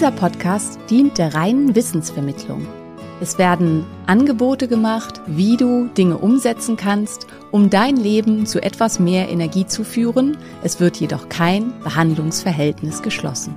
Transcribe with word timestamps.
Dieser 0.00 0.12
Podcast 0.12 0.78
dient 0.88 1.18
der 1.18 1.34
reinen 1.34 1.74
Wissensvermittlung. 1.74 2.66
Es 3.20 3.36
werden 3.36 3.84
Angebote 4.06 4.66
gemacht, 4.66 5.20
wie 5.26 5.58
du 5.58 5.88
Dinge 5.88 6.16
umsetzen 6.16 6.78
kannst, 6.78 7.26
um 7.50 7.68
dein 7.68 7.98
Leben 7.98 8.46
zu 8.46 8.62
etwas 8.62 8.98
mehr 8.98 9.28
Energie 9.28 9.66
zu 9.66 9.84
führen. 9.84 10.38
Es 10.62 10.80
wird 10.80 10.96
jedoch 10.96 11.28
kein 11.28 11.78
Behandlungsverhältnis 11.80 13.02
geschlossen. 13.02 13.54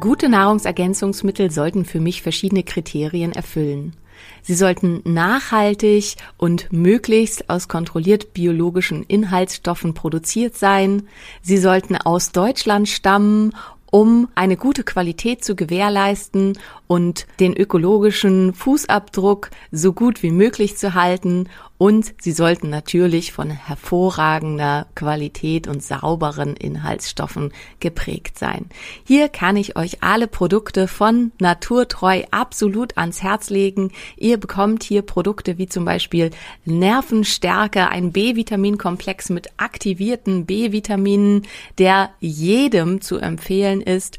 Gute 0.00 0.30
Nahrungsergänzungsmittel 0.30 1.50
sollten 1.50 1.84
für 1.84 2.00
mich 2.00 2.22
verschiedene 2.22 2.62
Kriterien 2.62 3.32
erfüllen. 3.32 3.92
Sie 4.42 4.54
sollten 4.54 5.02
nachhaltig 5.04 6.16
und 6.36 6.72
möglichst 6.72 7.48
aus 7.48 7.68
kontrolliert 7.68 8.32
biologischen 8.32 9.02
Inhaltsstoffen 9.04 9.94
produziert 9.94 10.56
sein. 10.56 11.08
Sie 11.42 11.58
sollten 11.58 11.96
aus 11.96 12.32
Deutschland 12.32 12.88
stammen 12.88 13.52
um 13.92 14.28
eine 14.34 14.56
gute 14.56 14.84
Qualität 14.84 15.44
zu 15.44 15.54
gewährleisten 15.54 16.58
und 16.92 17.26
den 17.40 17.56
ökologischen 17.56 18.52
Fußabdruck 18.52 19.48
so 19.70 19.94
gut 19.94 20.22
wie 20.22 20.30
möglich 20.30 20.76
zu 20.76 20.92
halten. 20.92 21.48
Und 21.78 22.14
sie 22.20 22.32
sollten 22.32 22.68
natürlich 22.68 23.32
von 23.32 23.50
hervorragender 23.50 24.86
Qualität 24.94 25.66
und 25.66 25.82
sauberen 25.82 26.54
Inhaltsstoffen 26.54 27.50
geprägt 27.80 28.38
sein. 28.38 28.66
Hier 29.04 29.30
kann 29.30 29.56
ich 29.56 29.74
euch 29.74 30.02
alle 30.02 30.28
Produkte 30.28 30.86
von 30.86 31.32
Naturtreu 31.40 32.24
absolut 32.30 32.98
ans 32.98 33.22
Herz 33.22 33.48
legen. 33.48 33.90
Ihr 34.18 34.36
bekommt 34.36 34.82
hier 34.82 35.00
Produkte 35.00 35.56
wie 35.56 35.68
zum 35.68 35.86
Beispiel 35.86 36.30
Nervenstärke, 36.66 37.88
ein 37.88 38.12
B-Vitaminkomplex 38.12 39.30
mit 39.30 39.48
aktivierten 39.56 40.44
B-Vitaminen, 40.44 41.46
der 41.78 42.10
jedem 42.20 43.00
zu 43.00 43.16
empfehlen 43.16 43.80
ist, 43.80 44.18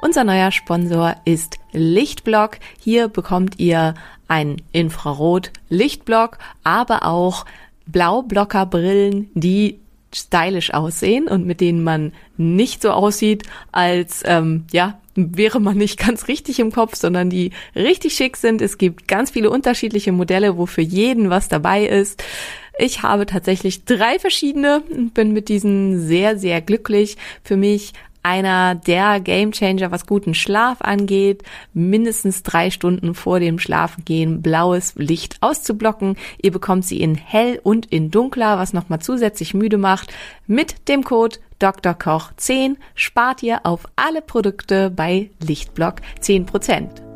Unser 0.00 0.22
neuer 0.22 0.52
Sponsor 0.52 1.16
ist 1.24 1.58
Lichtblock. 1.72 2.58
Hier 2.78 3.08
bekommt 3.08 3.58
ihr 3.58 3.94
ein 4.28 4.62
Infrarot-Lichtblock, 4.70 6.38
aber 6.62 7.04
auch 7.04 7.44
Blaublockerbrillen, 7.86 9.28
die 9.34 9.80
stylisch 10.14 10.72
aussehen 10.72 11.26
und 11.26 11.46
mit 11.46 11.60
denen 11.60 11.82
man 11.82 12.12
nicht 12.36 12.80
so 12.80 12.90
aussieht, 12.90 13.42
als 13.72 14.22
ähm, 14.24 14.64
ja 14.72 14.98
wäre 15.16 15.58
man 15.58 15.76
nicht 15.76 15.98
ganz 15.98 16.28
richtig 16.28 16.60
im 16.60 16.70
Kopf, 16.70 16.94
sondern 16.94 17.28
die 17.28 17.50
richtig 17.74 18.14
schick 18.14 18.36
sind. 18.36 18.62
Es 18.62 18.78
gibt 18.78 19.08
ganz 19.08 19.32
viele 19.32 19.50
unterschiedliche 19.50 20.12
Modelle, 20.12 20.56
wo 20.56 20.66
für 20.66 20.80
jeden 20.80 21.28
was 21.28 21.48
dabei 21.48 21.86
ist. 21.86 22.22
Ich 22.78 23.02
habe 23.02 23.26
tatsächlich 23.26 23.84
drei 23.84 24.20
verschiedene 24.20 24.82
und 24.88 25.14
bin 25.14 25.32
mit 25.32 25.48
diesen 25.48 26.06
sehr, 26.06 26.38
sehr 26.38 26.60
glücklich. 26.60 27.16
Für 27.42 27.56
mich 27.56 27.94
einer 28.28 28.74
der 28.74 29.20
Gamechanger, 29.20 29.90
was 29.90 30.06
guten 30.06 30.34
Schlaf 30.34 30.82
angeht, 30.82 31.44
mindestens 31.72 32.42
drei 32.42 32.70
Stunden 32.70 33.14
vor 33.14 33.40
dem 33.40 33.58
Schlafengehen 33.58 34.42
blaues 34.42 34.94
Licht 34.96 35.38
auszublocken. 35.40 36.16
Ihr 36.42 36.52
bekommt 36.52 36.84
sie 36.84 37.00
in 37.00 37.14
hell 37.14 37.58
und 37.62 37.86
in 37.86 38.10
dunkler, 38.10 38.58
was 38.58 38.74
nochmal 38.74 38.98
zusätzlich 38.98 39.54
müde 39.54 39.78
macht. 39.78 40.12
Mit 40.46 40.88
dem 40.88 41.04
Code 41.04 41.38
Dr. 41.58 41.94
Koch 41.94 42.32
10 42.36 42.76
spart 42.94 43.42
ihr 43.42 43.64
auf 43.64 43.86
alle 43.96 44.20
Produkte 44.20 44.90
bei 44.90 45.30
Lichtblock 45.40 46.02
10%. 46.20 47.07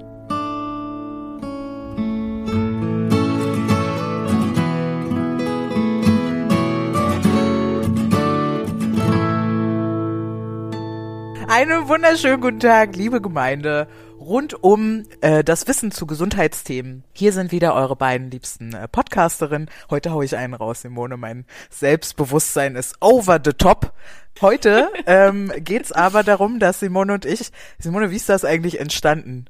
Einen 11.55 11.87
wunderschönen 11.87 12.41
guten 12.41 12.61
Tag, 12.61 12.97
liebe 12.97 13.21
Gemeinde, 13.21 13.87
rund 14.19 14.65
um 14.65 15.03
äh, 15.21 15.45
das 15.45 15.69
Wissen 15.69 15.91
zu 15.91 16.07
Gesundheitsthemen. 16.07 17.05
Hier 17.13 17.35
sind 17.35 17.53
wieder 17.53 17.75
eure 17.75 17.95
beiden 17.95 18.31
liebsten 18.31 18.73
äh, 18.73 18.89
Podcasterinnen. 18.89 19.69
Heute 19.91 20.13
hau 20.13 20.23
ich 20.23 20.35
einen 20.35 20.55
raus, 20.55 20.81
Simone. 20.81 21.19
Mein 21.19 21.45
Selbstbewusstsein 21.69 22.75
ist 22.75 22.97
over 23.03 23.39
the 23.45 23.53
top. 23.53 23.93
Heute 24.41 24.89
ähm, 25.07 25.53
geht's 25.59 25.93
aber 25.93 26.23
darum, 26.23 26.59
dass 26.59 26.81
Simone 26.81 27.13
und 27.13 27.27
ich, 27.27 27.53
Simone, 27.79 28.11
wie 28.11 28.17
ist 28.17 28.31
das 28.31 28.47
eigentlich 28.47 28.81
entstanden? 28.81 29.45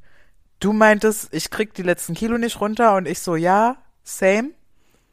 Du 0.58 0.72
meintest, 0.72 1.32
ich 1.32 1.50
krieg 1.50 1.72
die 1.72 1.84
letzten 1.84 2.14
Kilo 2.14 2.36
nicht 2.36 2.60
runter 2.60 2.96
und 2.96 3.06
ich 3.06 3.20
so, 3.20 3.36
ja, 3.36 3.76
same. 4.02 4.50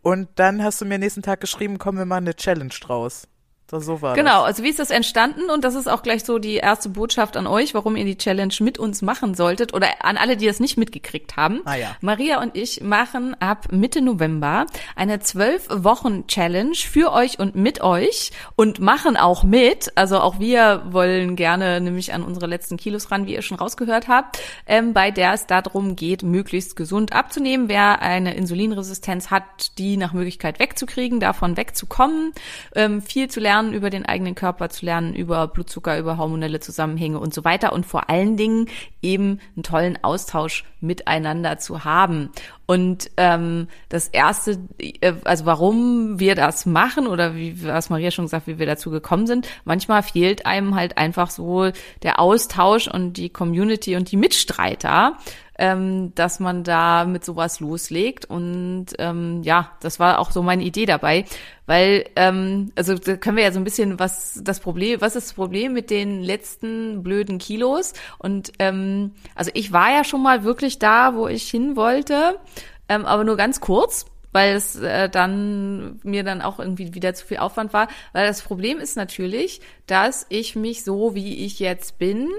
Und 0.01 0.28
dann 0.38 0.63
hast 0.63 0.81
du 0.81 0.85
mir 0.85 0.97
nächsten 0.97 1.22
Tag 1.22 1.39
geschrieben, 1.39 1.78
komm, 1.78 1.99
wir 1.99 2.05
machen 2.05 2.23
eine 2.23 2.35
Challenge 2.35 2.73
draus. 2.81 3.28
So, 3.69 3.80
so 3.80 4.02
war 4.02 4.16
Genau, 4.16 4.40
das. 4.40 4.46
also 4.46 4.63
wie 4.63 4.69
ist 4.69 4.80
das 4.80 4.90
entstanden? 4.90 5.50
Und 5.52 5.63
das 5.63 5.75
ist 5.75 5.88
auch 5.88 6.02
gleich 6.02 6.24
so 6.24 6.40
die 6.40 6.56
erste 6.56 6.90
Botschaft 6.90 7.38
an 7.38 7.46
euch, 7.46 7.75
warum 7.75 7.96
ihr 7.96 8.06
die 8.06 8.18
Challenge 8.18 8.53
mit 8.62 8.80
uns 8.80 9.03
machen 9.03 9.35
solltet 9.35 9.75
oder 9.75 9.88
an 10.00 10.18
alle, 10.18 10.38
die 10.38 10.47
das 10.47 10.59
nicht 10.59 10.78
mitgekriegt 10.78 11.38
haben. 11.38 11.62
Ah 11.66 11.75
ja. 11.75 11.96
Maria 12.02 12.41
und 12.41 12.58
ich 12.58 12.81
machen 12.81 13.40
ab 13.40 13.68
Mitte 13.72 14.02
November 14.02 14.66
eine 14.96 15.19
zwölf 15.19 15.68
Wochen 15.69 16.25
Challenge 16.25 16.74
für 16.75 17.12
euch 17.13 17.38
und 17.38 17.56
mit 17.56 17.81
euch 17.81 18.31
und 18.56 18.79
machen 18.79 19.18
auch 19.18 19.44
mit. 19.44 19.91
Also 19.96 20.19
auch 20.19 20.40
wir 20.40 20.81
wollen 20.90 21.35
gerne 21.35 21.79
nämlich 21.79 22.12
an 22.12 22.24
unsere 22.24 22.47
letzten 22.47 22.75
Kilos 22.75 23.12
ran, 23.12 23.28
wie 23.28 23.34
ihr 23.35 23.44
schon 23.44 23.58
rausgehört 23.58 24.08
habt, 24.08 24.40
ähm, 24.66 24.94
bei 24.94 25.12
der 25.12 25.34
es 25.34 25.46
darum 25.46 25.96
geht, 25.96 26.24
möglichst 26.24 26.75
gesund 26.75 27.13
abzunehmen. 27.13 27.69
Wer 27.69 28.02
eine 28.02 28.34
Insulinresistenz 28.34 29.29
hat, 29.29 29.78
die 29.78 29.96
nach 29.96 30.13
Möglichkeit 30.13 30.58
wegzukriegen, 30.58 31.19
davon 31.19 31.56
wegzukommen, 31.56 32.34
ähm, 32.75 33.03
viel 33.03 33.29
zu 33.29 33.40
lernen 33.40 33.59
über 33.68 33.90
den 33.90 34.06
eigenen 34.06 34.36
Körper, 34.36 34.70
zu 34.70 34.85
lernen 34.85 35.14
über 35.14 35.47
Blutzucker, 35.47 36.00
über 36.00 36.17
hormonelle 36.17 36.59
Zusammenhänge 36.59 37.20
und 37.20 37.34
so 37.34 37.44
weiter 37.44 37.73
und 37.73 37.85
vor 37.85 38.09
allen 38.09 38.38
Dingen 38.38 38.67
eben 39.02 39.40
einen 39.56 39.64
tollen 39.64 40.03
Austausch 40.03 40.64
miteinander 40.82 41.58
zu 41.58 41.84
haben. 41.84 42.29
Und 42.66 43.11
ähm, 43.17 43.67
das 43.90 44.08
erste, 44.08 44.59
äh, 44.79 45.14
also 45.23 45.46
warum 45.46 46.20
wir 46.20 46.35
das 46.35 46.66
machen 46.66 47.08
oder 47.08 47.35
wie 47.35 47.64
was 47.66 47.90
Maria 47.90 48.11
schon 48.11 48.26
gesagt, 48.26 48.47
wie 48.47 48.59
wir 48.59 48.66
dazu 48.66 48.91
gekommen 48.91 49.28
sind, 49.28 49.47
manchmal 49.66 50.03
fehlt 50.03 50.46
einem 50.46 50.76
halt 50.76 50.97
einfach 50.97 51.29
so 51.29 51.72
der 52.03 52.20
Austausch 52.20 52.88
und 52.88 53.14
die 53.14 53.29
Community 53.29 53.96
und 53.96 54.12
die 54.12 54.17
Mitstreiter 54.17 55.17
ähm, 55.59 56.14
dass 56.16 56.40
man 56.40 56.64
da 56.64 57.03
mit 57.03 57.26
sowas 57.26 57.59
loslegt. 57.59 58.26
Und 58.26 58.88
ähm, 58.97 59.44
ja, 59.44 59.72
das 59.82 60.00
war 60.00 60.20
auch 60.20 60.32
so 60.32 60.41
meine 60.41 60.64
Idee 60.64 60.85
dabei. 60.85 61.26
Weil, 61.66 62.06
ähm, 62.16 62.72
also 62.76 62.96
da 62.96 63.17
können 63.17 63.35
wir 63.38 63.44
ja 63.44 63.52
so 63.52 63.59
ein 63.59 63.66
bisschen 63.66 64.00
was 64.00 64.40
das 64.44 64.61
Problem, 64.61 65.02
was 65.02 65.17
ist 65.17 65.28
das 65.28 65.34
Problem 65.34 65.73
mit 65.73 65.90
den 65.90 66.23
letzten 66.23 67.03
blöden 67.03 67.38
Kilos? 67.40 67.94
Und 68.17 68.53
ähm, 68.59 69.11
also 69.35 69.52
ich 69.53 69.73
war 69.73 69.91
ja 69.91 70.03
schon 70.06 70.23
mal 70.23 70.44
wirklich 70.46 70.79
da, 70.79 71.14
wo 71.14 71.28
ich 71.28 71.50
hin 71.50 71.76
wollte, 71.76 72.40
ähm, 72.88 73.05
aber 73.05 73.26
nur 73.26 73.35
ganz 73.35 73.59
kurz. 73.59 74.05
weil 74.32 74.55
es 74.55 74.76
äh, 74.76 75.09
dann 75.09 76.00
mir 76.03 76.23
dann 76.23 76.41
auch 76.41 76.59
irgendwie 76.59 76.94
wieder 76.94 77.14
zu 77.14 77.26
viel 77.26 77.38
Aufwand 77.38 77.73
war. 77.73 77.88
Weil 78.14 78.28
das 78.28 78.41
Problem 78.41 78.79
ist 78.79 78.96
natürlich, 78.96 79.62
dass 79.88 80.26
ich 80.29 80.55
mich 80.55 80.84
so, 80.84 81.16
wie 81.16 81.46
ich 81.46 81.59
jetzt 81.59 81.97
bin, 81.97 82.29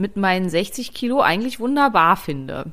mit 0.00 0.16
meinen 0.16 0.48
60 0.48 0.94
Kilo 0.94 1.20
eigentlich 1.20 1.60
wunderbar 1.60 2.16
finde. 2.16 2.72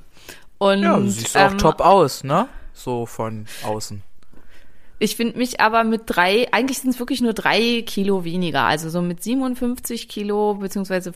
Und, 0.57 0.81
Ja, 0.81 0.97
du 0.97 1.07
siehst 1.07 1.37
auch 1.37 1.51
ähm, 1.51 1.57
top 1.57 1.81
aus, 1.81 2.23
ne? 2.23 2.47
So 2.73 3.05
von 3.05 3.45
außen. 3.63 4.01
Ich 4.99 5.15
finde 5.15 5.37
mich 5.37 5.61
aber 5.61 5.83
mit 5.83 6.03
drei, 6.07 6.51
eigentlich 6.51 6.79
sind 6.79 6.89
es 6.89 6.99
wirklich 6.99 7.21
nur 7.21 7.33
drei 7.33 7.83
Kilo 7.85 8.23
weniger. 8.23 8.63
Also 8.63 8.89
so 8.89 9.01
mit 9.01 9.21
57 9.21 10.09
Kilo 10.09 10.55
beziehungsweise 10.55 11.13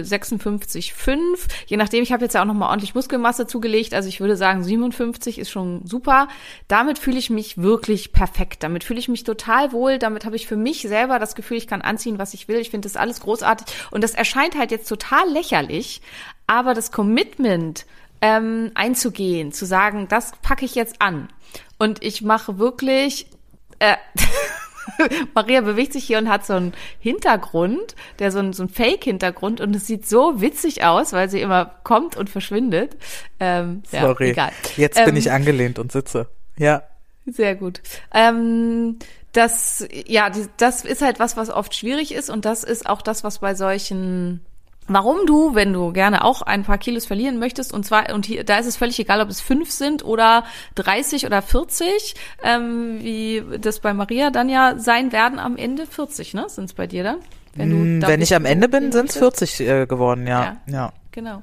56,5. 0.00 1.18
Je 1.66 1.76
nachdem, 1.76 2.02
ich 2.02 2.12
habe 2.12 2.24
jetzt 2.24 2.34
ja 2.34 2.42
auch 2.42 2.46
nochmal 2.46 2.70
ordentlich 2.70 2.94
Muskelmasse 2.94 3.46
zugelegt. 3.46 3.94
Also 3.94 4.08
ich 4.08 4.20
würde 4.20 4.36
sagen, 4.36 4.62
57 4.62 5.38
ist 5.38 5.50
schon 5.50 5.86
super. 5.86 6.28
Damit 6.68 6.98
fühle 6.98 7.18
ich 7.18 7.30
mich 7.30 7.58
wirklich 7.58 8.12
perfekt. 8.12 8.62
Damit 8.62 8.84
fühle 8.84 9.00
ich 9.00 9.08
mich 9.08 9.24
total 9.24 9.72
wohl. 9.72 9.98
Damit 9.98 10.24
habe 10.24 10.36
ich 10.36 10.46
für 10.46 10.56
mich 10.56 10.82
selber 10.82 11.18
das 11.18 11.34
Gefühl, 11.34 11.56
ich 11.56 11.66
kann 11.66 11.82
anziehen, 11.82 12.18
was 12.18 12.34
ich 12.34 12.48
will. 12.48 12.58
Ich 12.58 12.70
finde 12.70 12.86
das 12.88 12.96
alles 12.96 13.20
großartig. 13.20 13.66
Und 13.90 14.04
das 14.04 14.14
erscheint 14.14 14.56
halt 14.56 14.70
jetzt 14.70 14.88
total 14.88 15.28
lächerlich. 15.30 16.02
Aber 16.46 16.74
das 16.74 16.92
Commitment 16.92 17.86
ähm, 18.20 18.70
einzugehen, 18.74 19.52
zu 19.52 19.66
sagen, 19.66 20.08
das 20.08 20.32
packe 20.42 20.64
ich 20.64 20.74
jetzt 20.74 21.02
an. 21.02 21.28
Und 21.78 22.02
ich 22.02 22.22
mache 22.22 22.58
wirklich, 22.58 23.26
äh, 23.78 23.96
Maria 25.34 25.60
bewegt 25.60 25.92
sich 25.92 26.04
hier 26.04 26.18
und 26.18 26.28
hat 26.28 26.44
so 26.46 26.54
einen 26.54 26.72
Hintergrund, 27.00 27.94
der 28.18 28.30
so 28.30 28.38
ein, 28.38 28.52
so 28.52 28.64
ein 28.64 28.68
Fake-Hintergrund 28.68 29.60
und 29.60 29.74
es 29.74 29.86
sieht 29.86 30.06
so 30.06 30.40
witzig 30.40 30.84
aus, 30.84 31.12
weil 31.12 31.28
sie 31.28 31.40
immer 31.40 31.76
kommt 31.84 32.16
und 32.16 32.30
verschwindet. 32.30 32.96
Ähm, 33.40 33.82
Sorry. 33.90 34.26
Ja, 34.26 34.32
egal. 34.32 34.52
Jetzt 34.76 34.98
ähm, 34.98 35.06
bin 35.06 35.16
ich 35.16 35.30
angelehnt 35.30 35.78
und 35.78 35.92
sitze. 35.92 36.28
Ja. 36.56 36.82
Sehr 37.26 37.54
gut. 37.54 37.80
Ähm, 38.12 38.98
das, 39.32 39.86
ja, 40.06 40.30
das 40.56 40.84
ist 40.84 41.02
halt 41.02 41.18
was, 41.18 41.36
was 41.36 41.50
oft 41.50 41.74
schwierig 41.74 42.14
ist 42.14 42.30
und 42.30 42.44
das 42.44 42.64
ist 42.64 42.86
auch 42.86 43.02
das, 43.02 43.24
was 43.24 43.38
bei 43.40 43.54
solchen 43.54 44.44
Warum 44.86 45.24
du, 45.26 45.54
wenn 45.54 45.72
du 45.72 45.92
gerne 45.92 46.24
auch 46.24 46.42
ein 46.42 46.62
paar 46.62 46.78
Kilos 46.78 47.06
verlieren 47.06 47.38
möchtest, 47.38 47.72
und 47.72 47.84
zwar, 47.86 48.12
und 48.12 48.26
hier, 48.26 48.44
da 48.44 48.58
ist 48.58 48.66
es 48.66 48.76
völlig 48.76 48.98
egal, 48.98 49.20
ob 49.20 49.30
es 49.30 49.40
fünf 49.40 49.70
sind 49.70 50.04
oder 50.04 50.44
30 50.74 51.24
oder 51.24 51.40
40, 51.40 52.14
ähm, 52.42 52.98
wie 53.00 53.42
das 53.60 53.80
bei 53.80 53.94
Maria 53.94 54.30
dann 54.30 54.48
ja 54.48 54.78
sein 54.78 55.12
werden 55.12 55.38
am 55.38 55.56
Ende 55.56 55.86
40, 55.86 56.34
ne? 56.34 56.46
Sind 56.48 56.66
es 56.66 56.74
bei 56.74 56.86
dir 56.86 57.02
dann? 57.02 57.16
Wenn, 57.54 57.70
du 57.70 57.76
Hm, 57.76 58.02
Wenn 58.02 58.20
ich 58.20 58.34
am 58.34 58.44
Ende 58.44 58.68
bin, 58.68 58.92
sind 58.92 59.10
es 59.10 59.20
möchtest. 59.20 59.56
40 59.56 59.60
äh, 59.60 59.86
geworden, 59.86 60.26
ja. 60.26 60.56
Ja. 60.66 60.92
Genau. 61.12 61.42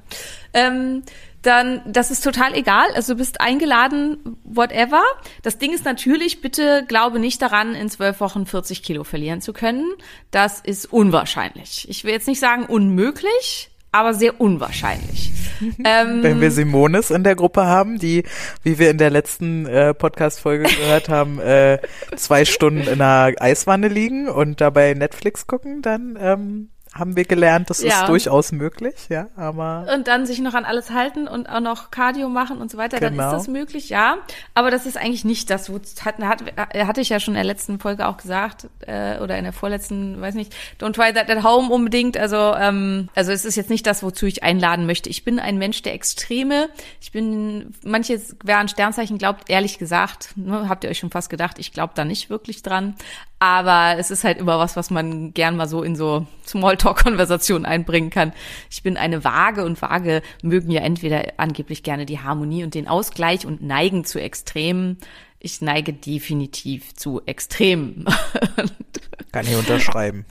Ähm, 0.53 1.03
dann, 1.41 1.81
das 1.85 2.11
ist 2.11 2.23
total 2.23 2.55
egal. 2.55 2.87
Also 2.93 3.13
du 3.13 3.19
bist 3.19 3.41
eingeladen, 3.41 4.37
whatever. 4.43 5.01
Das 5.41 5.57
Ding 5.57 5.73
ist 5.73 5.85
natürlich, 5.85 6.41
bitte 6.41 6.85
glaube 6.87 7.19
nicht 7.19 7.41
daran, 7.41 7.73
in 7.73 7.89
zwölf 7.89 8.19
Wochen 8.19 8.45
40 8.45 8.83
Kilo 8.83 9.03
verlieren 9.03 9.41
zu 9.41 9.53
können. 9.53 9.91
Das 10.29 10.59
ist 10.59 10.91
unwahrscheinlich. 10.91 11.87
Ich 11.89 12.03
will 12.03 12.11
jetzt 12.11 12.27
nicht 12.27 12.39
sagen 12.39 12.65
unmöglich, 12.65 13.71
aber 13.91 14.13
sehr 14.13 14.39
unwahrscheinlich. 14.39 15.31
ähm, 15.83 16.23
Wenn 16.23 16.41
wir 16.41 16.51
Simones 16.51 17.11
in 17.11 17.23
der 17.23 17.35
Gruppe 17.35 17.65
haben, 17.65 17.97
die, 17.97 18.23
wie 18.63 18.79
wir 18.79 18.89
in 18.89 18.97
der 18.97 19.09
letzten 19.09 19.65
äh, 19.65 19.93
Podcast-Folge 19.93 20.63
gehört 20.63 21.09
haben, 21.09 21.39
äh, 21.39 21.79
zwei 22.15 22.45
Stunden 22.45 22.81
in 22.81 23.01
einer 23.01 23.33
Eiswanne 23.39 23.87
liegen 23.87 24.29
und 24.29 24.61
dabei 24.61 24.93
Netflix 24.93 25.47
gucken, 25.47 25.81
dann 25.81 26.17
ähm, 26.19 26.69
haben 26.93 27.15
wir 27.15 27.23
gelernt, 27.23 27.69
das 27.69 27.81
Ja. 27.81 28.01
ist 28.01 28.09
durchaus 28.09 28.51
möglich, 28.51 28.95
ja, 29.09 29.27
aber 29.37 29.87
und 29.95 30.07
dann 30.09 30.25
sich 30.25 30.39
noch 30.39 30.53
an 30.53 30.65
alles 30.65 30.89
halten 30.91 31.25
und 31.27 31.47
auch 31.47 31.61
noch 31.61 31.89
Cardio 31.89 32.27
machen 32.27 32.57
und 32.57 32.69
so 32.69 32.77
weiter, 32.77 32.99
dann 32.99 33.13
Genau. 33.13 33.27
ist 33.27 33.31
das 33.33 33.47
möglich, 33.47 33.87
ja. 33.89 34.17
Aber 34.55 34.71
das 34.71 34.85
ist 34.85 34.97
eigentlich 34.97 35.23
nicht 35.23 35.49
das, 35.49 35.71
wo 35.71 35.79
hat, 36.03 36.17
hat, 36.19 36.43
hatte 36.75 36.99
ich 36.99 37.07
ja 37.07 37.21
schon 37.21 37.33
in 37.33 37.37
der 37.37 37.43
letzten 37.45 37.79
Folge 37.79 38.07
auch 38.07 38.17
gesagt 38.17 38.67
äh, 38.81 39.19
oder 39.19 39.37
in 39.37 39.45
der 39.45 39.53
vorletzten, 39.53 40.19
weiß 40.19 40.35
nicht, 40.35 40.53
don't 40.81 40.91
try 40.93 41.13
that 41.13 41.29
at 41.29 41.43
home 41.45 41.73
unbedingt. 41.73 42.17
Also 42.17 42.55
ähm, 42.55 43.07
also 43.15 43.31
es 43.31 43.45
ist 43.45 43.55
jetzt 43.55 43.69
nicht 43.69 43.87
das, 43.87 44.03
wozu 44.03 44.25
ich 44.25 44.43
einladen 44.43 44.85
möchte. 44.85 45.09
Ich 45.09 45.23
bin 45.23 45.39
ein 45.39 45.57
Mensch 45.57 45.81
der 45.83 45.93
Extreme. 45.93 46.67
Ich 46.99 47.13
bin 47.13 47.73
manches, 47.85 48.35
wer 48.43 48.57
an 48.57 48.67
Sternzeichen 48.67 49.17
glaubt, 49.17 49.49
ehrlich 49.49 49.79
gesagt, 49.79 50.33
ne, 50.35 50.67
habt 50.67 50.83
ihr 50.83 50.89
euch 50.89 50.99
schon 50.99 51.09
fast 51.11 51.29
gedacht, 51.29 51.57
ich 51.57 51.71
glaube 51.71 51.93
da 51.95 52.03
nicht 52.03 52.29
wirklich 52.29 52.63
dran. 52.63 52.95
Aber 53.41 53.97
es 53.97 54.11
ist 54.11 54.23
halt 54.23 54.37
immer 54.37 54.59
was, 54.59 54.75
was 54.75 54.91
man 54.91 55.33
gern 55.33 55.57
mal 55.57 55.67
so 55.67 55.81
in 55.81 55.95
so 55.95 56.27
Smalltalk-Konversationen 56.45 57.65
einbringen 57.65 58.11
kann. 58.11 58.33
Ich 58.69 58.83
bin 58.83 58.97
eine 58.97 59.23
Waage 59.23 59.65
und 59.65 59.81
Waage 59.81 60.21
mögen 60.43 60.69
ja 60.69 60.81
entweder 60.81 61.23
angeblich 61.37 61.81
gerne 61.81 62.05
die 62.05 62.19
Harmonie 62.19 62.63
und 62.63 62.75
den 62.75 62.87
Ausgleich 62.87 63.47
und 63.47 63.63
neigen 63.63 64.05
zu 64.05 64.21
Extremen. 64.21 64.99
Ich 65.39 65.59
neige 65.59 65.91
definitiv 65.91 66.93
zu 66.93 67.23
Extremen. 67.25 68.05
kann 69.31 69.47
ich 69.47 69.55
unterschreiben. 69.55 70.23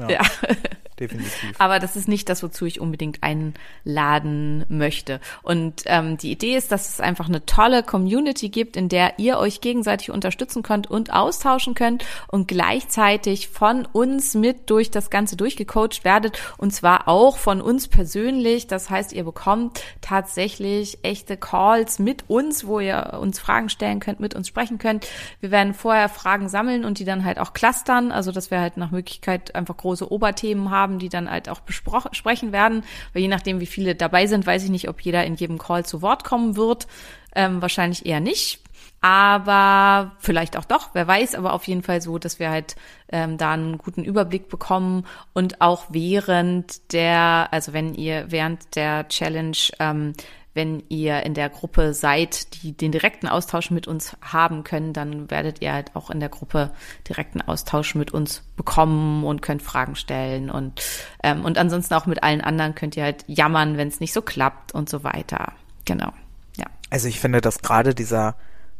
Ja, 0.00 0.10
ja. 0.10 0.20
definitiv. 1.00 1.54
Aber 1.58 1.78
das 1.78 1.96
ist 1.96 2.06
nicht 2.06 2.28
das, 2.28 2.42
wozu 2.42 2.66
ich 2.66 2.80
unbedingt 2.80 3.20
einladen 3.22 4.64
möchte. 4.68 5.20
Und 5.42 5.82
ähm, 5.86 6.18
die 6.18 6.30
Idee 6.30 6.56
ist, 6.56 6.70
dass 6.70 6.90
es 6.90 7.00
einfach 7.00 7.28
eine 7.28 7.44
tolle 7.46 7.82
Community 7.82 8.50
gibt, 8.50 8.76
in 8.76 8.88
der 8.88 9.18
ihr 9.18 9.38
euch 9.38 9.60
gegenseitig 9.60 10.10
unterstützen 10.10 10.62
könnt 10.62 10.88
und 10.88 11.12
austauschen 11.12 11.74
könnt 11.74 12.04
und 12.28 12.46
gleichzeitig 12.46 13.48
von 13.48 13.86
uns 13.86 14.34
mit 14.34 14.70
durch 14.70 14.90
das 14.90 15.10
Ganze 15.10 15.36
durchgecoacht 15.36 16.04
werdet 16.04 16.38
und 16.58 16.72
zwar 16.72 17.08
auch 17.08 17.38
von 17.38 17.60
uns 17.60 17.88
persönlich. 17.88 18.66
Das 18.66 18.90
heißt, 18.90 19.12
ihr 19.12 19.24
bekommt 19.24 19.82
tatsächlich 20.02 20.98
echte 21.02 21.36
Calls 21.36 21.98
mit 21.98 22.24
uns, 22.28 22.66
wo 22.66 22.78
ihr 22.78 23.18
uns 23.20 23.38
Fragen 23.38 23.70
stellen 23.70 24.00
könnt, 24.00 24.20
mit 24.20 24.34
uns 24.34 24.48
sprechen 24.48 24.78
könnt. 24.78 25.06
Wir 25.40 25.50
werden 25.50 25.72
vorher 25.72 26.10
Fragen 26.10 26.48
sammeln 26.48 26.84
und 26.84 26.98
die 26.98 27.04
dann 27.06 27.24
halt 27.24 27.38
auch 27.38 27.54
clustern, 27.54 28.12
also 28.12 28.32
dass 28.32 28.50
wir 28.50 28.60
halt 28.60 28.76
nach 28.76 28.90
Möglichkeit 28.90 29.54
einfach 29.54 29.76
große 29.90 30.10
Oberthemen 30.10 30.70
haben, 30.70 31.00
die 31.00 31.08
dann 31.08 31.28
halt 31.28 31.48
auch 31.48 31.60
besprechen 31.60 32.52
werden. 32.52 32.84
Weil 33.12 33.22
je 33.22 33.28
nachdem, 33.28 33.60
wie 33.60 33.66
viele 33.66 33.96
dabei 33.96 34.26
sind, 34.26 34.46
weiß 34.46 34.62
ich 34.62 34.70
nicht, 34.70 34.88
ob 34.88 35.00
jeder 35.00 35.24
in 35.24 35.34
jedem 35.34 35.58
Call 35.58 35.84
zu 35.84 36.00
Wort 36.00 36.22
kommen 36.22 36.56
wird. 36.56 36.86
Ähm, 37.34 37.60
wahrscheinlich 37.60 38.06
eher 38.06 38.20
nicht. 38.20 38.60
Aber 39.02 40.12
vielleicht 40.18 40.58
auch 40.58 40.66
doch, 40.66 40.90
wer 40.92 41.06
weiß, 41.06 41.34
aber 41.34 41.54
auf 41.54 41.66
jeden 41.66 41.82
Fall 41.82 42.02
so, 42.02 42.18
dass 42.18 42.38
wir 42.38 42.50
halt 42.50 42.76
ähm, 43.10 43.38
da 43.38 43.52
einen 43.52 43.78
guten 43.78 44.04
Überblick 44.04 44.48
bekommen 44.50 45.06
und 45.32 45.62
auch 45.62 45.86
während 45.88 46.92
der, 46.92 47.48
also 47.50 47.72
wenn 47.72 47.94
ihr 47.94 48.26
während 48.28 48.76
der 48.76 49.08
Challenge 49.08 49.56
ähm, 49.78 50.12
wenn 50.52 50.82
ihr 50.88 51.22
in 51.22 51.34
der 51.34 51.48
Gruppe 51.48 51.94
seid, 51.94 52.54
die 52.54 52.72
den 52.72 52.90
direkten 52.90 53.28
Austausch 53.28 53.70
mit 53.70 53.86
uns 53.86 54.16
haben 54.20 54.64
können, 54.64 54.92
dann 54.92 55.30
werdet 55.30 55.62
ihr 55.62 55.72
halt 55.72 55.94
auch 55.94 56.10
in 56.10 56.18
der 56.18 56.28
Gruppe 56.28 56.72
direkten 57.08 57.40
Austausch 57.40 57.94
mit 57.94 58.10
uns 58.10 58.42
bekommen 58.56 59.24
und 59.24 59.42
könnt 59.42 59.62
Fragen 59.62 59.94
stellen 59.94 60.50
und 60.50 60.82
ähm, 61.22 61.44
und 61.44 61.56
ansonsten 61.56 61.94
auch 61.94 62.06
mit 62.06 62.22
allen 62.22 62.40
anderen 62.40 62.74
könnt 62.74 62.96
ihr 62.96 63.04
halt 63.04 63.24
jammern, 63.28 63.76
wenn 63.76 63.88
es 63.88 64.00
nicht 64.00 64.12
so 64.12 64.22
klappt 64.22 64.72
und 64.72 64.88
so 64.88 65.04
weiter. 65.04 65.52
Genau. 65.84 66.12
Ja. 66.56 66.66
Also 66.90 67.08
ich 67.08 67.20
finde, 67.20 67.40
dass 67.40 67.62
gerade 67.62 67.94
dieser 67.94 68.36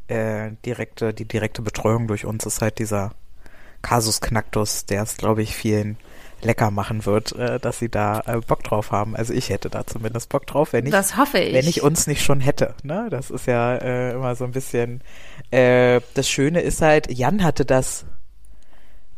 äh, 0.08 0.50
direkte, 0.66 1.14
die 1.14 1.24
direkte 1.24 1.62
Betreuung 1.62 2.08
durch 2.08 2.26
uns 2.26 2.44
ist 2.46 2.62
halt 2.62 2.78
dieser 2.78 3.12
Kasus 3.82 4.20
Knacktus, 4.20 4.86
der 4.86 5.02
es, 5.02 5.16
glaube 5.16 5.42
ich, 5.42 5.54
vielen 5.54 5.96
lecker 6.44 6.70
machen 6.70 7.06
wird, 7.06 7.32
äh, 7.32 7.58
dass 7.58 7.78
sie 7.78 7.88
da 7.88 8.20
äh, 8.26 8.40
Bock 8.40 8.62
drauf 8.64 8.92
haben. 8.92 9.16
Also 9.16 9.32
ich 9.32 9.50
hätte 9.50 9.70
da 9.70 9.86
zumindest 9.86 10.28
Bock 10.28 10.46
drauf, 10.46 10.72
wenn 10.72 10.86
ich, 10.86 10.92
Das 10.92 11.16
hoffe 11.16 11.38
ich. 11.38 11.54
wenn 11.54 11.66
ich 11.66 11.82
uns 11.82 12.06
nicht 12.06 12.22
schon 12.22 12.40
hätte. 12.40 12.74
Ne? 12.82 13.08
Das 13.10 13.30
ist 13.30 13.46
ja 13.46 13.76
äh, 13.76 14.12
immer 14.12 14.34
so 14.36 14.44
ein 14.44 14.52
bisschen. 14.52 15.02
Äh, 15.50 16.00
das 16.14 16.28
Schöne 16.28 16.60
ist 16.60 16.82
halt, 16.82 17.10
Jan 17.12 17.42
hatte 17.42 17.64
das. 17.64 18.04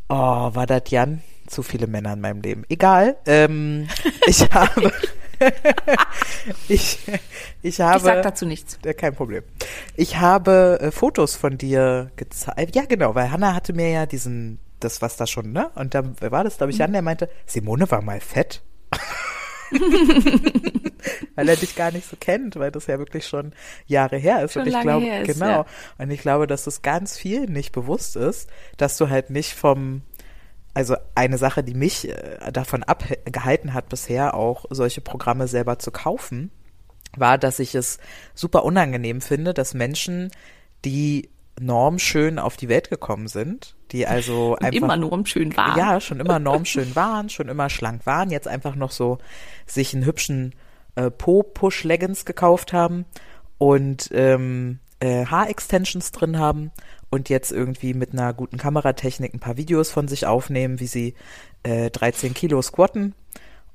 Oh, 0.09 0.15
war 0.15 0.67
das 0.67 0.83
Jan? 0.89 1.23
Zu 1.47 1.63
viele 1.63 1.87
Männer 1.87 2.13
in 2.13 2.21
meinem 2.21 2.41
Leben. 2.41 2.65
Egal. 2.69 3.17
Ähm, 3.27 3.89
ich 4.27 4.49
habe. 4.53 4.93
ich, 6.69 6.99
ich 7.63 7.81
habe. 7.81 7.97
ich 7.99 8.03
sag 8.05 8.23
dazu 8.23 8.47
nichts. 8.47 8.79
Kein 8.97 9.15
Problem. 9.15 9.43
Ich 9.97 10.19
habe 10.19 10.79
äh, 10.81 10.91
Fotos 10.91 11.37
von 11.37 11.59
dir 11.59 12.11
gezeigt. 12.17 12.77
Ja, 12.77 12.85
genau, 12.85 13.15
weil 13.15 13.31
Hanna 13.31 13.55
hatte 13.55 13.73
mir 13.73 13.89
ja 13.89 14.07
diesen, 14.07 14.59
das 14.85 15.03
was 15.03 15.17
da 15.17 15.27
schon, 15.27 15.53
ne? 15.53 15.71
Und 15.75 15.95
dann 15.95 16.17
war 16.21 16.45
das, 16.45 16.59
glaube 16.59 16.73
ich, 16.73 16.79
Jan, 16.79 16.93
der 16.93 17.03
meinte, 17.03 17.29
Simone 17.47 17.91
war 17.91 18.03
mal 18.03 18.21
fett. 18.21 18.63
weil 21.35 21.49
er 21.49 21.57
dich 21.57 21.77
gar 21.77 21.93
nicht 21.93 22.09
so 22.09 22.17
kennt, 22.19 22.57
weil 22.57 22.71
das 22.71 22.87
ja 22.87 22.99
wirklich 22.99 23.27
schon 23.27 23.53
Jahre 23.87 24.19
her 24.19 24.45
ist. 24.45 24.53
Schon 24.53 24.63
und 24.63 24.69
ich 24.69 24.81
glaube, 24.81 25.07
genau. 25.25 25.47
ja. 25.47 25.67
Und 25.99 26.11
ich 26.11 26.21
glaube, 26.21 26.47
dass 26.47 26.67
es 26.67 26.83
ganz 26.83 27.17
vielen 27.17 27.53
nicht 27.53 27.73
bewusst 27.73 28.17
ist, 28.17 28.51
dass 28.77 28.97
du 28.97 29.09
halt 29.09 29.31
nicht 29.31 29.55
vom 29.55 30.03
also 30.75 30.97
eine 31.15 31.37
Sache, 31.37 31.63
die 31.63 31.75
mich 31.75 32.09
äh, 32.09 32.51
davon 32.51 32.83
abgehalten 32.83 33.75
hat 33.75 33.89
bisher 33.89 34.35
auch 34.35 34.65
solche 34.71 35.03
Programme 35.03 35.47
selber 35.47 35.79
zu 35.79 35.91
kaufen, 35.91 36.51
war, 37.17 37.37
dass 37.37 37.59
ich 37.59 37.75
es 37.75 37.99
super 38.35 38.65
unangenehm 38.65 39.21
finde, 39.21 39.53
dass 39.53 39.75
Menschen, 39.75 40.31
die 40.85 41.29
normschön 41.65 42.39
auf 42.39 42.57
die 42.57 42.69
Welt 42.69 42.91
gekommen 42.91 43.29
sind, 43.29 43.77
die 43.93 44.07
also 44.07 44.53
Und 44.53 44.65
einfach 44.65 44.77
immer 44.77 44.97
nur 44.97 45.13
um 45.13 45.27
schön 45.27 45.57
war. 45.57 45.77
ja, 45.77 46.01
schon 46.01 46.21
immer 46.21 46.39
normschön 46.39 46.95
waren, 46.97 47.29
schon 47.29 47.49
immer 47.49 47.71
schlank 47.71 48.07
waren, 48.07 48.31
jetzt 48.31 48.49
einfach 48.49 48.75
noch 48.75 48.91
so 48.91 49.19
sich 49.67 49.95
einen 49.95 50.05
hübschen 50.05 50.55
äh, 50.97 51.11
Po-Push-Leggings 51.11 52.25
gekauft 52.25 52.73
haben 52.73 53.05
und 53.59 54.11
ähm, 54.13 54.81
äh, 55.01 55.27
Haarextensions 55.27 56.13
drin 56.13 56.39
haben 56.39 56.71
und 57.11 57.29
jetzt 57.29 57.53
irgendwie 57.53 57.95
mit 57.95 58.13
einer 58.13 58.33
guten 58.33 58.57
Kameratechnik 58.57 59.35
ein 59.35 59.41
paar 59.41 59.57
Videos 59.57 59.91
von 59.91 60.09
sich 60.09 60.27
aufnehmen, 60.27 60.81
wie 60.81 60.87
sie 60.87 61.15
äh, 61.63 61.91
13 61.91 62.35
Kilo 62.35 62.63
squatten 62.63 63.15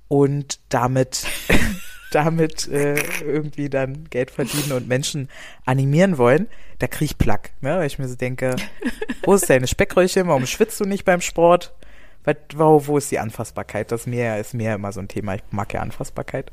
und 0.08 0.60
damit 0.70 1.25
damit 2.12 2.68
äh, 2.68 2.96
irgendwie 3.22 3.70
dann 3.70 4.06
Geld 4.10 4.32
verdienen 4.32 4.72
und 4.72 4.88
Menschen 4.88 5.30
animieren 5.66 6.18
wollen, 6.18 6.48
da 6.80 6.88
krieg 6.88 7.12
ich 7.12 7.18
Plack, 7.18 7.52
ne? 7.62 7.78
weil 7.78 7.88
ich 7.88 8.00
mir 8.00 8.08
so 8.08 8.16
denke, 8.16 8.56
wo 9.24 9.34
ist 9.34 9.50
deine 9.50 9.68
Speckröllchen, 9.68 10.28
warum 10.28 10.46
schwitzt 10.46 10.80
du 10.80 10.86
nicht 10.86 11.06
beim 11.06 11.22
Sport? 11.22 11.74
Wo, 12.56 12.86
wo 12.88 12.98
ist 12.98 13.10
die 13.10 13.20
Anfassbarkeit? 13.20 13.92
Das 13.92 14.06
mir 14.06 14.38
ist 14.38 14.54
mir 14.54 14.74
immer 14.76 14.92
so 14.92 15.00
ein 15.00 15.08
Thema. 15.08 15.36
Ich 15.36 15.44
mag 15.52 15.74
ja 15.74 15.80
Anfassbarkeit. 15.80 16.52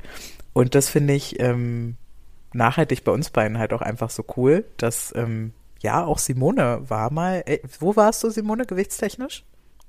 Und 0.53 0.77
das 0.77 0.89
finde 0.89 1.15
ich 1.15 1.41
ähm, 1.41 1.97
nachhaltig 2.53 3.03
bei 3.03 3.11
uns 3.11 3.31
beiden 3.31 3.59
halt 3.59 3.73
auch 3.73 3.83
einfach 3.83 4.11
so 4.11 4.25
cool, 4.37 4.65
dass 4.77 5.13
ähm, 5.17 5.53
ja 5.83 6.05
auch 6.05 6.19
Simone 6.19 6.83
war 6.89 7.13
mal. 7.13 7.43
Äh, 7.47 7.59
wo 7.81 7.97
warst 7.97 8.23
du, 8.23 8.31
Simone, 8.31 8.67
gewichtstechnisch? 8.67 9.43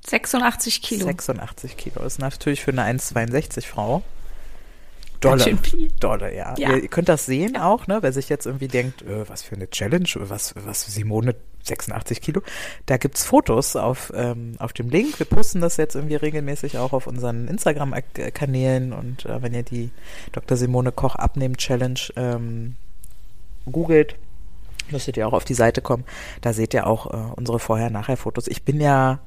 86 0.08 0.82
Kilo. 0.82 1.06
86 1.06 1.78
Kilo. 1.78 1.96
Das 2.02 2.14
ist 2.14 2.20
natürlich 2.20 2.64
für 2.64 2.72
eine 2.72 2.84
1,62 2.84 3.66
Frau. 3.68 4.04
Viel. 5.64 5.90
Dolle, 6.00 6.36
ja. 6.36 6.56
Ja. 6.58 6.76
Ihr 6.76 6.88
könnt 6.88 7.10
das 7.10 7.26
sehen 7.26 7.58
auch, 7.58 7.88
ne? 7.88 8.00
Wer 8.02 8.12
sich 8.12 8.30
jetzt 8.30 8.46
irgendwie 8.46 8.68
denkt, 8.68 9.02
äh, 9.02 9.28
was 9.30 9.44
für 9.44 9.56
eine 9.56 9.70
Challenge, 9.70 10.08
was, 10.16 10.54
was 10.56 10.86
Simone 10.86 11.36
86 11.66 12.22
Kilo. 12.22 12.42
Da 12.86 12.98
gibt's 12.98 13.24
Fotos 13.26 13.76
auf, 13.76 14.12
ähm, 14.16 14.56
auf 14.60 14.74
dem 14.74 14.90
Link. 14.90 15.20
Wir 15.20 15.26
posten 15.26 15.62
das 15.62 15.78
jetzt 15.78 15.96
irgendwie 15.96 16.16
regelmäßig 16.16 16.78
auch 16.78 16.94
auf 16.94 17.08
unseren 17.08 17.48
Instagram-Kanälen 17.48 18.94
und 18.94 19.26
äh, 19.26 19.42
wenn 19.42 19.54
ihr 19.54 19.64
die 19.64 19.90
Dr. 20.32 20.58
Simone 20.58 20.92
Koch 20.92 21.16
Abnehmen 21.16 21.58
Challenge 21.58 22.00
ähm, 22.16 22.76
googelt, 23.72 24.16
müsstet 24.92 25.18
ihr 25.18 25.28
auch 25.28 25.34
auf 25.34 25.46
die 25.46 25.54
Seite 25.54 25.82
kommen. 25.82 26.06
Da 26.42 26.54
seht 26.54 26.74
ihr 26.74 26.88
auch 26.88 27.08
äh, 27.08 27.34
unsere 27.36 27.60
Vorher-Nachher-Fotos. 27.60 28.48
Ich 28.48 28.64
bin 28.64 28.80
ja 28.80 29.20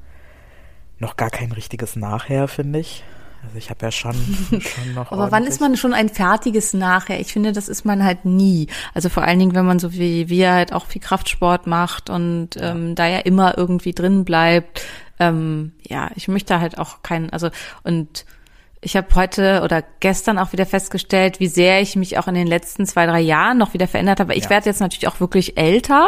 noch 0.99 1.17
gar 1.17 1.29
kein 1.29 1.51
richtiges 1.51 1.95
Nachher, 1.95 2.47
finde 2.47 2.79
ich. 2.79 3.03
Also 3.43 3.57
ich 3.57 3.69
habe 3.69 3.85
ja 3.85 3.91
schon, 3.91 4.13
schon 4.61 4.93
noch. 4.93 5.11
Aber 5.11 5.31
wann 5.31 5.45
ist 5.45 5.59
man 5.61 5.75
schon 5.77 5.93
ein 5.93 6.09
fertiges 6.09 6.73
Nachher? 6.73 7.19
Ich 7.19 7.33
finde, 7.33 7.51
das 7.51 7.67
ist 7.69 7.85
man 7.85 8.03
halt 8.03 8.25
nie. 8.25 8.67
Also 8.93 9.09
vor 9.09 9.23
allen 9.23 9.39
Dingen, 9.39 9.55
wenn 9.55 9.65
man 9.65 9.79
so 9.79 9.93
wie 9.93 10.29
wir 10.29 10.51
halt 10.53 10.73
auch 10.73 10.85
viel 10.85 11.01
Kraftsport 11.01 11.65
macht 11.67 12.09
und 12.09 12.49
ähm, 12.59 12.95
da 12.95 13.07
ja 13.07 13.19
immer 13.19 13.57
irgendwie 13.57 13.93
drin 13.93 14.25
bleibt. 14.25 14.81
Ähm, 15.19 15.73
ja, 15.87 16.11
ich 16.15 16.27
möchte 16.27 16.59
halt 16.59 16.77
auch 16.77 17.01
keinen, 17.03 17.29
also 17.31 17.49
und 17.83 18.25
ich 18.81 18.95
habe 18.95 19.13
heute 19.15 19.61
oder 19.63 19.83
gestern 19.99 20.37
auch 20.39 20.53
wieder 20.53 20.65
festgestellt, 20.65 21.41
wie 21.41 21.47
sehr 21.47 21.81
ich 21.81 21.97
mich 21.97 22.17
auch 22.17 22.27
in 22.29 22.33
den 22.35 22.47
letzten 22.47 22.85
zwei, 22.85 23.05
drei 23.05 23.19
Jahren 23.19 23.57
noch 23.57 23.73
wieder 23.73 23.89
verändert 23.89 24.21
habe. 24.21 24.35
Ich 24.35 24.45
Ja. 24.45 24.49
werde 24.51 24.69
jetzt 24.69 24.79
natürlich 24.79 25.09
auch 25.09 25.19
wirklich 25.19 25.57
älter. 25.57 26.07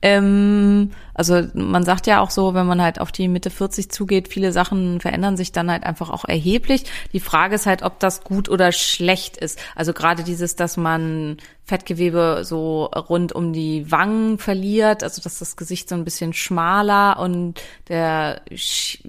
Ähm, 0.00 0.92
also 1.14 1.42
man 1.54 1.84
sagt 1.84 2.06
ja 2.06 2.20
auch 2.20 2.30
so, 2.30 2.54
wenn 2.54 2.66
man 2.66 2.80
halt 2.80 3.00
auf 3.00 3.10
die 3.10 3.26
Mitte 3.26 3.50
40 3.50 3.90
zugeht, 3.90 4.28
viele 4.28 4.52
Sachen 4.52 5.00
verändern 5.00 5.36
sich 5.36 5.50
dann 5.50 5.70
halt 5.70 5.82
einfach 5.82 6.10
auch 6.10 6.24
erheblich. 6.24 6.84
Die 7.12 7.18
Frage 7.18 7.56
ist 7.56 7.66
halt, 7.66 7.82
ob 7.82 7.98
das 7.98 8.22
gut 8.22 8.48
oder 8.48 8.70
schlecht 8.70 9.36
ist. 9.36 9.58
Also 9.74 9.92
gerade 9.92 10.22
dieses, 10.22 10.54
dass 10.54 10.76
man 10.76 11.38
Fettgewebe 11.64 12.42
so 12.44 12.84
rund 12.84 13.32
um 13.32 13.52
die 13.52 13.90
Wangen 13.90 14.38
verliert, 14.38 15.02
also 15.02 15.20
dass 15.20 15.40
das 15.40 15.56
Gesicht 15.56 15.88
so 15.88 15.96
ein 15.96 16.04
bisschen 16.04 16.32
schmaler 16.32 17.18
und 17.18 17.60
der, 17.88 18.40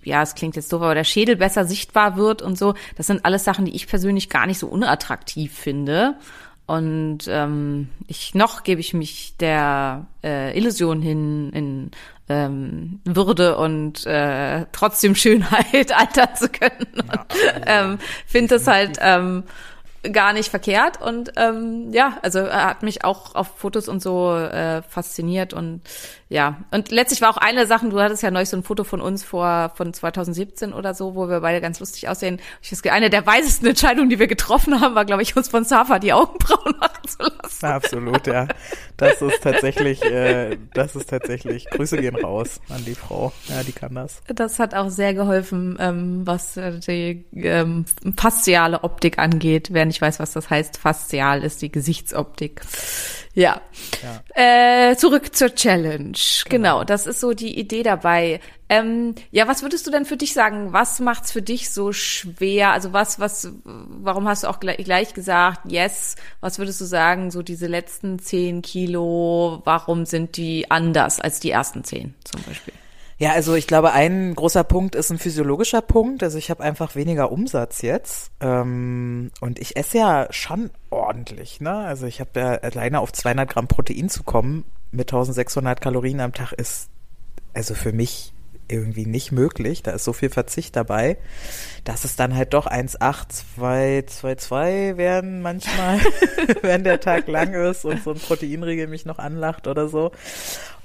ja, 0.04 0.24
es 0.24 0.34
klingt 0.34 0.56
jetzt 0.56 0.74
doof, 0.74 0.82
aber 0.82 0.96
der 0.96 1.04
Schädel 1.04 1.36
besser 1.36 1.66
sichtbar 1.66 2.18
wird 2.18 2.42
und 2.42 2.58
so. 2.58 2.74
Das 2.98 3.06
sind 3.06 3.24
alles 3.24 3.44
Sachen, 3.44 3.66
die 3.66 3.76
ich 3.76 3.88
persönlich 3.88 4.30
gar 4.30 4.48
nicht 4.48 4.60
so 4.60 4.68
unattraktiv 4.68 5.54
finde. 5.54 6.16
Und 6.70 7.22
ähm, 7.28 7.90
ich 8.06 8.36
noch 8.36 8.62
gebe 8.62 8.80
ich 8.80 8.94
mich 8.94 9.36
der 9.38 10.06
äh, 10.24 10.56
Illusion 10.56 11.02
hin, 11.02 11.50
in 11.52 11.92
ähm, 12.30 13.00
Würde 13.06 13.58
und 13.58 14.06
äh, 14.06 14.68
trotzdem 14.72 15.16
Schönheit 15.16 15.92
altern 15.98 16.36
zu 16.36 16.48
können. 16.48 16.86
und 16.94 17.26
ähm, 17.66 17.98
finde 18.28 18.54
das 18.54 18.68
halt 18.68 19.00
ähm, 19.02 19.46
gar 20.14 20.32
nicht 20.32 20.50
verkehrt. 20.50 21.02
Und 21.02 21.32
ähm, 21.38 21.92
ja, 21.92 22.20
also 22.22 22.38
er 22.38 22.68
hat 22.68 22.84
mich 22.84 23.04
auch 23.04 23.34
auf 23.34 23.48
Fotos 23.58 23.88
und 23.88 24.00
so 24.00 24.36
äh, 24.36 24.84
fasziniert 24.84 25.56
und 25.56 25.82
ja. 26.30 26.64
Und 26.70 26.92
letztlich 26.92 27.22
war 27.22 27.32
auch 27.32 27.38
eine 27.38 27.66
Sache, 27.66 27.90
du 27.90 28.00
hattest 28.00 28.22
ja 28.22 28.30
neulich 28.30 28.50
so 28.50 28.58
ein 28.58 28.62
Foto 28.62 28.84
von 28.84 29.02
uns 29.02 29.24
vor 29.24 29.72
von 29.76 29.94
2017 29.94 30.74
oder 30.74 30.94
so, 30.94 31.16
wo 31.16 31.28
wir 31.28 31.40
beide 31.40 31.60
ganz 31.60 31.80
lustig 31.80 32.08
aussehen. 32.08 32.40
Ich 32.62 32.72
weiß, 32.72 32.84
eine 32.92 33.10
der 33.10 33.26
weisesten 33.26 33.68
Entscheidungen, 33.68 34.10
die 34.10 34.20
wir 34.20 34.28
getroffen 34.28 34.80
haben, 34.80 34.94
war, 34.94 35.06
glaube 35.06 35.24
ich, 35.24 35.36
uns 35.36 35.50
von 35.50 35.66
Safa 35.66 35.98
die 35.98 36.14
Augenbrauen 36.14 36.76
machen 36.80 37.08
zu 37.08 37.24
lassen. 37.24 37.66
Absolut, 37.66 38.28
ja. 38.28 38.48
Das 38.96 39.22
ist 39.24 39.42
tatsächlich, 39.42 40.04
äh, 40.04 40.58
das 40.76 40.96
ist 40.96 41.10
tatsächlich, 41.10 41.66
Grüße 41.72 41.98
gehen 41.98 42.16
raus 42.16 42.62
an 42.70 42.86
die 42.86 42.96
Frau. 42.96 43.34
Ja, 43.48 43.64
die 43.64 43.72
kann 43.72 43.96
das. 43.96 44.22
Das 44.28 44.60
hat 44.60 44.76
auch 44.76 44.90
sehr 44.90 45.16
geholfen, 45.16 45.78
ähm, 45.80 46.28
was 46.28 46.58
äh, 46.58 46.80
die 46.80 47.26
ähm, 47.34 47.86
fasziale 48.18 48.84
Optik 48.84 49.18
angeht. 49.18 49.70
Wer 49.72 49.88
nicht 49.88 50.02
weiß, 50.02 50.20
was 50.20 50.34
das 50.34 50.52
heißt, 50.52 50.78
faszial 50.78 51.44
ist 51.44 51.64
die 51.64 51.72
Gesichtsoptik. 51.72 52.62
Ja. 53.34 53.62
Äh, 54.36 54.96
zurück 54.98 55.34
zur 55.36 55.56
Challenge. 55.56 56.19
Genau. 56.50 56.84
das 56.84 57.08
ist 57.08 57.20
so 57.20 57.34
die 57.34 57.60
Idee 57.60 57.84
dabei. 57.84 58.40
Ähm, 58.68 59.16
ja, 59.32 59.48
was 59.48 59.64
würdest 59.64 59.88
du 59.88 59.92
denn 59.92 60.06
für 60.06 60.18
dich 60.18 60.34
sagen? 60.34 60.74
Was 60.74 61.00
macht's 61.00 61.32
für 61.32 61.42
dich 61.42 61.72
so 61.72 61.92
schwer? 61.92 62.72
Also 62.72 62.94
was, 62.94 63.20
was, 63.20 63.52
warum 63.64 64.28
hast 64.28 64.44
du 64.44 64.48
auch 64.48 64.60
gleich, 64.60 64.78
gleich 64.78 65.14
gesagt, 65.14 65.62
yes? 65.66 66.16
Was 66.42 66.60
würdest 66.60 66.80
du 66.82 66.86
sagen, 66.86 67.32
so 67.32 67.42
diese 67.42 67.68
letzten 67.68 68.20
zehn 68.20 68.62
Kilo, 68.62 69.62
warum 69.66 70.06
sind 70.06 70.38
die 70.38 70.70
anders 70.70 71.20
als 71.20 71.40
die 71.40 71.52
ersten 71.52 71.84
zehn 71.84 72.14
zum 72.24 72.42
Beispiel? 72.44 72.74
Ja, 73.20 73.34
also 73.34 73.54
ich 73.56 73.68
glaube, 73.68 73.92
ein 73.92 74.34
großer 74.34 74.64
Punkt 74.64 74.96
ist 74.96 75.12
ein 75.12 75.20
physiologischer 75.20 75.82
Punkt. 75.82 76.24
Also 76.24 76.38
ich 76.38 76.50
habe 76.50 76.64
einfach 76.64 76.96
weniger 76.96 77.34
Umsatz 77.34 77.82
jetzt. 77.82 78.32
Ähm, 78.40 79.32
und 79.42 79.60
ich 79.60 79.76
esse 79.76 79.98
ja 79.98 80.28
schon 80.30 80.70
ordentlich. 80.90 81.60
Ne? 81.60 81.72
Also 81.72 82.06
ich 82.06 82.22
habe 82.22 82.40
ja 82.40 82.48
alleine 82.54 83.02
auf 83.02 83.12
200 83.12 83.50
Gramm 83.50 83.68
Protein 83.68 84.10
zu 84.10 84.24
kommen 84.24 84.64
mit 84.92 85.10
1600 85.10 85.82
Kalorien 85.82 86.20
am 86.20 86.34
Tag 86.34 86.54
ist 86.54 86.90
also 87.54 87.76
für 87.76 87.92
mich 87.92 88.34
irgendwie 88.70 89.06
nicht 89.06 89.32
möglich. 89.32 89.84
Da 89.84 89.92
ist 89.92 90.04
so 90.04 90.14
viel 90.14 90.30
Verzicht 90.30 90.76
dabei, 90.76 91.18
dass 91.84 92.06
es 92.06 92.16
dann 92.16 92.36
halt 92.36 92.54
doch 92.54 92.68
1,8, 92.68 93.30
2, 93.58 94.04
2, 94.08 94.36
2 94.36 94.98
werden 94.98 95.42
manchmal, 95.42 96.00
wenn 96.62 96.84
der 96.84 97.00
Tag 97.00 97.28
lang 97.28 97.54
ist 97.54 97.86
und 97.86 98.04
so 98.04 98.12
ein 98.12 98.20
Proteinriegel 98.20 98.88
mich 98.88 99.06
noch 99.06 99.20
anlacht 99.20 99.68
oder 99.68 99.90
so. 99.90 100.12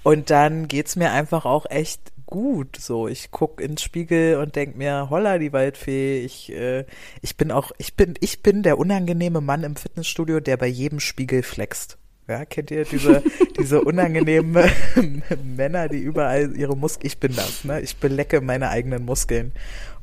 Und 0.02 0.30
dann 0.30 0.68
geht's 0.68 0.96
mir 0.96 1.12
einfach 1.12 1.44
auch 1.44 1.66
echt 1.70 2.12
gut. 2.26 2.76
So, 2.76 3.08
ich 3.08 3.30
guck 3.30 3.60
ins 3.60 3.82
Spiegel 3.82 4.36
und 4.38 4.56
denk 4.56 4.76
mir, 4.76 5.08
holla, 5.10 5.38
die 5.38 5.52
Waldfee, 5.52 6.20
ich, 6.22 6.52
äh, 6.52 6.84
ich 7.22 7.36
bin 7.36 7.50
auch, 7.50 7.72
ich 7.78 7.94
bin, 7.94 8.14
ich 8.20 8.42
bin 8.42 8.62
der 8.62 8.78
unangenehme 8.78 9.40
Mann 9.40 9.62
im 9.62 9.76
Fitnessstudio, 9.76 10.40
der 10.40 10.56
bei 10.56 10.66
jedem 10.66 11.00
Spiegel 11.00 11.42
flext. 11.42 11.98
Ja, 12.26 12.46
kennt 12.46 12.70
ihr 12.70 12.84
diese, 12.84 13.22
diese 13.58 13.82
unangenehmen 13.82 14.70
Männer, 15.56 15.88
die 15.88 15.98
überall 15.98 16.56
ihre 16.56 16.76
Muskeln, 16.76 17.06
ich 17.06 17.18
bin 17.18 17.36
das, 17.36 17.64
ne? 17.64 17.82
Ich 17.82 17.96
belecke 17.96 18.40
meine 18.40 18.70
eigenen 18.70 19.04
Muskeln 19.04 19.52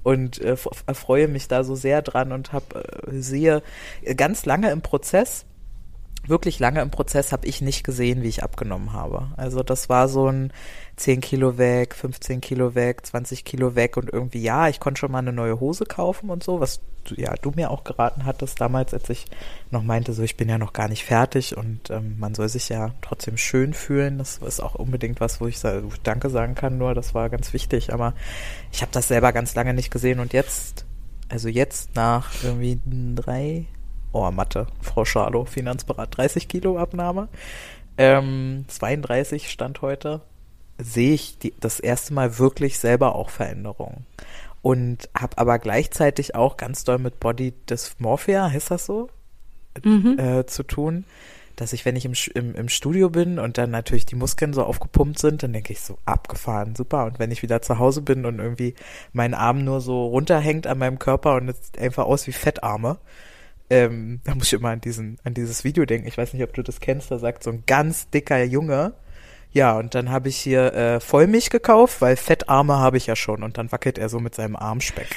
und 0.04 0.40
äh, 0.40 0.56
erfreue 0.86 1.28
mich 1.28 1.48
da 1.48 1.63
so 1.63 1.75
sehr 1.75 2.04
dran 2.04 2.32
und 2.32 2.54
hab, 2.54 2.75
äh, 2.75 3.22
sehe 3.22 3.63
ganz 4.16 4.46
lange 4.46 4.70
im 4.72 4.82
Prozess, 4.82 5.46
wirklich 6.28 6.60
lange 6.60 6.82
im 6.82 6.92
Prozess 6.92 7.32
habe 7.32 7.48
ich 7.48 7.62
nicht 7.62 7.84
gesehen, 7.84 8.22
wie 8.22 8.28
ich 8.28 8.44
abgenommen 8.44 8.94
habe. 8.94 9.28
Also 9.38 9.63
das 9.63 9.90
war 9.90 10.08
so 10.08 10.28
ein 10.28 10.54
10 10.96 11.20
Kilo 11.22 11.58
weg, 11.58 11.96
15 11.96 12.42
Kilo 12.42 12.75
weg, 12.75 13.06
20 13.06 13.44
Kilo 13.44 13.75
weg 13.75 13.98
und 13.98 14.12
irgendwie, 14.12 14.42
ja, 14.42 14.68
ich 14.70 14.80
konnte 14.80 15.00
schon 15.00 15.12
mal 15.12 15.20
eine 15.20 15.34
neue 15.34 15.60
Hose 15.60 15.86
kaufen 15.86 16.30
und 16.30 16.44
so, 16.44 16.60
was 16.60 16.80
ja, 17.16 17.34
du 17.42 17.51
mir 17.56 17.72
auch 17.72 17.84
geraten 17.84 18.25
hattest 18.25 18.62
damals, 18.62 18.94
als 18.94 19.10
ich 19.10 19.25
noch 19.72 19.82
meinte, 19.82 20.13
so 20.13 20.22
ich 20.22 20.38
bin 20.38 20.48
ja 20.48 20.60
noch 20.60 20.74
gar 20.74 20.88
nicht 20.88 21.04
fertig 21.04 21.58
und 21.58 21.90
ähm, 21.90 22.18
man 22.20 22.36
soll 22.36 22.48
sich 22.48 22.70
ja 22.70 22.92
trotzdem 23.01 23.38
schön 23.38 23.74
fühlen. 23.74 24.20
Das 24.20 24.38
ist 24.38 24.60
auch 24.62 24.75
unbedingt 24.75 25.20
was, 25.20 25.42
wo 25.42 25.48
ich, 25.48 25.58
sa- 25.58 25.82
wo 25.84 25.88
ich 25.88 26.01
Danke 26.01 26.30
sagen 26.30 26.54
kann, 26.54 26.78
nur 26.78 26.94
das 26.94 27.16
war 27.16 27.30
ganz 27.30 27.54
wichtig, 27.54 27.92
aber 27.92 28.13
ich 28.72 28.82
habe 28.84 28.92
das 28.92 29.08
selber 29.08 29.34
ganz 29.34 29.56
lange 29.56 29.74
nicht 29.74 29.90
gesehen 29.90 30.20
und 30.20 30.34
jetzt, 30.34 30.86
also 31.30 31.50
jetzt 31.50 31.96
nach 31.96 32.32
irgendwie 32.44 32.80
drei 33.16 33.66
Oh, 34.13 34.30
Mathe, 34.32 34.68
Frau 34.82 35.06
Schalo, 35.06 35.46
Finanzberat, 35.46 36.18
30 36.18 36.48
Kilo 36.48 36.77
Abnahme. 36.77 37.30
Ähm, 37.98 38.65
32 38.68 39.50
Stand 39.50 39.82
heute. 39.82 40.22
Sehe 40.77 41.13
ich 41.13 41.38
die, 41.38 41.53
das 41.60 41.80
erste 41.80 42.13
Mal 42.13 42.39
wirklich 42.39 42.80
selber 42.80 43.15
auch 43.15 43.30
Veränderungen. 43.30 44.06
Und 44.62 45.10
habe 45.18 45.38
aber 45.38 45.60
gleichzeitig 45.60 46.36
auch 46.36 46.58
ganz 46.58 46.84
doll 46.84 46.98
mit 46.98 47.20
Body 47.20 47.53
Dysmorphia, 47.70 48.50
heißt 48.51 48.72
das 48.72 48.86
so? 48.86 49.10
Äh, 50.18 50.46
zu 50.46 50.63
tun. 50.63 51.06
Dass 51.56 51.74
ich, 51.74 51.86
wenn 51.86 51.96
ich 51.96 52.06
im, 52.06 52.13
im, 52.34 52.56
im 52.56 52.70
Studio 52.70 53.10
bin 53.10 53.39
und 53.39 53.58
dann 53.58 53.72
natürlich 53.72 54.06
die 54.06 54.15
Muskeln 54.15 54.53
so 54.53 54.63
aufgepumpt 54.63 55.20
sind, 55.20 55.44
dann 55.44 55.53
denke 55.53 55.72
ich 55.74 55.82
so, 55.82 55.98
abgefahren, 56.06 56.75
super. 56.75 57.06
Und 57.06 57.20
wenn 57.20 57.32
ich 57.32 57.44
wieder 57.44 57.62
zu 57.62 57.77
Hause 57.77 58.01
bin 58.01 58.25
und 58.25 58.39
irgendwie 58.39 58.74
mein 59.13 59.34
Arm 59.34 59.63
nur 59.63 59.80
so 59.80 60.08
runterhängt 60.08 60.68
an 60.68 60.80
meinem 60.80 61.00
Körper 61.00 61.36
und 61.36 61.50
es 61.50 61.72
einfach 61.77 62.06
aus 62.06 62.27
wie 62.27 62.32
Fettarme, 62.32 62.98
ähm, 63.72 64.20
da 64.25 64.36
muss 64.36 64.48
ich 64.48 64.54
immer 64.54 64.70
an 64.70 64.82
diesen, 64.82 65.18
an 65.24 65.34
dieses 65.34 65.63
Video 65.63 65.86
denken. 65.86 66.06
Ich 66.06 66.18
weiß 66.18 66.34
nicht, 66.34 66.44
ob 66.44 66.54
du 66.54 66.62
das 66.62 66.82
kennst. 66.82 67.10
Da 67.10 67.20
sagt 67.20 67.42
so 67.42 67.51
ein 67.51 67.63
ganz 67.66 68.10
dicker 68.10 68.44
Junge. 68.44 68.94
Ja, 69.54 69.78
und 69.78 69.96
dann 69.96 70.10
habe 70.10 70.28
ich 70.28 70.36
hier 70.36 70.74
äh, 70.74 71.00
Vollmilch 71.00 71.50
gekauft, 71.50 72.01
weil 72.01 72.18
Fettarme 72.18 72.80
habe 72.80 72.98
ich 72.98 73.08
ja 73.08 73.16
schon. 73.16 73.44
Und 73.44 73.58
dann 73.58 73.72
wackelt 73.72 73.98
er 73.98 74.10
so 74.10 74.20
mit 74.20 74.36
seinem 74.36 74.58
Armspeck. 74.58 75.08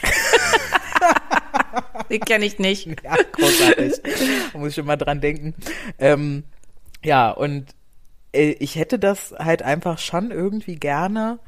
Den 2.10 2.20
kenne 2.20 2.44
ich 2.44 2.60
nicht. 2.60 2.86
ja, 3.02 3.16
großartig. 3.32 3.94
Da 4.52 4.58
muss 4.58 4.70
ich 4.70 4.78
immer 4.78 4.96
dran 4.96 5.20
denken. 5.20 5.54
Ähm, 5.98 6.44
ja, 7.02 7.32
und 7.32 7.74
äh, 8.32 8.52
ich 8.60 8.76
hätte 8.76 9.00
das 9.00 9.34
halt 9.36 9.62
einfach 9.62 9.98
schon 9.98 10.30
irgendwie 10.30 10.76
gerne, 10.76 11.40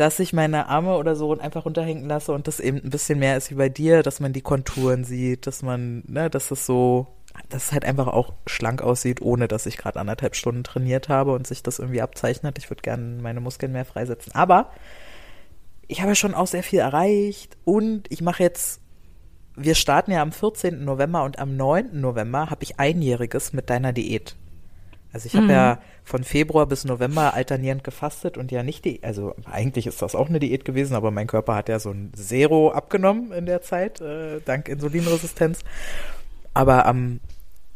dass 0.00 0.18
ich 0.18 0.32
meine 0.32 0.66
Arme 0.68 0.96
oder 0.96 1.14
so 1.14 1.38
einfach 1.38 1.66
runterhängen 1.66 2.06
lasse 2.06 2.32
und 2.32 2.48
das 2.48 2.58
eben 2.58 2.78
ein 2.78 2.88
bisschen 2.88 3.18
mehr 3.18 3.36
ist 3.36 3.50
wie 3.50 3.56
bei 3.56 3.68
dir, 3.68 4.02
dass 4.02 4.18
man 4.18 4.32
die 4.32 4.40
Konturen 4.40 5.04
sieht, 5.04 5.46
dass 5.46 5.62
man, 5.62 6.04
ne, 6.06 6.30
dass 6.30 6.50
es 6.50 6.64
so, 6.64 7.06
dass 7.50 7.66
es 7.66 7.72
halt 7.72 7.84
einfach 7.84 8.06
auch 8.06 8.32
schlank 8.46 8.80
aussieht, 8.80 9.20
ohne 9.20 9.46
dass 9.46 9.66
ich 9.66 9.76
gerade 9.76 10.00
anderthalb 10.00 10.36
Stunden 10.36 10.64
trainiert 10.64 11.10
habe 11.10 11.32
und 11.32 11.46
sich 11.46 11.62
das 11.62 11.78
irgendwie 11.78 12.00
abzeichnet. 12.00 12.56
Ich 12.56 12.70
würde 12.70 12.80
gerne 12.80 13.20
meine 13.20 13.42
Muskeln 13.42 13.72
mehr 13.72 13.84
freisetzen. 13.84 14.34
Aber 14.34 14.70
ich 15.86 16.00
habe 16.00 16.14
schon 16.14 16.34
auch 16.34 16.46
sehr 16.46 16.62
viel 16.62 16.78
erreicht 16.78 17.58
und 17.66 18.10
ich 18.10 18.22
mache 18.22 18.42
jetzt, 18.42 18.80
wir 19.54 19.74
starten 19.74 20.12
ja 20.12 20.22
am 20.22 20.32
14. 20.32 20.82
November 20.82 21.24
und 21.24 21.38
am 21.38 21.58
9. 21.58 22.00
November 22.00 22.48
habe 22.48 22.62
ich 22.62 22.80
einjähriges 22.80 23.52
mit 23.52 23.68
deiner 23.68 23.92
Diät. 23.92 24.34
Also 25.12 25.26
ich 25.26 25.34
habe 25.34 25.44
Mhm. 25.44 25.50
ja 25.50 25.78
von 26.04 26.22
Februar 26.24 26.66
bis 26.66 26.84
November 26.84 27.34
alternierend 27.34 27.82
gefastet 27.84 28.36
und 28.38 28.52
ja 28.52 28.62
nicht 28.62 28.84
die, 28.84 29.02
also 29.02 29.34
eigentlich 29.44 29.86
ist 29.86 30.02
das 30.02 30.14
auch 30.14 30.28
eine 30.28 30.38
Diät 30.40 30.64
gewesen, 30.64 30.94
aber 30.94 31.10
mein 31.10 31.26
Körper 31.26 31.54
hat 31.56 31.68
ja 31.68 31.78
so 31.78 31.90
ein 31.90 32.12
Zero 32.14 32.70
abgenommen 32.72 33.32
in 33.32 33.46
der 33.46 33.62
Zeit, 33.62 34.00
äh, 34.00 34.40
dank 34.44 34.68
Insulinresistenz. 34.68 35.60
Aber 36.54 36.86
am, 36.86 37.20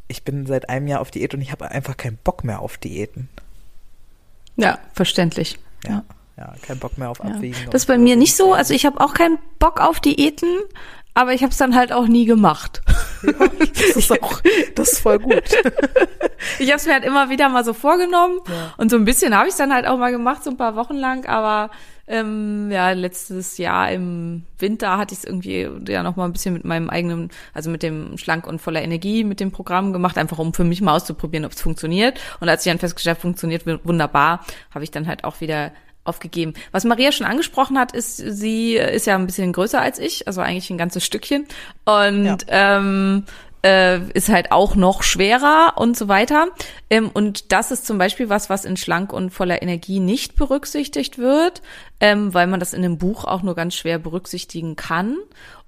ich 0.09 0.23
bin 0.25 0.47
seit 0.47 0.69
einem 0.69 0.87
Jahr 0.87 1.01
auf 1.01 1.11
Diät 1.11 1.35
und 1.35 1.41
ich 1.41 1.53
habe 1.53 1.71
einfach 1.71 1.97
keinen 1.97 2.19
Bock 2.23 2.45
mehr 2.45 2.61
auf 2.61 2.77
Diäten. 2.79 3.29
Ja, 4.57 4.79
verständlich. 4.93 5.59
Ja, 5.87 6.05
ja, 6.37 6.55
keinen 6.63 6.79
Bock 6.79 6.99
mehr 6.99 7.11
auf 7.11 7.19
Ja. 7.19 7.27
Abwiegen. 7.27 7.57
Das 7.71 7.83
ist 7.83 7.87
bei 7.87 7.99
mir 7.99 8.17
nicht 8.17 8.37
so. 8.37 8.53
Also 8.53 8.75
ich 8.75 8.87
habe 8.87 9.01
auch 9.01 9.15
keinen 9.15 9.39
Bock 9.59 9.81
auf 9.81 10.01
Diäten, 10.01 10.59
aber 11.15 11.33
ich 11.33 11.43
habe 11.43 11.51
es 11.53 11.57
dann 11.59 11.75
halt 11.75 11.93
auch 11.93 12.07
nie 12.07 12.25
gemacht. 12.27 12.83
das 13.23 13.97
ist 13.97 14.13
auch, 14.13 14.41
das 14.75 14.93
ist 14.93 14.99
voll 15.01 15.19
gut. 15.19 15.43
Ich 16.59 16.69
habe 16.69 16.77
es 16.77 16.85
mir 16.87 16.93
halt 16.93 17.05
immer 17.05 17.31
wieder 17.31 17.49
mal 17.49 17.65
so 17.65 17.73
vorgenommen 17.73 18.39
Ja. 18.47 18.75
und 18.77 18.91
so 18.91 18.97
ein 18.97 19.07
bisschen 19.07 19.35
habe 19.37 19.49
ich 19.49 19.55
dann 19.55 19.73
halt 19.73 19.87
auch 19.87 19.97
mal 19.97 20.11
gemacht, 20.11 20.45
so 20.45 20.51
ein 20.51 20.59
paar 20.59 20.77
Wochen 20.77 20.95
lang, 20.95 21.25
aber 21.27 21.71
ähm, 22.07 22.71
ja, 22.71 22.91
letztes 22.91 23.57
Jahr 23.57 23.91
im 23.91 24.45
Winter 24.59 24.99
hatte 24.99 25.15
ich 25.15 25.21
es 25.21 25.25
irgendwie 25.25 25.67
ja 25.89 26.03
noch 26.03 26.17
mal 26.17 26.27
ein 26.27 26.33
bisschen 26.33 26.53
mit 26.53 26.65
meinem 26.67 26.91
eigenen, 26.91 27.31
also 27.55 27.71
mit 27.71 27.83
dem 27.83 28.19
Schlank 28.19 28.47
und 28.47 28.61
voller 28.61 28.83
Energie 28.83 29.25
mit 29.25 29.41
dem 29.41 29.53
Programm 29.53 29.95
gemacht, 29.95 30.19
einfach 30.19 30.39
um 30.39 30.53
für 30.53 30.65
mich 30.65 30.83
mal 30.83 30.95
auszuprobieren, 30.95 31.47
ob 31.47 31.53
es 31.53 31.63
funktioniert. 31.63 32.21
Und 32.41 32.49
als 32.51 32.67
ich 32.67 32.71
dann 32.71 32.79
festgestellt 32.79 33.17
habe, 33.17 33.23
funktioniert 33.23 33.67
wu- 33.67 33.79
wunderbar, 33.85 34.45
habe 34.75 34.85
ich 34.85 34.91
dann 34.91 35.07
halt 35.07 35.25
auch 35.25 35.41
wieder 35.41 35.73
aufgegeben. 36.05 36.55
Was 36.73 36.85
Maria 36.85 37.13
schon 37.13 37.27
angesprochen 37.27 37.79
hat, 37.79 37.93
ist, 37.93 38.17
sie 38.17 38.77
ist 38.77 39.07
ja 39.07 39.15
ein 39.17 39.27
bisschen 39.27 39.53
größer 39.53 39.81
als 39.81 39.99
ich, 39.99 40.27
also 40.27 40.41
eigentlich 40.41 40.71
ein 40.71 40.79
ganzes 40.79 41.05
Stückchen. 41.05 41.47
Und 41.85 42.25
Ja. 42.27 42.37
ähm, 42.49 43.25
äh, 43.65 43.99
ist 44.11 44.29
halt 44.29 44.53
auch 44.53 44.75
noch 44.75 45.03
schwerer 45.03 45.73
und 45.77 45.97
so 45.97 46.07
weiter. 46.07 46.49
Ähm, 46.91 47.11
und 47.13 47.51
das 47.51 47.71
ist 47.71 47.87
zum 47.87 47.97
Beispiel 47.97 48.29
was, 48.29 48.51
was 48.51 48.67
in 48.67 48.77
schlank 48.77 49.13
und 49.13 49.31
voller 49.31 49.63
Energie 49.63 50.01
nicht 50.01 50.37
berücksichtigt 50.37 51.17
wird, 51.19 51.63
ähm, 51.99 52.35
weil 52.35 52.47
man 52.47 52.61
das 52.61 52.75
in 52.75 52.83
dem 52.83 52.99
Buch 52.99 53.25
auch 53.25 53.43
nur 53.43 53.55
ganz 53.55 53.75
schwer 53.75 53.99
berücksichtigen 53.99 54.77
kann. 54.77 55.17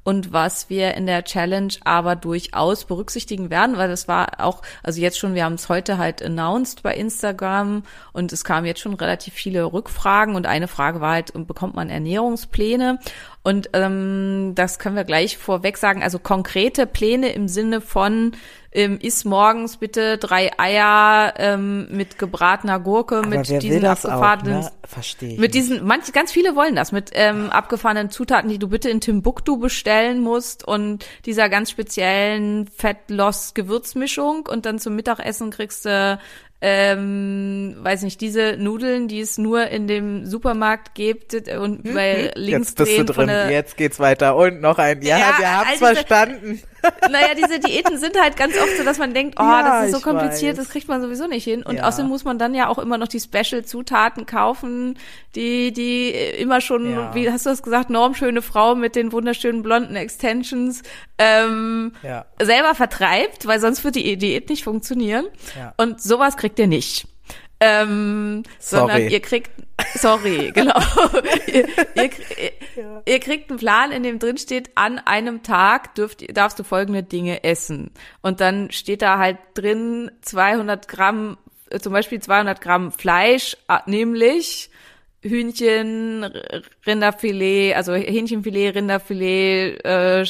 Und 0.06 0.32
was 0.32 0.70
wir 0.70 0.94
in 0.94 1.06
der 1.06 1.24
Challenge 1.24 1.74
aber 1.82 2.14
durchaus 2.14 2.84
berücksichtigen 2.84 3.50
werden, 3.50 3.76
weil 3.76 3.88
das 3.88 4.06
war 4.06 4.38
auch, 4.38 4.62
also 4.84 5.00
jetzt 5.00 5.18
schon, 5.18 5.34
wir 5.34 5.44
haben 5.44 5.54
es 5.54 5.68
heute 5.68 5.98
halt 5.98 6.22
announced 6.22 6.84
bei 6.84 6.94
Instagram 6.94 7.82
und 8.12 8.32
es 8.32 8.44
kamen 8.44 8.66
jetzt 8.66 8.78
schon 8.78 8.94
relativ 8.94 9.34
viele 9.34 9.64
Rückfragen 9.64 10.36
und 10.36 10.46
eine 10.46 10.68
Frage 10.68 11.00
war 11.00 11.14
halt, 11.14 11.32
bekommt 11.48 11.74
man 11.74 11.90
Ernährungspläne? 11.90 13.00
Und 13.46 13.70
ähm, 13.74 14.54
das 14.56 14.80
können 14.80 14.96
wir 14.96 15.04
gleich 15.04 15.38
vorweg 15.38 15.76
sagen. 15.76 16.02
Also 16.02 16.18
konkrete 16.18 16.84
Pläne 16.84 17.30
im 17.32 17.46
Sinne 17.46 17.80
von 17.80 18.32
ähm, 18.72 18.98
iss 19.00 19.24
morgens 19.24 19.76
bitte 19.76 20.18
drei 20.18 20.50
Eier 20.58 21.32
ähm, 21.36 21.86
mit 21.92 22.18
gebratener 22.18 22.80
Gurke, 22.80 23.18
Aber 23.18 23.28
mit 23.28 23.62
diesen 23.62 23.82
das 23.82 24.04
auch, 24.04 24.10
abgefahrenen 24.10 24.60
ne? 24.62 24.72
Verstehe 24.82 25.30
mit 25.30 25.38
nicht. 25.38 25.54
diesen, 25.54 25.86
manche, 25.86 26.10
ganz 26.10 26.32
viele 26.32 26.56
wollen 26.56 26.74
das, 26.74 26.90
mit 26.90 27.10
ähm, 27.14 27.50
abgefahrenen 27.50 28.10
Zutaten, 28.10 28.50
die 28.50 28.58
du 28.58 28.66
bitte 28.66 28.90
in 28.90 29.00
Timbuktu 29.00 29.58
bestellen 29.58 30.22
musst 30.22 30.66
und 30.66 31.06
dieser 31.24 31.48
ganz 31.48 31.70
speziellen 31.70 32.66
Fettloss-Gewürzmischung 32.66 34.46
und 34.46 34.66
dann 34.66 34.80
zum 34.80 34.96
Mittagessen 34.96 35.50
kriegst 35.50 35.84
du, 35.84 36.18
ähm, 36.60 37.76
weiß 37.80 38.02
nicht, 38.02 38.20
diese 38.20 38.56
Nudeln, 38.58 39.08
die 39.08 39.20
es 39.20 39.38
nur 39.38 39.66
in 39.68 39.86
dem 39.86 40.24
Supermarkt 40.26 40.94
gibt 40.94 41.34
und 41.58 41.82
bei 41.94 42.32
links 42.34 42.36
Hm, 42.36 42.50
Jetzt 42.62 42.76
bist 42.76 42.98
du 42.98 43.04
drin, 43.04 43.28
jetzt 43.50 43.76
geht's 43.76 44.00
weiter 44.00 44.36
und 44.36 44.60
noch 44.60 44.78
ein. 44.78 45.02
Ja, 45.02 45.18
Ja, 45.18 45.34
wir 45.38 45.56
haben's 45.58 45.82
also- 45.82 45.94
verstanden. 45.94 46.62
naja, 47.10 47.34
diese 47.36 47.58
Diäten 47.58 47.98
sind 47.98 48.20
halt 48.20 48.36
ganz 48.36 48.54
oft 48.56 48.76
so, 48.76 48.84
dass 48.84 48.98
man 48.98 49.12
denkt, 49.12 49.36
oh, 49.40 49.42
Ja, 49.42 49.80
das 49.80 49.86
ist 49.90 49.94
so 49.96 50.00
kompliziert, 50.08 50.52
weiß. 50.56 50.64
das 50.64 50.68
kriegt 50.72 50.86
man 50.86 51.02
sowieso 51.02 51.26
nicht 51.26 51.42
hin. 51.42 51.64
Und 51.64 51.76
Ja. 51.76 51.88
außerdem 51.88 52.08
muss 52.08 52.24
man 52.24 52.38
dann 52.38 52.54
ja 52.54 52.68
auch 52.68 52.78
immer 52.78 52.96
noch 52.96 53.08
die 53.08 53.18
Special-Zutaten 53.18 54.24
kaufen, 54.24 54.96
die, 55.34 55.72
die 55.72 56.10
immer 56.10 56.60
schon, 56.60 56.92
Ja. 56.92 57.14
wie 57.14 57.28
hast 57.30 57.44
du 57.44 57.50
das 57.50 57.64
gesagt, 57.64 57.90
normschöne 57.90 58.40
Frau 58.40 58.76
mit 58.76 58.94
den 58.94 59.10
wunderschönen 59.10 59.62
blonden 59.64 59.96
Extensions 59.96 60.82
ähm, 61.18 61.92
selber 62.40 62.74
vertreibt, 62.76 63.46
weil 63.46 63.58
sonst 63.58 63.82
wird 63.82 63.96
die 63.96 64.16
Diät 64.16 64.48
nicht 64.48 64.62
funktionieren. 64.62 65.26
Und 65.78 66.00
sowas 66.00 66.36
kriegt 66.36 66.45
ihr 66.58 66.66
nicht. 66.66 67.06
Ähm, 67.58 68.42
sondern 68.58 68.98
Sorry. 68.98 69.12
ihr 69.12 69.20
kriegt, 69.20 69.50
sorry, 69.94 70.50
genau. 70.54 70.78
ihr, 71.46 71.66
ihr, 71.94 72.10
ihr, 72.36 73.02
ihr 73.06 73.20
kriegt 73.20 73.48
einen 73.48 73.58
Plan, 73.58 73.92
in 73.92 74.02
dem 74.02 74.18
drin 74.18 74.36
steht, 74.36 74.70
an 74.74 74.98
einem 74.98 75.42
Tag 75.42 75.94
dürft, 75.94 76.36
darfst 76.36 76.58
du 76.58 76.64
folgende 76.64 77.02
Dinge 77.02 77.44
essen. 77.44 77.92
Und 78.20 78.40
dann 78.42 78.70
steht 78.72 79.00
da 79.00 79.16
halt 79.16 79.38
drin 79.54 80.10
200 80.20 80.86
Gramm, 80.86 81.38
äh, 81.70 81.78
zum 81.78 81.94
Beispiel 81.94 82.20
200 82.20 82.60
Gramm 82.60 82.92
Fleisch, 82.92 83.56
äh, 83.68 83.78
nämlich 83.86 84.68
Hühnchen, 85.22 86.24
Rinderfilet, 86.86 87.74
also 87.74 87.94
Hähnchenfilet, 87.94 88.74
Rinderfilet, 88.74 89.82
äh, 89.82 90.26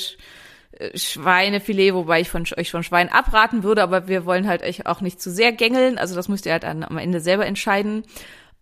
Schweinefilet, 0.94 1.94
wobei 1.94 2.20
ich 2.20 2.30
von, 2.30 2.44
euch 2.56 2.70
von 2.70 2.82
Schwein 2.82 3.08
abraten 3.08 3.62
würde, 3.62 3.82
aber 3.82 4.08
wir 4.08 4.26
wollen 4.26 4.46
halt 4.46 4.62
euch 4.62 4.86
auch 4.86 5.00
nicht 5.00 5.20
zu 5.20 5.30
sehr 5.30 5.52
gängeln, 5.52 5.98
also 5.98 6.14
das 6.14 6.28
müsst 6.28 6.46
ihr 6.46 6.52
halt 6.52 6.64
dann 6.64 6.84
am 6.84 6.98
Ende 6.98 7.20
selber 7.20 7.46
entscheiden. 7.46 8.04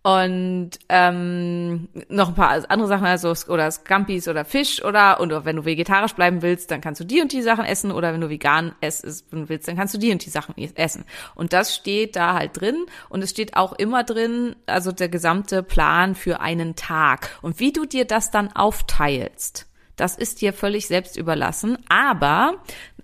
Und 0.05 0.69
ähm, 0.87 1.89
noch 2.09 2.27
ein 2.27 2.35
paar 2.35 2.63
andere 2.69 2.87
Sachen, 2.87 3.07
also 3.07 3.33
oder 3.51 3.71
Scampis 3.71 4.27
oder 4.27 4.45
Fisch 4.45 4.85
oder 4.85 5.19
und 5.19 5.31
wenn 5.45 5.55
du 5.55 5.65
vegetarisch 5.65 6.13
bleiben 6.13 6.43
willst, 6.43 6.69
dann 6.69 6.79
kannst 6.79 7.01
du 7.01 7.05
die 7.05 7.21
und 7.21 7.31
die 7.31 7.41
Sachen 7.41 7.65
essen 7.65 7.91
oder 7.91 8.13
wenn 8.13 8.21
du 8.21 8.29
vegan 8.29 8.75
essen 8.81 9.23
willst, 9.31 9.67
dann 9.67 9.75
kannst 9.75 9.95
du 9.95 9.97
die 9.97 10.11
und 10.11 10.23
die 10.23 10.29
Sachen 10.29 10.53
essen. 10.75 11.05
Und 11.33 11.53
das 11.53 11.73
steht 11.73 12.15
da 12.15 12.35
halt 12.35 12.61
drin 12.61 12.85
und 13.09 13.23
es 13.23 13.31
steht 13.31 13.57
auch 13.57 13.73
immer 13.73 14.03
drin, 14.03 14.55
also 14.67 14.91
der 14.91 15.09
gesamte 15.09 15.63
Plan 15.63 16.13
für 16.13 16.39
einen 16.39 16.75
Tag 16.75 17.31
und 17.41 17.59
wie 17.59 17.73
du 17.73 17.85
dir 17.85 18.05
das 18.05 18.29
dann 18.29 18.55
aufteilst. 18.55 19.65
Das 19.95 20.15
ist 20.15 20.41
dir 20.41 20.53
völlig 20.53 20.87
selbst 20.87 21.17
überlassen, 21.17 21.77
aber 21.89 22.55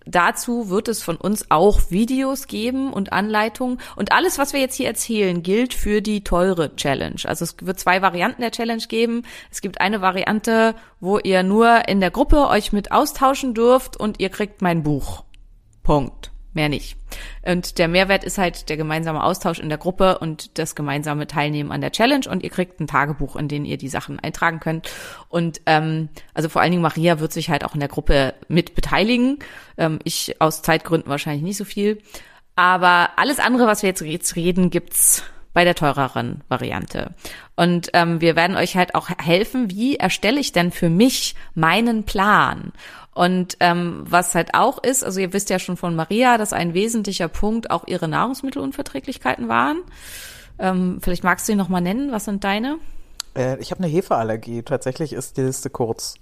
dazu 0.05 0.69
wird 0.69 0.87
es 0.87 1.01
von 1.01 1.15
uns 1.15 1.49
auch 1.49 1.89
Videos 1.89 2.47
geben 2.47 2.91
und 2.91 3.13
Anleitungen 3.13 3.79
und 3.95 4.11
alles, 4.11 4.37
was 4.37 4.53
wir 4.53 4.59
jetzt 4.59 4.75
hier 4.75 4.87
erzählen, 4.87 5.41
gilt 5.43 5.73
für 5.73 6.01
die 6.01 6.23
teure 6.23 6.75
Challenge. 6.75 7.21
Also 7.25 7.45
es 7.45 7.55
wird 7.61 7.79
zwei 7.79 8.01
Varianten 8.01 8.41
der 8.41 8.51
Challenge 8.51 8.83
geben. 8.87 9.23
Es 9.51 9.61
gibt 9.61 9.79
eine 9.79 10.01
Variante, 10.01 10.75
wo 10.99 11.17
ihr 11.19 11.43
nur 11.43 11.87
in 11.87 12.01
der 12.01 12.11
Gruppe 12.11 12.47
euch 12.47 12.73
mit 12.73 12.91
austauschen 12.91 13.53
dürft 13.53 13.95
und 13.97 14.19
ihr 14.19 14.29
kriegt 14.29 14.61
mein 14.61 14.83
Buch. 14.83 15.23
Punkt. 15.83 16.30
Mehr 16.53 16.67
nicht. 16.67 16.97
Und 17.43 17.77
der 17.77 17.87
Mehrwert 17.87 18.25
ist 18.25 18.37
halt 18.37 18.67
der 18.67 18.75
gemeinsame 18.75 19.23
Austausch 19.23 19.59
in 19.59 19.69
der 19.69 19.77
Gruppe 19.77 20.17
und 20.17 20.57
das 20.59 20.75
gemeinsame 20.75 21.25
Teilnehmen 21.25 21.71
an 21.71 21.79
der 21.79 21.91
Challenge 21.91 22.25
und 22.29 22.43
ihr 22.43 22.49
kriegt 22.49 22.79
ein 22.79 22.87
Tagebuch, 22.87 23.37
in 23.37 23.47
dem 23.47 23.63
ihr 23.63 23.77
die 23.77 23.87
Sachen 23.87 24.19
eintragen 24.19 24.59
könnt. 24.59 24.89
Und 25.29 25.61
ähm, 25.65 26.09
also 26.33 26.49
vor 26.49 26.61
allen 26.61 26.71
Dingen 26.71 26.83
Maria 26.83 27.21
wird 27.21 27.31
sich 27.31 27.49
halt 27.49 27.63
auch 27.63 27.73
in 27.73 27.79
der 27.79 27.89
Gruppe 27.89 28.33
mit 28.49 28.75
beteiligen. 28.75 29.39
Ähm, 29.77 29.99
ich 30.03 30.41
aus 30.41 30.61
Zeitgründen 30.61 31.09
wahrscheinlich 31.09 31.43
nicht 31.43 31.57
so 31.57 31.63
viel. 31.63 31.99
Aber 32.55 33.11
alles 33.15 33.39
andere, 33.39 33.65
was 33.65 33.81
wir 33.81 33.89
jetzt, 33.89 34.01
jetzt 34.01 34.35
reden, 34.35 34.69
gibt's 34.69 35.23
bei 35.53 35.63
der 35.63 35.75
teureren 35.75 36.43
Variante. 36.47 37.11
Und 37.55 37.89
ähm, 37.93 38.21
wir 38.21 38.35
werden 38.35 38.55
euch 38.55 38.75
halt 38.75 38.95
auch 38.95 39.09
helfen, 39.09 39.69
wie 39.69 39.97
erstelle 39.97 40.39
ich 40.39 40.51
denn 40.51 40.71
für 40.71 40.89
mich 40.89 41.35
meinen 41.53 42.03
Plan? 42.03 42.71
Und 43.13 43.57
ähm, 43.59 44.03
was 44.05 44.35
halt 44.35 44.53
auch 44.53 44.81
ist, 44.81 45.03
also 45.03 45.19
ihr 45.19 45.33
wisst 45.33 45.49
ja 45.49 45.59
schon 45.59 45.75
von 45.75 45.95
Maria, 45.95 46.37
dass 46.37 46.53
ein 46.53 46.73
wesentlicher 46.73 47.27
Punkt 47.27 47.69
auch 47.69 47.85
ihre 47.87 48.07
Nahrungsmittelunverträglichkeiten 48.07 49.49
waren. 49.49 49.81
Ähm, 50.59 50.99
vielleicht 51.01 51.23
magst 51.23 51.47
du 51.47 51.51
sie 51.51 51.57
nochmal 51.57 51.81
nennen. 51.81 52.11
Was 52.11 52.25
sind 52.25 52.43
deine? 52.43 52.77
Äh, 53.35 53.59
ich 53.59 53.71
habe 53.71 53.83
eine 53.83 53.91
Hefeallergie. 53.91 54.63
Tatsächlich 54.63 55.11
ist 55.11 55.35
die 55.37 55.41
Liste 55.41 55.69
kurz. 55.69 56.15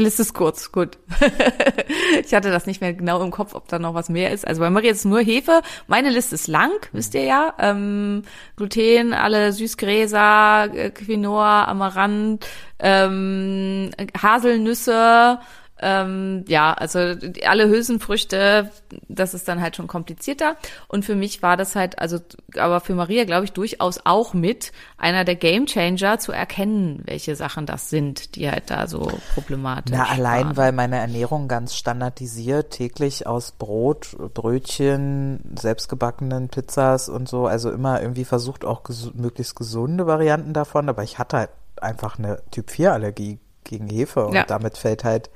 Liste 0.00 0.22
ist 0.22 0.34
kurz, 0.34 0.72
gut. 0.72 0.98
ich 2.24 2.34
hatte 2.34 2.50
das 2.50 2.66
nicht 2.66 2.80
mehr 2.80 2.94
genau 2.94 3.22
im 3.22 3.30
Kopf, 3.30 3.54
ob 3.54 3.68
da 3.68 3.78
noch 3.78 3.94
was 3.94 4.08
mehr 4.08 4.32
ist. 4.32 4.46
Also 4.46 4.60
bei 4.60 4.70
Maria 4.70 4.92
es 4.92 5.04
nur 5.04 5.20
Hefe. 5.20 5.62
Meine 5.86 6.10
Liste 6.10 6.34
ist 6.34 6.48
lang, 6.48 6.72
wisst 6.92 7.14
ihr 7.14 7.24
ja. 7.24 7.54
Ähm, 7.58 8.22
Gluten, 8.56 9.12
alle 9.12 9.52
Süßgräser, 9.52 10.74
äh, 10.74 10.90
Quinoa, 10.90 11.64
Amaranth, 11.64 12.46
ähm, 12.78 13.90
Haselnüsse, 14.20 15.38
ähm, 15.86 16.44
ja, 16.48 16.72
also 16.72 17.14
die- 17.14 17.46
alle 17.46 17.68
Hülsenfrüchte, 17.68 18.70
das 19.08 19.34
ist 19.34 19.46
dann 19.48 19.60
halt 19.60 19.76
schon 19.76 19.86
komplizierter. 19.86 20.56
Und 20.88 21.04
für 21.04 21.14
mich 21.14 21.42
war 21.42 21.58
das 21.58 21.76
halt, 21.76 21.98
also, 21.98 22.18
aber 22.56 22.80
für 22.80 22.94
Maria, 22.94 23.24
glaube 23.24 23.44
ich, 23.44 23.52
durchaus 23.52 24.00
auch 24.04 24.32
mit 24.32 24.72
einer 24.96 25.24
der 25.24 25.36
Gamechanger 25.36 26.18
zu 26.18 26.32
erkennen, 26.32 27.02
welche 27.04 27.36
Sachen 27.36 27.66
das 27.66 27.90
sind, 27.90 28.34
die 28.36 28.50
halt 28.50 28.70
da 28.70 28.86
so 28.86 29.12
problematisch 29.34 29.94
Na, 29.94 30.06
allein 30.06 30.46
waren. 30.46 30.56
weil 30.56 30.72
meine 30.72 30.96
Ernährung 30.96 31.48
ganz 31.48 31.74
standardisiert 31.74 32.70
täglich 32.70 33.26
aus 33.26 33.52
Brot, 33.52 34.16
Brötchen, 34.32 35.40
selbstgebackenen 35.58 36.48
Pizzas 36.48 37.08
und 37.08 37.28
so, 37.28 37.46
also 37.46 37.70
immer 37.70 38.00
irgendwie 38.00 38.24
versucht 38.24 38.64
auch 38.64 38.82
gesu 38.84 39.10
möglichst 39.14 39.56
gesunde 39.56 40.06
Varianten 40.06 40.52
davon, 40.54 40.88
aber 40.88 41.02
ich 41.02 41.18
hatte 41.18 41.36
halt 41.36 41.50
einfach 41.80 42.18
eine 42.18 42.40
Typ 42.50 42.70
4 42.70 42.92
Allergie 42.92 43.38
gegen 43.64 43.88
Hefe 43.88 44.26
und 44.26 44.34
Ja. 44.34 44.44
damit 44.44 44.78
fällt 44.78 45.04
halt 45.04 45.28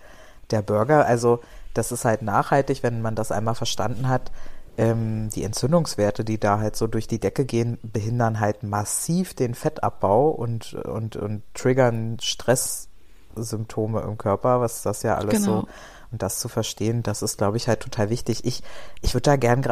der 0.51 0.63
Burger, 0.63 1.07
also 1.07 1.41
das 1.75 1.93
ist 1.93 2.05
halt 2.05 2.23
nachhaltig, 2.23 2.83
wenn 2.83 3.03
man 3.03 3.15
das 3.15 3.33
einmal 3.33 3.55
verstanden 3.55 4.09
hat. 4.09 4.33
Ähm, 4.77 5.29
die 5.35 5.43
Entzündungswerte, 5.43 6.25
die 6.25 6.39
da 6.39 6.61
halt 6.61 6.77
so 6.77 6.87
durch 6.87 7.09
die 7.09 7.19
Decke 7.19 7.45
gehen, 7.45 7.79
behindern 7.83 8.39
halt 8.39 8.63
massiv 8.63 9.35
den 9.35 9.55
Fettabbau 9.55 10.31
und, 10.31 10.75
und, 10.75 11.17
und 11.17 11.43
triggern 11.55 12.19
Stresssymptome 12.21 14.01
im 14.03 14.19
Körper, 14.19 14.61
was 14.61 14.83
das 14.83 15.03
ja 15.03 15.17
alles 15.17 15.43
Genau. 15.43 15.63
so 15.63 15.69
und 16.11 16.23
das 16.23 16.39
zu 16.39 16.49
verstehen, 16.49 17.03
das 17.03 17.23
ist, 17.23 17.39
glaube 17.39 17.59
ich, 17.59 17.69
halt 17.69 17.81
total 17.81 18.09
wichtig. 18.09 18.45
Ich, 18.45 18.63
ich 19.03 19.15
würde 19.15 19.25
da 19.25 19.37
gern, 19.37 19.63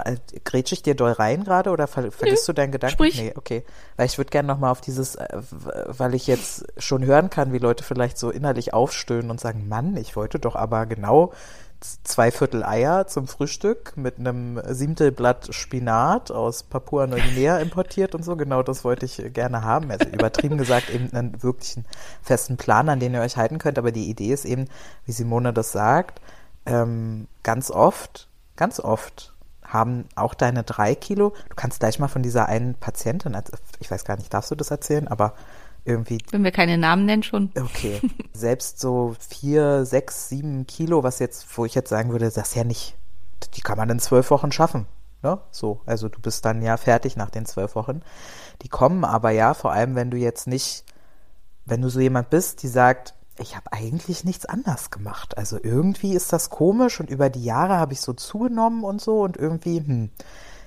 grätsch 0.45 0.73
ich 0.73 0.83
dir 0.83 0.95
doll 0.95 1.13
rein 1.13 1.45
gerade 1.45 1.71
oder 1.71 1.87
ver 1.87 2.13
vergisst 2.13 2.47
du 2.47 2.53
deinen 2.53 2.73
Gedanken? 2.73 2.93
sprich. 2.93 3.21
Nee, 3.21 3.33
okay. 3.37 3.65
Weil 3.97 4.07
ich 4.07 4.19
würde 4.19 4.31
gern 4.31 4.45
nochmal 4.45 4.71
auf 4.71 4.83
dieses, 4.83 5.15
äh, 5.15 5.27
weil 5.87 6.15
ich 6.15 6.27
jetzt 6.27 6.67
schon 6.77 7.05
hören 7.05 7.31
kann, 7.31 7.53
wie 7.53 7.59
Leute 7.59 7.85
vielleicht 7.85 8.19
so 8.19 8.31
innerlich 8.31 8.75
aufstöhnen 8.75 9.31
und 9.31 9.41
sagen, 9.41 9.67
Mann, 9.69 9.97
ich 9.97 10.15
wollte 10.15 10.39
doch 10.39 10.57
aber 10.57 10.85
genau 10.87 11.33
zwei 12.05 12.31
Viertel 12.31 12.65
Eier 12.65 13.07
zum 13.07 13.29
Frühstück 13.29 13.97
mit 13.97 14.19
einem 14.19 14.61
Siebtelblatt 14.67 15.55
Spinat 15.55 16.31
aus 16.31 16.63
Papua-Neuguinea 16.63 17.59
importiert 17.59 18.15
und 18.15 18.25
so. 18.25 18.37
Genau 18.37 18.63
das 18.63 18.85
wollte 18.85 19.07
ich 19.07 19.23
gerne 19.33 19.63
haben. 19.63 19.91
Also 19.91 20.07
übertrieben 20.07 20.59
gesagt 20.59 20.91
eben 20.91 21.13
einen 21.13 21.43
wirklichen 21.43 21.85
festen 22.23 22.57
Plan, 22.57 22.89
an 22.89 23.01
den 23.01 23.15
ihr 23.15 23.21
euch 23.21 23.37
halten 23.37 23.59
könnt. 23.59 23.79
Aber 23.79 23.93
die 23.93 24.09
Idee 24.09 24.33
ist 24.33 24.45
eben, 24.45 24.67
wie 25.05 25.13
Simone 25.13 25.53
das 25.53 25.73
sagt, 25.73 26.21
ähm, 26.65 27.29
ganz 27.43 27.71
oft, 27.71 28.29
ganz 28.57 28.81
oft 28.81 29.35
haben 29.65 30.07
auch 30.15 30.35
deine 30.35 30.63
drei 30.63 30.95
Kilo, 30.95 31.33
du 31.49 31.55
kannst 31.57 31.81
gleich 31.81 31.99
mal 31.99 32.09
von 32.09 32.23
dieser 32.23 32.47
einen 32.47 32.75
Patientin, 32.75 33.35
erz- 33.35 33.51
ich 33.81 33.91
weiß 33.91 34.05
gar 34.05 34.17
nicht, 34.17 34.33
darfst 34.33 34.51
du 34.51 34.55
das 34.55 34.71
erzählen, 34.71 35.09
aber 35.09 35.35
irgendwie 35.87 36.19
Wenn 36.31 36.45
wir 36.45 36.53
keine 36.53 36.79
Namen 36.79 37.07
nennen 37.07 37.23
schon. 37.23 37.51
Okay. 37.57 38.01
Selbst 38.33 38.81
so 38.81 39.15
vier, 39.19 39.85
sechs, 39.85 40.29
sieben 40.29 40.67
Kilo, 40.67 41.03
was 41.03 41.19
jetzt, 41.19 41.47
wo 41.57 41.65
ich 41.65 41.75
jetzt 41.75 41.91
sagen 41.91 42.11
würde, 42.11 42.27
das 42.27 42.37
ist 42.37 42.55
ja 42.55 42.65
nicht, 42.65 42.97
die 43.55 43.61
kann 43.61 43.79
man 43.79 43.91
in 43.91 43.99
zwölf 43.99 44.31
Wochen 44.31 44.53
schaffen. 44.53 44.87
Ne? 45.23 45.39
So, 45.51 45.81
also 45.87 46.09
du 46.09 46.21
bist 46.21 46.45
dann 46.45 46.63
ja 46.63 46.77
fertig 46.77 47.17
nach 47.17 47.31
den 47.31 47.47
zwölf 47.47 47.75
Wochen. 47.75 48.03
Die 48.63 48.69
kommen 48.69 49.05
aber 49.05 49.31
ja, 49.31 49.55
vor 49.55 49.73
allem 49.73 49.95
wenn 49.95 50.11
du 50.11 50.17
jetzt 50.17 50.47
nicht, 50.47 50.85
wenn 51.65 51.83
du 51.83 51.89
so 51.89 52.01
jemand 52.01 52.31
bist, 52.31 52.63
die 52.63 52.69
sagt, 52.69 53.15
ich 53.39 53.57
habe 53.57 53.73
eigentlich 53.73 54.25
nichts 54.25 54.47
anders 54.47 54.91
gemacht. 54.91 55.37
Also 55.37 55.59
irgendwie 55.63 56.15
ist 56.15 56.33
das 56.33 56.51
komisch 56.51 57.01
und 57.01 57.11
über 57.11 57.29
die 57.29 57.45
Jahre 57.45 57.77
habe 57.77 57.93
ich 57.93 58.01
so 58.01 58.13
zugenommen 58.13 58.85
und 58.85 59.01
so 59.01 59.23
und 59.23 59.37
irgendwie, 59.37 59.79
hm, 59.79 60.11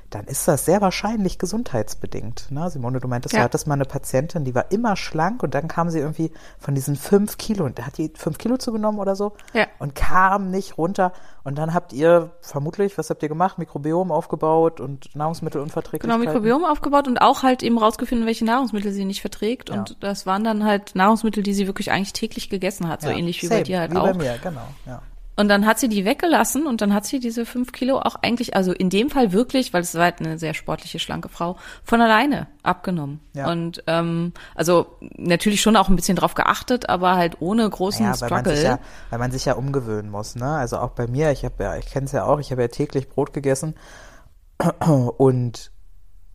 dann 0.10 0.26
ist 0.26 0.48
das 0.48 0.66
sehr 0.66 0.82
wahrscheinlich 0.82 1.38
gesundheitsbedingt. 1.38 2.52
Ne? 2.52 2.70
Simone, 2.70 3.00
du 3.00 3.08
meintest, 3.08 3.34
Ja. 3.34 3.40
du 3.40 3.44
hattest 3.46 3.68
mal 3.68 3.76
eine 3.76 3.86
Patientin, 3.86 4.44
die 4.44 4.56
war 4.56 4.72
immer 4.72 4.96
schlank 4.96 5.44
und 5.44 5.54
dann 5.54 5.68
kam 5.68 5.90
sie 5.90 6.00
irgendwie 6.00 6.32
von 6.58 6.76
diesen 6.76 6.96
fünf 6.96 7.38
Kilo 7.38 7.66
und 7.66 7.86
hat 7.86 7.98
die 7.98 8.12
fünf 8.16 8.38
Kilo 8.38 8.58
zugenommen 8.58 9.00
oder 9.00 9.16
so 9.16 9.34
Ja. 9.54 9.68
und 9.80 9.96
kam 9.96 10.50
nicht 10.52 10.78
runter. 10.78 11.14
Und 11.44 11.58
dann 11.58 11.74
habt 11.74 11.94
ihr 11.94 12.32
vermutlich, 12.42 12.98
was 12.98 13.10
habt 13.10 13.24
ihr 13.24 13.30
gemacht? 13.30 13.58
Mikrobiom 13.58 14.12
aufgebaut 14.12 14.80
und 14.80 15.16
Nahrungsmittelunverträglichkeit. 15.16 16.10
Genau, 16.10 16.18
Mikrobiom 16.24 16.64
aufgebaut 16.66 17.08
und 17.08 17.18
auch 17.20 17.44
halt 17.44 17.64
eben 17.64 17.78
rausgefunden, 17.78 18.26
welche 18.28 18.46
Nahrungsmittel 18.46 18.92
sie 18.92 19.06
nicht 19.06 19.22
verträgt. 19.22 19.70
Ja. 19.70 19.76
Und 19.76 19.98
das 20.02 20.26
waren 20.26 20.44
dann 20.44 20.66
halt 20.66 20.96
Nahrungsmittel, 20.96 21.44
die 21.44 21.54
sie 21.54 21.68
wirklich 21.68 21.92
eigentlich 21.92 22.14
täglich 22.14 22.50
gegessen 22.50 22.88
hat, 22.88 23.02
so 23.02 23.10
ähnlich 23.10 23.42
wie 23.42 23.48
same, 23.48 23.60
bei 23.62 23.64
dir 23.64 23.80
halt 23.80 23.92
wie 23.92 23.98
auch. 23.98 24.08
bei 24.08 24.14
mir, 24.14 24.38
genau. 24.42 24.68
Ja. 24.86 25.02
Und 25.40 25.48
dann 25.48 25.66
hat 25.66 25.80
sie 25.80 25.88
die 25.88 26.04
weggelassen 26.04 26.68
und 26.68 26.82
dann 26.82 26.94
hat 26.94 27.06
sie 27.06 27.22
diese 27.22 27.46
fünf 27.46 27.72
Kilo 27.72 27.98
auch 28.00 28.16
eigentlich, 28.22 28.58
also 28.58 28.74
in 28.74 28.90
dem 28.90 29.10
Fall 29.10 29.32
wirklich, 29.32 29.72
weil 29.72 29.84
es 29.84 29.96
war 29.96 30.04
halt 30.04 30.20
eine 30.20 30.38
sehr 30.38 30.54
sportliche, 30.54 31.00
schlanke 31.00 31.30
Frau, 31.30 31.56
von 31.86 32.02
alleine 32.02 32.48
abgenommen. 32.62 33.22
Ja. 33.32 33.50
Und 33.50 33.82
ähm, 33.88 34.34
also 34.54 34.98
natürlich 35.16 35.62
schon 35.62 35.78
auch 35.78 35.88
ein 35.88 35.96
bisschen 35.96 36.18
drauf 36.18 36.34
geachtet, 36.34 36.90
aber 36.90 37.16
halt 37.16 37.38
ohne 37.40 37.70
großen 37.70 38.06
Ja, 38.06 38.20
weil 38.20 38.30
man, 38.30 38.40
Struggle. 38.42 38.56
sich 38.58 38.66
ja, 38.66 38.80
weil 39.12 39.20
man 39.20 39.32
sich 39.32 39.46
ja 39.46 39.54
umgewöhnen 39.54 40.12
muss, 40.12 40.36
ne? 40.36 40.58
Also 40.58 40.78
auch 40.78 40.90
bei 40.90 41.08
mir, 41.08 41.32
ich 41.32 41.46
habe 41.46 41.64
ja, 41.64 41.78
ich 41.78 41.86
kenne 41.86 42.08
es 42.08 42.12
ja 42.12 42.26
auch, 42.26 42.42
ich 42.42 42.52
habe 42.52 42.64
ja 42.64 42.68
täglich 42.68 43.08
Brot 43.08 43.32
gegessen 43.32 43.76
und 45.18 45.72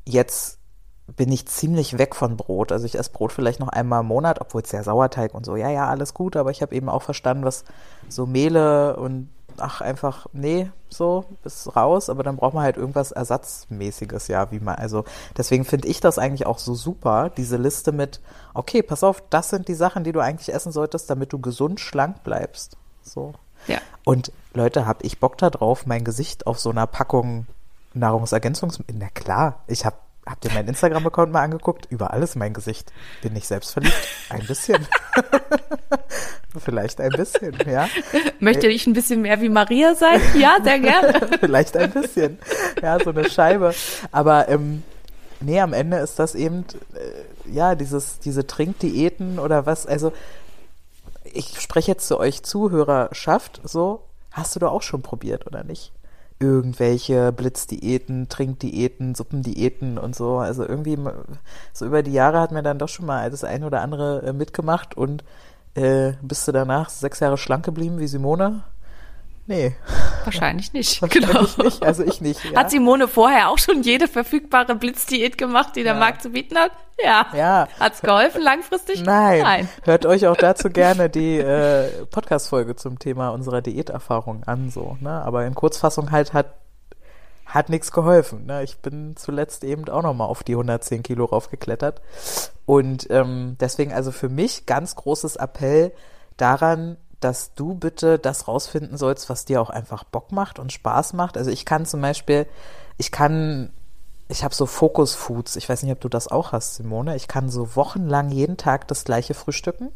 jetzt 0.07 0.61
bin 1.07 1.31
ich 1.31 1.47
ziemlich 1.47 1.99
weg 1.99 2.15
von 2.15 2.37
Brot. 2.37 2.73
Also 2.73 2.87
ich 2.87 2.99
esse 2.99 3.11
Brot 3.11 3.33
vielleicht 3.33 3.61
noch 3.61 3.69
einmal 3.69 4.01
im 4.01 4.07
Monat, 4.07 4.41
obwohl 4.41 4.63
es 4.63 4.73
ja 4.73 4.83
Sauerteig 4.83 5.35
und 5.35 5.45
so, 5.45 5.57
ja, 5.57 5.71
ja, 5.71 5.89
alles 5.89 6.15
gut, 6.15 6.37
aber 6.37 6.51
ich 6.51 6.63
habe 6.63 6.75
eben 6.75 6.89
auch 6.89 7.03
verstanden, 7.03 7.45
was 7.45 7.65
so 8.09 8.27
Mehle 8.27 8.97
und 8.97 9.29
ach, 9.59 9.81
einfach, 9.81 10.27
nee, 10.33 10.71
so, 10.89 11.25
ist 11.45 11.77
raus, 11.77 12.11
aber 12.11 12.23
dann 12.23 12.37
braucht 12.37 12.55
man 12.55 12.65
halt 12.65 12.77
irgendwas 12.77 13.13
Ersatzmäßiges, 13.13 14.29
ja, 14.29 14.51
wie 14.51 14.61
man, 14.61 14.77
also 14.77 15.05
deswegen 15.37 15.65
finde 15.65 15.89
ich 15.89 16.01
das 16.01 16.19
eigentlich 16.19 16.47
auch 16.47 16.59
so 16.59 16.75
super, 16.75 17.31
diese 17.37 17.57
Liste 17.57 17.93
mit, 17.93 18.21
okay, 18.53 18.83
pass 18.83 19.05
auf, 19.05 19.23
das 19.31 19.51
sind 19.51 19.69
die 19.69 19.75
Sachen, 19.75 20.05
die 20.05 20.13
du 20.13 20.21
eigentlich 20.21 20.53
essen 20.53 20.73
solltest, 20.73 21.09
damit 21.11 21.33
du 21.33 21.39
gesund 21.39 21.81
schlank 21.81 22.25
bleibst. 22.25 22.77
So. 23.03 23.35
Ja. 23.67 23.79
Und 24.05 24.33
Leute, 24.53 24.87
hab 24.87 25.05
ich 25.05 25.21
Bock 25.21 25.39
da 25.39 25.51
drauf, 25.51 25.87
mein 25.87 26.05
Gesicht 26.05 26.47
auf 26.47 26.59
so 26.59 26.71
einer 26.71 26.87
Packung 26.87 27.47
Nahrungsergänzungsmittel? 27.95 28.97
Na 28.99 29.09
klar, 29.09 29.61
ich 29.67 29.85
hab, 29.85 30.01
habt 30.27 30.45
ihr 30.45 30.53
meinen 30.53 30.69
Instagram-Account 30.69 31.33
mal 31.33 31.43
angeguckt? 31.43 31.87
Überall 31.91 32.23
ist 32.23 32.37
mein 32.37 32.55
Gesicht. 32.55 32.93
Bin 33.23 33.37
ich 33.37 33.47
selbst 33.47 33.73
verliebt? 33.73 33.95
Ein 34.31 34.47
bisschen. 34.47 34.87
Vielleicht 36.59 37.01
ein 37.01 37.11
bisschen, 37.11 37.57
ja. 37.67 37.89
Möchte 38.39 38.69
ich 38.69 38.87
ein 38.87 38.93
bisschen 38.93 39.23
mehr 39.23 39.41
wie 39.41 39.49
Maria 39.49 39.95
sein? 39.95 40.21
Ja, 40.39 40.57
sehr 40.63 40.79
gerne. 40.79 41.29
Vielleicht 41.41 41.77
ein 41.77 41.91
bisschen. 41.91 42.39
Ja, 42.81 42.99
so 43.01 43.11
eine 43.11 43.29
Scheibe. 43.29 43.75
Aber 44.13 44.49
ähm, 44.49 44.83
nee, 45.41 45.61
am 45.61 45.73
Ende 45.73 45.97
ist 45.99 46.19
das 46.19 46.35
eben, 46.35 46.65
äh, 46.95 47.53
ja, 47.53 47.75
dieses, 47.75 48.21
diese 48.21 48.47
Trinkdiäten 48.47 49.39
oder 49.39 49.67
was, 49.67 49.87
also 49.87 50.13
ich 51.25 51.61
spreche 51.61 51.91
jetzt 51.91 52.07
zu 52.07 52.19
euch 52.19 52.43
Zuhörerschaft, 52.43 53.61
so, 53.65 54.05
hast 54.31 54.55
du 54.55 54.61
da 54.61 54.69
auch 54.69 54.83
schon 54.83 55.03
probiert, 55.03 55.47
oder 55.47 55.65
nicht? 55.65 55.93
Irgendwelche 56.45 57.33
Blitzdiäten, 57.33 58.29
Trinkdiäten, 58.29 59.15
Suppendiäten 59.15 59.97
und 59.97 60.15
so. 60.15 60.39
Also 60.39 60.67
irgendwie, 60.67 60.99
so 61.73 61.87
über 61.87 62.03
die 62.03 62.13
Jahre 62.13 62.41
hat 62.41 62.53
mir 62.53 62.63
dann 62.63 62.79
doch 62.79 62.89
schon 62.89 63.07
mal 63.07 63.31
das 63.31 63.45
eine 63.45 63.65
oder 63.67 63.81
andere 63.81 64.23
äh, 64.23 64.33
mitgemacht 64.35 64.95
und 64.95 65.25
äh, 65.75 66.13
bist 66.21 66.47
du 66.47 66.53
danach 66.53 66.91
sechs 66.91 67.21
Jahre 67.21 67.39
schlank 67.39 67.65
geblieben 67.65 67.99
wie 67.99 68.07
Simone? 68.07 68.63
Nee, 69.47 69.75
Wahrscheinlich 70.25 70.73
nicht. 70.73 71.03
wahrscheinlich 71.03 71.57
genau. 71.57 71.65
nicht. 71.65 71.83
Also 71.83 72.03
ich 72.03 72.21
nicht. 72.21 72.45
Ja. 72.45 72.61
Hat 72.61 72.71
Simone 72.71 73.09
vorher 73.09 73.51
auch 73.51 73.59
schon 73.59 73.83
jede 73.83 74.09
verfügbare 74.09 74.75
Blitzdiät 74.75 75.39
gemacht, 75.39 75.77
die 75.77 75.83
der 75.83 75.95
Ja. 75.95 75.99
Markt 75.99 76.23
zu 76.23 76.31
bieten 76.31 76.57
hat? 76.57 76.73
Ja. 77.03 77.27
Ja. 77.35 77.69
Hat's 77.79 78.01
geholfen 78.01 78.43
langfristig? 78.43 79.03
Nein. 79.05 79.43
Nein. 79.43 79.69
Hört 79.83 80.07
euch 80.07 80.27
auch 80.27 80.37
dazu 80.37 80.71
gerne 80.71 81.11
die 81.11 81.39
äh, 81.39 82.07
Podcast-Folge 82.07 82.77
zum 82.77 82.99
Thema 82.99 83.31
unserer 83.31 83.63
Diäterfahrung 83.63 84.45
an, 84.45 84.71
so, 84.71 84.97
ne? 85.01 85.11
Aber 85.11 85.45
in 85.45 85.55
Kurzfassung 85.55 86.11
halt 86.11 86.33
hat 86.33 86.55
hat 87.47 87.69
nichts 87.69 87.93
geholfen. 87.93 88.47
Ne? 88.47 88.65
Ich 88.65 88.79
bin 88.79 89.17
zuletzt 89.17 89.63
eben 89.63 89.89
auch 89.89 90.03
nochmal 90.03 90.27
auf 90.27 90.43
die 90.43 90.55
110 90.55 91.05
Kilo 91.05 91.27
raufgeklettert. 91.27 92.01
Und 92.67 93.07
ähm, 93.11 93.57
deswegen 93.61 93.93
also 93.93 94.11
für 94.11 94.29
mich 94.29 94.67
ganz 94.67 94.97
großes 94.97 95.37
Appell 95.37 95.93
daran, 96.37 96.97
dass 97.25 97.55
du 97.55 97.75
bitte 97.75 98.19
das 98.19 98.47
rausfinden 98.47 98.99
sollst, 98.99 99.31
was 99.31 99.47
dir 99.47 99.61
auch 99.61 99.71
einfach 99.71 100.05
Bock 100.05 100.31
macht 100.31 100.59
und 100.59 100.73
Spaß 100.73 101.15
macht. 101.15 101.39
Also 101.39 101.51
ich 101.51 101.65
kann 101.65 101.87
zum 101.87 102.03
Beispiel, 102.03 102.47
ich 102.99 103.11
kann, 103.11 103.73
ich 104.29 104.45
habe 104.45 104.55
so 104.55 104.67
Focus 104.67 105.15
Foods, 105.15 105.57
ich 105.57 105.69
weiß 105.69 105.83
nicht, 105.83 105.93
ob 105.93 106.01
du 106.01 106.09
das 106.09 106.29
auch 106.29 106.53
hast, 106.53 106.77
Simone. 106.77 107.17
Ich 107.17 107.27
kann 107.27 107.49
so 107.49 107.75
wochenlang 107.77 108.31
jeden 108.31 108.57
Tag 108.59 108.87
das 108.89 109.05
gleiche 109.05 109.33
frühstücken. 109.35 109.91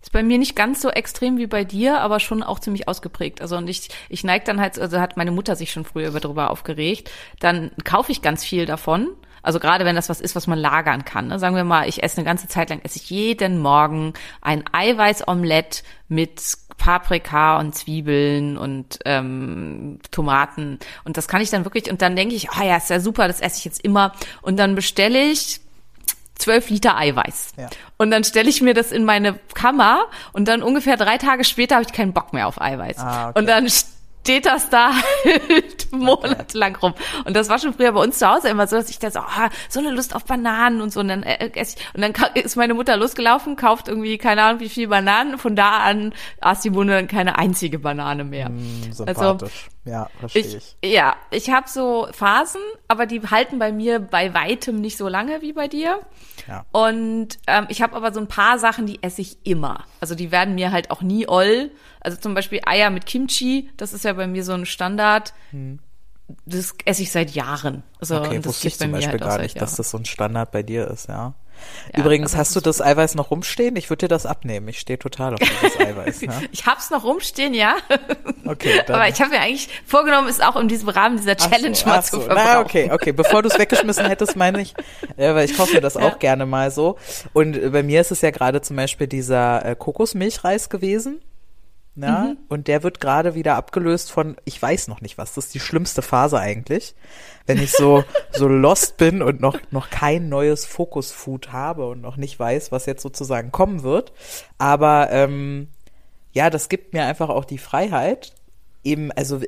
Ist 0.00 0.12
bei 0.12 0.22
mir 0.22 0.38
nicht 0.38 0.56
ganz 0.56 0.80
so 0.80 0.90
extrem 0.90 1.36
wie 1.36 1.46
bei 1.46 1.62
dir, 1.62 2.00
aber 2.00 2.18
schon 2.18 2.42
auch 2.42 2.58
ziemlich 2.58 2.88
ausgeprägt. 2.88 3.40
Also 3.40 3.56
und 3.56 3.68
ich, 3.68 3.88
ich 4.08 4.24
neige 4.24 4.44
dann 4.44 4.60
halt, 4.60 4.78
also 4.78 4.98
hat 4.98 5.16
meine 5.16 5.30
Mutter 5.30 5.56
sich 5.56 5.70
schon 5.70 5.84
früher 5.84 6.08
über 6.08 6.20
drüber 6.20 6.50
aufgeregt. 6.50 7.10
Dann 7.38 7.70
kaufe 7.84 8.10
ich 8.10 8.22
ganz 8.22 8.42
viel 8.44 8.66
davon. 8.66 9.10
Also 9.42 9.60
gerade 9.60 9.84
wenn 9.84 9.96
das 9.96 10.08
was 10.08 10.20
ist, 10.20 10.34
was 10.36 10.46
man 10.46 10.58
lagern 10.58 11.04
kann. 11.04 11.28
Ne? 11.28 11.38
Sagen 11.38 11.56
wir 11.56 11.64
mal, 11.64 11.88
ich 11.88 12.02
esse 12.02 12.18
eine 12.18 12.24
ganze 12.24 12.48
Zeit 12.48 12.70
lang, 12.70 12.80
esse 12.82 12.98
ich 12.98 13.10
jeden 13.10 13.58
Morgen 13.58 14.14
ein 14.40 14.64
Eiweißomelett 14.72 15.82
mit 16.08 16.40
Paprika 16.78 17.58
und 17.58 17.74
Zwiebeln 17.74 18.56
und 18.56 18.98
ähm, 19.04 19.98
Tomaten. 20.10 20.78
Und 21.04 21.16
das 21.16 21.28
kann 21.28 21.40
ich 21.40 21.50
dann 21.50 21.64
wirklich, 21.64 21.90
und 21.90 22.02
dann 22.02 22.16
denke 22.16 22.34
ich, 22.34 22.48
oh 22.58 22.62
ja, 22.62 22.76
ist 22.76 22.90
ja 22.90 23.00
super, 23.00 23.28
das 23.28 23.40
esse 23.40 23.58
ich 23.58 23.64
jetzt 23.64 23.84
immer. 23.84 24.12
Und 24.40 24.56
dann 24.58 24.74
bestelle 24.74 25.22
ich 25.30 25.60
zwölf 26.34 26.70
Liter 26.70 26.96
Eiweiß. 26.96 27.52
Ja. 27.56 27.70
Und 27.98 28.10
dann 28.10 28.24
stelle 28.24 28.48
ich 28.48 28.62
mir 28.62 28.74
das 28.74 28.90
in 28.90 29.04
meine 29.04 29.38
Kammer 29.54 30.06
und 30.32 30.48
dann 30.48 30.62
ungefähr 30.62 30.96
drei 30.96 31.18
Tage 31.18 31.44
später 31.44 31.76
habe 31.76 31.84
ich 31.86 31.92
keinen 31.92 32.12
Bock 32.12 32.32
mehr 32.32 32.48
auf 32.48 32.60
Eiweiß. 32.60 32.98
Ah, 32.98 33.28
okay. 33.28 33.38
Und 33.38 33.46
dann 33.46 33.68
steht 34.22 34.46
das 34.46 34.70
da 34.70 34.92
halt 35.24 35.92
monatelang 35.92 36.76
rum. 36.76 36.94
Und 37.24 37.34
das 37.34 37.48
war 37.48 37.58
schon 37.58 37.74
früher 37.74 37.92
bei 37.92 38.00
uns 38.00 38.18
zu 38.18 38.28
Hause 38.28 38.48
immer 38.48 38.66
so, 38.68 38.76
dass 38.76 38.88
ich 38.88 38.98
da 39.00 39.10
so, 39.10 39.18
ah, 39.18 39.50
so 39.68 39.80
eine 39.80 39.90
Lust 39.90 40.14
auf 40.14 40.24
Bananen 40.24 40.80
und 40.80 40.92
so. 40.92 41.00
Und 41.00 41.08
dann 41.08 41.22
äh, 41.24 41.50
esse 41.54 41.76
ich, 41.76 41.94
und 41.94 42.02
dann 42.02 42.12
ist 42.34 42.56
meine 42.56 42.74
Mutter 42.74 42.96
losgelaufen, 42.96 43.56
kauft 43.56 43.88
irgendwie, 43.88 44.18
keine 44.18 44.44
Ahnung, 44.44 44.60
wie 44.60 44.68
viel 44.68 44.86
Bananen. 44.88 45.38
Von 45.38 45.56
da 45.56 45.78
an 45.80 46.14
aß 46.40 46.60
die 46.60 46.70
Mone 46.70 46.92
dann 46.92 47.08
keine 47.08 47.36
einzige 47.36 47.78
Banane 47.80 48.22
mehr. 48.24 48.46
Hm, 48.46 48.82
Also, 48.90 49.04
sympathisch. 49.04 49.68
ja, 49.84 50.08
verstehe 50.20 50.42
ich. 50.42 50.76
ich, 50.80 50.92
ja, 50.92 51.16
ich 51.30 51.50
habe 51.50 51.68
so 51.68 52.06
Phasen, 52.12 52.62
aber 52.86 53.06
die 53.06 53.20
halten 53.22 53.58
bei 53.58 53.72
mir 53.72 53.98
bei 53.98 54.32
weitem 54.34 54.80
nicht 54.80 54.96
so 54.96 55.08
lange 55.08 55.42
wie 55.42 55.52
bei 55.52 55.66
dir. 55.66 55.98
Ja. 56.46 56.64
Und 56.70 57.38
ähm, 57.48 57.66
ich 57.68 57.82
habe 57.82 57.96
aber 57.96 58.12
so 58.12 58.20
ein 58.20 58.28
paar 58.28 58.58
Sachen, 58.60 58.86
die 58.86 59.02
esse 59.02 59.20
ich 59.20 59.38
immer. 59.44 59.84
Also 60.00 60.14
die 60.14 60.30
werden 60.30 60.54
mir 60.54 60.70
halt 60.70 60.90
auch 60.92 61.02
nie 61.02 61.26
oll. 61.28 61.70
Also 62.02 62.18
zum 62.18 62.34
Beispiel 62.34 62.60
Eier 62.66 62.90
mit 62.90 63.06
Kimchi, 63.06 63.70
das 63.76 63.92
ist 63.92 64.04
ja 64.04 64.12
bei 64.12 64.26
mir 64.26 64.44
so 64.44 64.52
ein 64.52 64.66
Standard. 64.66 65.32
Das 66.46 66.74
esse 66.84 67.02
ich 67.02 67.12
seit 67.12 67.30
Jahren. 67.30 67.82
Also 68.00 68.16
Hm. 68.16 68.22
Okay, 68.24 68.36
das 68.38 68.46
wusste 68.46 68.68
ich 68.68 68.78
zum 68.78 68.92
Beispiel 68.92 69.12
halt 69.12 69.22
gar 69.22 69.38
nicht, 69.38 69.60
dass 69.60 69.76
das 69.76 69.90
so 69.90 69.98
ein 69.98 70.04
Standard 70.04 70.50
bei 70.50 70.62
dir 70.62 70.88
ist, 70.88 71.08
ja. 71.08 71.34
Ja, 71.92 72.00
Übrigens, 72.00 72.32
also 72.32 72.38
hast 72.38 72.56
du 72.56 72.60
das 72.60 72.80
Eiweiß 72.80 73.14
noch 73.14 73.30
rumstehen? 73.30 73.76
Ich 73.76 73.90
würde 73.90 74.06
dir 74.06 74.08
das 74.08 74.26
abnehmen. 74.26 74.66
Ich 74.68 74.80
stehe 74.80 74.98
total 74.98 75.34
auf 75.34 75.40
dieses 75.40 75.78
Eiweiß. 75.80 76.20
Ja? 76.22 76.40
Ich 76.50 76.66
hab's 76.66 76.90
noch 76.90 77.04
rumstehen, 77.04 77.54
ja. 77.54 77.76
Okay, 78.44 78.82
dann. 78.86 78.96
Aber 78.96 79.08
ich 79.08 79.20
habe 79.20 79.30
mir 79.30 79.40
eigentlich 79.40 79.68
vorgenommen, 79.86 80.28
es 80.28 80.40
auch 80.40 80.56
in 80.56 80.68
diesem 80.68 80.88
Rahmen 80.88 81.16
dieser 81.18 81.36
Challenge 81.36 81.74
so, 81.74 81.86
mal 81.86 82.02
zu 82.02 82.16
so. 82.16 82.22
verbrauchen. 82.22 82.48
Na, 82.52 82.60
okay, 82.60 82.90
okay. 82.92 83.12
Bevor 83.12 83.42
du 83.42 83.48
es 83.48 83.58
weggeschmissen 83.58 84.06
hättest, 84.06 84.36
meine 84.36 84.60
ich, 84.60 84.74
äh, 85.16 85.34
weil 85.34 85.44
ich 85.44 85.56
kaufe 85.56 85.74
mir 85.74 85.80
das 85.80 85.96
auch 85.96 86.18
gerne 86.18 86.46
mal 86.46 86.70
so. 86.70 86.96
Und 87.32 87.56
äh, 87.56 87.70
bei 87.70 87.82
mir 87.82 88.00
ist 88.00 88.10
es 88.10 88.22
ja 88.22 88.30
gerade 88.30 88.60
zum 88.60 88.76
Beispiel 88.76 89.06
dieser 89.06 89.64
äh, 89.64 89.76
Kokosmilchreis 89.76 90.68
gewesen. 90.68 91.20
Ja, 91.94 92.24
Mhm. 92.24 92.38
und 92.48 92.68
der 92.68 92.82
wird 92.82 93.00
gerade 93.00 93.34
wieder 93.34 93.56
abgelöst 93.56 94.10
von, 94.10 94.36
ich 94.46 94.60
weiß 94.62 94.88
noch 94.88 95.02
nicht 95.02 95.18
was, 95.18 95.34
das 95.34 95.46
ist 95.46 95.54
die 95.54 95.60
schlimmste 95.60 96.00
Phase 96.00 96.38
eigentlich, 96.38 96.94
wenn 97.46 97.58
ich 97.58 97.72
so, 97.72 98.02
so 98.32 98.48
lost 98.48 98.96
bin 98.96 99.20
und 99.20 99.42
noch, 99.42 99.58
noch 99.70 99.90
kein 99.90 100.30
neues 100.30 100.64
Focus-Food 100.64 101.52
habe 101.52 101.86
und 101.86 102.00
noch 102.00 102.16
nicht 102.16 102.38
weiß, 102.38 102.72
was 102.72 102.86
jetzt 102.86 103.02
sozusagen 103.02 103.52
kommen 103.52 103.82
wird. 103.82 104.12
Aber 104.56 105.08
ähm, 105.10 105.68
ja, 106.32 106.48
das 106.48 106.70
gibt 106.70 106.94
mir 106.94 107.04
einfach 107.04 107.28
auch 107.28 107.44
die 107.44 107.58
Freiheit, 107.58 108.32
eben, 108.84 109.12
also 109.12 109.40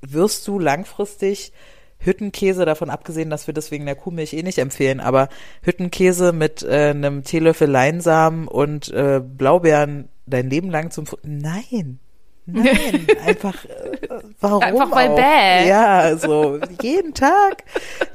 wirst 0.00 0.48
du 0.48 0.58
langfristig 0.58 1.52
Hüttenkäse, 1.98 2.64
davon 2.64 2.88
abgesehen, 2.88 3.28
dass 3.28 3.46
wir 3.46 3.52
das 3.52 3.70
wegen 3.70 3.84
der 3.84 3.94
Kuhmilch 3.94 4.32
eh 4.32 4.42
nicht 4.42 4.56
empfehlen, 4.56 5.00
aber 5.00 5.28
Hüttenkäse 5.60 6.32
mit 6.32 6.62
äh, 6.62 6.90
einem 6.90 7.24
Teelöffel 7.24 7.68
Leinsamen 7.68 8.48
und 8.48 8.88
äh, 8.88 9.20
Blaubeeren 9.22 10.08
dein 10.30 10.50
Leben 10.50 10.70
lang 10.70 10.90
zum 10.90 11.06
Fu 11.06 11.16
Nein. 11.22 11.98
Nein, 12.46 13.06
einfach 13.24 13.64
äh, 13.66 13.98
warum 14.40 14.62
Einfach 14.62 14.90
weil 14.92 15.10
auch? 15.10 15.16
bäh. 15.16 15.68
Ja, 15.68 16.16
so 16.16 16.58
jeden 16.82 17.14
Tag. 17.14 17.64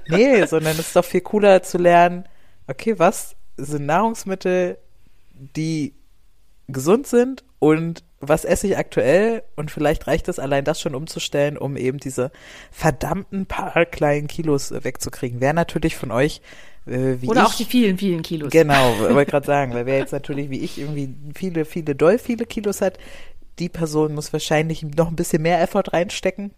Nee, 0.10 0.46
sondern 0.46 0.74
es 0.74 0.88
ist 0.88 0.96
doch 0.96 1.06
viel 1.06 1.22
cooler 1.22 1.64
zu 1.64 1.78
lernen, 1.78 2.26
okay, 2.68 2.98
was 2.98 3.36
sind 3.56 3.86
Nahrungsmittel, 3.86 4.78
die 5.34 5.94
gesund 6.68 7.08
sind 7.08 7.44
und 7.60 8.04
was 8.20 8.46
esse 8.46 8.68
ich 8.68 8.78
aktuell 8.78 9.44
und 9.56 9.72
vielleicht 9.72 10.08
reicht 10.08 10.28
es 10.28 10.40
allein 10.40 10.66
das 10.66 10.82
schon 10.82 10.96
umzustellen, 10.96 11.58
um 11.58 11.78
eben 11.78 12.00
diese 12.00 12.32
verdammten 12.72 13.46
paar 13.46 13.86
kleinen 13.86 14.28
Kilos 14.28 14.72
wegzukriegen. 14.72 15.42
Wer 15.42 15.54
natürlich 15.54 15.96
von 15.96 16.12
euch 16.12 16.42
äh, 16.88 17.18
Oder 17.26 17.42
ich, 17.42 17.48
auch 17.48 17.54
die 17.54 17.66
vielen, 17.66 17.98
vielen 17.98 18.22
Kilos. 18.22 18.52
Genau, 18.52 19.00
wollte 19.00 19.32
gerade 19.32 19.46
sagen, 19.46 19.74
weil 19.74 19.86
wer 19.86 19.98
jetzt 19.98 20.12
natürlich 20.12 20.50
wie 20.50 20.60
ich 20.60 20.80
irgendwie 20.80 21.14
viele, 21.36 21.66
viele, 21.66 21.96
doll 21.96 22.18
viele 22.20 22.46
Kilos 22.46 22.82
hat, 22.82 22.98
die 23.60 23.70
Person 23.70 24.14
muss 24.14 24.34
wahrscheinlich 24.34 24.84
noch 24.84 25.08
ein 25.08 25.16
bisschen 25.16 25.42
mehr 25.42 25.62
Effort 25.62 25.94
reinstecken. 25.94 26.52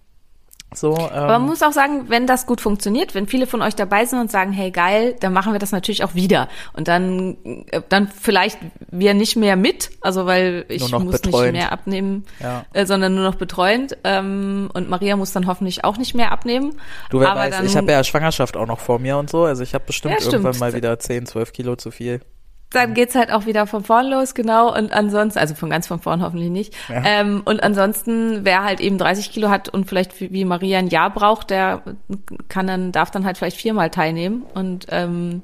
So, 0.74 0.96
ähm, 0.96 1.10
Aber 1.12 1.40
man 1.40 1.44
muss 1.46 1.64
auch 1.64 1.72
sagen, 1.72 2.10
wenn 2.10 2.28
das 2.28 2.46
gut 2.46 2.60
funktioniert, 2.60 3.16
wenn 3.16 3.26
viele 3.26 3.48
von 3.48 3.62
euch 3.62 3.74
dabei 3.76 4.04
sind 4.06 4.20
und 4.20 4.30
sagen, 4.30 4.52
hey 4.52 4.70
geil, 4.70 5.16
dann 5.22 5.32
machen 5.32 5.54
wir 5.54 5.60
das 5.60 5.72
natürlich 5.72 6.04
auch 6.04 6.14
wieder. 6.14 6.50
Und 6.74 6.90
dann, 6.90 7.38
äh, 7.72 7.82
dann 7.88 8.10
vielleicht 8.10 8.60
wir 8.92 9.14
nicht 9.14 9.38
mehr 9.38 9.56
mit, 9.56 9.92
also 10.02 10.26
weil 10.26 10.66
ich 10.68 10.92
muss 10.92 11.22
betreuend. 11.22 11.54
nicht 11.54 11.62
mehr 11.62 11.72
abnehmen, 11.72 12.26
Ja. 12.42 12.66
äh, 12.74 12.86
sondern 12.86 13.16
nur 13.16 13.24
noch 13.24 13.36
betreuend. 13.36 13.98
Ähm, 14.04 14.70
und 14.74 14.90
Maria 14.90 15.16
muss 15.16 15.32
dann 15.32 15.48
hoffentlich 15.48 15.86
auch 15.86 15.98
nicht 15.98 16.14
mehr 16.16 16.34
abnehmen. 16.34 16.74
du 17.10 17.22
wer 17.22 17.32
Aber 17.32 17.40
weiß, 17.42 17.56
dann, 17.56 17.66
ich 17.66 17.78
habe 17.78 17.90
ja 17.92 18.04
Schwangerschaft 18.04 18.58
auch 18.58 18.68
noch 18.68 18.80
vor 18.80 19.00
mir 19.00 19.18
und 19.18 19.30
so, 19.30 19.46
also 19.46 19.64
ich 19.64 19.74
habe 19.74 19.86
bestimmt 19.86 20.20
Ja, 20.20 20.26
irgendwann 20.26 20.58
mal 20.60 20.74
wieder 20.74 21.00
10, 21.00 21.26
12 21.28 21.54
Kilo 21.54 21.78
zu 21.78 21.92
viel. 21.92 22.20
Dann 22.72 22.94
geht's 22.94 23.16
halt 23.16 23.32
auch 23.32 23.46
wieder 23.46 23.66
von 23.66 23.84
vorn 23.84 24.08
los, 24.08 24.34
genau. 24.34 24.76
Und 24.76 24.92
ansonsten, 24.92 25.40
also 25.40 25.56
von 25.56 25.70
ganz 25.70 25.88
von 25.88 26.00
vorn 26.00 26.22
hoffentlich 26.22 26.50
nicht. 26.50 26.74
Ja. 26.90 27.02
Ähm, 27.06 27.42
und 27.46 27.64
ansonsten, 27.64 28.44
wer 28.44 28.64
halt 28.64 28.82
eben 28.82 28.98
30 28.98 29.32
Kilo 29.32 29.50
hat 29.50 29.70
und 29.70 29.86
vielleicht 29.86 30.20
wie 30.20 30.46
Maria 30.46 30.80
ein 30.80 30.88
Jahr 30.88 31.10
braucht, 31.10 31.50
der 31.50 31.82
kann 32.50 32.68
dann, 32.68 32.92
darf 32.92 33.10
dann 33.12 33.26
halt 33.26 33.38
vielleicht 33.38 33.58
viermal 33.58 33.90
teilnehmen 33.90 34.44
und 34.54 34.88
ähm, 34.90 35.44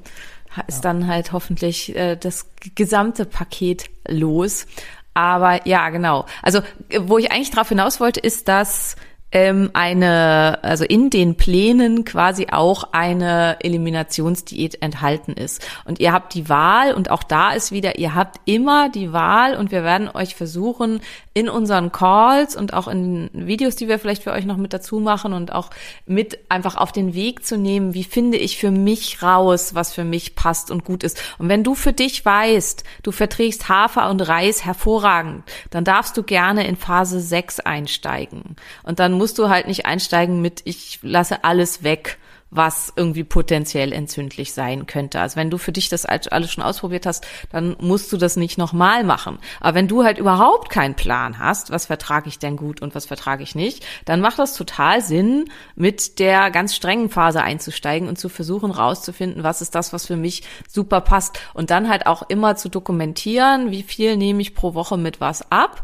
ist 0.67 0.81
dann 0.81 1.07
halt 1.07 1.31
hoffentlich 1.31 1.95
äh, 1.95 2.15
das 2.15 2.49
gesamte 2.75 3.25
Paket 3.25 3.85
los. 4.07 4.65
Aber 5.13 5.65
ja, 5.67 5.89
genau. 5.89 6.25
Also, 6.41 6.59
äh, 6.89 6.99
wo 7.03 7.17
ich 7.17 7.31
eigentlich 7.31 7.51
drauf 7.51 7.69
hinaus 7.69 7.99
wollte, 7.99 8.19
ist, 8.19 8.47
dass 8.47 8.95
ähm, 9.33 9.71
eine, 9.73 10.59
also 10.61 10.85
in 10.85 11.09
den 11.09 11.35
Plänen 11.35 12.05
quasi 12.05 12.47
auch 12.51 12.85
eine 12.91 13.57
Eliminationsdiät 13.61 14.81
enthalten 14.81 15.33
ist. 15.33 15.67
Und 15.85 15.99
ihr 15.99 16.13
habt 16.13 16.35
die 16.35 16.47
Wahl 16.49 16.93
und 16.93 17.09
auch 17.09 17.23
da 17.23 17.51
ist 17.51 17.71
wieder, 17.71 17.97
ihr 17.97 18.13
habt 18.13 18.39
immer 18.45 18.89
die 18.89 19.11
Wahl 19.11 19.55
und 19.55 19.71
wir 19.71 19.83
werden 19.83 20.07
euch 20.13 20.35
versuchen, 20.35 21.01
in 21.33 21.49
unseren 21.49 21.91
Calls 21.91 22.55
und 22.55 22.73
auch 22.73 22.87
in 22.87 23.31
Videos, 23.33 23.75
die 23.75 23.87
wir 23.87 23.97
vielleicht 23.97 24.21
für 24.21 24.31
euch 24.31 24.45
noch 24.45 24.57
mit 24.57 24.71
dazu 24.71 24.99
machen 24.99 25.33
und 25.33 25.51
auch 25.51 25.71
mit 26.05 26.37
einfach 26.49 26.77
auf 26.77 26.91
den 26.91 27.15
Weg 27.15 27.43
zu 27.43 27.57
nehmen, 27.57 27.95
wie 27.95 28.03
finde 28.03 28.37
ich 28.37 28.57
für 28.59 28.69
mich 28.69 29.23
raus, 29.23 29.73
was 29.73 29.93
für 29.93 30.03
mich 30.03 30.35
passt 30.35 30.69
und 30.69 30.85
gut 30.85 31.03
ist. 31.03 31.19
Und 31.39 31.49
wenn 31.49 31.63
du 31.63 31.73
für 31.73 31.91
dich 31.91 32.23
weißt, 32.23 32.83
du 33.01 33.11
verträgst 33.11 33.67
Hafer 33.67 34.11
und 34.11 34.21
Reis 34.21 34.63
hervorragend, 34.63 35.43
dann 35.71 35.83
darfst 35.83 36.15
du 36.17 36.21
gerne 36.21 36.67
in 36.67 36.75
Phase 36.75 37.19
6 37.19 37.61
einsteigen. 37.61 38.55
Und 38.83 38.99
dann 38.99 39.13
musst 39.23 39.39
du 39.39 39.47
halt 39.47 39.67
nicht 39.67 39.85
einsteigen 39.85 40.41
mit, 40.41 40.63
ich 40.65 40.99
lasse 41.01 41.45
alles 41.45 41.81
weg 41.81 42.17
was 42.55 42.93
irgendwie 42.95 43.23
potenziell 43.23 43.91
entzündlich 43.91 44.53
sein 44.53 44.85
könnte. 44.85 45.19
Also 45.19 45.37
wenn 45.37 45.49
du 45.49 45.57
für 45.57 45.71
dich 45.71 45.89
das 45.89 46.05
alles 46.05 46.51
schon 46.51 46.63
ausprobiert 46.63 47.05
hast, 47.05 47.25
dann 47.51 47.75
musst 47.79 48.11
du 48.11 48.17
das 48.17 48.35
nicht 48.35 48.59
nochmal 48.59 49.03
machen. 49.03 49.39
Aber 49.59 49.73
wenn 49.73 49.87
du 49.87 50.03
halt 50.03 50.19
überhaupt 50.19 50.69
keinen 50.69 50.95
Plan 50.95 51.39
hast, 51.39 51.71
was 51.71 51.87
vertrage 51.87 52.29
ich 52.29 52.37
denn 52.37 52.55
gut 52.55 52.81
und 52.81 52.93
was 52.93 53.05
vertrage 53.05 53.41
ich 53.41 53.55
nicht, 53.55 53.83
dann 54.05 54.21
macht 54.21 54.37
das 54.37 54.55
total 54.55 55.01
Sinn, 55.01 55.49
mit 55.75 56.19
der 56.19 56.51
ganz 56.51 56.75
strengen 56.75 57.09
Phase 57.09 57.41
einzusteigen 57.41 58.07
und 58.07 58.19
zu 58.19 58.29
versuchen 58.29 58.69
rauszufinden, 58.69 59.43
was 59.43 59.61
ist 59.61 59.73
das, 59.73 59.91
was 59.91 60.05
für 60.05 60.17
mich 60.17 60.43
super 60.69 61.01
passt. 61.01 61.39
Und 61.55 61.71
dann 61.71 61.89
halt 61.89 62.05
auch 62.05 62.21
immer 62.29 62.55
zu 62.55 62.69
dokumentieren, 62.69 63.71
wie 63.71 63.83
viel 63.83 64.15
nehme 64.15 64.41
ich 64.43 64.53
pro 64.53 64.75
Woche 64.75 64.97
mit 64.97 65.19
was 65.19 65.51
ab. 65.51 65.83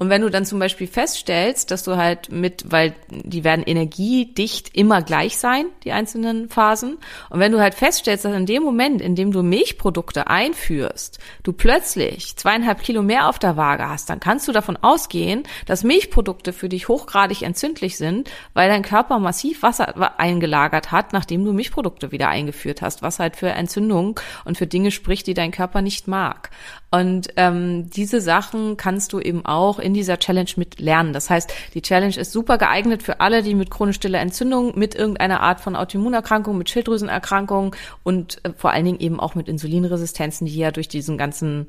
Und 0.00 0.08
wenn 0.08 0.22
du 0.22 0.30
dann 0.30 0.46
zum 0.46 0.58
Beispiel 0.58 0.86
feststellst, 0.86 1.70
dass 1.70 1.84
du 1.84 1.98
halt 1.98 2.32
mit, 2.32 2.64
weil 2.72 2.94
die 3.10 3.44
werden 3.44 3.62
energiedicht 3.62 4.74
immer 4.74 5.02
gleich 5.02 5.36
sein, 5.36 5.66
die 5.84 5.92
einzelnen 5.92 6.48
Phasen. 6.48 6.96
Und 7.28 7.38
wenn 7.38 7.52
du 7.52 7.60
halt 7.60 7.74
feststellst, 7.74 8.24
dass 8.24 8.34
in 8.34 8.46
dem 8.46 8.62
Moment, 8.62 9.02
in 9.02 9.14
dem 9.14 9.30
du 9.30 9.42
Milchprodukte 9.42 10.26
einführst, 10.26 11.18
du 11.42 11.52
plötzlich 11.52 12.34
zweieinhalb 12.36 12.82
Kilo 12.82 13.02
mehr 13.02 13.28
auf 13.28 13.38
der 13.38 13.58
Waage 13.58 13.90
hast, 13.90 14.08
dann 14.08 14.20
kannst 14.20 14.48
du 14.48 14.52
davon 14.52 14.78
ausgehen, 14.78 15.42
dass 15.66 15.84
Milchprodukte 15.84 16.54
für 16.54 16.70
dich 16.70 16.88
hochgradig 16.88 17.42
entzündlich 17.42 17.98
sind, 17.98 18.30
weil 18.54 18.70
dein 18.70 18.82
Körper 18.82 19.18
massiv 19.18 19.62
Wasser 19.62 20.18
eingelagert 20.18 20.92
hat, 20.92 21.12
nachdem 21.12 21.44
du 21.44 21.52
Milchprodukte 21.52 22.10
wieder 22.10 22.30
eingeführt 22.30 22.80
hast, 22.80 23.02
was 23.02 23.18
halt 23.18 23.36
für 23.36 23.50
Entzündung 23.50 24.18
und 24.46 24.56
für 24.56 24.66
Dinge 24.66 24.92
spricht, 24.92 25.26
die 25.26 25.34
dein 25.34 25.50
Körper 25.50 25.82
nicht 25.82 26.08
mag. 26.08 26.48
Und 26.90 27.28
ähm, 27.36 27.88
diese 27.90 28.20
Sachen 28.20 28.76
kannst 28.76 29.12
du 29.12 29.20
eben 29.20 29.46
auch 29.46 29.78
in 29.78 29.89
dieser 29.94 30.18
Challenge 30.18 30.50
mit 30.56 30.80
lernen. 30.80 31.12
Das 31.12 31.30
heißt, 31.30 31.52
die 31.74 31.82
Challenge 31.82 32.16
ist 32.16 32.32
super 32.32 32.58
geeignet 32.58 33.02
für 33.02 33.20
alle, 33.20 33.42
die 33.42 33.54
mit 33.54 33.70
chronisch 33.70 33.96
stiller 33.96 34.20
Entzündung, 34.20 34.78
mit 34.78 34.94
irgendeiner 34.94 35.40
Art 35.40 35.60
von 35.60 35.76
Autoimmunerkrankung, 35.76 36.56
mit 36.58 36.70
Schilddrüsenerkrankung 36.70 37.74
und 38.02 38.44
äh, 38.44 38.52
vor 38.56 38.70
allen 38.72 38.84
Dingen 38.84 39.00
eben 39.00 39.20
auch 39.20 39.34
mit 39.34 39.48
Insulinresistenzen, 39.48 40.46
die 40.46 40.56
ja 40.56 40.70
durch 40.70 40.88
diesen 40.88 41.18
ganzen 41.18 41.66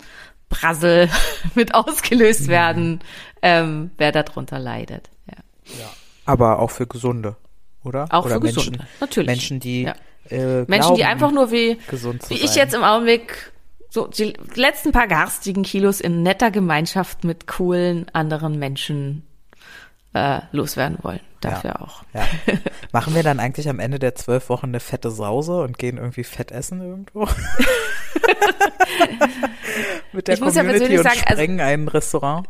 Brassel 0.49 1.09
mit 1.55 1.73
ausgelöst 1.73 2.47
werden, 2.47 2.99
ähm, 3.41 3.91
wer 3.97 4.11
darunter 4.11 4.59
leidet. 4.59 5.09
Ja. 5.27 5.89
Aber 6.25 6.59
auch 6.59 6.71
für 6.71 6.87
Gesunde, 6.87 7.35
oder? 7.83 8.07
Auch 8.09 8.25
oder 8.25 8.35
für 8.35 8.41
Menschen, 8.41 8.57
Gesunde, 8.73 8.87
natürlich. 8.99 9.27
Menschen, 9.27 9.59
die 9.59 9.83
Ja. 9.83 9.95
äh, 10.29 10.65
Menschen, 10.67 10.95
die 10.95 11.05
einfach 11.05 11.31
nur 11.31 11.51
wie, 11.51 11.77
wie 12.29 12.35
ich 12.35 12.55
jetzt 12.55 12.73
im 12.73 12.83
Augenblick 12.83 13.50
so 13.93 14.07
die 14.07 14.33
letzten 14.55 14.93
paar 14.93 15.05
garstigen 15.07 15.63
Kilos 15.63 15.99
in 15.99 16.23
netter 16.23 16.49
Gemeinschaft 16.49 17.25
mit 17.25 17.45
coolen 17.45 18.05
anderen 18.13 18.57
Menschen 18.57 19.23
äh, 20.13 20.39
loswerden 20.53 20.97
wollen. 21.01 21.19
Dafür 21.41 21.81
auch. 21.81 22.03
Ja. 22.13 22.25
Machen 22.93 23.13
wir 23.15 23.23
dann 23.23 23.39
eigentlich 23.41 23.67
am 23.67 23.79
Ende 23.79 23.99
der 23.99 24.15
zwölf 24.15 24.47
Wochen 24.49 24.67
eine 24.67 24.79
fette 24.79 25.11
Sause 25.11 25.61
und 25.61 25.77
gehen 25.77 25.97
irgendwie 25.97 26.23
fett 26.23 26.51
essen 26.51 26.81
irgendwo? 26.81 27.27
Mit 30.13 30.27
der 30.27 30.35
Ich 30.35 30.41
muss 30.41 30.55
ja 30.55 30.61
Community 30.61 30.85
persönlich 30.87 30.99
und 30.99 31.03
sagen, 31.03 31.19
also- 31.25 31.33
sprengen 31.33 31.59
ein 31.59 31.87
Restaurant? 31.89 32.47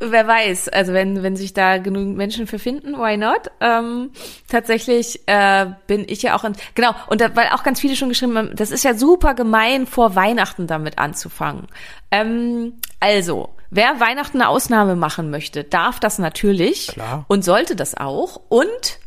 Wer 0.00 0.26
weiß, 0.26 0.68
also 0.68 0.92
wenn, 0.92 1.22
wenn 1.22 1.34
sich 1.34 1.54
da 1.54 1.78
genügend 1.78 2.16
Menschen 2.16 2.46
für 2.46 2.58
finden, 2.58 2.94
why 2.94 3.16
not? 3.16 3.50
Ähm, 3.60 4.10
tatsächlich 4.48 5.20
äh, 5.26 5.66
bin 5.86 6.04
ich 6.08 6.22
ja 6.22 6.36
auch 6.36 6.44
in, 6.44 6.52
genau, 6.74 6.94
und 7.08 7.20
da, 7.20 7.34
weil 7.34 7.48
auch 7.48 7.64
ganz 7.64 7.80
viele 7.80 7.96
schon 7.96 8.08
geschrieben 8.08 8.38
haben, 8.38 8.54
das 8.54 8.70
ist 8.70 8.84
ja 8.84 8.94
super 8.94 9.34
gemein, 9.34 9.86
vor 9.86 10.14
Weihnachten 10.14 10.68
damit 10.68 10.98
anzufangen. 10.98 11.66
Ähm, 12.12 12.74
also, 13.00 13.50
wer 13.70 13.98
Weihnachten 13.98 14.40
eine 14.40 14.48
Ausnahme 14.48 14.94
machen 14.94 15.30
möchte, 15.30 15.64
darf 15.64 15.98
das 15.98 16.18
natürlich 16.18 16.88
Klar. 16.88 17.24
und 17.26 17.44
sollte 17.44 17.74
das 17.74 17.96
auch. 17.96 18.40
Und 18.48 18.98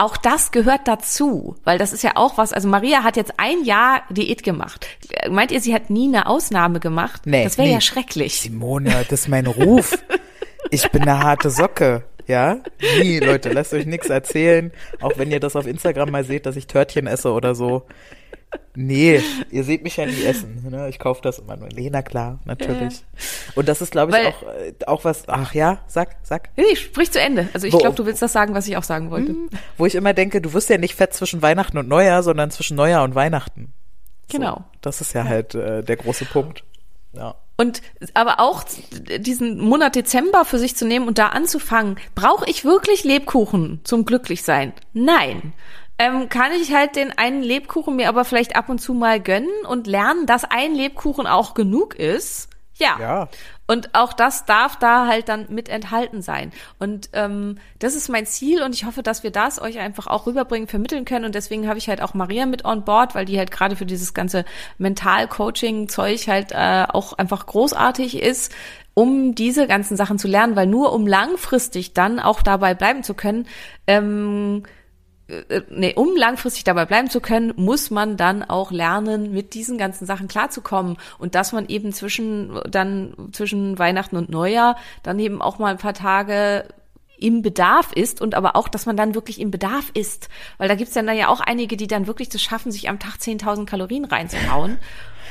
auch 0.00 0.16
das 0.16 0.50
gehört 0.50 0.88
dazu, 0.88 1.56
weil 1.64 1.76
das 1.76 1.92
ist 1.92 2.02
ja 2.02 2.12
auch 2.14 2.38
was, 2.38 2.54
also 2.54 2.66
Maria 2.68 3.02
hat 3.02 3.16
jetzt 3.18 3.34
ein 3.36 3.64
Jahr 3.64 4.02
Diät 4.08 4.42
gemacht. 4.42 4.86
Meint 5.28 5.50
ihr, 5.52 5.60
sie 5.60 5.74
hat 5.74 5.90
nie 5.90 6.08
eine 6.08 6.26
Ausnahme 6.26 6.80
gemacht? 6.80 7.26
Nee, 7.26 7.44
das 7.44 7.58
wäre 7.58 7.68
nie. 7.68 7.74
ja 7.74 7.82
schrecklich. 7.82 8.40
Simone, 8.40 9.04
das 9.10 9.20
ist 9.20 9.28
mein 9.28 9.46
Ruf. 9.46 9.98
Ich 10.70 10.90
bin 10.90 11.02
eine 11.02 11.18
harte 11.22 11.50
Socke. 11.50 12.04
Ja? 12.26 12.58
Nie, 13.00 13.18
Leute, 13.18 13.52
lasst 13.52 13.74
euch 13.74 13.86
nichts 13.86 14.08
erzählen. 14.08 14.72
Auch 15.00 15.12
wenn 15.16 15.30
ihr 15.30 15.40
das 15.40 15.56
auf 15.56 15.66
Instagram 15.66 16.10
mal 16.10 16.24
seht, 16.24 16.46
dass 16.46 16.56
ich 16.56 16.66
Törtchen 16.66 17.06
esse 17.06 17.32
oder 17.32 17.54
so. 17.54 17.86
Nee, 18.74 19.22
ihr 19.50 19.62
seht 19.64 19.82
mich 19.84 19.96
ja 19.96 20.06
nie 20.06 20.24
essen. 20.24 20.66
Ne? 20.68 20.88
Ich 20.88 20.98
kaufe 20.98 21.22
das 21.22 21.38
immer 21.38 21.56
nur. 21.56 21.68
Lena, 21.68 22.02
klar, 22.02 22.40
natürlich. 22.44 23.04
Und 23.54 23.68
das 23.68 23.80
ist, 23.80 23.92
glaube 23.92 24.10
ich, 24.12 24.18
Weil- 24.18 24.26
auch, 24.26 24.42
äh, 24.42 24.72
auch 24.86 25.04
was, 25.04 25.28
ach 25.28 25.54
ja, 25.54 25.78
sag, 25.86 26.16
sag. 26.22 26.50
Nee, 26.56 26.74
sprich 26.76 27.10
zu 27.12 27.20
Ende. 27.20 27.48
Also 27.52 27.66
ich 27.66 27.76
glaube, 27.76 27.96
du 27.96 28.06
willst 28.06 28.22
das 28.22 28.32
sagen, 28.32 28.54
was 28.54 28.66
ich 28.66 28.76
auch 28.76 28.82
sagen 28.82 29.10
wollte. 29.10 29.34
Wo 29.76 29.86
ich 29.86 29.94
immer 29.94 30.14
denke, 30.14 30.40
du 30.40 30.52
wirst 30.52 30.68
ja 30.68 30.78
nicht 30.78 30.94
fett 30.96 31.14
zwischen 31.14 31.42
Weihnachten 31.42 31.78
und 31.78 31.88
Neujahr, 31.88 32.22
sondern 32.22 32.50
zwischen 32.50 32.76
Neujahr 32.76 33.04
und 33.04 33.14
Weihnachten. 33.14 33.72
Genau. 34.28 34.64
Das 34.80 35.00
ist 35.00 35.12
ja 35.12 35.24
halt 35.24 35.54
äh, 35.54 35.82
der 35.82 35.96
große 35.96 36.24
Punkt. 36.24 36.64
Ja. 37.12 37.34
Und 37.60 37.82
aber 38.14 38.40
auch 38.40 38.64
diesen 39.18 39.58
Monat 39.60 39.94
Dezember 39.94 40.46
für 40.46 40.58
sich 40.58 40.76
zu 40.76 40.86
nehmen 40.86 41.06
und 41.06 41.18
da 41.18 41.26
anzufangen, 41.26 41.98
brauche 42.14 42.48
ich 42.48 42.64
wirklich 42.64 43.04
Lebkuchen 43.04 43.82
zum 43.84 44.06
Glücklichsein? 44.06 44.72
Nein. 44.94 45.52
Ähm, 45.98 46.30
kann 46.30 46.52
ich 46.52 46.72
halt 46.72 46.96
den 46.96 47.12
einen 47.18 47.42
Lebkuchen 47.42 47.96
mir 47.96 48.08
aber 48.08 48.24
vielleicht 48.24 48.56
ab 48.56 48.70
und 48.70 48.78
zu 48.78 48.94
mal 48.94 49.20
gönnen 49.20 49.66
und 49.68 49.86
lernen, 49.86 50.24
dass 50.24 50.44
ein 50.44 50.74
Lebkuchen 50.74 51.26
auch 51.26 51.52
genug 51.52 51.94
ist? 51.94 52.48
Ja. 52.76 52.96
Ja. 52.98 53.28
Und 53.70 53.94
auch 53.94 54.12
das 54.12 54.46
darf 54.46 54.80
da 54.80 55.06
halt 55.06 55.28
dann 55.28 55.46
mit 55.48 55.68
enthalten 55.68 56.22
sein. 56.22 56.50
Und 56.80 57.08
ähm, 57.12 57.58
das 57.78 57.94
ist 57.94 58.08
mein 58.08 58.26
Ziel 58.26 58.64
und 58.64 58.74
ich 58.74 58.84
hoffe, 58.84 59.04
dass 59.04 59.22
wir 59.22 59.30
das 59.30 59.62
euch 59.62 59.78
einfach 59.78 60.08
auch 60.08 60.26
rüberbringen, 60.26 60.66
vermitteln 60.66 61.04
können. 61.04 61.24
Und 61.24 61.36
deswegen 61.36 61.68
habe 61.68 61.78
ich 61.78 61.88
halt 61.88 62.02
auch 62.02 62.12
Maria 62.12 62.46
mit 62.46 62.64
on 62.64 62.84
board, 62.84 63.14
weil 63.14 63.26
die 63.26 63.38
halt 63.38 63.52
gerade 63.52 63.76
für 63.76 63.86
dieses 63.86 64.12
ganze 64.12 64.44
Mental-Coaching-Zeug 64.78 66.26
halt 66.26 66.50
äh, 66.50 66.84
auch 66.92 67.12
einfach 67.12 67.46
großartig 67.46 68.20
ist, 68.20 68.52
um 68.94 69.36
diese 69.36 69.68
ganzen 69.68 69.96
Sachen 69.96 70.18
zu 70.18 70.26
lernen, 70.26 70.56
weil 70.56 70.66
nur 70.66 70.92
um 70.92 71.06
langfristig 71.06 71.94
dann 71.94 72.18
auch 72.18 72.42
dabei 72.42 72.74
bleiben 72.74 73.04
zu 73.04 73.14
können, 73.14 73.46
ähm, 73.86 74.64
äh, 74.64 74.79
nee, 75.70 75.94
um 75.94 76.16
langfristig 76.16 76.64
dabei 76.64 76.84
bleiben 76.86 77.10
zu 77.10 77.20
können, 77.20 77.52
muss 77.56 77.90
man 77.90 78.16
dann 78.16 78.42
auch 78.42 78.70
lernen, 78.70 79.32
mit 79.32 79.54
diesen 79.54 79.78
ganzen 79.78 80.06
Sachen 80.06 80.28
klarzukommen 80.28 80.96
und 81.18 81.34
dass 81.34 81.52
man 81.52 81.68
eben 81.68 81.92
zwischen 81.92 82.60
dann 82.68 83.14
zwischen 83.32 83.78
Weihnachten 83.78 84.16
und 84.16 84.30
Neujahr 84.30 84.76
dann 85.02 85.18
eben 85.18 85.42
auch 85.42 85.58
mal 85.58 85.72
ein 85.72 85.78
paar 85.78 85.94
Tage 85.94 86.64
im 87.18 87.42
Bedarf 87.42 87.92
ist 87.92 88.20
und 88.20 88.34
aber 88.34 88.56
auch, 88.56 88.68
dass 88.68 88.86
man 88.86 88.96
dann 88.96 89.14
wirklich 89.14 89.40
im 89.40 89.50
Bedarf 89.50 89.90
ist, 89.94 90.28
weil 90.58 90.68
da 90.68 90.74
gibt's 90.74 90.94
dann 90.94 91.14
ja 91.14 91.28
auch 91.28 91.40
einige, 91.40 91.76
die 91.76 91.86
dann 91.86 92.06
wirklich 92.06 92.30
das 92.30 92.42
schaffen, 92.42 92.72
sich 92.72 92.88
am 92.88 92.98
Tag 92.98 93.16
10.000 93.16 93.66
Kalorien 93.66 94.06
reinzuhauen. 94.06 94.78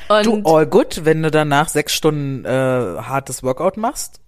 Und 0.07 0.25
Du, 0.25 0.41
all 0.43 0.65
good, 0.65 1.05
wenn 1.05 1.21
du 1.21 1.29
danach 1.29 1.69
sechs 1.69 1.93
Stunden 1.93 2.45
äh, 2.45 2.49
hartes 2.49 3.43
Workout 3.43 3.77
machst. 3.77 4.19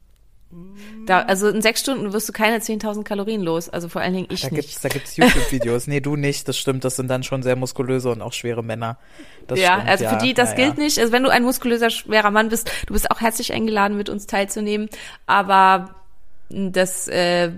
Da, 1.06 1.22
also 1.22 1.50
in 1.50 1.62
sechs 1.62 1.82
Stunden 1.82 2.14
wirst 2.14 2.30
du 2.30 2.34
keine 2.34 2.58
10.000 2.58 3.04
Kalorien 3.04 3.42
los, 3.42 3.70
also 3.70 3.90
vor 3.90 4.02
allen 4.02 4.14
Dingen 4.14 4.28
ich 4.30 4.42
Da 4.42 4.50
nicht. 4.50 4.62
gibt's, 4.62 4.82
da 4.82 4.90
gibt's 4.90 5.18
YouTube-Videos. 5.18 5.88
nee, 5.88 6.00
du 6.00 6.16
nicht, 6.16 6.48
das 6.48 6.58
stimmt. 6.58 6.84
Das 6.84 6.96
sind 6.96 7.08
dann 7.10 7.24
schon 7.24 7.44
sehr 7.44 7.56
muskulöse 7.56 8.12
und 8.12 8.22
auch 8.22 8.34
schwere 8.34 8.64
Männer. 8.64 8.98
Das 9.48 9.60
ja, 9.60 9.74
stimmt, 9.76 9.90
also 9.90 10.06
für 10.06 10.12
ja, 10.12 10.18
die, 10.18 10.34
das 10.34 10.50
ja, 10.52 10.56
gilt 10.56 10.78
ja. 10.78 10.84
nicht. 10.84 11.00
Also 11.00 11.12
wenn 11.12 11.24
du 11.24 11.30
ein 11.30 11.44
muskulöser, 11.44 11.90
schwerer 11.90 12.32
Mann 12.32 12.50
bist, 12.50 12.70
du 12.88 12.94
bist 12.94 13.10
auch 13.10 13.20
herzlich 13.20 13.54
eingeladen, 13.54 13.98
mit 13.98 14.10
uns 14.10 14.28
teilzunehmen. 14.28 14.90
Aber 15.26 15.96
das, 16.50 17.08
äh, 17.08 17.52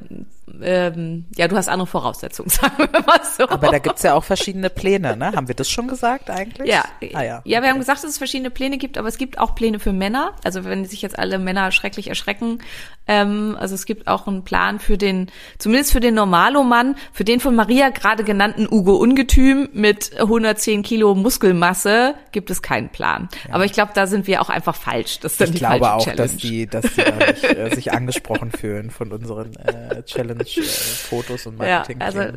ähm, 0.61 1.25
ja, 1.35 1.47
du 1.47 1.55
hast 1.55 1.69
andere 1.69 1.87
Voraussetzungen, 1.87 2.49
sagen 2.49 2.73
wir 2.77 3.01
mal 3.01 3.19
so. 3.37 3.47
Aber 3.49 3.67
da 3.69 3.79
gibt's 3.79 4.03
ja 4.03 4.13
auch 4.13 4.23
verschiedene 4.23 4.69
Pläne, 4.69 5.15
ne? 5.17 5.31
Haben 5.33 5.47
wir 5.47 5.55
das 5.55 5.69
schon 5.69 5.87
gesagt 5.87 6.29
eigentlich? 6.29 6.69
ja, 6.69 6.83
Ah, 7.13 7.21
ja. 7.23 7.41
ja, 7.45 7.61
wir 7.61 7.69
haben 7.69 7.79
gesagt, 7.79 8.03
dass 8.03 8.09
es 8.09 8.17
verschiedene 8.17 8.49
Pläne 8.49 8.77
gibt, 8.77 8.97
aber 8.97 9.07
es 9.07 9.17
gibt 9.17 9.39
auch 9.39 9.55
Pläne 9.55 9.79
für 9.79 9.93
Männer. 9.93 10.33
Also 10.43 10.65
wenn 10.65 10.85
sich 10.85 11.01
jetzt 11.01 11.17
alle 11.17 11.39
Männer 11.39 11.71
schrecklich 11.71 12.07
erschrecken, 12.07 12.59
ähm, 13.07 13.57
also 13.59 13.75
es 13.75 13.85
gibt 13.85 14.07
auch 14.07 14.27
einen 14.27 14.43
Plan 14.43 14.79
für 14.79 14.97
den, 14.97 15.29
zumindest 15.57 15.91
für 15.91 15.99
den 15.99 16.13
Normalo-Mann, 16.15 16.95
für 17.11 17.23
den 17.23 17.39
von 17.39 17.55
Maria 17.55 17.89
gerade 17.89 18.23
genannten 18.23 18.67
Ugo 18.69 18.95
Ungetüm 18.95 19.69
mit 19.73 20.17
110 20.19 20.83
Kilo 20.83 21.13
Muskelmasse 21.15 22.15
gibt 22.31 22.49
es 22.49 22.61
keinen 22.61 22.89
Plan. 22.89 23.29
Aber 23.51 23.65
ich 23.65 23.73
glaube, 23.73 23.91
da 23.93 24.07
sind 24.07 24.27
wir 24.27 24.41
auch 24.41 24.49
einfach 24.49 24.75
falsch. 24.75 25.19
Das 25.19 25.33
ist 25.33 25.41
dann 25.41 25.47
Ich 25.49 25.53
die 25.53 25.59
glaube 25.59 25.79
falsche 25.85 25.95
auch, 25.95 26.03
Challenge. 26.05 26.17
dass 26.27 26.37
die, 26.37 26.67
dass 26.67 26.85
die 26.93 27.01
äh, 27.01 27.75
sich 27.75 27.91
angesprochen 27.91 28.51
fühlen 28.51 28.89
von 28.89 29.11
unseren 29.11 29.55
äh, 29.57 30.03
Challenge-Fotos 30.39 31.45
und 31.47 31.57
Ja, 31.59 31.77
marketing 31.77 32.01
also 32.01 32.19
äh, 32.19 32.33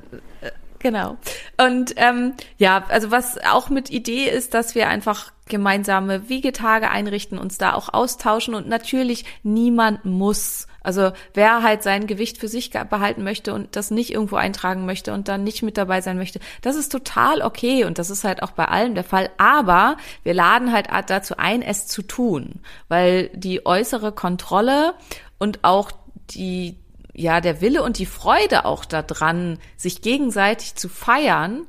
genau. 0.79 1.17
Und 1.59 1.95
ähm, 1.97 2.35
ja, 2.59 2.85
also 2.89 3.11
was 3.11 3.39
auch 3.39 3.71
mit 3.71 3.91
Idee 3.91 4.29
ist, 4.29 4.55
dass 4.55 4.75
wir 4.75 4.89
einfach 4.89 5.33
gemeinsame 5.49 6.29
Wiegetage 6.29 6.91
einrichten, 6.91 7.39
uns 7.39 7.57
da 7.57 7.75
auch 7.75 7.93
austauschen 7.93 8.55
und 8.55 8.69
natürlich 8.69 9.25
niemand 9.43 10.05
muss. 10.05 10.67
Also 10.83 11.13
wer 11.35 11.63
halt 11.63 11.83
sein 11.83 12.07
Gewicht 12.07 12.39
für 12.39 12.49
sich 12.49 12.71
behalten 12.71 13.25
möchte 13.25 13.55
und 13.55 13.75
das 13.75 13.91
nicht 13.91 14.13
irgendwo 14.13 14.37
eintragen 14.37 14.87
möchte 14.87 15.13
und 15.13 15.29
dann 15.29 15.45
nicht 15.45 15.63
mit 15.63 15.77
dabei 15.77 16.01
sein 16.01 16.17
möchte, 16.17 16.41
das 16.63 16.77
ist 16.77 16.91
total 16.91 17.43
okay 17.43 17.85
und 17.85 17.99
das 17.99 18.11
ist 18.11 18.25
halt 18.25 18.43
auch 18.43 18.53
bei 18.53 18.67
allem 18.67 18.95
der 18.95 19.05
Fall. 19.05 19.31
Aber 19.39 19.97
wir 20.23 20.35
laden 20.35 20.73
halt 20.73 20.89
dazu 21.09 21.37
ein, 21.37 21.63
es 21.63 21.87
zu 21.87 22.03
tun, 22.03 22.61
weil 22.89 23.31
die 23.35 23.67
äußere 23.67 24.13
Kontrolle 24.13 24.95
und 25.39 25.65
auch 25.65 25.91
die 26.31 26.77
ja, 27.17 27.41
der 27.41 27.61
Wille 27.61 27.83
und 27.83 27.99
die 27.99 28.07
Freude 28.07 28.65
auch 28.67 28.85
daran, 28.85 29.59
sich 29.77 30.03
gegenseitig 30.03 30.75
zu 30.75 30.89
feiern, 30.89 31.67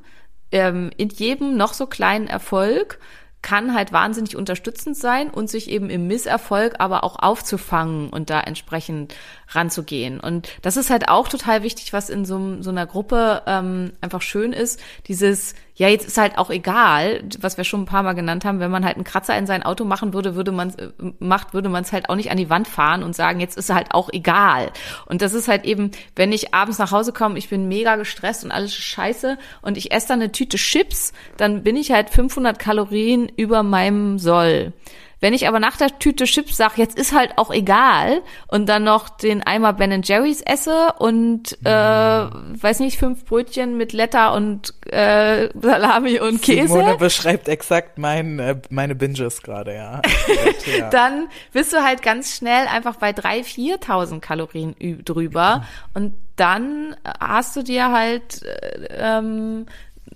ähm, 0.52 0.90
in 0.96 1.08
jedem 1.08 1.56
noch 1.56 1.72
so 1.72 1.86
kleinen 1.86 2.26
Erfolg, 2.26 2.98
kann 3.40 3.74
halt 3.74 3.92
wahnsinnig 3.92 4.36
unterstützend 4.36 4.96
sein 4.96 5.30
und 5.30 5.48
sich 5.48 5.70
eben 5.70 5.90
im 5.90 6.06
Misserfolg 6.06 6.74
aber 6.80 7.04
auch 7.04 7.16
aufzufangen 7.18 8.10
und 8.10 8.30
da 8.30 8.40
entsprechend 8.40 9.14
ranzugehen. 9.50 10.20
Und 10.20 10.48
das 10.62 10.76
ist 10.76 10.90
halt 10.90 11.08
auch 11.08 11.28
total 11.28 11.62
wichtig, 11.62 11.92
was 11.92 12.10
in 12.10 12.24
so, 12.24 12.60
so 12.60 12.70
einer 12.70 12.86
Gruppe 12.86 13.42
ähm, 13.46 13.92
einfach 14.00 14.20
schön 14.20 14.52
ist, 14.52 14.80
dieses, 15.06 15.54
ja, 15.74 15.88
jetzt 15.88 16.06
ist 16.06 16.18
halt 16.18 16.36
auch 16.38 16.50
egal, 16.50 17.24
was 17.40 17.56
wir 17.56 17.64
schon 17.64 17.82
ein 17.82 17.86
paar 17.86 18.02
Mal 18.02 18.12
genannt 18.12 18.44
haben, 18.44 18.60
wenn 18.60 18.70
man 18.70 18.84
halt 18.84 18.96
einen 18.96 19.04
Kratzer 19.04 19.38
in 19.38 19.46
sein 19.46 19.62
Auto 19.62 19.84
machen 19.84 20.12
würde, 20.12 20.34
würde 20.34 20.52
man 20.52 20.70
äh, 20.74 20.88
macht, 21.18 21.54
würde 21.54 21.68
man 21.68 21.82
es 21.82 21.92
halt 21.92 22.10
auch 22.10 22.16
nicht 22.16 22.30
an 22.30 22.36
die 22.36 22.50
Wand 22.50 22.68
fahren 22.68 23.02
und 23.02 23.16
sagen, 23.16 23.40
jetzt 23.40 23.56
ist 23.56 23.72
halt 23.72 23.88
auch 23.92 24.10
egal. 24.12 24.70
Und 25.06 25.22
das 25.22 25.32
ist 25.32 25.48
halt 25.48 25.64
eben, 25.64 25.92
wenn 26.14 26.32
ich 26.32 26.52
abends 26.52 26.78
nach 26.78 26.92
Hause 26.92 27.12
komme, 27.12 27.38
ich 27.38 27.48
bin 27.48 27.68
mega 27.68 27.96
gestresst 27.96 28.44
und 28.44 28.50
alles 28.50 28.74
scheiße 28.74 29.38
und 29.62 29.78
ich 29.78 29.92
esse 29.92 30.08
dann 30.08 30.20
eine 30.20 30.32
Tüte 30.32 30.58
Chips, 30.58 31.12
dann 31.36 31.62
bin 31.62 31.76
ich 31.76 31.90
halt 31.90 32.10
500 32.10 32.58
Kalorien 32.58 33.30
über 33.36 33.62
meinem 33.62 34.18
Soll. 34.18 34.72
Wenn 35.20 35.34
ich 35.34 35.48
aber 35.48 35.58
nach 35.58 35.76
der 35.76 35.98
Tüte 35.98 36.24
Chips 36.24 36.56
sage, 36.56 36.74
jetzt 36.76 36.96
ist 36.96 37.12
halt 37.12 37.38
auch 37.38 37.50
egal 37.50 38.22
und 38.46 38.68
dann 38.68 38.84
noch 38.84 39.08
den 39.08 39.42
Eimer 39.42 39.72
Ben 39.72 40.02
Jerry's 40.02 40.42
esse 40.42 40.92
und 40.98 41.58
äh, 41.64 41.68
weiß 41.70 42.80
nicht 42.80 42.98
fünf 42.98 43.24
Brötchen 43.24 43.76
mit 43.76 43.92
Letter 43.92 44.32
und 44.32 44.74
äh, 44.86 45.48
Salami 45.60 46.20
und 46.20 46.40
Käse, 46.42 46.68
Simone 46.68 46.96
beschreibt 46.96 47.48
exakt 47.48 47.98
mein, 47.98 48.38
äh, 48.38 48.60
meine 48.70 48.94
Binges 48.94 49.42
gerade, 49.42 49.74
ja. 49.74 50.02
ja. 50.78 50.90
dann 50.90 51.28
bist 51.52 51.72
du 51.72 51.82
halt 51.82 52.02
ganz 52.02 52.36
schnell 52.36 52.68
einfach 52.68 52.96
bei 52.96 53.10
3.000, 53.10 53.82
4.000 53.82 54.20
Kalorien 54.20 54.76
drüber 55.04 55.64
und 55.94 56.14
dann 56.36 56.94
hast 57.18 57.56
du 57.56 57.62
dir 57.62 57.90
halt 57.90 58.42
äh, 58.44 58.88
ähm, 58.96 59.66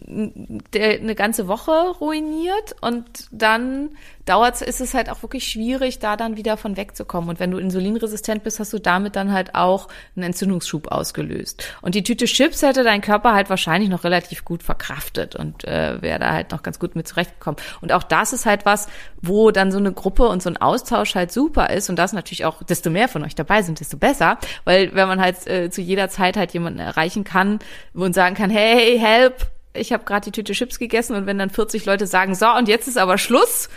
eine 0.06 1.14
ganze 1.14 1.48
Woche 1.48 1.72
ruiniert 2.00 2.76
und 2.80 3.28
dann 3.30 3.90
dauert 4.24 4.62
ist 4.62 4.80
es 4.80 4.94
halt 4.94 5.10
auch 5.10 5.22
wirklich 5.22 5.48
schwierig, 5.48 5.98
da 5.98 6.16
dann 6.16 6.36
wieder 6.36 6.56
von 6.56 6.76
wegzukommen. 6.76 7.30
Und 7.30 7.40
wenn 7.40 7.50
du 7.50 7.58
insulinresistent 7.58 8.44
bist, 8.44 8.60
hast 8.60 8.72
du 8.72 8.78
damit 8.78 9.16
dann 9.16 9.32
halt 9.32 9.54
auch 9.54 9.88
einen 10.14 10.26
Entzündungsschub 10.26 10.88
ausgelöst. 10.88 11.64
Und 11.80 11.94
die 11.94 12.02
Tüte 12.02 12.26
Chips 12.26 12.62
hätte 12.62 12.84
dein 12.84 13.00
Körper 13.00 13.32
halt 13.34 13.50
wahrscheinlich 13.50 13.90
noch 13.90 14.04
relativ 14.04 14.44
gut 14.44 14.62
verkraftet 14.62 15.34
und 15.34 15.64
äh, 15.64 16.00
wäre 16.02 16.20
da 16.20 16.32
halt 16.32 16.52
noch 16.52 16.62
ganz 16.62 16.78
gut 16.78 16.94
mit 16.94 17.08
zurechtgekommen. 17.08 17.60
Und 17.80 17.92
auch 17.92 18.02
das 18.04 18.32
ist 18.32 18.46
halt 18.46 18.64
was, 18.64 18.88
wo 19.20 19.50
dann 19.50 19.72
so 19.72 19.78
eine 19.78 19.92
Gruppe 19.92 20.28
und 20.28 20.42
so 20.42 20.50
ein 20.50 20.56
Austausch 20.56 21.14
halt 21.14 21.32
super 21.32 21.70
ist. 21.70 21.90
Und 21.90 21.96
das 21.96 22.12
natürlich 22.12 22.44
auch, 22.44 22.62
desto 22.62 22.90
mehr 22.90 23.08
von 23.08 23.24
euch 23.24 23.34
dabei 23.34 23.62
sind, 23.62 23.80
desto 23.80 23.96
besser. 23.96 24.38
Weil 24.64 24.94
wenn 24.94 25.08
man 25.08 25.20
halt 25.20 25.46
äh, 25.46 25.70
zu 25.70 25.80
jeder 25.80 26.08
Zeit 26.08 26.36
halt 26.36 26.52
jemanden 26.52 26.78
erreichen 26.78 27.24
kann 27.24 27.58
und 27.92 28.14
sagen 28.14 28.36
kann, 28.36 28.50
hey, 28.50 28.98
help, 28.98 29.50
ich 29.74 29.92
habe 29.92 30.04
gerade 30.04 30.24
die 30.24 30.32
Tüte 30.32 30.52
Chips 30.52 30.78
gegessen 30.78 31.16
und 31.16 31.26
wenn 31.26 31.38
dann 31.38 31.50
40 31.50 31.84
Leute 31.84 32.06
sagen, 32.06 32.34
so 32.34 32.48
und 32.50 32.68
jetzt 32.68 32.88
ist 32.88 32.98
aber 32.98 33.18
Schluss, 33.18 33.68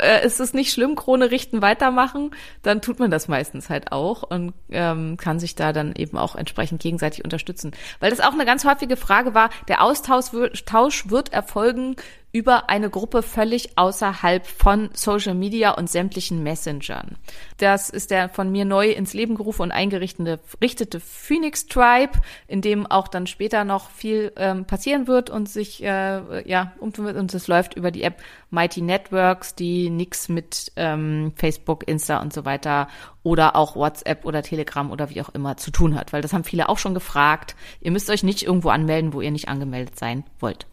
äh, 0.00 0.24
ist 0.24 0.40
es 0.40 0.54
nicht 0.54 0.72
schlimm, 0.72 0.94
Krone 0.94 1.30
richten, 1.30 1.62
weitermachen, 1.62 2.30
dann 2.62 2.80
tut 2.80 2.98
man 2.98 3.10
das 3.10 3.28
meistens 3.28 3.70
halt 3.70 3.92
auch 3.92 4.22
und 4.22 4.54
ähm, 4.70 5.16
kann 5.16 5.40
sich 5.40 5.54
da 5.54 5.72
dann 5.72 5.94
eben 5.96 6.16
auch 6.16 6.36
entsprechend 6.36 6.80
gegenseitig 6.80 7.24
unterstützen. 7.24 7.72
Weil 8.00 8.10
das 8.10 8.20
auch 8.20 8.32
eine 8.32 8.46
ganz 8.46 8.64
häufige 8.64 8.96
Frage 8.96 9.34
war, 9.34 9.50
der 9.68 9.82
Austausch 9.82 10.32
wird, 10.32 11.32
erfolgen 11.32 11.96
über 12.34 12.68
eine 12.68 12.90
Gruppe 12.90 13.22
völlig 13.22 13.78
außerhalb 13.78 14.44
von 14.44 14.90
Social 14.92 15.34
Media 15.34 15.70
und 15.70 15.88
sämtlichen 15.88 16.42
Messengern. 16.42 17.16
Das 17.58 17.90
ist 17.90 18.10
der 18.10 18.28
von 18.28 18.50
mir 18.50 18.64
neu 18.64 18.90
ins 18.90 19.14
Leben 19.14 19.36
gerufen 19.36 19.62
und 19.62 19.70
eingerichtete 19.70 20.98
Phoenix 20.98 21.66
Tribe, 21.66 22.18
in 22.48 22.60
dem 22.60 22.86
auch 22.88 23.06
dann 23.06 23.28
später 23.28 23.62
noch 23.62 23.88
viel 23.88 24.32
ähm, 24.34 24.64
passieren 24.64 25.06
wird 25.06 25.30
und 25.30 25.48
sich 25.48 25.80
äh, 25.84 26.48
ja 26.50 26.72
und, 26.80 26.98
und 26.98 27.32
es 27.32 27.46
läuft 27.46 27.74
über 27.74 27.92
die 27.92 28.02
App 28.02 28.20
Mighty 28.50 28.82
Networks, 28.82 29.54
die 29.54 29.88
nix 29.88 30.28
mit 30.28 30.72
ähm, 30.74 31.34
Facebook, 31.36 31.86
Insta 31.86 32.20
und 32.20 32.32
so 32.32 32.44
weiter 32.44 32.88
oder 33.22 33.54
auch 33.54 33.76
WhatsApp 33.76 34.24
oder 34.24 34.42
Telegram 34.42 34.90
oder 34.90 35.08
wie 35.08 35.22
auch 35.22 35.28
immer 35.28 35.56
zu 35.56 35.70
tun 35.70 35.94
hat, 35.94 36.12
weil 36.12 36.20
das 36.20 36.32
haben 36.32 36.42
viele 36.42 36.68
auch 36.68 36.78
schon 36.78 36.94
gefragt. 36.94 37.54
Ihr 37.80 37.92
müsst 37.92 38.10
euch 38.10 38.24
nicht 38.24 38.42
irgendwo 38.42 38.70
anmelden, 38.70 39.12
wo 39.12 39.20
ihr 39.20 39.30
nicht 39.30 39.48
angemeldet 39.48 39.96
sein 39.96 40.24
wollt. 40.40 40.66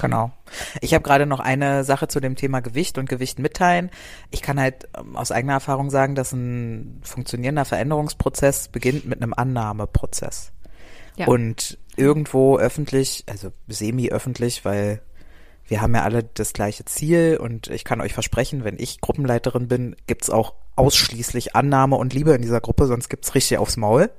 Genau. 0.00 0.32
Ich 0.80 0.94
habe 0.94 1.02
gerade 1.02 1.26
noch 1.26 1.40
eine 1.40 1.84
Sache 1.84 2.08
zu 2.08 2.20
dem 2.20 2.36
Thema 2.36 2.60
Gewicht 2.60 2.98
und 2.98 3.08
Gewicht 3.08 3.38
mitteilen. 3.38 3.90
Ich 4.30 4.42
kann 4.42 4.60
halt 4.60 4.88
ähm, 4.96 5.16
aus 5.16 5.32
eigener 5.32 5.54
Erfahrung 5.54 5.90
sagen, 5.90 6.14
dass 6.14 6.32
ein 6.32 7.00
funktionierender 7.02 7.64
Veränderungsprozess 7.64 8.68
beginnt 8.68 9.06
mit 9.06 9.22
einem 9.22 9.34
Annahmeprozess. 9.34 10.52
Ja. 11.16 11.26
Und 11.26 11.78
irgendwo 11.96 12.58
öffentlich, 12.58 13.24
also 13.28 13.50
semi-öffentlich, 13.68 14.64
weil 14.64 15.00
wir 15.66 15.80
haben 15.80 15.94
ja 15.94 16.02
alle 16.02 16.24
das 16.24 16.52
gleiche 16.52 16.84
Ziel 16.84 17.38
und 17.40 17.68
ich 17.68 17.84
kann 17.84 18.00
euch 18.00 18.12
versprechen, 18.12 18.64
wenn 18.64 18.78
ich 18.78 19.00
Gruppenleiterin 19.00 19.68
bin, 19.68 19.96
gibt's 20.06 20.30
auch 20.30 20.54
ausschließlich 20.76 21.54
Annahme 21.54 21.96
und 21.96 22.12
Liebe 22.12 22.32
in 22.32 22.42
dieser 22.42 22.60
Gruppe, 22.60 22.86
sonst 22.86 23.08
gibt's 23.08 23.34
richtig 23.34 23.58
aufs 23.58 23.76
Maul. 23.76 24.10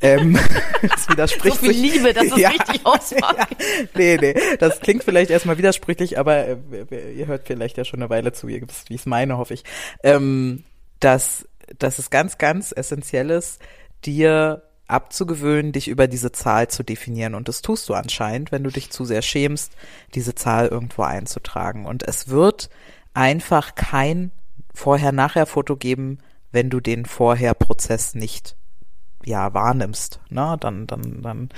Ähm, 0.00 0.38
das 0.82 1.08
widerspricht 1.08 1.56
so 1.56 1.66
viel 1.66 1.74
sich. 1.74 1.94
Liebe, 1.94 2.12
dass 2.12 2.24
es 2.24 2.36
ja, 2.36 2.50
richtig 2.50 2.84
aufs 2.84 3.12
Maul 3.12 3.34
ja, 3.38 3.46
Nee, 3.94 4.18
nee, 4.20 4.34
das 4.58 4.80
klingt 4.80 5.04
vielleicht 5.04 5.30
erstmal 5.30 5.58
widersprüchlich, 5.58 6.18
aber 6.18 6.48
äh, 6.48 6.56
ihr 7.14 7.26
hört 7.26 7.46
vielleicht 7.46 7.78
ja 7.78 7.84
schon 7.84 8.00
eine 8.00 8.10
Weile 8.10 8.32
zu, 8.32 8.48
ihr 8.48 8.60
wisst, 8.62 8.90
wie 8.90 8.94
ich 8.94 9.00
es 9.00 9.06
meine, 9.06 9.38
hoffe 9.38 9.54
ich. 9.54 9.64
Ähm, 10.02 10.64
dass, 11.00 11.48
dass 11.78 11.98
es 11.98 12.10
ganz, 12.10 12.38
ganz 12.38 12.72
essentiell 12.76 13.30
ist, 13.30 13.60
dir 14.04 14.62
abzugewöhnen, 14.88 15.72
dich 15.72 15.88
über 15.88 16.06
diese 16.06 16.32
Zahl 16.32 16.68
zu 16.68 16.82
definieren. 16.82 17.34
Und 17.34 17.48
das 17.48 17.62
tust 17.62 17.88
du 17.88 17.94
anscheinend, 17.94 18.52
wenn 18.52 18.64
du 18.64 18.70
dich 18.70 18.90
zu 18.90 19.04
sehr 19.04 19.22
schämst, 19.22 19.72
diese 20.14 20.34
Zahl 20.34 20.68
irgendwo 20.68 21.02
einzutragen. 21.02 21.86
Und 21.86 22.02
es 22.02 22.28
wird 22.28 22.68
einfach 23.14 23.74
kein 23.74 24.32
Vorher-Nachher-Foto 24.74 25.76
geben, 25.76 26.18
wenn 26.50 26.70
du 26.70 26.80
den 26.80 27.06
Vorher-Prozess 27.06 28.14
nicht 28.14 28.56
ja 29.24 29.54
wahrnimmst, 29.54 30.20
ne, 30.30 30.56
dann, 30.58 30.86
dann, 30.86 31.22
dann, 31.22 31.48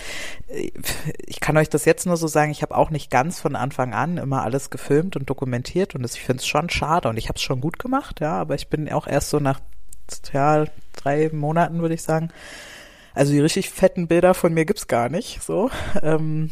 ich 1.26 1.40
kann 1.40 1.56
euch 1.56 1.70
das 1.70 1.84
jetzt 1.84 2.06
nur 2.06 2.16
so 2.16 2.26
sagen, 2.26 2.50
ich 2.50 2.62
habe 2.62 2.76
auch 2.76 2.90
nicht 2.90 3.10
ganz 3.10 3.40
von 3.40 3.56
Anfang 3.56 3.94
an 3.94 4.18
immer 4.18 4.42
alles 4.42 4.70
gefilmt 4.70 5.16
und 5.16 5.30
dokumentiert 5.30 5.94
und 5.94 6.02
das, 6.02 6.14
ich 6.14 6.22
finde 6.22 6.40
es 6.40 6.46
schon 6.46 6.68
schade 6.68 7.08
und 7.08 7.16
ich 7.16 7.28
habe 7.28 7.36
es 7.36 7.42
schon 7.42 7.60
gut 7.60 7.78
gemacht, 7.78 8.20
ja, 8.20 8.34
aber 8.34 8.54
ich 8.54 8.68
bin 8.68 8.90
auch 8.92 9.06
erst 9.06 9.30
so 9.30 9.40
nach 9.40 9.60
ja, 10.32 10.66
drei 10.94 11.30
Monaten, 11.32 11.80
würde 11.80 11.94
ich 11.94 12.02
sagen, 12.02 12.28
also 13.14 13.32
die 13.32 13.40
richtig 13.40 13.70
fetten 13.70 14.08
Bilder 14.08 14.34
von 14.34 14.52
mir 14.52 14.64
gibt's 14.64 14.88
gar 14.88 15.08
nicht, 15.08 15.42
so. 15.42 15.70
Ähm, 16.02 16.50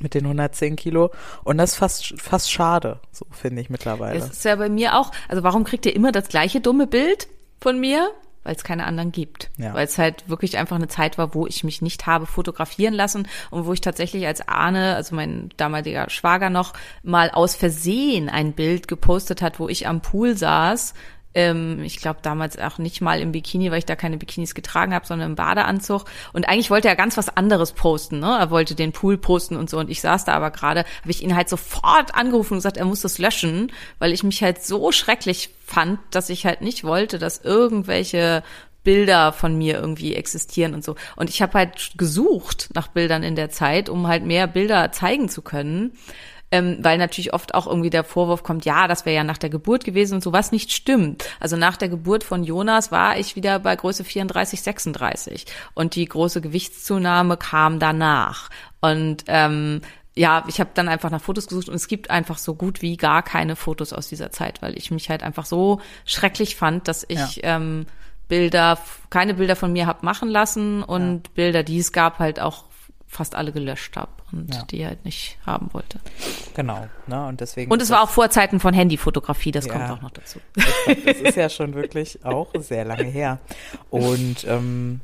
mit 0.00 0.14
den 0.14 0.24
110 0.24 0.76
Kilo. 0.76 1.10
Und 1.44 1.58
das 1.58 1.72
ist 1.72 1.76
fast, 1.76 2.20
fast 2.20 2.50
schade, 2.50 3.00
so 3.12 3.26
finde 3.30 3.62
ich 3.62 3.70
mittlerweile. 3.70 4.18
Das 4.18 4.30
ist 4.30 4.44
ja 4.44 4.56
bei 4.56 4.68
mir 4.68 4.98
auch, 4.98 5.12
also 5.28 5.42
warum 5.42 5.64
kriegt 5.64 5.86
ihr 5.86 5.94
immer 5.94 6.12
das 6.12 6.28
gleiche 6.28 6.60
dumme 6.60 6.86
Bild 6.86 7.28
von 7.60 7.78
mir? 7.78 8.10
Weil 8.42 8.56
es 8.56 8.64
keine 8.64 8.84
anderen 8.84 9.10
gibt. 9.10 9.50
Ja. 9.56 9.72
Weil 9.72 9.86
es 9.86 9.96
halt 9.96 10.28
wirklich 10.28 10.58
einfach 10.58 10.76
eine 10.76 10.88
Zeit 10.88 11.16
war, 11.16 11.34
wo 11.34 11.46
ich 11.46 11.64
mich 11.64 11.80
nicht 11.80 12.04
habe 12.06 12.26
fotografieren 12.26 12.92
lassen 12.92 13.26
und 13.50 13.64
wo 13.64 13.72
ich 13.72 13.80
tatsächlich 13.80 14.26
als 14.26 14.46
Ahne, 14.46 14.96
also 14.96 15.14
mein 15.14 15.48
damaliger 15.56 16.10
Schwager 16.10 16.50
noch, 16.50 16.74
mal 17.02 17.30
aus 17.30 17.54
Versehen 17.54 18.28
ein 18.28 18.52
Bild 18.52 18.86
gepostet 18.86 19.40
hat, 19.40 19.58
wo 19.58 19.70
ich 19.70 19.86
am 19.86 20.02
Pool 20.02 20.36
saß 20.36 20.92
ähm, 21.34 21.82
ich 21.82 21.98
glaube 21.98 22.20
damals 22.22 22.58
auch 22.58 22.78
nicht 22.78 23.00
mal 23.00 23.20
im 23.20 23.32
Bikini, 23.32 23.70
weil 23.70 23.78
ich 23.78 23.86
da 23.86 23.96
keine 23.96 24.16
Bikinis 24.16 24.54
getragen 24.54 24.94
habe, 24.94 25.06
sondern 25.06 25.30
im 25.30 25.36
Badeanzug. 25.36 26.04
Und 26.32 26.48
eigentlich 26.48 26.70
wollte 26.70 26.88
er 26.88 26.96
ganz 26.96 27.16
was 27.16 27.36
anderes 27.36 27.72
posten. 27.72 28.20
Ne? 28.20 28.36
Er 28.38 28.50
wollte 28.50 28.74
den 28.74 28.92
Pool 28.92 29.18
posten 29.18 29.56
und 29.56 29.68
so. 29.68 29.78
Und 29.78 29.90
ich 29.90 30.00
saß 30.00 30.24
da 30.24 30.32
aber 30.34 30.50
gerade, 30.50 30.80
habe 30.80 31.10
ich 31.10 31.22
ihn 31.22 31.34
halt 31.34 31.48
sofort 31.48 32.14
angerufen 32.14 32.54
und 32.54 32.58
gesagt, 32.58 32.76
er 32.76 32.84
muss 32.84 33.00
das 33.00 33.18
löschen, 33.18 33.72
weil 33.98 34.12
ich 34.12 34.22
mich 34.22 34.42
halt 34.42 34.64
so 34.64 34.92
schrecklich 34.92 35.50
fand, 35.64 35.98
dass 36.10 36.30
ich 36.30 36.46
halt 36.46 36.60
nicht 36.60 36.84
wollte, 36.84 37.18
dass 37.18 37.38
irgendwelche 37.38 38.42
Bilder 38.84 39.32
von 39.32 39.56
mir 39.56 39.74
irgendwie 39.74 40.14
existieren 40.14 40.74
und 40.74 40.84
so. 40.84 40.94
Und 41.16 41.30
ich 41.30 41.40
habe 41.40 41.54
halt 41.54 41.92
gesucht 41.96 42.68
nach 42.74 42.88
Bildern 42.88 43.22
in 43.22 43.34
der 43.34 43.50
Zeit, 43.50 43.88
um 43.88 44.06
halt 44.06 44.24
mehr 44.24 44.46
Bilder 44.46 44.92
zeigen 44.92 45.28
zu 45.28 45.40
können 45.42 45.92
ähm, 46.54 46.78
weil 46.82 46.98
natürlich 46.98 47.34
oft 47.34 47.52
auch 47.52 47.66
irgendwie 47.66 47.90
der 47.90 48.04
Vorwurf 48.04 48.44
kommt, 48.44 48.64
ja, 48.64 48.86
das 48.86 49.04
wäre 49.04 49.16
ja 49.16 49.24
nach 49.24 49.38
der 49.38 49.50
Geburt 49.50 49.82
gewesen 49.82 50.14
und 50.14 50.22
so, 50.22 50.32
was 50.32 50.52
nicht 50.52 50.70
stimmt. 50.70 51.24
Also 51.40 51.56
nach 51.56 51.76
der 51.76 51.88
Geburt 51.88 52.22
von 52.22 52.44
Jonas 52.44 52.92
war 52.92 53.18
ich 53.18 53.34
wieder 53.34 53.58
bei 53.58 53.74
Größe 53.74 54.04
34, 54.04 54.62
36 54.62 55.46
und 55.74 55.96
die 55.96 56.04
große 56.04 56.40
Gewichtszunahme 56.40 57.36
kam 57.36 57.80
danach. 57.80 58.50
Und 58.80 59.24
ähm, 59.26 59.80
ja, 60.14 60.44
ich 60.46 60.60
habe 60.60 60.70
dann 60.74 60.86
einfach 60.86 61.10
nach 61.10 61.20
Fotos 61.20 61.48
gesucht 61.48 61.68
und 61.68 61.74
es 61.74 61.88
gibt 61.88 62.10
einfach 62.10 62.38
so 62.38 62.54
gut 62.54 62.82
wie 62.82 62.96
gar 62.96 63.24
keine 63.24 63.56
Fotos 63.56 63.92
aus 63.92 64.06
dieser 64.06 64.30
Zeit, 64.30 64.62
weil 64.62 64.78
ich 64.78 64.92
mich 64.92 65.10
halt 65.10 65.24
einfach 65.24 65.46
so 65.46 65.80
schrecklich 66.04 66.54
fand, 66.54 66.86
dass 66.86 67.04
ich 67.08 67.36
ja. 67.36 67.56
ähm, 67.56 67.86
Bilder, 68.28 68.78
keine 69.10 69.34
Bilder 69.34 69.56
von 69.56 69.72
mir 69.72 69.88
hab 69.88 70.04
machen 70.04 70.28
lassen 70.28 70.84
und 70.84 71.26
ja. 71.26 71.32
Bilder, 71.34 71.62
die 71.64 71.78
es 71.78 71.90
gab, 71.90 72.20
halt 72.20 72.38
auch 72.38 72.66
fast 73.14 73.34
alle 73.36 73.52
gelöscht 73.52 73.96
habe 73.96 74.10
und 74.32 74.52
ja. 74.52 74.62
die 74.64 74.84
halt 74.84 75.04
nicht 75.04 75.38
haben 75.46 75.68
wollte. 75.72 76.00
Genau, 76.54 76.86
ne? 77.06 77.26
Und 77.26 77.40
deswegen. 77.40 77.70
Und 77.70 77.80
es 77.80 77.90
war 77.90 78.02
auch 78.02 78.10
vor 78.10 78.28
Zeiten 78.30 78.58
von 78.58 78.74
Handyfotografie, 78.74 79.52
das 79.52 79.66
ja, 79.66 79.72
kommt 79.72 79.90
auch 79.90 80.02
noch 80.02 80.10
dazu. 80.10 80.40
Das 81.04 81.20
ist 81.20 81.36
ja 81.36 81.48
schon 81.48 81.74
wirklich 81.74 82.24
auch 82.24 82.48
sehr 82.58 82.84
lange 82.84 83.04
her. 83.04 83.38
Und 83.90 84.44
ähm, 84.48 85.00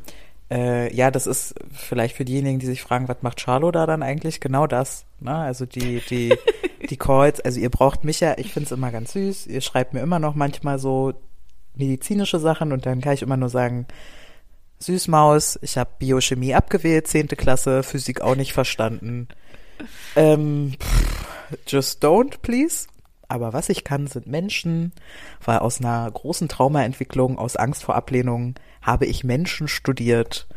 äh, 0.50 0.92
ja, 0.94 1.10
das 1.10 1.26
ist 1.26 1.54
vielleicht 1.72 2.16
für 2.16 2.24
diejenigen, 2.24 2.58
die 2.58 2.66
sich 2.66 2.82
fragen, 2.82 3.08
was 3.08 3.22
macht 3.22 3.40
Charlo 3.40 3.70
da 3.70 3.86
dann 3.86 4.02
eigentlich? 4.02 4.40
Genau 4.40 4.66
das. 4.66 5.04
Ne? 5.20 5.34
Also 5.34 5.64
die, 5.64 6.02
die, 6.10 6.36
die 6.90 6.96
Calls, 6.96 7.40
also 7.40 7.60
ihr 7.60 7.70
braucht 7.70 8.04
mich 8.04 8.18
ja, 8.20 8.36
ich 8.38 8.52
finde 8.52 8.66
es 8.66 8.72
immer 8.72 8.90
ganz 8.90 9.12
süß. 9.12 9.46
Ihr 9.46 9.60
schreibt 9.60 9.94
mir 9.94 10.00
immer 10.00 10.18
noch 10.18 10.34
manchmal 10.34 10.80
so 10.80 11.14
medizinische 11.76 12.40
Sachen 12.40 12.72
und 12.72 12.84
dann 12.86 13.00
kann 13.00 13.14
ich 13.14 13.22
immer 13.22 13.36
nur 13.36 13.48
sagen, 13.48 13.86
Süßmaus, 14.82 15.58
ich 15.62 15.76
habe 15.76 15.90
Biochemie 15.98 16.54
abgewählt, 16.54 17.06
zehnte 17.06 17.36
Klasse, 17.36 17.82
Physik 17.82 18.22
auch 18.22 18.34
nicht 18.34 18.52
verstanden. 18.52 19.28
Ähm, 20.16 20.74
just 21.66 22.02
don't, 22.04 22.38
please. 22.40 22.86
Aber 23.28 23.52
was 23.52 23.68
ich 23.68 23.84
kann, 23.84 24.08
sind 24.08 24.26
Menschen, 24.26 24.92
weil 25.44 25.58
aus 25.58 25.80
einer 25.80 26.10
großen 26.10 26.48
Traumaentwicklung, 26.48 27.38
aus 27.38 27.56
Angst 27.56 27.84
vor 27.84 27.94
Ablehnung, 27.94 28.54
habe 28.82 29.06
ich 29.06 29.22
Menschen 29.22 29.68
studiert 29.68 30.48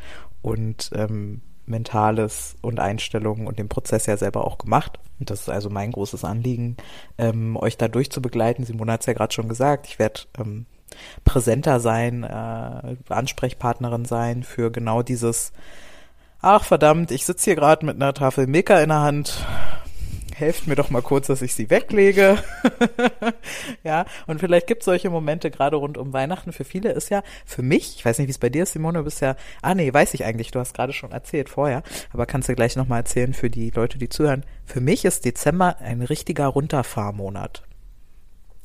und 0.41 0.89
ähm, 0.95 1.41
Mentales 1.65 2.55
und 2.61 2.79
Einstellungen 2.79 3.45
und 3.45 3.59
den 3.59 3.69
Prozess 3.69 4.05
ja 4.05 4.17
selber 4.17 4.45
auch 4.45 4.57
gemacht. 4.57 4.99
Und 5.19 5.29
das 5.29 5.41
ist 5.41 5.49
also 5.49 5.69
mein 5.69 5.91
großes 5.91 6.23
Anliegen, 6.25 6.77
ähm, 7.17 7.57
euch 7.57 7.77
da 7.77 7.87
durchzubegleiten. 7.87 8.65
Simona 8.65 8.93
hat 8.93 9.01
es 9.01 9.05
ja 9.05 9.13
gerade 9.13 9.33
schon 9.33 9.49
gesagt, 9.49 9.87
ich 9.87 9.99
werde 9.99 10.21
ähm, 10.39 10.65
präsenter 11.23 11.79
sein, 11.79 12.23
äh, 12.23 12.95
Ansprechpartnerin 13.09 14.05
sein 14.05 14.43
für 14.43 14.71
genau 14.71 15.01
dieses, 15.01 15.51
ach 16.41 16.63
verdammt, 16.63 17.11
ich 17.11 17.25
sitze 17.25 17.45
hier 17.45 17.55
gerade 17.55 17.85
mit 17.85 17.95
einer 17.95 18.13
Tafel 18.13 18.47
Milka 18.47 18.79
in 18.79 18.89
der 18.89 19.01
Hand, 19.01 19.45
helft 20.35 20.67
mir 20.67 20.75
doch 20.75 20.89
mal 20.89 21.01
kurz, 21.01 21.27
dass 21.27 21.41
ich 21.41 21.53
sie 21.53 21.69
weglege. 21.69 22.37
ja, 23.83 24.05
und 24.27 24.39
vielleicht 24.39 24.67
gibt 24.67 24.81
es 24.81 24.85
solche 24.85 25.09
Momente 25.09 25.51
gerade 25.51 25.77
rund 25.77 25.97
um 25.97 26.13
Weihnachten. 26.13 26.51
Für 26.51 26.63
viele 26.63 26.91
ist 26.91 27.09
ja, 27.09 27.23
für 27.45 27.61
mich, 27.61 27.95
ich 27.97 28.05
weiß 28.05 28.19
nicht, 28.19 28.27
wie 28.27 28.31
es 28.31 28.39
bei 28.39 28.49
dir 28.49 28.63
ist, 28.63 28.73
Simone, 28.73 28.99
du 28.99 29.05
bist 29.05 29.21
ja, 29.21 29.35
ah 29.61 29.75
nee, 29.75 29.93
weiß 29.93 30.13
ich 30.13 30.25
eigentlich, 30.25 30.51
du 30.51 30.59
hast 30.59 30.73
gerade 30.73 30.93
schon 30.93 31.11
erzählt 31.11 31.49
vorher, 31.49 31.83
aber 32.11 32.25
kannst 32.25 32.49
du 32.49 32.55
gleich 32.55 32.75
nochmal 32.75 32.99
erzählen 32.99 33.33
für 33.33 33.49
die 33.49 33.69
Leute, 33.69 33.97
die 33.97 34.09
zuhören. 34.09 34.43
Für 34.65 34.81
mich 34.81 35.05
ist 35.05 35.25
Dezember 35.25 35.77
ein 35.79 36.01
richtiger 36.01 36.47
Runterfahrmonat. 36.47 37.63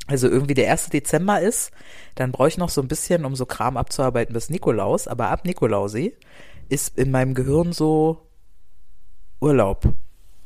Also 0.08 0.28
irgendwie 0.28 0.54
der 0.54 0.64
erste 0.64 0.90
Dezember 0.90 1.40
ist, 1.40 1.70
dann 2.14 2.32
brauche 2.32 2.48
ich 2.48 2.58
noch 2.58 2.70
so 2.70 2.80
ein 2.80 2.88
bisschen, 2.88 3.24
um 3.24 3.36
so 3.36 3.46
Kram 3.46 3.76
abzuarbeiten 3.76 4.32
bis 4.32 4.48
Nikolaus, 4.48 5.06
aber 5.06 5.28
ab 5.28 5.44
Nikolausi 5.44 6.16
ist 6.70 6.98
in 6.98 7.10
meinem 7.10 7.34
Gehirn 7.34 7.72
so 7.72 8.26
Urlaub. 9.40 9.94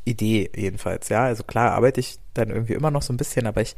Idee 0.05 0.51
jedenfalls, 0.55 1.09
ja. 1.09 1.25
Also 1.25 1.45
klar 1.45 1.73
arbeite 1.73 2.01
ich 2.01 2.19
dann 2.35 2.51
irgendwie 2.51 2.75
immer 2.75 2.91
noch 2.91 3.03
so 3.03 3.13
ein 3.13 3.17
bisschen, 3.17 3.47
aber 3.47 3.61
ich, 3.61 3.77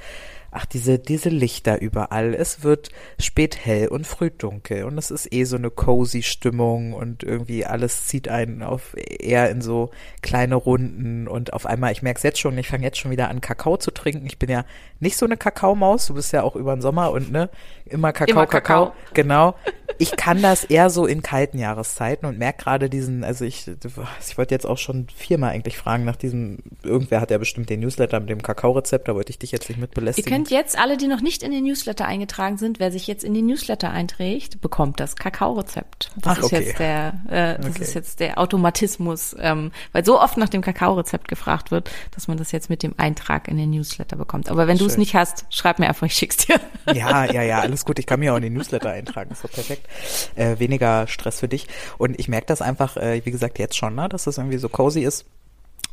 ach, 0.54 0.66
diese, 0.66 0.98
diese 0.98 1.28
Lichter 1.28 1.80
überall. 1.80 2.32
Es 2.34 2.62
wird 2.62 2.90
spät 3.18 3.64
hell 3.64 3.88
und 3.88 4.06
früh 4.06 4.30
dunkel 4.30 4.84
und 4.84 4.96
es 4.96 5.10
ist 5.10 5.32
eh 5.32 5.44
so 5.44 5.56
eine 5.56 5.70
cozy 5.70 6.22
Stimmung 6.22 6.92
und 6.92 7.24
irgendwie 7.24 7.66
alles 7.66 8.06
zieht 8.06 8.28
einen 8.28 8.62
auf 8.62 8.94
eher 8.96 9.50
in 9.50 9.60
so 9.60 9.90
kleine 10.22 10.54
Runden 10.54 11.26
und 11.26 11.52
auf 11.52 11.66
einmal, 11.66 11.92
ich 11.92 12.02
merke 12.02 12.18
es 12.18 12.22
jetzt 12.22 12.38
schon, 12.38 12.56
ich 12.56 12.68
fange 12.68 12.84
jetzt 12.84 12.98
schon 12.98 13.10
wieder 13.10 13.28
an, 13.28 13.40
Kakao 13.40 13.76
zu 13.76 13.90
trinken. 13.90 14.26
Ich 14.26 14.38
bin 14.38 14.48
ja 14.48 14.64
nicht 15.00 15.16
so 15.16 15.26
eine 15.26 15.36
Kakaomaus, 15.36 16.06
du 16.06 16.14
bist 16.14 16.32
ja 16.32 16.42
auch 16.42 16.54
über 16.56 16.74
den 16.74 16.82
Sommer 16.82 17.10
und 17.10 17.32
ne, 17.32 17.50
immer 17.84 18.12
Kakao, 18.12 18.32
Immer 18.32 18.46
Kakao. 18.46 18.86
Kakao. 18.86 19.12
Genau. 19.12 19.54
Ich 19.98 20.16
kann 20.16 20.42
das 20.42 20.64
eher 20.64 20.90
so 20.90 21.06
in 21.06 21.22
kalten 21.22 21.58
Jahreszeiten 21.58 22.26
und 22.26 22.38
merke 22.38 22.64
gerade 22.64 22.88
diesen, 22.90 23.22
also 23.22 23.44
ich, 23.44 23.68
ich 23.68 24.38
wollte 24.38 24.54
jetzt 24.54 24.66
auch 24.66 24.78
schon 24.78 25.08
viermal 25.14 25.50
eigentlich 25.50 25.76
fragen 25.76 26.04
nach 26.04 26.16
diesem, 26.16 26.58
irgendwer 26.82 27.20
hat 27.20 27.30
ja 27.30 27.38
bestimmt 27.38 27.70
den 27.70 27.80
Newsletter 27.80 28.18
mit 28.20 28.28
dem 28.28 28.42
Kakaorezept, 28.44 29.08
da 29.08 29.14
wollte 29.16 29.30
ich 29.30 29.38
dich 29.40 29.50
jetzt 29.50 29.68
nicht 29.68 29.80
mit 29.80 29.90
Ihr 29.90 29.94
belästigen. 29.94 30.30
könnt 30.32 30.50
jetzt 30.50 30.78
alle, 30.78 30.96
die 30.96 31.08
noch 31.08 31.20
nicht 31.20 31.42
in 31.42 31.50
den 31.50 31.64
Newsletter 31.64 32.06
eingetragen 32.06 32.56
sind, 32.58 32.78
wer 32.78 32.92
sich 32.92 33.08
jetzt 33.08 33.24
in 33.24 33.34
den 33.34 33.46
Newsletter 33.46 33.90
einträgt, 33.90 34.60
bekommt 34.60 35.00
das 35.00 35.16
Kakaorezept. 35.16 36.12
Das 36.16 36.34
Ach, 36.34 36.38
ist 36.38 36.44
okay. 36.44 36.60
jetzt 36.64 36.78
der, 36.78 37.14
äh, 37.28 37.56
das 37.60 37.70
Okay. 37.74 37.82
ist 37.82 37.94
jetzt 37.94 38.20
der 38.20 38.38
Automatismus, 38.38 39.34
ähm, 39.40 39.72
weil 39.92 40.04
so 40.04 40.20
oft 40.20 40.36
nach 40.36 40.48
dem 40.48 40.60
Kakaorezept 40.62 41.26
gefragt 41.28 41.70
wird, 41.70 41.90
dass 42.12 42.28
man 42.28 42.36
das 42.36 42.52
jetzt 42.52 42.70
mit 42.70 42.82
dem 42.82 42.94
Eintrag 42.98 43.48
in 43.48 43.56
den 43.56 43.70
Newsletter 43.70 44.16
bekommt. 44.16 44.48
Aber 44.50 44.66
wenn 44.68 44.78
du 44.78 44.86
es 44.86 44.96
nicht 44.96 45.14
hast, 45.14 45.44
schreib 45.50 45.78
mir 45.78 45.88
einfach, 45.88 46.06
ich 46.06 46.14
schick's 46.14 46.36
dir. 46.36 46.60
Ja, 46.94 47.24
ja, 47.24 47.42
ja, 47.42 47.60
alles 47.60 47.86
gut. 47.86 47.98
Ich 47.98 48.04
kann 48.06 48.20
mir 48.20 48.32
auch 48.32 48.36
in 48.36 48.42
den 48.42 48.52
Newsletter 48.52 48.90
eintragen. 48.90 49.30
Ist 49.30 49.42
doch 49.42 49.50
perfekt. 49.50 49.88
Äh, 50.36 50.58
weniger 50.58 51.06
Stress 51.06 51.40
für 51.40 51.48
dich. 51.48 51.66
Und 51.96 52.18
ich 52.20 52.28
merke 52.28 52.46
das 52.46 52.60
einfach, 52.60 52.98
äh, 52.98 53.22
wie 53.24 53.30
gesagt, 53.30 53.58
jetzt 53.58 53.76
schon, 53.76 53.94
ne, 53.94 54.06
dass 54.10 54.24
das 54.24 54.36
irgendwie 54.36 54.58
so 54.58 54.68
cozy 54.68 55.00
ist. 55.00 55.24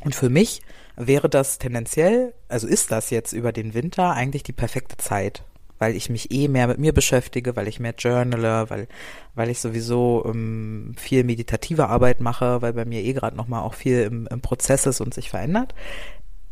Und 0.04 0.14
für 0.14 0.30
mich 0.30 0.62
wäre 0.96 1.28
das 1.28 1.58
tendenziell, 1.58 2.34
also 2.48 2.66
ist 2.66 2.90
das 2.90 3.10
jetzt 3.10 3.32
über 3.32 3.52
den 3.52 3.74
Winter 3.74 4.12
eigentlich 4.12 4.42
die 4.42 4.52
perfekte 4.52 4.96
Zeit, 4.96 5.44
weil 5.78 5.96
ich 5.96 6.10
mich 6.10 6.30
eh 6.30 6.48
mehr 6.48 6.66
mit 6.66 6.78
mir 6.78 6.92
beschäftige, 6.92 7.56
weil 7.56 7.68
ich 7.68 7.80
mehr 7.80 7.94
journale, 7.96 8.68
weil, 8.68 8.88
weil 9.34 9.48
ich 9.48 9.60
sowieso 9.60 10.24
ähm, 10.26 10.94
viel 10.96 11.24
meditative 11.24 11.88
Arbeit 11.88 12.20
mache, 12.20 12.62
weil 12.62 12.72
bei 12.72 12.84
mir 12.84 13.02
eh 13.02 13.12
gerade 13.12 13.36
nochmal 13.36 13.62
auch 13.62 13.74
viel 13.74 14.02
im, 14.02 14.26
im 14.26 14.40
Prozess 14.40 14.86
ist 14.86 15.00
und 15.00 15.14
sich 15.14 15.30
verändert. 15.30 15.74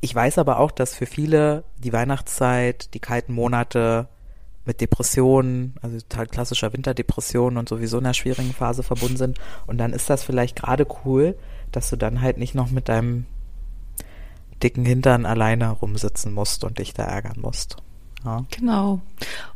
Ich 0.00 0.14
weiß 0.14 0.38
aber 0.38 0.58
auch, 0.58 0.70
dass 0.70 0.94
für 0.94 1.06
viele 1.06 1.64
die 1.78 1.92
Weihnachtszeit, 1.92 2.94
die 2.94 3.00
kalten 3.00 3.34
Monate 3.34 4.08
mit 4.64 4.80
Depressionen, 4.80 5.74
also 5.82 5.98
total 5.98 6.26
klassischer 6.26 6.72
Winterdepressionen 6.72 7.58
und 7.58 7.68
sowieso 7.68 7.98
in 7.98 8.04
einer 8.04 8.14
schwierigen 8.14 8.52
Phase 8.52 8.82
verbunden 8.82 9.16
sind. 9.16 9.38
Und 9.66 9.78
dann 9.78 9.92
ist 9.92 10.08
das 10.08 10.22
vielleicht 10.22 10.56
gerade 10.56 10.86
cool, 11.04 11.36
dass 11.72 11.90
du 11.90 11.96
dann 11.96 12.20
halt 12.20 12.38
nicht 12.38 12.54
noch 12.54 12.70
mit 12.70 12.88
deinem 12.88 13.26
dicken 14.62 14.84
Hintern 14.84 15.26
alleine 15.26 15.70
rumsitzen 15.70 16.32
musst 16.32 16.64
und 16.64 16.78
dich 16.78 16.94
da 16.94 17.04
ärgern 17.04 17.40
musst. 17.40 17.76
Ja. 18.24 18.44
Genau. 18.50 19.00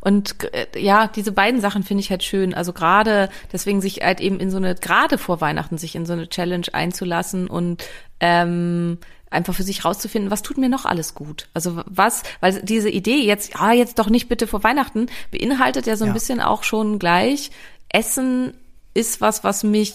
Und 0.01 0.43
äh, 0.53 0.65
ja, 0.79 1.07
diese 1.07 1.31
beiden 1.31 1.61
Sachen 1.61 1.83
finde 1.83 2.01
ich 2.01 2.09
halt 2.09 2.23
schön. 2.23 2.53
Also 2.55 2.73
gerade 2.73 3.29
deswegen 3.53 3.79
sich 3.79 4.01
halt 4.01 4.19
eben 4.19 4.39
in 4.39 4.49
so 4.49 4.57
eine, 4.57 4.73
gerade 4.73 5.17
vor 5.19 5.39
Weihnachten 5.39 5.77
sich 5.77 5.95
in 5.95 6.05
so 6.07 6.13
eine 6.13 6.27
Challenge 6.29 6.65
einzulassen 6.73 7.45
und 7.47 7.83
ähm, 8.19 8.97
einfach 9.29 9.53
für 9.53 9.63
sich 9.63 9.85
rauszufinden, 9.85 10.31
was 10.31 10.41
tut 10.41 10.57
mir 10.57 10.69
noch 10.69 10.85
alles 10.85 11.13
gut. 11.13 11.47
Also 11.53 11.83
was, 11.85 12.23
weil 12.39 12.59
diese 12.63 12.89
Idee 12.89 13.19
jetzt, 13.23 13.55
ah, 13.59 13.71
jetzt 13.73 13.99
doch 13.99 14.09
nicht 14.09 14.29
bitte 14.29 14.47
vor 14.47 14.63
Weihnachten, 14.63 15.07
beinhaltet 15.29 15.85
ja 15.85 15.95
so 15.95 16.05
ein 16.05 16.09
Ja. 16.09 16.13
bisschen 16.13 16.41
auch 16.41 16.63
schon 16.63 16.97
gleich, 16.97 17.51
Essen 17.89 18.55
ist 18.95 19.21
was, 19.21 19.43
was 19.43 19.63
mich 19.63 19.93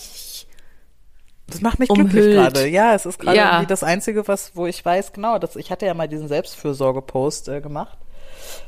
Das 1.51 1.61
macht 1.61 1.79
mich 1.79 1.91
Umhüllt. 1.91 2.11
glücklich 2.11 2.35
gerade. 2.35 2.67
Ja, 2.69 2.95
es 2.95 3.07
ist 3.07 3.19
gerade 3.19 3.37
Ja. 3.37 3.51
irgendwie 3.53 3.67
das 3.69 3.83
Einzige, 3.83 4.27
was, 4.29 4.53
wo 4.55 4.67
ich 4.67 4.85
weiß, 4.85 5.13
genau, 5.13 5.39
dass 5.39 5.57
ich 5.57 5.71
hatte 5.71 5.87
ja 5.87 5.95
mal 5.95 6.09
diesen 6.09 6.29
Selbstfürsorge-Post 6.29 7.49
äh, 7.49 7.61
gemacht. 7.61 7.99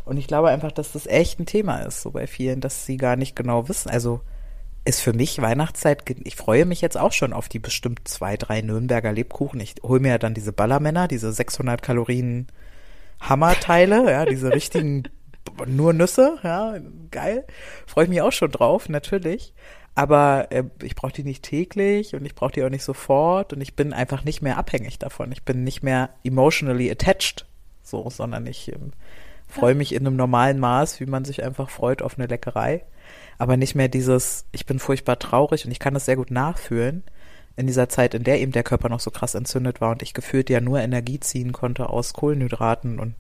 Und 0.05 0.17
ich 0.17 0.27
glaube 0.27 0.49
einfach, 0.51 0.73
dass 0.73 0.93
das 0.93 1.07
echt 1.07 1.41
ein 1.41 1.47
Thema 1.47 1.79
ist, 1.81 2.03
so 2.03 2.11
bei 2.11 2.27
vielen, 2.27 2.61
dass 2.61 2.87
sie 2.87 2.97
gar 2.97 3.17
nicht 3.17 3.35
genau 3.37 3.69
wissen. 3.69 3.91
Also 3.91 4.21
ist 4.85 5.01
für 5.01 5.13
mich 5.13 5.41
Weihnachtszeit, 5.41 6.03
ich 6.25 6.35
freue 6.37 6.65
mich 6.67 6.81
jetzt 6.81 6.99
auch 6.99 7.13
schon 7.13 7.33
auf 7.33 7.49
die 7.49 7.61
bestimmt 7.61 8.01
zwei, 8.09 8.37
drei 8.37 8.63
Nürnberger 8.63 9.13
Lebkuchen. 9.13 9.61
Ich 9.61 9.75
hole 9.83 10.01
mir 10.01 10.09
ja 10.09 10.19
dann 10.19 10.35
diese 10.35 10.53
Ballermänner, 10.53 11.07
diese 11.09 11.33
600 11.33 11.83
Kalorien 11.83 12.49
Hammerteile, 13.21 14.11
ja, 14.11 14.25
diese 14.25 14.53
richtigen 14.53 15.05
nur 15.67 15.93
Nüsse, 15.93 16.39
ja, 16.43 16.75
geil. 17.11 17.45
Freue 17.87 18.05
ich 18.05 18.11
mich 18.11 18.23
auch 18.23 18.33
schon 18.33 18.51
drauf, 18.51 18.89
natürlich. 18.89 19.55
Aber 19.95 20.51
äh, 20.51 20.65
ich 20.83 20.95
brauche 20.95 21.13
die 21.13 21.25
nicht 21.25 21.43
täglich 21.43 22.15
und 22.15 22.25
ich 22.25 22.35
brauche 22.35 22.53
die 22.53 22.65
auch 22.65 22.71
nicht 22.71 22.85
sofort 22.85 23.53
und 23.53 23.61
ich 23.61 23.77
bin 23.77 23.93
einfach 23.93 24.25
nicht 24.25 24.41
mehr 24.41 24.57
abhängig 24.57 24.99
davon. 24.99 25.33
Ich 25.33 25.43
bin 25.43 25.65
nicht 25.65 25.83
mehr 25.83 26.11
emotionally 26.25 26.91
attached, 26.91 27.47
so, 27.83 28.09
sondern 28.09 28.47
ich 28.47 28.73
ähm, 28.73 28.93
freue 29.49 29.75
mich 29.75 29.95
in 29.95 30.07
einem 30.07 30.17
normalen 30.17 30.59
Maß, 30.59 31.01
wie 31.01 31.07
man 31.07 31.25
sich 31.25 31.45
einfach 31.45 31.69
freut 31.69 32.01
auf 32.01 32.19
eine 32.19 32.27
Leckerei. 32.27 32.85
Aber 33.39 33.57
nicht 33.57 33.75
mehr 33.75 33.89
dieses, 33.89 34.47
ich 34.53 34.65
bin 34.67 34.79
furchtbar 34.79 35.19
traurig 35.19 35.67
und 35.67 35.73
ich 35.73 35.79
kann 35.79 35.95
das 35.95 36.07
sehr 36.07 36.17
gut 36.17 36.31
nachfühlen 36.31 37.03
in 37.57 37.67
dieser 37.67 37.89
Zeit, 37.89 38.15
in 38.15 38.25
der 38.25 38.41
eben 38.41 38.53
der 38.53 38.63
Körper 38.63 38.89
noch 38.89 39.01
so 39.01 39.11
krass 39.11 39.35
entzündet 39.35 39.81
war 39.81 39.91
und 39.91 40.03
ich 40.03 40.15
gefühlt 40.15 40.49
ja 40.49 40.61
nur 40.61 40.81
Energie 40.81 41.21
ziehen 41.21 41.53
konnte 41.53 41.91
aus 41.91 42.15
Kohlenhydraten 42.15 42.99
und 42.99 43.15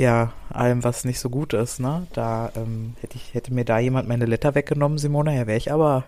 ja, 0.00 0.32
allem, 0.48 0.82
was 0.82 1.04
nicht 1.04 1.20
so 1.20 1.28
gut 1.28 1.52
ist, 1.52 1.78
ne? 1.78 2.06
Da 2.14 2.50
ähm, 2.56 2.94
hätte 3.02 3.16
ich, 3.16 3.34
hätte 3.34 3.52
mir 3.52 3.66
da 3.66 3.78
jemand 3.78 4.08
meine 4.08 4.24
Letter 4.24 4.54
weggenommen, 4.54 4.96
Simona, 4.96 5.34
ja, 5.34 5.46
wäre 5.46 5.58
ich 5.58 5.70
aber, 5.70 6.04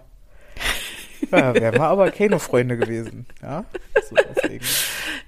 ja, 1.30 1.54
wären 1.54 1.74
wir 1.74 1.82
aber 1.82 2.10
keine 2.10 2.38
Freunde 2.38 2.78
gewesen, 2.78 3.26
ja? 3.42 3.66
So. 4.08 4.16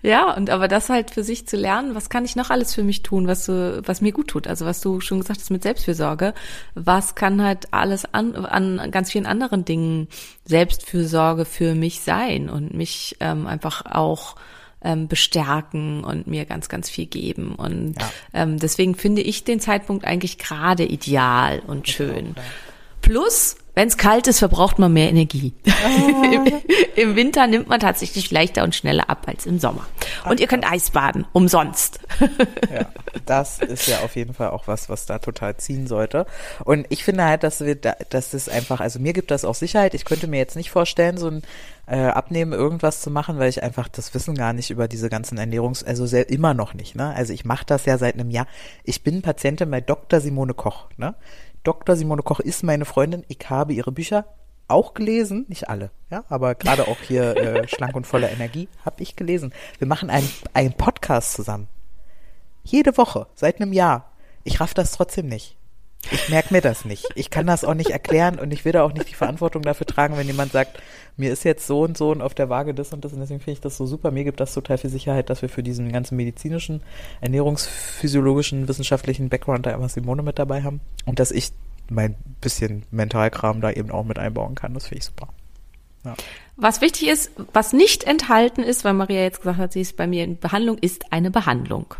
Ja, 0.00 0.34
und 0.34 0.50
aber 0.50 0.68
das 0.68 0.88
halt 0.88 1.10
für 1.10 1.22
sich 1.22 1.46
zu 1.46 1.56
lernen, 1.56 1.94
was 1.94 2.08
kann 2.08 2.24
ich 2.24 2.36
noch 2.36 2.50
alles 2.50 2.74
für 2.74 2.82
mich 2.82 3.02
tun, 3.02 3.26
was 3.26 3.48
was 3.48 4.00
mir 4.02 4.12
gut 4.12 4.28
tut. 4.28 4.46
Also 4.46 4.66
was 4.66 4.80
du 4.80 5.00
schon 5.00 5.20
gesagt 5.20 5.40
hast 5.40 5.50
mit 5.50 5.62
Selbstfürsorge, 5.62 6.34
was 6.74 7.14
kann 7.14 7.42
halt 7.42 7.72
alles 7.72 8.04
an, 8.12 8.34
an 8.34 8.90
ganz 8.90 9.12
vielen 9.12 9.24
anderen 9.24 9.64
Dingen 9.64 10.08
Selbstfürsorge 10.44 11.44
für 11.46 11.74
mich 11.74 12.00
sein 12.00 12.50
und 12.50 12.74
mich 12.74 13.16
ähm, 13.20 13.46
einfach 13.46 13.86
auch 13.86 14.36
ähm, 14.84 15.08
bestärken 15.08 16.04
und 16.04 16.26
mir 16.26 16.44
ganz, 16.44 16.68
ganz 16.68 16.88
viel 16.90 17.06
geben. 17.06 17.54
Und 17.56 17.94
Ja. 17.98 18.10
ähm, 18.42 18.58
deswegen 18.58 18.94
finde 18.94 19.22
ich 19.22 19.44
den 19.44 19.58
Zeitpunkt 19.60 20.04
eigentlich 20.04 20.38
gerade 20.38 20.84
ideal 20.84 21.60
und 21.66 21.88
schön. 21.88 22.34
Plus, 23.00 23.56
wenn 23.74 23.88
es 23.88 23.96
kalt 23.98 24.26
ist, 24.28 24.38
verbraucht 24.38 24.78
man 24.78 24.92
mehr 24.92 25.08
Energie. 25.10 25.52
Im, 26.32 26.46
Im 26.96 27.16
Winter 27.16 27.46
nimmt 27.48 27.68
man 27.68 27.80
tatsächlich 27.80 28.30
leichter 28.30 28.62
und 28.62 28.74
schneller 28.74 29.10
ab 29.10 29.24
als 29.26 29.46
im 29.46 29.58
Sommer. 29.58 29.86
Und 30.28 30.38
ihr 30.40 30.46
könnt 30.46 30.70
Eisbaden, 30.70 31.26
umsonst. 31.32 31.98
Ja, 32.72 32.86
das 33.26 33.58
ist 33.60 33.86
ja 33.86 33.98
auf 34.00 34.16
jeden 34.16 34.34
Fall 34.34 34.50
auch 34.50 34.66
was, 34.66 34.88
was 34.88 35.06
da 35.06 35.18
total 35.18 35.56
ziehen 35.58 35.86
sollte. 35.86 36.26
Und 36.64 36.86
ich 36.88 37.04
finde 37.04 37.24
halt, 37.24 37.42
dass 37.44 37.60
wir 37.60 37.74
da, 37.76 37.94
dass 38.10 38.32
es 38.34 38.48
einfach, 38.48 38.80
also 38.80 38.98
mir 38.98 39.12
gibt 39.12 39.30
das 39.30 39.44
auch 39.44 39.54
Sicherheit. 39.54 39.94
Ich 39.94 40.04
könnte 40.04 40.26
mir 40.26 40.38
jetzt 40.38 40.56
nicht 40.56 40.70
vorstellen, 40.70 41.16
so 41.18 41.28
ein 41.28 41.42
äh, 41.86 41.98
Abnehmen 42.06 42.52
irgendwas 42.52 43.00
zu 43.02 43.10
machen, 43.10 43.38
weil 43.38 43.48
ich 43.50 43.62
einfach 43.62 43.88
das 43.88 44.14
Wissen 44.14 44.34
gar 44.34 44.52
nicht 44.52 44.70
über 44.70 44.88
diese 44.88 45.08
ganzen 45.10 45.38
Ernährungs, 45.38 45.82
also 45.84 46.06
sel- 46.06 46.24
immer 46.28 46.54
noch 46.54 46.74
nicht. 46.74 46.94
Ne? 46.96 47.14
Also 47.14 47.32
ich 47.32 47.44
mache 47.44 47.64
das 47.66 47.84
ja 47.84 47.98
seit 47.98 48.14
einem 48.14 48.30
Jahr. 48.30 48.46
Ich 48.84 49.02
bin 49.02 49.22
Patientin 49.22 49.70
bei 49.70 49.80
Dr. 49.80 50.20
Simone 50.20 50.54
Koch. 50.54 50.86
Ne? 50.96 51.14
Dr. 51.62 51.96
Simone 51.96 52.22
Koch 52.22 52.40
ist 52.40 52.62
meine 52.62 52.84
Freundin. 52.84 53.24
Ich 53.28 53.38
habe 53.50 53.72
ihre 53.72 53.92
Bücher 53.92 54.26
auch 54.66 54.94
gelesen, 54.94 55.44
nicht 55.48 55.68
alle, 55.68 55.90
ja, 56.10 56.24
aber 56.30 56.54
gerade 56.54 56.88
auch 56.88 56.96
hier 57.06 57.36
äh, 57.36 57.68
schlank 57.68 57.94
und 57.94 58.06
voller 58.06 58.30
Energie 58.32 58.66
habe 58.84 59.02
ich 59.02 59.14
gelesen. 59.14 59.52
Wir 59.78 59.86
machen 59.86 60.08
einen, 60.08 60.28
einen 60.54 60.72
Podcast 60.72 61.34
zusammen. 61.34 61.68
Jede 62.62 62.96
Woche, 62.96 63.26
seit 63.34 63.60
einem 63.60 63.74
Jahr. 63.74 64.10
Ich 64.42 64.60
raff 64.60 64.72
das 64.72 64.92
trotzdem 64.92 65.26
nicht. 65.26 65.56
Ich 66.10 66.28
merke 66.28 66.52
mir 66.52 66.60
das 66.60 66.84
nicht. 66.84 67.06
Ich 67.14 67.30
kann 67.30 67.46
das 67.46 67.64
auch 67.64 67.74
nicht 67.74 67.90
erklären 67.90 68.38
und 68.38 68.52
ich 68.52 68.64
will 68.64 68.72
da 68.72 68.82
auch 68.84 68.92
nicht 68.92 69.08
die 69.08 69.14
Verantwortung 69.14 69.62
dafür 69.62 69.86
tragen, 69.86 70.16
wenn 70.16 70.26
jemand 70.26 70.52
sagt, 70.52 70.78
mir 71.16 71.32
ist 71.32 71.44
jetzt 71.44 71.66
so 71.66 71.82
und 71.82 71.96
so 71.96 72.10
und 72.10 72.22
auf 72.22 72.34
der 72.34 72.48
Waage 72.48 72.74
das 72.74 72.92
und 72.92 73.04
das 73.04 73.12
und 73.12 73.20
deswegen 73.20 73.40
finde 73.40 73.52
ich 73.52 73.60
das 73.60 73.76
so 73.76 73.86
super. 73.86 74.10
Mir 74.10 74.24
gibt 74.24 74.40
das 74.40 74.54
total 74.54 74.78
viel 74.78 74.90
Sicherheit, 74.90 75.30
dass 75.30 75.42
wir 75.42 75.48
für 75.48 75.62
diesen 75.62 75.92
ganzen 75.92 76.16
medizinischen, 76.16 76.82
ernährungsphysiologischen, 77.20 78.68
wissenschaftlichen 78.68 79.28
Background 79.28 79.66
da 79.66 79.70
immer 79.70 79.88
Simone 79.88 80.22
mit 80.22 80.38
dabei 80.38 80.62
haben 80.62 80.80
und 81.04 81.20
dass 81.20 81.30
ich 81.30 81.52
mein 81.88 82.14
bisschen 82.40 82.84
Mentalkram 82.90 83.60
da 83.60 83.70
eben 83.70 83.90
auch 83.90 84.04
mit 84.04 84.18
einbauen 84.18 84.54
kann. 84.54 84.74
Das 84.74 84.86
finde 84.86 84.98
ich 84.98 85.04
super. 85.04 85.28
Ja. 86.04 86.14
Was 86.56 86.80
wichtig 86.80 87.08
ist, 87.08 87.30
was 87.52 87.72
nicht 87.72 88.04
enthalten 88.04 88.62
ist, 88.62 88.84
weil 88.84 88.92
Maria 88.92 89.22
jetzt 89.22 89.38
gesagt 89.38 89.58
hat, 89.58 89.72
sie 89.72 89.80
ist 89.80 89.96
bei 89.96 90.06
mir 90.06 90.22
in 90.22 90.38
Behandlung, 90.38 90.78
ist 90.78 91.12
eine 91.12 91.30
Behandlung. 91.30 91.94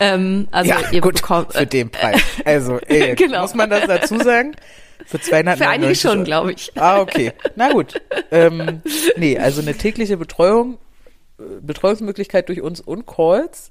Ähm, 0.00 0.48
also 0.50 0.70
ja, 0.70 0.90
ihr 0.90 1.00
gut, 1.00 1.14
bekommt 1.14 1.54
für 1.54 1.66
den 1.66 1.88
Preis. 1.90 2.20
Also, 2.44 2.78
ey, 2.80 3.14
Genau. 3.16 3.42
muss 3.42 3.54
man 3.54 3.70
das 3.70 3.86
dazu 3.86 4.18
sagen? 4.18 4.54
Für 5.06 5.20
200 5.20 5.58
für 5.58 5.68
einige 5.68 5.94
schon, 5.94 6.24
glaube 6.24 6.52
ich. 6.52 6.72
Ah, 6.76 7.00
okay. 7.00 7.32
Na 7.56 7.72
gut. 7.72 8.00
Ähm, 8.30 8.82
nee, 9.16 9.38
also 9.38 9.60
eine 9.60 9.74
tägliche 9.74 10.16
Betreuung, 10.16 10.78
äh, 11.38 11.42
Betreuungsmöglichkeit 11.60 12.48
durch 12.48 12.60
uns 12.62 12.80
und 12.80 13.06
Calls. 13.06 13.70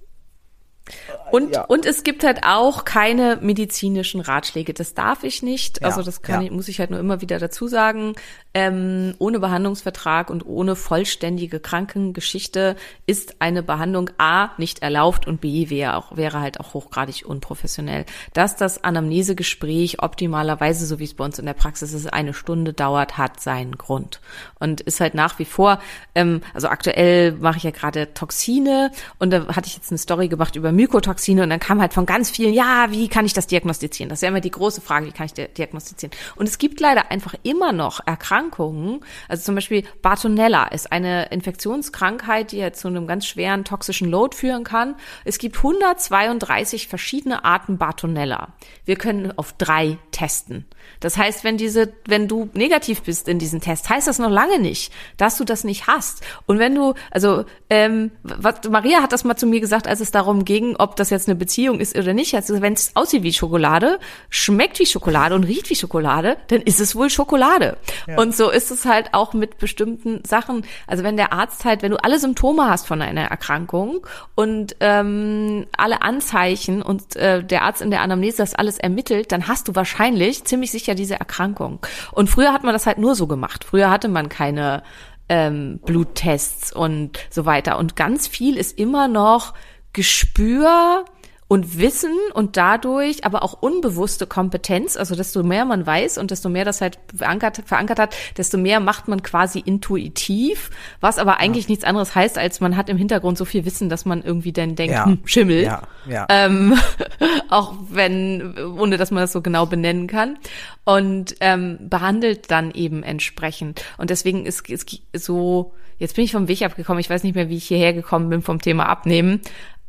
Und, 1.32 1.56
Ja. 1.56 1.62
und 1.64 1.86
es 1.86 2.04
gibt 2.04 2.24
halt 2.24 2.42
auch 2.44 2.84
keine 2.86 3.38
medizinischen 3.42 4.22
Ratschläge. 4.22 4.74
Das 4.74 4.94
darf 4.94 5.24
ich 5.24 5.42
nicht. 5.42 5.82
Ja, 5.82 5.88
Also 5.88 6.04
das 6.04 6.22
kann 6.22 6.42
ja. 6.42 6.48
ich, 6.48 6.52
muss 6.52 6.68
ich 6.68 6.80
halt 6.80 6.92
nur 6.92 7.00
immer 7.00 7.22
wieder 7.22 7.40
dazu 7.40 7.68
sagen. 7.68 8.14
Ähm, 8.54 9.16
ohne 9.18 9.40
Behandlungsvertrag 9.40 10.30
und 10.30 10.46
ohne 10.46 10.76
vollständige 10.76 11.60
Krankengeschichte 11.60 12.76
ist 13.08 13.38
eine 13.40 13.64
Behandlung 13.64 14.12
A 14.20 14.50
nicht 14.58 14.84
erlaubt 14.84 15.26
und 15.26 15.42
B 15.42 15.72
wäre 15.72 15.96
auch, 15.96 16.16
wäre 16.18 16.40
halt 16.40 16.60
auch 16.60 16.76
hochgradig 16.76 17.26
unprofessionell. 17.26 18.06
Dass 18.34 18.56
das 18.56 18.84
Anamnesegespräch 18.84 20.04
optimalerweise, 20.04 20.86
so 20.86 21.00
wie 21.00 21.06
es 21.06 21.16
bei 21.16 21.26
uns 21.26 21.40
in 21.40 21.46
der 21.48 21.54
Praxis 21.54 21.94
ist, 21.94 22.14
eine 22.14 22.34
Stunde 22.36 22.74
dauert, 22.74 23.18
hat 23.18 23.40
seinen 23.40 23.78
Grund. 23.78 24.22
Und 24.60 24.82
ist 24.82 25.00
halt 25.00 25.16
nach 25.16 25.40
wie 25.40 25.46
vor, 25.46 25.80
ähm, 26.14 26.42
also 26.54 26.68
aktuell 26.68 27.32
mache 27.32 27.58
ich 27.58 27.64
ja 27.64 27.72
gerade 27.72 28.14
Toxine 28.14 28.92
und 29.18 29.32
da 29.32 29.48
hatte 29.48 29.68
ich 29.68 29.76
jetzt 29.76 29.90
eine 29.92 29.98
Story 29.98 30.28
gemacht 30.28 30.56
über 30.56 30.72
Mykotoxine 30.76 31.44
und 31.44 31.50
dann 31.50 31.60
kam 31.60 31.80
halt 31.82 31.94
von 31.94 32.06
ganz 32.06 32.30
vielen, 32.30 32.54
ja, 32.54 32.88
wie 32.90 33.08
kann 33.08 33.26
ich 33.26 33.34
das 33.34 33.48
diagnostizieren? 33.48 34.10
Das 34.10 34.20
ist 34.20 34.24
ja 34.24 34.30
immer 34.30 34.42
die 34.42 34.52
große 34.52 34.82
Frage, 34.82 35.08
wie 35.08 35.12
kann 35.12 35.26
ich 35.26 35.34
di- 35.34 35.48
diagnostizieren? 35.48 36.16
Und 36.36 36.48
es 36.48 36.58
gibt 36.58 36.80
leider 36.80 37.12
einfach 37.12 37.36
immer 37.44 37.72
noch 37.72 38.00
Erkrankungen, 38.06 39.02
also 39.28 39.44
zum 39.44 39.56
Beispiel 39.56 39.84
Bartonella 40.02 40.66
ist 40.68 40.92
eine 40.92 41.28
Infektionskrankheit, 41.32 42.52
die 42.52 42.58
ja 42.58 42.74
zu 42.74 42.88
einem 42.88 43.08
ganz 43.08 43.26
schweren 43.26 43.64
toxischen 43.66 44.10
Load 44.10 44.36
führen 44.36 44.64
kann. 44.64 44.96
Es 45.26 45.38
gibt 45.38 45.58
132 45.58 46.88
verschiedene 46.88 47.44
Arten 47.46 47.78
Bartonella. 47.78 48.50
Wir 48.86 48.96
können 48.96 49.38
auf 49.38 49.54
drei 49.54 49.98
testen. 50.12 50.66
Das 51.00 51.18
heißt, 51.18 51.44
wenn 51.44 51.58
diese, 51.58 51.94
wenn 52.08 52.28
du 52.28 52.50
negativ 52.54 53.04
bist 53.04 53.28
in 53.28 53.40
diesem 53.40 53.62
Test, 53.62 53.90
heißt 53.90 54.08
das 54.08 54.20
noch 54.20 54.30
lange 54.30 54.60
nicht, 54.60 54.92
dass 55.18 55.38
du 55.38 55.44
das 55.44 55.64
nicht 55.64 55.88
hast. 55.88 56.24
Und 56.46 56.60
wenn 56.60 56.76
du, 56.76 56.94
also 57.12 57.46
ähm, 57.70 58.12
was, 58.24 58.56
Maria 58.70 59.02
hat 59.02 59.12
das 59.12 59.24
mal 59.24 59.36
zu 59.36 59.46
mir 59.48 59.60
gesagt, 59.60 59.88
als 59.88 60.00
es 60.00 60.12
darum 60.12 60.46
ging, 60.46 60.63
ob 60.78 60.96
das 60.96 61.10
jetzt 61.10 61.28
eine 61.28 61.36
Beziehung 61.36 61.80
ist 61.80 61.98
oder 61.98 62.14
nicht. 62.14 62.36
Also 62.36 62.62
wenn 62.62 62.74
es 62.74 62.96
aussieht 62.96 63.24
wie 63.24 63.34
Schokolade, 63.34 64.00
schmeckt 64.30 64.80
wie 64.80 64.86
Schokolade 64.86 65.36
und 65.36 65.44
riecht 65.44 65.70
wie 65.70 65.76
Schokolade, 65.76 66.38
dann 66.48 66.62
ist 66.62 66.80
es 66.80 66.96
wohl 66.96 67.10
Schokolade. 67.10 67.78
Und 68.18 68.36
so 68.36 68.50
ist 68.50 68.72
es 68.72 68.86
halt 68.86 69.14
auch 69.14 69.34
mit 69.34 69.58
bestimmten 69.58 70.24
Sachen. 70.26 70.66
Also 70.88 71.04
wenn 71.04 71.18
der 71.18 71.34
Arzt 71.34 71.66
halt, 71.66 71.82
wenn 71.82 71.92
du 71.92 72.04
alle 72.04 72.20
Symptome 72.20 72.70
hast 72.70 72.88
von 72.88 73.02
einer 73.02 73.26
Erkrankung 73.26 74.06
und 74.36 74.76
ähm, 74.80 75.66
alle 75.78 76.02
Anzeichen 76.02 76.82
und 76.82 77.16
äh, 77.16 77.44
der 77.44 77.64
Arzt 77.64 77.82
in 77.82 77.92
der 77.92 78.02
Anamnese 78.02 78.38
das 78.38 78.56
alles 78.56 78.78
ermittelt, 78.78 79.32
dann 79.32 79.48
hast 79.48 79.68
du 79.68 79.76
wahrscheinlich 79.76 80.44
ziemlich 80.46 80.72
sicher 80.72 80.96
diese 80.96 81.16
Erkrankung. 81.20 81.80
Und 82.12 82.30
früher 82.30 82.54
hat 82.54 82.64
man 82.64 82.74
das 82.74 82.86
halt 82.86 82.98
nur 82.98 83.16
so 83.16 83.28
gemacht. 83.28 83.64
Früher 83.64 83.90
hatte 83.90 84.08
man 84.08 84.30
keine 84.30 84.84
ähm, 85.30 85.80
Bluttests 85.86 86.74
und 86.74 87.20
so 87.30 87.46
weiter. 87.46 87.78
Und 87.78 87.96
ganz 87.96 88.28
viel 88.28 88.58
ist 88.58 88.78
immer 88.78 89.08
noch 89.08 89.54
Gespür 89.94 91.06
und 91.54 91.78
Wissen 91.78 92.18
und 92.34 92.58
dadurch 92.58 93.26
aber 93.26 93.44
auch 93.44 93.54
unbewusste 93.62 94.26
Kompetenz. 94.26 94.98
Also 94.98 95.16
desto 95.16 95.44
mehr 95.44 95.66
man 95.66 95.86
weiß 95.86 96.18
und 96.18 96.32
desto 96.32 96.50
mehr 96.50 96.66
das 96.66 96.82
halt 96.82 96.98
verankert, 97.16 97.62
verankert 97.66 98.00
hat, 98.00 98.16
desto 98.38 98.58
mehr 98.58 98.80
macht 98.80 99.08
man 99.08 99.22
quasi 99.22 99.60
intuitiv, 99.60 100.72
was 101.00 101.20
aber 101.20 101.38
eigentlich 101.38 101.70
nichts 101.70 101.84
anderes 101.84 102.16
heißt, 102.16 102.40
als 102.40 102.60
man 102.60 102.76
hat 102.76 102.90
im 102.90 102.98
Hintergrund 102.98 103.38
so 103.38 103.46
viel 103.46 103.66
Wissen, 103.66 103.88
dass 103.88 104.04
man 104.04 104.24
irgendwie 104.24 104.52
dann 104.52 104.76
denkt, 104.76 104.96
Ja. 104.96 105.06
hm, 105.06 105.20
Schimmel. 105.26 105.62
Ja, 105.64 105.84
ja. 106.10 106.26
Ähm, 106.30 106.76
auch 107.50 107.76
wenn, 107.88 108.58
ohne 108.80 108.98
dass 108.98 109.12
man 109.12 109.22
das 109.22 109.32
so 109.32 109.42
genau 109.42 109.68
benennen 109.68 110.08
kann. 110.08 110.40
Und 110.86 111.36
ähm, 111.40 111.78
behandelt 111.82 112.50
dann 112.50 112.72
eben 112.72 113.04
entsprechend. 113.04 113.86
Und 113.98 114.10
deswegen 114.10 114.46
ist 114.46 114.68
es 114.70 114.86
so, 115.14 115.74
jetzt 116.00 116.16
bin 116.16 116.26
ich 116.26 116.32
vom 116.32 116.48
Weg 116.48 116.64
abgekommen, 116.64 117.00
ich 117.00 117.10
weiß 117.10 117.24
nicht 117.24 117.36
mehr, 117.36 117.48
wie 117.50 117.58
ich 117.58 117.66
hierher 117.68 117.94
gekommen 117.94 118.30
bin 118.30 118.42
vom 118.42 118.60
Thema 118.60 118.88
Abnehmen. 118.90 119.40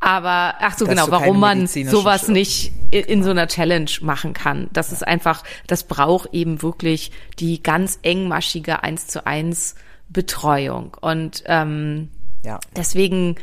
Aber 0.05 0.53
ach 0.59 0.77
so 0.77 0.85
Dass 0.85 0.93
genau, 0.93 1.09
warum 1.09 1.39
man 1.39 1.65
sowas 1.65 2.27
Sch- 2.29 2.31
nicht 2.31 2.71
in, 2.91 3.03
in 3.05 3.23
so 3.23 3.31
einer 3.31 3.47
Challenge 3.47 3.89
machen 4.01 4.33
kann. 4.33 4.69
Das 4.71 4.91
ist 4.91 5.05
einfach, 5.05 5.43
das 5.65 5.85
braucht 5.85 6.31
eben 6.31 6.61
wirklich 6.61 7.11
die 7.39 7.63
ganz 7.63 7.97
engmaschige 8.03 8.83
eins 8.83 9.07
zu 9.07 9.25
eins 9.25 9.73
Betreuung. 10.09 10.95
Und 11.01 11.43
ähm, 11.47 12.09
Ja. 12.43 12.59
Deswegen 12.75 13.35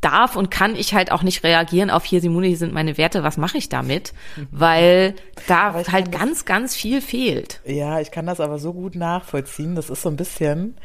darf 0.00 0.36
und 0.36 0.50
kann 0.50 0.74
ich 0.74 0.94
halt 0.94 1.12
auch 1.12 1.22
nicht 1.22 1.44
reagieren 1.44 1.90
auf 1.90 2.04
hier, 2.04 2.20
Simone, 2.22 2.46
hier 2.46 2.56
sind 2.58 2.72
meine 2.72 2.96
Werte, 2.98 3.22
was 3.22 3.36
mache 3.36 3.56
ich 3.58 3.68
damit? 3.68 4.12
Weil 4.50 5.14
da 5.46 5.72
halt 5.74 5.86
kann 5.86 6.04
das- 6.10 6.18
ganz, 6.20 6.44
ganz 6.46 6.74
viel 6.76 7.02
fehlt. 7.02 7.60
Ja, 7.66 8.00
ich 8.00 8.10
kann 8.10 8.24
das 8.26 8.40
aber 8.40 8.58
so 8.58 8.72
gut 8.72 8.94
nachvollziehen. 8.96 9.74
Das 9.74 9.90
ist 9.90 10.00
so 10.02 10.08
ein 10.08 10.16
bisschen, 10.16 10.76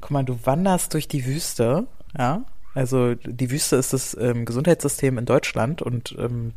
guck 0.00 0.10
mal, 0.12 0.24
du 0.24 0.38
wanderst 0.44 0.94
durch 0.94 1.08
die 1.08 1.26
Wüste, 1.26 1.86
ja. 2.16 2.42
Also 2.76 3.14
die 3.14 3.50
Wüste 3.50 3.76
ist 3.76 3.94
das 3.94 4.14
ähm, 4.20 4.44
Gesundheitssystem 4.44 5.16
in 5.16 5.24
Deutschland 5.24 5.80
und 5.80 6.14
ähm, 6.18 6.52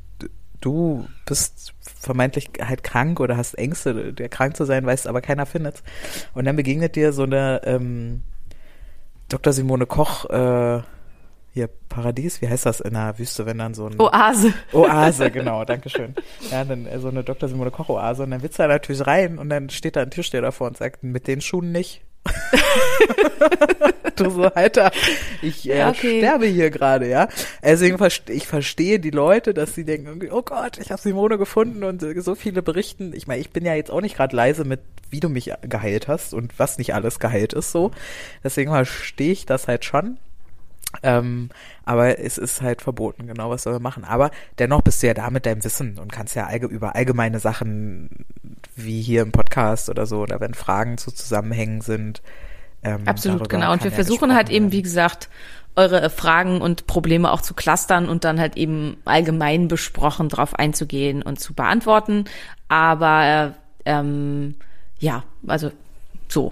du 0.60 1.08
bist 1.26 1.74
vermeintlich 1.80 2.50
halt 2.60 2.84
krank 2.84 3.22
oder 3.22 3.38
hast 3.38 3.54
Ängste, 3.54 4.12
der 4.12 4.28
krank 4.28 4.58
zu 4.58 4.66
sein, 4.66 4.86
weißt 4.86 5.08
aber 5.08 5.22
keiner 5.22 5.46
findet's. 5.46 5.82
Und 6.34 6.44
dann 6.44 6.58
begegnet 6.58 6.98
dir 6.98 7.14
so 7.14 7.24
eine 7.24 7.62
ähm, 7.64 8.24
Dr. 9.30 9.54
Simone 9.54 9.86
Koch, 9.86 10.30
äh, 10.30 10.82
hier 11.54 11.70
Paradies, 11.88 12.42
wie 12.42 12.50
heißt 12.50 12.66
das 12.66 12.82
in 12.82 12.96
der 12.96 13.18
Wüste, 13.18 13.46
wenn 13.46 13.58
dann 13.58 13.74
so 13.74 13.88
ein 13.88 13.98
Oase. 13.98 14.54
Oase, 14.74 15.32
genau, 15.32 15.64
dankeschön. 15.64 16.16
Ja, 16.52 16.66
dann 16.66 16.86
äh, 16.86 17.00
so 17.00 17.08
eine 17.08 17.24
Dr. 17.24 17.48
Simone 17.48 17.72
Koch 17.72 17.88
Oase 17.88 18.24
und 18.24 18.32
dann 18.32 18.42
willst 18.42 18.60
du 18.60 18.64
da 18.64 18.68
natürlich 18.68 19.08
rein 19.08 19.38
und 19.38 19.50
dann 19.50 19.70
steht 19.70 19.96
da 19.96 20.02
ein 20.02 20.12
Türsteher 20.12 20.42
davor 20.42 20.68
und 20.68 20.76
sagt, 20.76 21.02
mit 21.02 21.28
den 21.28 21.40
Schuhen 21.40 21.72
nicht. 21.72 22.02
du 24.16 24.30
so, 24.30 24.44
Alter, 24.46 24.92
ich 25.42 25.70
äh, 25.70 25.86
okay. 25.86 26.20
sterbe 26.20 26.46
hier 26.46 26.70
gerade, 26.70 27.08
ja. 27.08 27.28
Deswegen 27.64 27.98
verste 27.98 28.34
ich 28.34 28.48
verstehe 28.48 29.00
die 29.00 29.12
Leute, 29.12 29.54
dass 29.54 29.76
sie 29.76 29.86
denken, 29.86 30.08
irgendwie, 30.08 30.32
oh 30.32 30.42
Gott, 30.42 30.78
ich 30.78 30.92
habe 30.92 31.02
Simone 31.02 31.38
gefunden 31.38 31.84
und 31.84 32.04
äh, 32.04 32.20
so 32.22 32.36
viele 32.36 32.62
berichten. 32.62 33.14
Ich 33.16 33.28
meine, 33.28 33.42
ich 33.42 33.52
bin 33.52 33.66
ja 33.66 33.74
jetzt 33.76 33.92
auch 33.92 34.02
nicht 34.02 34.16
gerade 34.16 34.36
leise 34.36 34.64
mit, 34.66 34.82
wie 35.10 35.20
du 35.20 35.30
mich 35.30 35.52
geheilt 35.62 36.08
hast 36.08 36.34
und 36.34 36.58
was 36.60 36.78
nicht 36.78 36.94
alles 36.94 37.20
geheilt 37.20 37.54
ist 37.54 37.72
so. 37.72 37.92
Deswegen 38.44 38.72
verstehe 38.72 39.32
ich 39.32 39.46
das 39.46 39.68
halt 39.68 39.86
schon. 39.86 40.18
Ähm, 41.04 41.50
aber 41.86 42.20
es 42.20 42.38
ist 42.38 42.62
halt 42.62 42.82
verboten, 42.82 43.28
genau, 43.28 43.50
was 43.50 43.64
soll 43.64 43.74
man 43.74 43.82
machen. 43.84 44.04
Aber 44.04 44.32
dennoch 44.58 44.82
bist 44.82 45.04
du 45.04 45.08
ja 45.08 45.14
da 45.14 45.30
mit 45.30 45.46
deinem 45.46 45.64
Wissen 45.64 46.00
und 46.00 46.12
kannst 46.12 46.36
ja 46.36 46.48
allge 46.48 46.68
über 46.68 46.96
allgemeine 46.96 47.40
Sachen, 47.40 48.26
wie 48.76 49.02
hier 49.02 49.22
im 49.22 49.32
Podcast 49.32 49.90
oder 49.90 50.06
so, 50.06 50.22
oder 50.22 50.40
wenn 50.40 50.54
Fragen 50.54 50.98
zu 50.98 51.12
Zusammenhängen 51.12 51.82
sind. 51.82 52.22
Ähm, 52.84 53.08
Absolut, 53.08 53.50
genau. 53.50 53.72
Und 53.72 53.84
wir 53.84 53.92
ja 53.92 53.96
versuchen 53.96 54.34
halt 54.34 54.50
eben, 54.50 54.66
werden. 54.66 54.72
wie 54.72 54.82
gesagt, 54.82 55.30
eure 55.76 56.10
Fragen 56.10 56.62
und 56.62 56.88
Probleme 56.88 57.32
auch 57.32 57.42
zu 57.42 57.54
clustern 57.54 58.10
und 58.10 58.24
dann 58.24 58.40
halt 58.40 58.58
eben 58.58 58.98
allgemein 59.06 59.68
besprochen 59.68 60.28
drauf 60.28 60.56
einzugehen 60.56 61.22
und 61.22 61.40
zu 61.40 61.54
beantworten. 61.54 62.26
Aber 62.68 63.54
ähm, 63.86 64.56
ja, 65.00 65.24
also 65.48 65.72
so. 66.28 66.52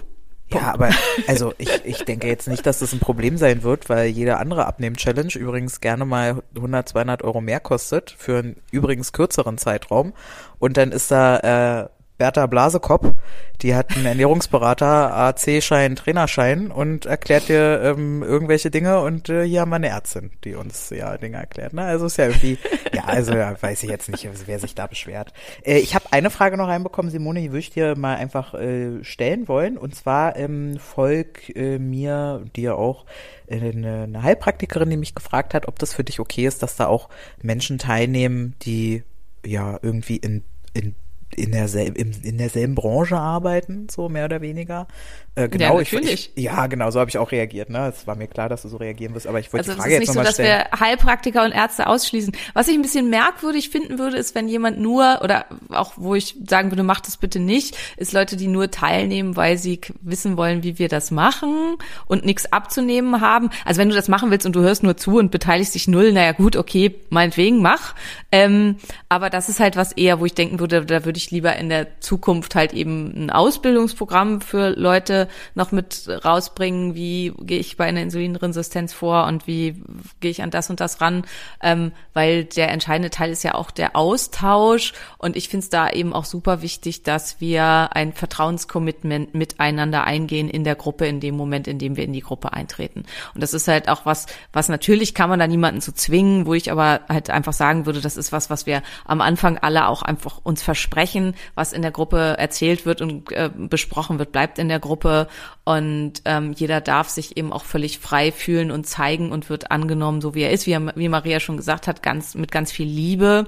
Ja, 0.50 0.74
aber 0.74 0.90
also 1.28 1.54
ich, 1.58 1.70
ich 1.84 2.06
denke 2.06 2.28
jetzt 2.28 2.48
nicht, 2.48 2.66
dass 2.66 2.80
das 2.80 2.94
ein 2.94 3.00
Problem 3.00 3.38
sein 3.38 3.64
wird, 3.64 3.90
weil 3.90 4.08
jede 4.08 4.38
andere 4.38 4.66
Abnehmen-Challenge 4.66 5.34
übrigens 5.36 5.82
gerne 5.82 6.06
mal 6.06 6.42
100, 6.56 6.90
200 6.90 7.24
Euro 7.24 7.42
mehr 7.42 7.60
kostet 7.60 8.16
für 8.18 8.40
einen 8.40 8.56
übrigens 8.72 9.12
kürzeren 9.12 9.58
Zeitraum. 9.58 10.14
Und 10.60 10.78
dann 10.78 10.92
ist 10.92 11.12
da 11.12 11.84
äh, 11.84 11.90
Bertha 12.18 12.48
Blasekop, 12.48 13.16
die 13.62 13.76
hat 13.76 13.96
einen 13.96 14.06
Ernährungsberater, 14.06 15.14
AC-Schein, 15.14 15.96
Trainerschein 15.96 16.72
und 16.72 17.06
erklärt 17.06 17.48
dir 17.48 17.82
ähm, 17.84 18.24
irgendwelche 18.24 18.72
Dinge 18.72 19.02
und 19.02 19.30
äh, 19.30 19.46
hier 19.46 19.62
haben 19.62 19.70
wir 19.70 19.76
eine 19.76 19.90
Ärztin, 19.90 20.32
die 20.44 20.56
uns 20.56 20.90
ja 20.90 21.18
Dinge 21.18 21.38
erklärt. 21.38 21.74
Ne? 21.74 21.84
Also 21.84 22.08
ist 22.08 22.18
ja 22.18 22.26
irgendwie, 22.26 22.58
ja, 22.94 23.04
also 23.06 23.34
ja, 23.34 23.56
weiß 23.62 23.84
ich 23.84 23.90
jetzt 23.90 24.10
nicht, 24.10 24.28
wer 24.46 24.60
sich 24.60 24.74
da 24.74 24.88
beschwert. 24.88 25.32
Äh, 25.64 25.78
ich 25.78 25.94
habe 25.94 26.06
eine 26.12 26.30
Frage 26.30 26.58
noch 26.58 26.68
reinbekommen, 26.68 27.12
Simone, 27.12 27.42
die 27.42 27.50
würde 27.50 27.60
ich 27.60 27.72
dir 27.72 27.96
mal 27.96 28.16
einfach 28.16 28.54
äh, 28.56 29.04
stellen 29.04 29.48
wollen. 29.48 29.78
Und 29.78 29.96
zwar 29.96 30.36
ähm, 30.38 30.78
folg 30.80 31.56
äh, 31.56 31.78
mir, 31.78 32.44
dir 32.56 32.78
auch, 32.78 33.06
äh, 33.48 33.60
eine, 33.60 34.04
eine 34.04 34.24
Heilpraktikerin, 34.24 34.90
die 34.90 34.98
mich 34.98 35.16
gefragt 35.16 35.54
hat, 35.54 35.68
ob 35.68 35.78
das 35.80 35.94
für 35.94 36.04
dich 36.04 36.20
okay 36.20 36.46
ist, 36.48 36.64
dass 36.64 36.76
da 36.76 36.88
auch 36.88 37.10
Menschen 37.42 37.78
teilnehmen, 37.78 38.56
die 38.64 39.04
ja 39.46 39.80
irgendwie 39.82 40.18
in, 40.18 40.44
in 40.74 40.96
in, 41.38 41.52
derselben, 41.52 41.96
in, 41.96 42.12
in 42.24 42.38
derselben 42.38 42.76
Branche 42.76 43.16
arbeiten, 43.16 43.88
so 43.90 44.10
mehr 44.10 44.26
oder 44.26 44.42
weniger. 44.42 44.88
Äh, 45.36 45.50
genau, 45.50 45.76
Ja, 45.76 45.82
ich, 45.82 45.92
natürlich. 45.94 46.32
ich, 46.36 46.44
ja, 46.44 46.66
genau, 46.66 46.90
so 46.90 47.00
habe 47.00 47.12
ich 47.12 47.18
auch 47.20 47.32
reagiert. 47.32 47.70
Ne, 47.70 47.94
es 47.96 48.08
war 48.08 48.16
mir 48.16 48.28
klar, 48.28 48.50
dass 48.50 48.64
du 48.64 48.70
so 48.70 48.78
reagieren 48.78 49.14
wirst, 49.14 49.28
aber 49.28 49.40
ich 49.40 49.54
wollte 49.54 49.70
Also 49.70 49.74
die 49.74 49.78
es 49.78 49.84
Frage 49.84 49.94
ist 49.94 50.00
jetzt 50.00 50.00
nicht 50.00 50.08
so, 50.08 50.14
nochmal 50.14 50.26
dass 50.26 50.34
stellen. 50.34 50.66
wir 50.72 50.80
Heilpraktiker 50.80 51.46
und 51.46 51.52
Ärzte 51.52 51.86
ausschließen. 51.88 52.34
Was 52.56 52.68
ich 52.68 52.74
ein 52.74 52.82
bisschen 52.82 53.12
merkwürdig 53.12 53.70
finden 53.70 54.00
würde, 54.00 54.18
ist, 54.18 54.34
wenn 54.34 54.48
jemand 54.48 54.80
nur, 54.80 55.20
oder 55.24 55.46
auch 55.70 55.94
wo 55.96 56.16
ich 56.16 56.36
sagen 56.48 56.72
würde, 56.72 56.82
macht 56.82 57.06
das 57.06 57.18
bitte 57.18 57.40
nicht, 57.40 57.78
ist 57.98 58.14
Leute, 58.14 58.36
die 58.36 58.48
nur 58.48 58.72
teilnehmen, 58.72 59.36
weil 59.36 59.60
sie 59.60 59.80
wissen 60.02 60.38
wollen, 60.38 60.64
wie 60.64 60.80
wir 60.80 60.88
das 60.90 61.12
machen 61.12 61.76
und 62.08 62.26
nichts 62.26 62.52
abzunehmen 62.52 63.22
haben. 63.22 63.52
Also 63.64 63.80
wenn 63.80 63.90
du 63.90 63.96
das 63.96 64.08
machen 64.08 64.32
willst 64.32 64.48
und 64.48 64.56
du 64.56 64.62
hörst 64.62 64.82
nur 64.82 64.98
zu 64.98 65.18
und 65.20 65.30
beteiligst 65.30 65.76
dich 65.76 65.88
null, 65.88 66.14
naja 66.14 66.32
gut, 66.32 66.56
okay, 66.56 66.96
meinetwegen, 67.12 67.62
mach. 67.62 67.94
Ähm, 68.32 68.78
aber 69.08 69.30
das 69.30 69.50
ist 69.50 69.60
halt 69.60 69.76
was 69.76 69.92
eher, 69.92 70.20
wo 70.20 70.26
ich 70.26 70.34
denken 70.34 70.60
würde, 70.60 70.84
da 70.84 71.06
würde 71.06 71.18
ich 71.18 71.27
lieber 71.32 71.56
in 71.56 71.70
der 71.70 72.00
Zukunft 72.00 72.56
halt 72.56 72.74
eben 72.74 73.14
ein 73.16 73.30
Ausbildungsprogramm 73.30 74.42
für 74.42 74.70
Leute 74.70 75.28
noch 75.56 75.72
mit 75.72 76.08
rausbringen, 76.08 76.96
wie 76.96 77.34
gehe 77.42 77.60
ich 77.60 77.78
bei 77.78 77.86
einer 77.86 78.02
Insulinresistenz 78.02 78.94
vor 78.94 79.26
und 79.26 79.48
wie 79.48 79.82
gehe 80.20 80.32
ich 80.32 80.42
an 80.42 80.52
das 80.52 80.70
und 80.70 80.80
das 80.80 81.02
ran, 81.02 81.26
ähm, 81.62 81.92
weil 82.14 82.46
der 82.46 82.70
entscheidende 82.72 83.10
Teil 83.10 83.32
ist 83.32 83.44
ja 83.44 83.56
auch 83.56 83.72
der 83.72 83.96
Austausch 83.96 84.94
und 85.18 85.36
ich 85.36 85.50
finde 85.50 85.64
es 85.64 85.70
da 85.70 85.90
eben 85.90 86.14
auch 86.14 86.26
super 86.26 86.62
wichtig, 86.62 87.04
dass 87.04 87.42
wir 87.42 87.90
ein 87.94 88.14
Vertrauenscommitment 88.14 89.34
miteinander 89.34 90.04
eingehen 90.04 90.50
in 90.50 90.64
der 90.64 90.76
Gruppe 90.76 91.08
in 91.08 91.20
dem 91.20 91.36
Moment, 91.36 91.68
in 91.68 91.80
dem 91.80 91.98
wir 91.98 92.04
in 92.04 92.14
die 92.14 92.22
Gruppe 92.22 92.54
eintreten. 92.54 93.04
Und 93.34 93.42
das 93.42 93.54
ist 93.54 93.68
halt 93.68 93.90
auch 93.90 94.06
was, 94.06 94.28
was 94.54 94.70
natürlich 94.70 95.14
kann 95.14 95.30
man 95.30 95.40
da 95.40 95.48
niemanden 95.48 95.82
zu 95.82 95.94
zwingen, 95.94 96.46
wo 96.46 96.54
ich 96.54 96.72
aber 96.72 97.02
halt 97.10 97.30
einfach 97.30 97.54
sagen 97.54 97.86
würde, 97.86 98.02
das 98.02 98.18
ist 98.18 98.32
was, 98.32 98.50
was 98.50 98.66
wir 98.66 98.82
am 99.06 99.22
Anfang 99.22 99.58
alle 99.58 99.88
auch 99.88 100.02
einfach 100.02 100.40
uns 100.44 100.64
versprechen, 100.64 101.17
was 101.56 101.74
in 101.74 101.82
der 101.82 101.92
Gruppe 101.92 102.36
erzählt 102.38 102.86
wird 102.86 103.02
und 103.02 103.32
äh, 103.32 103.50
besprochen 103.56 104.20
wird, 104.20 104.32
bleibt 104.32 104.60
in 104.60 104.70
der 104.70 104.80
Gruppe 104.80 105.28
und 105.64 106.14
ähm, 106.26 106.54
jeder 106.54 106.82
darf 106.82 107.10
sich 107.10 107.38
eben 107.38 107.52
auch 107.52 107.66
völlig 107.66 108.00
frei 108.00 108.32
fühlen 108.32 108.72
und 108.72 108.86
zeigen 108.86 109.32
und 109.32 109.50
wird 109.50 109.72
angenommen, 109.72 110.22
so 110.22 110.34
wie 110.36 110.44
er 110.44 110.52
ist, 110.52 110.66
wie, 110.66 110.72
er, 110.72 110.96
wie 110.96 111.10
Maria 111.10 111.40
schon 111.40 111.58
gesagt 111.58 111.88
hat, 111.88 112.04
ganz 112.04 112.36
mit 112.36 112.52
ganz 112.52 112.72
viel 112.72 112.88
Liebe. 112.88 113.48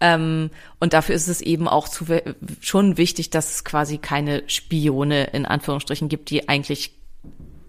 Ähm, 0.00 0.50
und 0.78 0.92
dafür 0.92 1.14
ist 1.14 1.28
es 1.28 1.40
eben 1.40 1.68
auch 1.68 1.88
zu, 1.88 2.06
schon 2.60 2.96
wichtig, 2.96 3.30
dass 3.30 3.54
es 3.54 3.64
quasi 3.64 3.98
keine 3.98 4.42
Spione 4.46 5.24
in 5.24 5.46
Anführungsstrichen 5.46 6.08
gibt, 6.08 6.30
die 6.30 6.48
eigentlich 6.48 6.94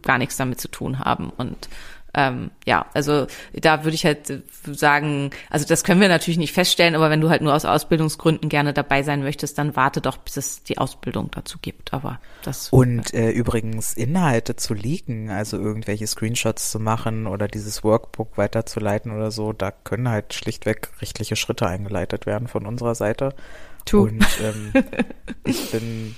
gar 0.01 0.17
nichts 0.17 0.37
damit 0.37 0.59
zu 0.59 0.67
tun 0.67 0.99
haben. 0.99 1.29
Und 1.29 1.69
ähm, 2.13 2.51
ja, 2.65 2.85
also 2.93 3.27
da 3.53 3.83
würde 3.83 3.95
ich 3.95 4.05
halt 4.05 4.43
sagen, 4.65 5.29
also 5.49 5.65
das 5.65 5.83
können 5.83 6.01
wir 6.01 6.09
natürlich 6.09 6.37
nicht 6.37 6.53
feststellen, 6.53 6.95
aber 6.95 7.09
wenn 7.09 7.21
du 7.21 7.29
halt 7.29 7.41
nur 7.41 7.53
aus 7.53 7.63
Ausbildungsgründen 7.63 8.49
gerne 8.49 8.73
dabei 8.73 9.01
sein 9.03 9.23
möchtest, 9.23 9.57
dann 9.57 9.75
warte 9.75 10.01
doch, 10.01 10.17
bis 10.17 10.35
es 10.37 10.63
die 10.63 10.77
Ausbildung 10.77 11.31
dazu 11.31 11.57
gibt. 11.61 11.93
Aber 11.93 12.19
das 12.43 12.69
Und 12.69 13.13
äh, 13.13 13.31
übrigens 13.31 13.93
Inhalte 13.93 14.57
zu 14.57 14.73
leaken, 14.73 15.29
also 15.29 15.57
irgendwelche 15.57 16.05
Screenshots 16.05 16.71
zu 16.71 16.79
machen 16.79 17.27
oder 17.27 17.47
dieses 17.47 17.83
Workbook 17.83 18.37
weiterzuleiten 18.37 19.11
oder 19.11 19.31
so, 19.31 19.53
da 19.53 19.71
können 19.71 20.09
halt 20.09 20.33
schlichtweg 20.33 20.89
rechtliche 21.01 21.37
Schritte 21.37 21.67
eingeleitet 21.67 22.25
werden 22.25 22.47
von 22.47 22.65
unserer 22.65 22.95
Seite. 22.95 23.33
Tu. 23.85 24.03
Und 24.03 24.25
ähm, 24.41 24.73
ich 25.45 25.71
bin 25.71 26.15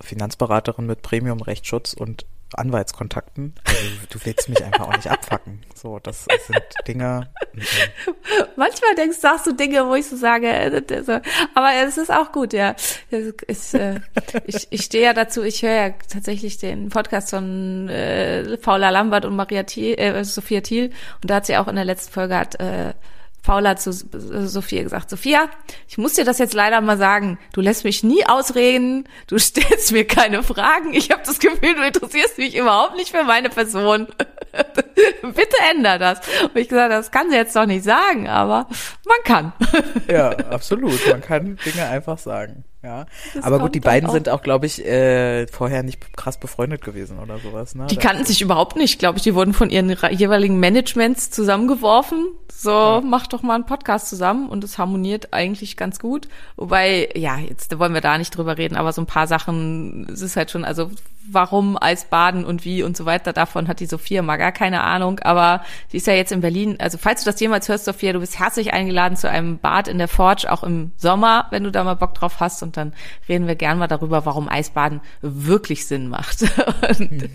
Finanzberaterin 0.00 0.86
mit 0.86 1.00
Premium-Rechtsschutz 1.02 1.94
und 1.94 2.26
Anwaltskontakten. 2.54 3.54
Also 3.66 3.78
du 4.10 4.18
willst 4.24 4.48
mich 4.48 4.62
einfach 4.64 4.88
auch 4.88 4.96
nicht 4.96 5.10
abfacken. 5.10 5.62
So, 5.74 5.98
das 5.98 6.26
sind 6.46 6.62
Dinge. 6.86 7.28
Manchmal 8.56 8.94
denkst, 8.96 9.18
sagst 9.18 9.46
du 9.46 9.52
Dinge, 9.52 9.86
wo 9.86 9.94
ich 9.94 10.06
so 10.06 10.16
sage, 10.16 10.48
äh, 10.48 11.20
aber 11.54 11.70
es 11.86 11.98
ist 11.98 12.12
auch 12.12 12.32
gut, 12.32 12.52
ja. 12.52 12.74
Ist, 13.10 13.74
äh, 13.74 14.00
ich, 14.46 14.68
ich 14.70 14.82
stehe 14.82 15.04
ja 15.04 15.12
dazu, 15.12 15.42
ich 15.42 15.62
höre 15.62 15.74
ja 15.74 15.90
tatsächlich 16.08 16.58
den 16.58 16.88
Podcast 16.88 17.30
von 17.30 17.88
äh, 17.88 18.56
Paula 18.58 18.90
Lambert 18.90 19.24
und 19.24 19.36
Maria 19.36 19.62
Thiel, 19.64 19.98
äh, 19.98 20.24
Sophia 20.24 20.60
Thiel 20.60 20.90
und 21.22 21.30
da 21.30 21.36
hat 21.36 21.46
sie 21.46 21.56
auch 21.56 21.68
in 21.68 21.76
der 21.76 21.84
letzten 21.84 22.12
Folge 22.12 22.36
hat 22.36 22.60
äh, 22.60 22.94
Paula 23.42 23.76
zu 23.76 23.90
S- 23.90 24.06
Sophia 24.52 24.82
gesagt, 24.82 25.10
Sophia, 25.10 25.48
ich 25.88 25.98
muss 25.98 26.14
dir 26.14 26.24
das 26.24 26.38
jetzt 26.38 26.54
leider 26.54 26.80
mal 26.80 26.96
sagen, 26.98 27.38
du 27.52 27.60
lässt 27.60 27.84
mich 27.84 28.02
nie 28.04 28.24
ausreden, 28.26 29.08
du 29.26 29.38
stellst 29.40 29.92
mir 29.92 30.06
keine 30.06 30.42
Fragen, 30.42 30.94
ich 30.94 31.10
habe 31.10 31.22
das 31.26 31.38
Gefühl, 31.40 31.74
du 31.74 31.82
interessierst 31.82 32.38
mich 32.38 32.56
überhaupt 32.56 32.96
nicht 32.96 33.10
für 33.10 33.24
meine 33.24 33.48
Person. 33.50 34.06
Bitte 35.22 35.56
änder 35.74 35.98
das. 35.98 36.20
Und 36.42 36.56
ich 36.56 36.68
gesagt, 36.68 36.92
das 36.92 37.10
kann 37.10 37.30
sie 37.30 37.36
jetzt 37.36 37.56
doch 37.56 37.66
nicht 37.66 37.84
sagen, 37.84 38.28
aber 38.28 38.68
man 39.06 39.18
kann. 39.24 39.52
Ja, 40.08 40.30
absolut. 40.30 41.06
Man 41.08 41.20
kann 41.22 41.56
Dinge 41.64 41.86
einfach 41.88 42.18
sagen. 42.18 42.64
Ja. 42.82 43.06
Das 43.34 43.44
Aber 43.44 43.60
gut, 43.60 43.74
die 43.74 43.80
beiden 43.80 44.10
sind 44.10 44.28
auch, 44.28 44.42
glaube 44.42 44.66
ich, 44.66 44.84
äh, 44.84 45.46
vorher 45.46 45.82
nicht 45.82 46.16
krass 46.16 46.38
befreundet 46.38 46.82
gewesen 46.82 47.18
oder 47.20 47.38
sowas. 47.38 47.74
Ne? 47.74 47.86
Die 47.86 47.96
kannten 47.96 48.24
sich 48.24 48.42
überhaupt 48.42 48.76
nicht, 48.76 48.98
glaube 48.98 49.18
ich. 49.18 49.22
Die 49.22 49.34
wurden 49.34 49.52
von 49.52 49.70
ihren 49.70 49.88
jeweiligen 50.10 50.58
Managements 50.58 51.30
zusammengeworfen. 51.30 52.26
So, 52.52 53.00
mach 53.04 53.26
doch 53.26 53.42
mal 53.42 53.54
einen 53.54 53.66
Podcast 53.66 54.08
zusammen 54.08 54.48
und 54.48 54.62
es 54.64 54.78
harmoniert 54.78 55.32
eigentlich 55.32 55.76
ganz 55.76 55.98
gut. 55.98 56.28
Wobei, 56.56 57.08
ja, 57.14 57.38
jetzt 57.38 57.76
wollen 57.78 57.94
wir 57.94 58.00
da 58.00 58.18
nicht 58.18 58.36
drüber 58.36 58.58
reden, 58.58 58.76
aber 58.76 58.92
so 58.92 59.02
ein 59.02 59.06
paar 59.06 59.26
Sachen, 59.26 60.06
es 60.12 60.20
ist 60.20 60.36
halt 60.36 60.50
schon, 60.50 60.64
also 60.64 60.90
warum 61.28 61.78
Eisbaden 61.80 62.44
und 62.44 62.64
wie 62.64 62.82
und 62.82 62.96
so 62.96 63.04
weiter, 63.04 63.32
davon 63.32 63.68
hat 63.68 63.80
die 63.80 63.86
Sophia 63.86 64.22
mal 64.22 64.36
gar 64.36 64.52
keine 64.52 64.82
Ahnung, 64.82 65.20
aber 65.20 65.64
die 65.92 65.98
ist 65.98 66.06
ja 66.06 66.14
jetzt 66.14 66.32
in 66.32 66.40
Berlin. 66.40 66.76
Also 66.78 66.98
falls 66.98 67.24
du 67.24 67.30
das 67.30 67.40
jemals 67.40 67.68
hörst, 67.68 67.84
Sophia, 67.84 68.12
du 68.12 68.20
bist 68.20 68.38
herzlich 68.38 68.72
eingeladen 68.72 69.16
zu 69.16 69.28
einem 69.28 69.58
Bad 69.58 69.88
in 69.88 69.98
der 69.98 70.08
Forge, 70.08 70.50
auch 70.50 70.62
im 70.62 70.92
Sommer, 70.96 71.46
wenn 71.50 71.64
du 71.64 71.70
da 71.70 71.84
mal 71.84 71.94
Bock 71.94 72.14
drauf 72.14 72.40
hast 72.40 72.62
und 72.62 72.71
dann 72.76 72.92
reden 73.28 73.46
wir 73.46 73.54
gern 73.54 73.78
mal 73.78 73.86
darüber, 73.88 74.24
warum 74.26 74.48
Eisbaden 74.48 75.00
wirklich 75.20 75.86
Sinn 75.86 76.08
macht. 76.08 76.42
und, 76.98 77.30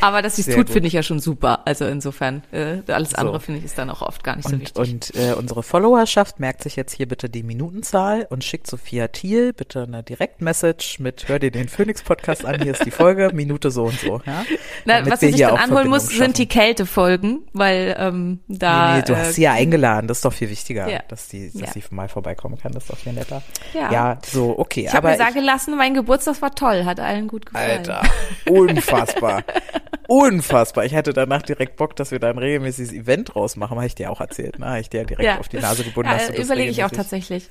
aber 0.00 0.22
dass 0.22 0.36
sie 0.36 0.42
es 0.48 0.54
tut, 0.54 0.70
finde 0.70 0.88
ich 0.88 0.92
ja 0.94 1.02
schon 1.02 1.20
super. 1.20 1.66
Also 1.66 1.86
insofern, 1.86 2.42
äh, 2.52 2.78
alles 2.92 3.10
So. 3.10 3.16
andere 3.16 3.40
finde 3.40 3.58
ich 3.60 3.64
ist 3.64 3.78
dann 3.78 3.90
auch 3.90 4.02
oft 4.02 4.22
gar 4.24 4.36
nicht 4.36 4.48
so 4.48 4.54
Und, 4.54 4.60
wichtig. 4.62 4.76
und 4.76 5.14
äh, 5.14 5.32
unsere 5.34 5.62
Followerschaft 5.62 6.40
merkt 6.40 6.62
sich 6.62 6.76
jetzt 6.76 6.92
hier 6.92 7.06
bitte 7.08 7.28
die 7.28 7.42
Minutenzahl 7.42 8.26
und 8.30 8.44
schickt 8.44 8.66
Sophia 8.66 9.08
Thiel 9.08 9.52
bitte 9.52 9.82
eine 9.84 10.02
Direktmessage 10.02 10.96
mit 11.02 11.28
Hör 11.28 11.38
dir 11.38 11.50
den 11.50 11.68
Phoenix-Podcast 11.68 12.44
an, 12.44 12.60
hier 12.62 12.72
ist 12.72 12.84
die 12.84 12.90
Folge, 12.90 13.30
Minute 13.34 13.70
so 13.70 13.84
und 13.84 13.98
so. 13.98 14.20
Ja? 14.26 14.44
Na, 14.84 14.98
Damit 15.00 15.12
was 15.12 15.20
hier 15.20 15.48
dann 15.48 15.56
anholen 15.56 15.88
musst, 15.88 16.06
Verbindung 16.06 16.26
sind 16.26 16.38
die 16.38 16.46
Kältefolgen, 16.48 17.40
weil 17.52 17.96
ähm, 17.98 18.40
da. 18.48 18.92
Nee, 18.92 18.98
nee, 18.98 19.04
du 19.06 19.12
äh, 19.12 19.16
hast 19.16 19.34
sie 19.34 19.42
ja 19.42 19.52
eingeladen, 19.52 20.06
das 20.08 20.18
ist 20.18 20.24
doch 20.24 20.32
viel 20.32 20.50
wichtiger, 20.50 20.88
Ja. 20.88 21.00
dass, 21.08 21.28
die, 21.28 21.50
dass 21.52 21.60
Ja. 21.60 21.72
sie 21.72 21.82
mal 21.90 22.08
vorbeikommen 22.08 22.58
kann, 22.58 22.72
das 22.72 22.84
ist 22.84 22.90
doch 22.92 22.98
viel 22.98 23.12
netter. 23.12 23.42
Ja. 23.74 23.92
ja 23.92 24.18
so, 24.24 24.45
okay. 24.56 24.86
ich 24.86 24.94
habe 24.94 25.08
mir 25.08 25.16
sagen 25.16 25.40
lassen, 25.42 25.76
mein 25.76 25.94
Geburtstag 25.94 26.40
war 26.42 26.54
toll, 26.54 26.84
hat 26.84 27.00
allen 27.00 27.28
gut 27.28 27.46
gefallen. 27.46 27.78
Alter, 27.78 28.02
unfassbar. 28.48 29.42
Unfassbar. 30.08 30.84
Ich 30.84 30.94
hatte 30.94 31.12
danach 31.12 31.42
direkt 31.42 31.76
Bock, 31.76 31.96
dass 31.96 32.12
wir 32.12 32.20
da 32.20 32.30
ein 32.30 32.38
regelmäßiges 32.38 32.92
Event 32.92 33.34
draus 33.34 33.56
machen. 33.56 33.76
Habe 33.76 33.86
ich 33.86 33.94
dir 33.96 34.10
auch 34.10 34.20
erzählt, 34.20 34.58
ne? 34.58 34.66
Habe 34.66 34.80
ich 34.80 34.88
dir 34.88 35.04
direkt 35.04 35.26
Ja. 35.26 35.38
auf 35.38 35.48
die 35.48 35.56
Nase 35.58 35.82
gebunden. 35.82 36.10
Ja, 36.10 36.16
dass 36.18 36.28
du 36.28 36.34
das 36.34 36.44
überlege 36.46 36.70
ich 36.70 36.84
auch 36.84 36.90
tatsächlich. 36.90 37.48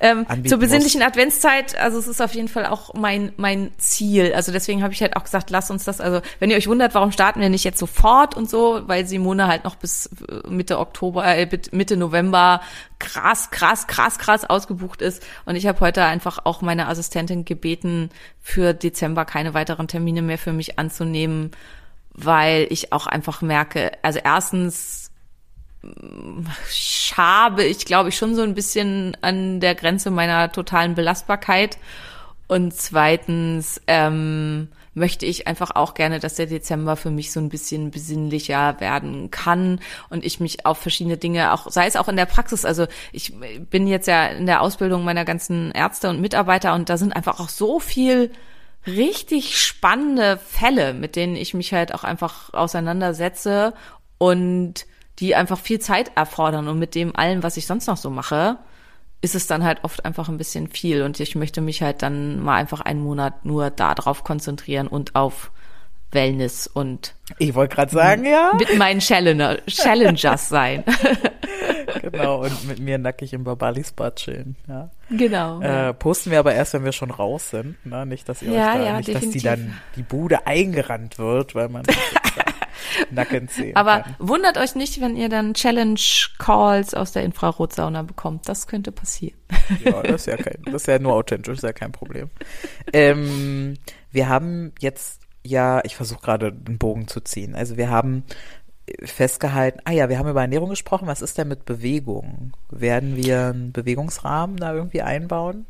Ähm, 0.00 0.26
zur 0.46 0.58
besinnlichen 0.58 1.02
Adventszeit, 1.02 1.78
also 1.78 1.98
es 1.98 2.06
ist 2.06 2.20
auf 2.20 2.34
jeden 2.34 2.48
Fall 2.48 2.66
auch 2.66 2.92
mein 2.94 3.32
mein 3.36 3.70
Ziel. 3.78 4.34
Also 4.34 4.52
deswegen 4.52 4.82
habe 4.82 4.92
ich 4.92 5.00
halt 5.00 5.16
auch 5.16 5.24
gesagt, 5.24 5.48
lasst 5.50 5.70
uns 5.70 5.84
das. 5.84 6.00
Also 6.00 6.20
wenn 6.40 6.50
ihr 6.50 6.56
euch 6.58 6.68
wundert, 6.68 6.94
warum 6.94 7.10
starten 7.10 7.40
wir 7.40 7.48
nicht 7.48 7.64
jetzt 7.64 7.78
sofort 7.78 8.36
und 8.36 8.50
so, 8.50 8.82
weil 8.86 9.06
Simone 9.06 9.46
halt 9.46 9.64
noch 9.64 9.76
bis 9.76 10.10
äh, 10.28 10.46
Mitte 10.48 10.78
Oktober, 10.78 11.26
äh, 11.26 11.46
bis 11.46 11.72
Mitte 11.72 11.96
November 11.96 12.60
krass, 12.98 13.50
krass, 13.50 13.86
krass, 13.86 14.18
krass 14.18 14.44
ausgebucht 14.44 15.02
ist. 15.02 15.24
Und 15.44 15.56
ich 15.56 15.66
habe 15.66 15.80
heute 15.80 16.04
einfach 16.04 16.40
auch 16.44 16.62
meine 16.62 16.88
Assistentin 16.88 17.44
gebeten, 17.44 18.10
für 18.40 18.74
Dezember 18.74 19.24
keine 19.24 19.54
weiteren 19.54 19.88
Termine 19.88 20.22
mehr 20.22 20.38
für 20.38 20.52
mich 20.52 20.78
anzunehmen, 20.78 21.50
weil 22.12 22.66
ich 22.70 22.92
auch 22.92 23.06
einfach 23.06 23.42
merke, 23.42 23.92
also 24.02 24.20
erstens 24.22 25.10
schabe 26.70 27.64
ich, 27.64 27.84
glaube 27.84 28.08
ich, 28.08 28.16
schon 28.16 28.34
so 28.34 28.42
ein 28.42 28.54
bisschen 28.54 29.16
an 29.20 29.60
der 29.60 29.74
Grenze 29.74 30.10
meiner 30.10 30.50
totalen 30.50 30.94
Belastbarkeit. 30.94 31.78
Und 32.46 32.74
zweitens 32.74 33.80
ähm, 33.86 34.68
möchte 34.94 35.26
ich 35.26 35.46
einfach 35.46 35.72
auch 35.74 35.94
gerne, 35.94 36.20
dass 36.20 36.34
der 36.34 36.46
Dezember 36.46 36.96
für 36.96 37.10
mich 37.10 37.32
so 37.32 37.40
ein 37.40 37.48
bisschen 37.48 37.90
besinnlicher 37.90 38.80
werden 38.80 39.30
kann 39.30 39.80
und 40.08 40.24
ich 40.24 40.40
mich 40.40 40.64
auf 40.66 40.78
verschiedene 40.78 41.16
Dinge, 41.16 41.52
auch 41.52 41.70
sei 41.70 41.86
es 41.86 41.96
auch 41.96 42.08
in 42.08 42.16
der 42.16 42.26
Praxis, 42.26 42.64
also 42.64 42.86
ich 43.12 43.34
bin 43.70 43.86
jetzt 43.86 44.06
ja 44.06 44.26
in 44.26 44.46
der 44.46 44.62
Ausbildung 44.62 45.04
meiner 45.04 45.24
ganzen 45.24 45.72
Ärzte 45.72 46.08
und 46.08 46.20
Mitarbeiter 46.20 46.74
und 46.74 46.88
da 46.88 46.96
sind 46.96 47.14
einfach 47.14 47.40
auch 47.40 47.48
so 47.48 47.80
viel 47.80 48.30
richtig 48.86 49.58
spannende 49.58 50.38
Fälle, 50.38 50.94
mit 50.94 51.16
denen 51.16 51.36
ich 51.36 51.54
mich 51.54 51.72
halt 51.72 51.94
auch 51.94 52.04
einfach 52.04 52.52
auseinandersetze 52.52 53.74
und 54.18 54.86
die 55.18 55.34
einfach 55.34 55.58
viel 55.58 55.80
Zeit 55.80 56.12
erfordern 56.16 56.68
und 56.68 56.78
mit 56.78 56.94
dem 56.94 57.14
allem, 57.16 57.42
was 57.42 57.56
ich 57.56 57.66
sonst 57.66 57.86
noch 57.86 57.96
so 57.96 58.10
mache, 58.10 58.58
ist 59.24 59.34
es 59.34 59.46
dann 59.46 59.64
halt 59.64 59.82
oft 59.84 60.04
einfach 60.04 60.28
ein 60.28 60.36
bisschen 60.36 60.68
viel 60.68 61.02
und 61.02 61.18
ich 61.18 61.34
möchte 61.34 61.62
mich 61.62 61.80
halt 61.80 62.02
dann 62.02 62.40
mal 62.40 62.56
einfach 62.56 62.82
einen 62.82 63.02
Monat 63.02 63.46
nur 63.46 63.70
da 63.70 63.94
drauf 63.94 64.22
konzentrieren 64.22 64.86
und 64.86 65.16
auf 65.16 65.50
Wellness 66.14 66.66
und 66.66 67.14
Ich 67.38 67.54
wollte 67.54 67.74
gerade 67.76 67.92
sagen, 67.92 68.24
ja. 68.24 68.52
mit 68.58 68.76
meinen 68.78 69.00
Challenger, 69.00 69.58
Challengers 69.66 70.48
sein. 70.48 70.84
Genau, 72.02 72.42
und 72.42 72.66
mit 72.68 72.80
mir 72.80 72.98
nackig 72.98 73.32
im 73.32 73.44
Babalis 73.44 73.92
Bad 73.92 74.16
chillen. 74.16 74.56
Ja. 74.68 74.90
genau. 75.10 75.60
Äh, 75.62 75.94
posten 75.94 76.30
wir 76.30 76.38
aber 76.38 76.54
erst, 76.54 76.74
wenn 76.74 76.84
wir 76.84 76.92
schon 76.92 77.10
raus 77.10 77.50
sind. 77.50 77.76
Ne? 77.86 78.04
Nicht, 78.04 78.28
dass 78.28 78.42
ihr 78.42 78.52
Ja, 78.52 78.72
euch 78.72 78.78
da, 78.78 78.84
ja, 78.84 78.96
nicht, 78.98 79.08
dass 79.14 79.20
die 79.20 79.38
definitiv. 79.38 79.42
dann 79.44 79.80
die 79.96 80.02
Bude 80.02 80.46
eingerannt 80.46 81.18
wird, 81.18 81.54
weil 81.54 81.68
man 81.70 81.84
Nacken 83.10 83.48
sehen 83.48 83.74
Aber 83.76 84.00
kann. 84.02 84.16
wundert 84.18 84.58
euch 84.58 84.74
nicht, 84.74 85.00
wenn 85.00 85.16
ihr 85.16 85.28
dann 85.28 85.54
Challenge-Calls 85.54 86.94
aus 86.94 87.12
der 87.12 87.22
Infrarotsauna 87.24 88.02
bekommt. 88.02 88.48
Das 88.48 88.66
könnte 88.66 88.92
passieren. 88.92 89.38
Ja, 89.84 90.02
das 90.02 90.22
ist 90.22 90.26
ja 90.26 90.36
kein, 90.36 90.62
das 90.66 90.82
ist 90.82 90.86
ja 90.88 90.98
nur 90.98 91.14
authentisch, 91.14 91.54
ist 91.56 91.62
ja 91.62 91.72
kein 91.72 91.92
Problem. 91.92 92.30
Ähm, 92.92 93.74
wir 94.12 94.28
haben 94.28 94.72
jetzt 94.78 95.22
ja, 95.44 95.80
ich 95.84 95.96
versuche 95.96 96.20
gerade 96.20 96.46
einen 96.66 96.78
Bogen 96.78 97.08
zu 97.08 97.20
ziehen. 97.20 97.54
Also 97.54 97.76
wir 97.76 97.90
haben 97.90 98.24
festgehalten, 99.02 99.80
ah 99.84 99.92
ja, 99.92 100.08
wir 100.08 100.18
haben 100.18 100.28
über 100.28 100.42
Ernährung 100.42 100.70
gesprochen. 100.70 101.06
Was 101.06 101.22
ist 101.22 101.38
denn 101.38 101.48
mit 101.48 101.64
Bewegung? 101.64 102.52
Werden 102.70 103.16
wir 103.16 103.46
einen 103.46 103.72
Bewegungsrahmen 103.72 104.56
da 104.56 104.74
irgendwie 104.74 105.02
einbauen? 105.02 105.66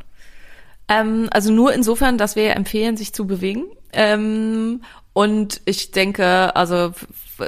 Ähm, 0.88 1.28
also 1.30 1.52
nur 1.52 1.72
insofern, 1.72 2.18
dass 2.18 2.36
wir 2.36 2.54
empfehlen, 2.56 2.96
sich 2.96 3.12
zu 3.12 3.26
bewegen. 3.26 3.64
Ähm, 3.92 4.82
und 5.12 5.60
ich 5.64 5.92
denke, 5.92 6.54
also 6.56 6.92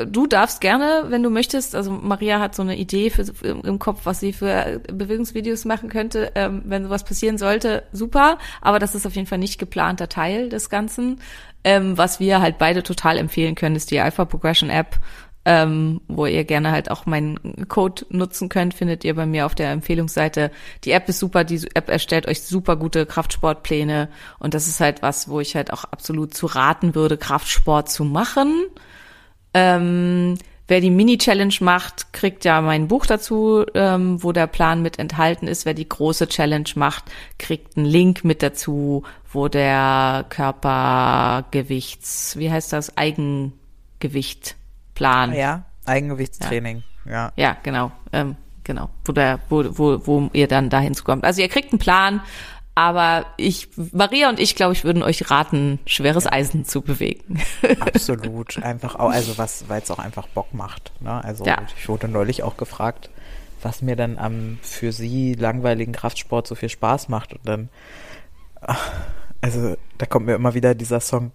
du 0.07 0.27
darfst 0.29 0.61
gerne, 0.61 1.07
wenn 1.09 1.23
du 1.23 1.31
möchtest, 1.31 1.75
also 1.75 1.91
Maria 1.91 2.39
hat 2.39 2.55
so 2.55 2.63
eine 2.63 2.77
Idee 2.77 3.11
für, 3.11 3.23
im 3.45 3.79
Kopf, 3.81 4.03
was 4.05 4.21
sie 4.21 4.33
für 4.33 4.81
Bewegungsvideos 4.93 5.65
machen 5.65 5.89
könnte. 5.89 6.31
Ähm, 6.37 6.63
wenn 6.65 6.85
sowas 6.85 7.03
passieren 7.03 7.39
sollte, 7.39 7.83
super. 7.93 8.39
Aber 8.61 8.79
das 8.79 8.95
ist 8.95 9.07
auf 9.07 9.17
jeden 9.17 9.27
Fall 9.27 9.39
nicht 9.39 9.59
geplanter 9.59 10.09
Teil 10.09 10.49
des 10.49 10.71
Ganzen. 10.71 11.21
Ähm, 11.69 11.99
was 11.99 12.21
wir 12.21 12.41
halt 12.41 12.59
beide 12.59 12.85
total 12.85 13.19
empfehlen 13.19 13.57
können, 13.57 13.75
ist 13.75 13.91
die 13.91 13.99
Alpha 13.99 14.25
Progression 14.25 14.71
App 14.71 15.01
ähm, 15.47 16.01
wo 16.09 16.27
ihr 16.27 16.43
gerne 16.43 16.73
halt 16.73 16.91
auch 16.91 17.07
meinen 17.07 17.69
Code 17.69 18.05
nutzen 18.11 18.49
könnt, 18.49 18.75
findet 18.75 19.05
ihr 19.05 19.15
bei 19.15 19.27
mir 19.27 19.47
auf 19.47 19.55
der 19.55 19.71
Empfehlungsseite. 19.71 20.51
Die 20.83 20.91
App 20.91 21.09
ist 21.09 21.21
super, 21.21 21.45
die 21.45 21.65
App 21.75 21.89
erstellt 21.89 22.27
euch 22.27 22.43
super 22.43 22.75
gute 22.75 23.07
Kraftsportpläne 23.07 24.09
und 24.41 24.55
das 24.55 24.67
ist 24.67 24.81
halt 24.81 25.03
was, 25.03 25.29
wo 25.29 25.39
ich 25.39 25.55
halt 25.55 25.73
auch 25.73 25.85
absolut 25.85 26.35
zu 26.35 26.47
raten 26.47 26.97
würde, 26.97 27.17
Kraftsport 27.17 27.89
zu 27.89 28.05
machen. 28.05 28.65
Ähm, 29.55 30.37
wer 30.69 30.81
die 30.81 30.91
Mini-Challenge 30.91 31.55
macht, 31.61 32.13
kriegt 32.13 32.45
ja 32.45 32.61
mein 32.61 32.89
Buch 32.89 33.07
dazu, 33.07 33.65
ähm, 33.75 34.23
wo 34.23 34.33
der 34.33 34.47
Plan 34.47 34.83
mit 34.83 34.99
enthalten 34.99 35.47
ist. 35.47 35.65
Wer 35.65 35.73
die 35.75 35.89
große 35.89 36.29
Challenge 36.29 36.69
macht, 36.75 37.05
kriegt 37.39 37.77
einen 37.77 37.87
Link 37.87 38.25
mit 38.25 38.43
dazu, 38.43 39.05
wo 39.33 39.49
der 39.49 40.27
Körpergewichts, 40.29 42.37
wie 42.37 42.51
heißt 42.51 42.73
das, 42.73 42.97
Eigengewichtplan. 42.97 45.35
Ja, 45.35 45.65
Eigengewichtstraining. 45.85 46.83
Ja. 47.05 47.33
Ja, 47.37 47.57
genau, 47.63 47.93
ähm, 48.13 48.35
genau, 48.65 48.91
wo 49.05 49.13
der, 49.13 49.39
wo, 49.49 49.65
wo, 49.79 50.05
wo 50.07 50.29
ihr 50.33 50.49
dann 50.49 50.71
dahin 50.71 50.95
kommt. 50.95 51.25
Also 51.25 51.43
ihr 51.43 51.49
kriegt 51.49 51.73
einen 51.73 51.79
Plan, 51.79 52.21
aber 52.77 53.25
ich, 53.39 53.71
Maria 53.93 54.29
und 54.29 54.39
ich, 54.39 54.55
glaube 54.55 54.75
ich, 54.75 54.85
würden 54.85 55.03
euch 55.03 55.31
raten, 55.31 55.79
schweres 55.87 56.27
Eisen 56.31 56.67
zu 56.67 56.83
bewegen. 56.83 57.43
Absolut. 57.81 58.63
Einfach 58.63 58.97
auch, 58.97 59.11
also 59.11 59.39
was, 59.39 59.67
weil 59.69 59.81
es 59.81 59.91
auch 59.91 59.99
einfach 59.99 60.29
Bock 60.29 60.53
macht. 60.53 60.93
Ne? 61.01 61.25
Also 61.25 61.47
Ja. 61.47 61.57
ich 61.75 61.89
wurde 61.89 62.07
neulich 62.07 62.43
auch 62.43 62.59
gefragt, 62.59 63.09
was 63.63 63.81
mir 63.81 63.97
dann 63.97 64.19
am 64.19 64.59
für 64.61 64.93
sie 64.93 65.33
langweiligen 65.33 65.93
Kraftsport 65.93 66.47
so 66.47 66.55
viel 66.55 66.69
Spaß 66.69 67.09
macht. 67.09 67.33
Und 67.33 67.49
dann, 67.49 67.69
also 69.41 69.77
da 69.97 70.05
kommt 70.05 70.27
mir 70.27 70.35
immer 70.35 70.53
wieder 70.53 70.75
dieser 70.75 71.01
Song, 71.01 71.33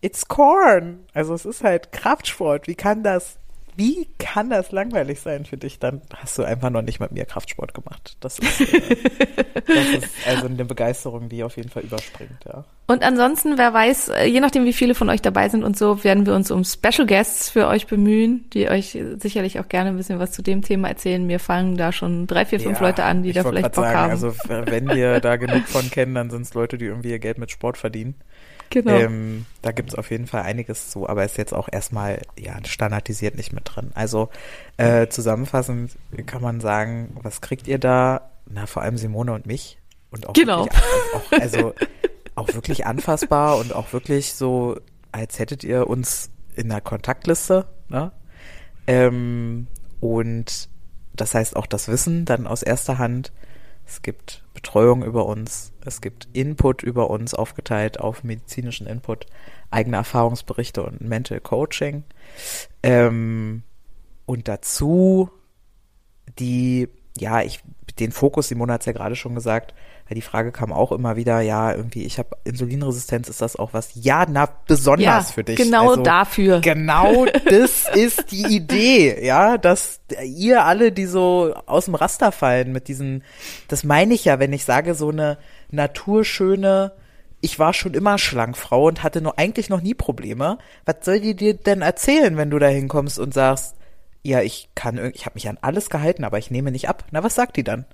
It's 0.00 0.28
Corn. 0.28 1.00
Also 1.12 1.34
es 1.34 1.44
ist 1.44 1.64
halt 1.64 1.90
Kraftsport. 1.90 2.68
Wie 2.68 2.76
kann 2.76 3.02
das, 3.02 3.36
wie 3.78 4.08
kann 4.18 4.50
das 4.50 4.72
langweilig 4.72 5.20
sein 5.20 5.44
für 5.44 5.56
dich? 5.56 5.78
Dann 5.78 6.02
hast 6.16 6.36
du 6.36 6.42
einfach 6.42 6.68
noch 6.68 6.82
nicht 6.82 6.98
mit 6.98 7.12
mir 7.12 7.24
Kraftsport 7.24 7.74
gemacht. 7.74 8.16
Das 8.18 8.40
ist, 8.40 8.60
äh, 8.60 8.66
das 9.54 10.04
ist 10.04 10.14
also 10.26 10.46
eine 10.46 10.64
Begeisterung, 10.64 11.28
die 11.28 11.44
auf 11.44 11.56
jeden 11.56 11.68
Fall 11.68 11.84
überspringt, 11.84 12.44
ja. 12.44 12.64
Und 12.88 13.04
ansonsten, 13.04 13.56
wer 13.56 13.72
weiß, 13.72 14.08
äh, 14.08 14.24
je 14.24 14.40
nachdem, 14.40 14.64
wie 14.64 14.72
viele 14.72 14.96
von 14.96 15.08
euch 15.08 15.22
dabei 15.22 15.48
sind 15.48 15.62
und 15.62 15.78
so, 15.78 16.02
werden 16.02 16.26
wir 16.26 16.34
uns 16.34 16.50
um 16.50 16.64
Special 16.64 17.06
Guests 17.06 17.50
für 17.50 17.68
euch 17.68 17.86
bemühen, 17.86 18.50
die 18.52 18.68
euch 18.68 18.98
sicherlich 19.18 19.60
auch 19.60 19.68
gerne 19.68 19.90
ein 19.90 19.96
bisschen 19.96 20.18
was 20.18 20.32
zu 20.32 20.42
dem 20.42 20.62
Thema 20.62 20.88
erzählen. 20.88 21.24
Mir 21.24 21.38
fangen 21.38 21.76
da 21.76 21.92
schon 21.92 22.26
drei, 22.26 22.46
vier, 22.46 22.58
fünf 22.58 22.80
Ja, 22.80 22.86
Leute 22.88 23.04
an, 23.04 23.22
die 23.22 23.32
da 23.32 23.44
vielleicht 23.44 23.74
Bock 23.74 23.84
sagen, 23.84 23.96
haben. 23.96 24.10
Also 24.10 24.34
wenn 24.46 24.88
wir 24.88 25.20
da 25.20 25.36
genug 25.36 25.68
von 25.68 25.88
kennen, 25.88 26.16
dann 26.16 26.30
sind 26.30 26.42
es 26.42 26.54
Leute, 26.54 26.78
die 26.78 26.86
irgendwie 26.86 27.10
ihr 27.10 27.20
Geld 27.20 27.38
mit 27.38 27.52
Sport 27.52 27.78
verdienen. 27.78 28.16
Genau. 28.70 28.92
Ähm, 28.92 29.46
da 29.62 29.72
gibt 29.72 29.90
es 29.90 29.94
auf 29.94 30.10
jeden 30.10 30.26
Fall 30.26 30.42
einiges 30.42 30.90
zu, 30.90 31.08
aber 31.08 31.24
ist 31.24 31.36
jetzt 31.38 31.54
auch 31.54 31.68
erstmal 31.70 32.22
ja 32.38 32.54
standardisiert 32.64 33.36
nicht 33.36 33.52
mit 33.52 33.64
drin. 33.64 33.90
Also 33.94 34.28
äh, 34.76 35.08
zusammenfassend 35.08 35.92
kann 36.26 36.42
man 36.42 36.60
sagen, 36.60 37.16
was 37.22 37.40
kriegt 37.40 37.66
ihr 37.68 37.78
da? 37.78 38.30
Na, 38.46 38.66
vor 38.66 38.82
allem 38.82 38.96
Simone 38.96 39.32
und 39.32 39.46
mich. 39.46 39.78
Und 40.10 40.26
auch 40.28 40.32
Genau. 40.32 40.64
wirklich, 40.64 41.14
auch, 41.14 41.32
also 41.42 41.74
auch 42.34 42.54
wirklich 42.54 42.86
anfassbar 42.86 43.58
und 43.58 43.72
auch 43.74 43.92
wirklich 43.92 44.32
so, 44.34 44.78
als 45.12 45.38
hättet 45.38 45.64
ihr 45.64 45.86
uns 45.86 46.30
in 46.54 46.68
der 46.68 46.80
Kontaktliste, 46.80 47.66
ne? 47.88 48.12
Ähm, 48.86 49.66
und 50.00 50.68
das 51.14 51.34
heißt 51.34 51.56
auch 51.56 51.66
das 51.66 51.88
Wissen 51.88 52.24
dann 52.24 52.46
aus 52.46 52.62
erster 52.62 52.98
Hand. 52.98 53.32
Es 53.88 54.02
gibt 54.02 54.44
Betreuung 54.52 55.02
über 55.02 55.24
uns, 55.24 55.72
es 55.82 56.02
gibt 56.02 56.28
Input 56.34 56.82
über 56.82 57.08
uns 57.08 57.32
aufgeteilt 57.32 57.98
auf 57.98 58.22
medizinischen 58.22 58.86
Input, 58.86 59.24
eigene 59.70 59.96
Erfahrungsberichte 59.96 60.82
und 60.82 61.00
Mental 61.00 61.40
Coaching. 61.40 62.04
Ähm, 62.82 63.62
und 64.26 64.46
dazu 64.46 65.30
die, 66.38 66.88
ja, 67.16 67.40
ich, 67.40 67.62
den 67.98 68.12
Fokus, 68.12 68.48
Simone 68.48 68.74
hat 68.74 68.82
es 68.82 68.86
ja 68.86 68.92
gerade 68.92 69.16
schon 69.16 69.34
gesagt, 69.34 69.74
weil 70.08 70.14
die 70.14 70.22
Frage 70.22 70.52
kam 70.52 70.72
auch 70.72 70.90
immer 70.90 71.16
wieder, 71.16 71.40
ja, 71.42 71.74
irgendwie, 71.74 72.04
ich 72.04 72.18
habe 72.18 72.30
Insulinresistenz, 72.44 73.28
ist 73.28 73.42
das 73.42 73.56
auch 73.56 73.74
was? 73.74 73.90
Ja, 73.94 74.24
na, 74.28 74.48
besonders 74.66 75.28
ja, 75.28 75.32
für 75.34 75.44
dich. 75.44 75.56
genau 75.56 75.90
Also, 75.90 76.02
dafür. 76.02 76.60
Genau 76.60 77.26
das 77.44 77.86
ist 77.94 78.30
die 78.30 78.56
Idee, 78.56 79.22
ja, 79.24 79.58
dass 79.58 80.00
ihr 80.24 80.64
alle, 80.64 80.92
die 80.92 81.04
so 81.04 81.54
aus 81.66 81.84
dem 81.84 81.94
Raster 81.94 82.32
fallen 82.32 82.72
mit 82.72 82.88
diesen, 82.88 83.22
das 83.68 83.84
meine 83.84 84.14
ich 84.14 84.24
ja, 84.24 84.38
wenn 84.38 84.54
ich 84.54 84.64
sage, 84.64 84.94
so 84.94 85.10
eine 85.10 85.36
naturschöne, 85.70 86.92
ich 87.42 87.58
war 87.58 87.74
schon 87.74 87.92
immer 87.92 88.16
schlank 88.16 88.56
Frau 88.56 88.86
und 88.86 89.02
hatte 89.02 89.20
nur 89.20 89.38
eigentlich 89.38 89.68
noch 89.68 89.82
nie 89.82 89.94
Probleme. 89.94 90.56
Was 90.86 90.96
soll 91.02 91.20
die 91.20 91.36
dir 91.36 91.52
denn 91.54 91.82
erzählen, 91.82 92.36
wenn 92.38 92.50
du 92.50 92.58
da 92.58 92.66
hinkommst 92.66 93.18
und 93.18 93.34
sagst, 93.34 93.76
ja, 94.22 94.40
ich 94.40 94.70
kann, 94.74 95.12
ich 95.14 95.26
habe 95.26 95.34
mich 95.34 95.48
an 95.48 95.58
alles 95.60 95.90
gehalten, 95.90 96.24
aber 96.24 96.38
ich 96.38 96.50
nehme 96.50 96.72
nicht 96.72 96.88
ab. 96.88 97.04
Na, 97.10 97.22
was 97.22 97.34
sagt 97.34 97.56
die 97.56 97.62
dann? 97.62 97.84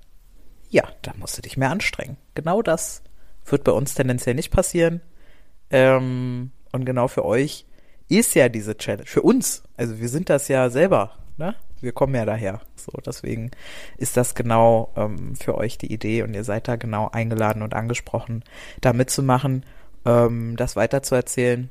Ja, 0.74 0.88
da 1.02 1.12
musst 1.16 1.38
du 1.38 1.42
dich 1.42 1.56
mehr 1.56 1.70
anstrengen. 1.70 2.16
Genau 2.34 2.60
das 2.60 3.00
wird 3.46 3.62
bei 3.62 3.70
uns 3.70 3.94
tendenziell 3.94 4.34
nicht 4.34 4.50
passieren. 4.50 5.02
Ähm, 5.70 6.50
und 6.72 6.84
genau 6.84 7.06
für 7.06 7.24
euch 7.24 7.64
ist 8.08 8.34
ja 8.34 8.48
diese 8.48 8.76
Challenge, 8.76 9.06
für 9.06 9.22
uns, 9.22 9.62
also 9.76 10.00
wir 10.00 10.08
sind 10.08 10.30
das 10.30 10.48
ja 10.48 10.70
selber, 10.70 11.12
ne? 11.36 11.54
Wir 11.80 11.92
kommen 11.92 12.16
ja 12.16 12.24
daher. 12.24 12.60
So, 12.74 12.90
deswegen 13.06 13.52
ist 13.98 14.16
das 14.16 14.34
genau 14.34 14.92
ähm, 14.96 15.36
für 15.36 15.56
euch 15.56 15.78
die 15.78 15.92
Idee 15.92 16.24
und 16.24 16.34
ihr 16.34 16.42
seid 16.42 16.66
da 16.66 16.74
genau 16.74 17.08
eingeladen 17.08 17.62
und 17.62 17.72
angesprochen, 17.74 18.42
da 18.80 18.92
mitzumachen, 18.92 19.64
ähm, 20.04 20.56
das 20.56 20.74
weiterzuerzählen 20.74 21.70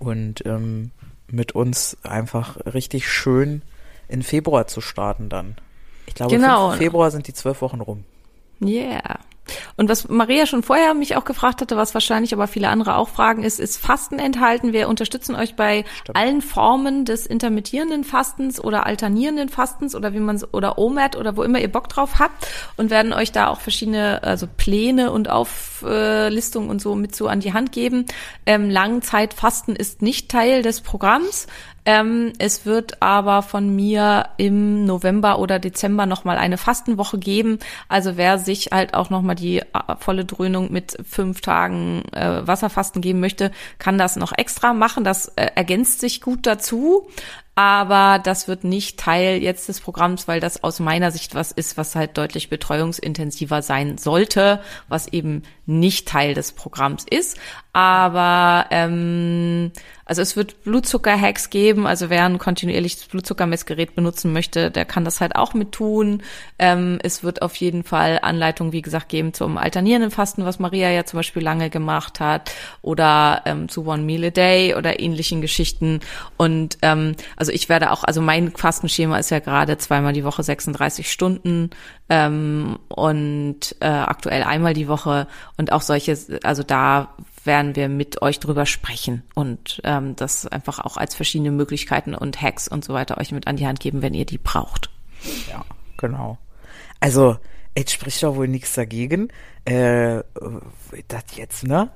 und 0.00 0.44
ähm, 0.46 0.90
mit 1.28 1.52
uns 1.52 1.96
einfach 2.02 2.56
richtig 2.74 3.08
schön 3.08 3.62
in 4.08 4.24
Februar 4.24 4.66
zu 4.66 4.80
starten 4.80 5.28
dann. 5.28 5.54
Ich 6.10 6.16
glaube, 6.16 6.34
Genau. 6.34 6.70
5. 6.70 6.78
Februar 6.78 7.10
sind 7.12 7.28
die 7.28 7.32
zwölf 7.32 7.62
Wochen 7.62 7.80
rum. 7.80 8.04
Yeah. 8.60 9.20
Und 9.76 9.88
was 9.88 10.08
Maria 10.08 10.46
schon 10.46 10.62
vorher 10.62 10.94
mich 10.94 11.16
auch 11.16 11.24
gefragt 11.24 11.60
hatte, 11.60 11.76
was 11.76 11.94
wahrscheinlich 11.94 12.32
aber 12.32 12.46
viele 12.46 12.68
andere 12.68 12.96
auch 12.96 13.08
fragen, 13.08 13.42
ist, 13.42 13.58
ist 13.58 13.78
Fasten 13.78 14.18
enthalten? 14.18 14.72
Wir 14.72 14.88
unterstützen 14.88 15.34
euch 15.34 15.56
bei 15.56 15.84
allen 16.12 16.42
Formen 16.42 17.04
des 17.04 17.26
intermittierenden 17.26 18.04
Fastens 18.04 18.62
oder 18.62 18.86
alternierenden 18.86 19.48
Fastens 19.48 19.94
oder 19.94 20.12
wie 20.12 20.20
man 20.20 20.40
oder 20.52 20.78
OMAD 20.78 21.16
oder 21.16 21.36
wo 21.36 21.42
immer 21.42 21.60
ihr 21.60 21.70
Bock 21.72 21.88
drauf 21.88 22.18
habt 22.18 22.46
und 22.76 22.90
werden 22.90 23.12
euch 23.12 23.32
da 23.32 23.48
auch 23.48 23.60
verschiedene 23.60 24.22
also 24.22 24.46
Pläne 24.46 25.10
und 25.10 25.28
Auflistungen 25.28 26.70
und 26.70 26.80
so 26.80 26.94
mit 26.94 27.14
so 27.14 27.28
an 27.28 27.40
die 27.40 27.52
Hand 27.52 27.72
geben. 27.72 28.06
Ähm, 28.46 28.70
Langzeitfasten 28.70 29.74
ist 29.74 30.02
nicht 30.02 30.30
Teil 30.30 30.62
des 30.62 30.80
Programms. 30.80 31.46
Ähm, 31.84 32.32
es 32.38 32.66
wird 32.66 33.02
aber 33.02 33.42
von 33.42 33.74
mir 33.74 34.28
im 34.36 34.84
November 34.84 35.38
oder 35.38 35.58
Dezember 35.58 36.06
nochmal 36.06 36.36
eine 36.36 36.58
Fastenwoche 36.58 37.18
geben. 37.18 37.58
Also 37.88 38.16
wer 38.16 38.38
sich 38.38 38.70
halt 38.72 38.94
auch 38.94 39.10
nochmal 39.10 39.36
die 39.36 39.60
äh, 39.60 39.64
volle 39.98 40.24
Dröhnung 40.24 40.72
mit 40.72 40.98
fünf 41.08 41.40
Tagen 41.40 42.02
äh, 42.12 42.46
Wasserfasten 42.46 43.00
geben 43.00 43.20
möchte, 43.20 43.50
kann 43.78 43.98
das 43.98 44.16
noch 44.16 44.32
extra 44.36 44.74
machen. 44.74 45.04
Das 45.04 45.28
äh, 45.36 45.48
ergänzt 45.54 46.00
sich 46.00 46.20
gut 46.20 46.46
dazu. 46.46 47.08
Aber 47.54 48.20
das 48.22 48.48
wird 48.48 48.64
nicht 48.64 48.98
Teil 48.98 49.42
jetzt 49.42 49.68
des 49.68 49.80
Programms, 49.80 50.28
weil 50.28 50.40
das 50.40 50.62
aus 50.62 50.80
meiner 50.80 51.10
Sicht 51.10 51.34
was 51.34 51.52
ist, 51.52 51.76
was 51.76 51.94
halt 51.94 52.16
deutlich 52.16 52.48
betreuungsintensiver 52.48 53.62
sein 53.62 53.98
sollte, 53.98 54.60
was 54.88 55.08
eben 55.08 55.42
nicht 55.66 56.08
Teil 56.08 56.34
des 56.34 56.52
Programms 56.52 57.04
ist. 57.08 57.38
Aber 57.72 58.66
ähm, 58.70 59.70
also 60.04 60.22
es 60.22 60.34
wird 60.34 60.64
Blutzucker-Hacks 60.64 61.50
geben, 61.50 61.86
also 61.86 62.10
wer 62.10 62.24
ein 62.24 62.38
kontinuierliches 62.38 63.04
Blutzuckermessgerät 63.04 63.94
benutzen 63.94 64.32
möchte, 64.32 64.72
der 64.72 64.84
kann 64.84 65.04
das 65.04 65.20
halt 65.20 65.36
auch 65.36 65.54
mit 65.54 65.70
tun. 65.70 66.24
Ähm, 66.58 66.98
es 67.04 67.22
wird 67.22 67.42
auf 67.42 67.54
jeden 67.54 67.84
Fall 67.84 68.18
Anleitungen, 68.20 68.72
wie 68.72 68.82
gesagt, 68.82 69.08
geben 69.08 69.32
zum 69.34 69.56
alternierenden 69.56 70.10
Fasten, 70.10 70.44
was 70.44 70.58
Maria 70.58 70.90
ja 70.90 71.04
zum 71.04 71.18
Beispiel 71.20 71.44
lange 71.44 71.70
gemacht 71.70 72.18
hat, 72.18 72.50
oder 72.82 73.42
ähm, 73.44 73.68
zu 73.68 73.86
One 73.86 74.02
Meal 74.02 74.24
a 74.24 74.30
Day 74.30 74.74
oder 74.74 74.98
ähnlichen 74.98 75.40
Geschichten. 75.40 76.00
Und 76.36 76.78
ähm, 76.82 77.14
also 77.40 77.52
ich 77.52 77.70
werde 77.70 77.90
auch, 77.90 78.04
also 78.04 78.20
mein 78.20 78.54
Fastenschema 78.54 79.16
ist 79.16 79.30
ja 79.30 79.38
gerade 79.38 79.78
zweimal 79.78 80.12
die 80.12 80.24
Woche 80.24 80.42
36 80.42 81.10
Stunden 81.10 81.70
ähm, 82.10 82.78
und 82.88 83.76
äh, 83.80 83.86
aktuell 83.86 84.42
einmal 84.42 84.74
die 84.74 84.88
Woche 84.88 85.26
und 85.56 85.72
auch 85.72 85.80
solche, 85.80 86.18
also 86.44 86.62
da 86.62 87.14
werden 87.42 87.76
wir 87.76 87.88
mit 87.88 88.20
euch 88.20 88.40
drüber 88.40 88.66
sprechen 88.66 89.22
und 89.34 89.80
ähm, 89.84 90.16
das 90.16 90.46
einfach 90.46 90.80
auch 90.80 90.98
als 90.98 91.14
verschiedene 91.14 91.50
Möglichkeiten 91.50 92.14
und 92.14 92.42
Hacks 92.42 92.68
und 92.68 92.84
so 92.84 92.92
weiter 92.92 93.16
euch 93.16 93.32
mit 93.32 93.46
an 93.46 93.56
die 93.56 93.66
Hand 93.66 93.80
geben, 93.80 94.02
wenn 94.02 94.12
ihr 94.12 94.26
die 94.26 94.36
braucht. 94.36 94.90
Ja, 95.50 95.64
genau. 95.96 96.36
Also, 97.00 97.38
jetzt 97.74 97.92
spricht 97.92 98.22
doch 98.22 98.36
wohl 98.36 98.48
nichts 98.48 98.74
dagegen. 98.74 99.28
Äh, 99.64 100.22
das 101.08 101.24
jetzt, 101.36 101.64
ne? 101.66 101.90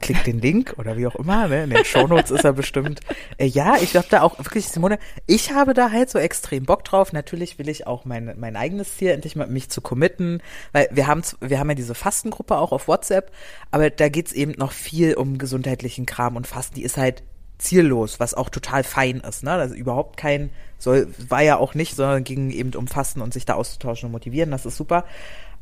Klick 0.00 0.24
den 0.24 0.40
Link 0.40 0.74
oder 0.78 0.96
wie 0.96 1.06
auch 1.06 1.16
immer, 1.16 1.48
ne? 1.48 1.64
In 1.64 1.70
den 1.70 1.84
Shownotes 1.84 2.30
ist 2.30 2.44
er 2.44 2.52
bestimmt. 2.52 3.00
Äh, 3.38 3.46
ja, 3.46 3.76
ich 3.80 3.96
habe 3.96 4.06
da 4.10 4.22
auch 4.22 4.38
wirklich, 4.38 4.68
Simone, 4.68 4.98
ich 5.26 5.52
habe 5.52 5.74
da 5.74 5.90
halt 5.90 6.10
so 6.10 6.18
extrem 6.18 6.64
Bock 6.64 6.84
drauf. 6.84 7.12
Natürlich 7.12 7.58
will 7.58 7.68
ich 7.68 7.86
auch 7.86 8.04
mein, 8.04 8.34
mein 8.38 8.56
eigenes 8.56 8.96
Ziel 8.96 9.10
endlich 9.10 9.36
mal 9.36 9.46
mich 9.46 9.68
zu 9.68 9.80
committen, 9.80 10.42
weil 10.72 10.88
wir 10.90 11.06
haben, 11.06 11.22
wir 11.40 11.58
haben 11.58 11.68
ja 11.68 11.74
diese 11.74 11.94
Fastengruppe 11.94 12.56
auch 12.56 12.72
auf 12.72 12.88
WhatsApp, 12.88 13.30
aber 13.70 13.90
da 13.90 14.08
geht's 14.08 14.32
eben 14.32 14.52
noch 14.52 14.72
viel 14.72 15.14
um 15.14 15.38
gesundheitlichen 15.38 16.06
Kram 16.06 16.36
und 16.36 16.46
Fasten, 16.46 16.74
die 16.74 16.82
ist 16.82 16.96
halt 16.96 17.22
ziellos, 17.58 18.20
was 18.20 18.34
auch 18.34 18.50
total 18.50 18.84
fein 18.84 19.20
ist, 19.20 19.42
ne? 19.42 19.52
Also 19.52 19.74
überhaupt 19.74 20.16
kein, 20.16 20.50
soll, 20.78 21.08
war 21.28 21.42
ja 21.42 21.56
auch 21.56 21.74
nicht, 21.74 21.96
sondern 21.96 22.24
ging 22.24 22.50
eben 22.50 22.74
um 22.74 22.88
Fasten 22.88 23.20
und 23.20 23.32
sich 23.32 23.46
da 23.46 23.54
auszutauschen 23.54 24.06
und 24.06 24.12
motivieren, 24.12 24.50
das 24.50 24.66
ist 24.66 24.76
super. 24.76 25.04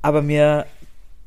Aber 0.01 0.23
mir 0.23 0.67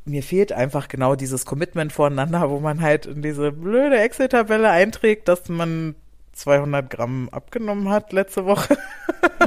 mir 0.06 0.24
fehlt 0.24 0.52
einfach 0.52 0.88
genau 0.88 1.16
dieses 1.16 1.46
Commitment 1.46 1.92
voreinander, 1.92 2.50
wo 2.50 2.60
man 2.60 2.82
halt 2.82 3.06
in 3.08 3.22
diese 3.22 3.52
blöde 3.52 3.98
Excel-Tabelle 3.98 4.70
einträgt, 4.70 5.28
dass 5.28 5.50
man 5.50 5.96
200 6.34 6.90
Gramm 6.90 7.30
abgenommen 7.30 7.90
hat 7.90 8.14
letzte 8.14 8.46
Woche 8.46 8.78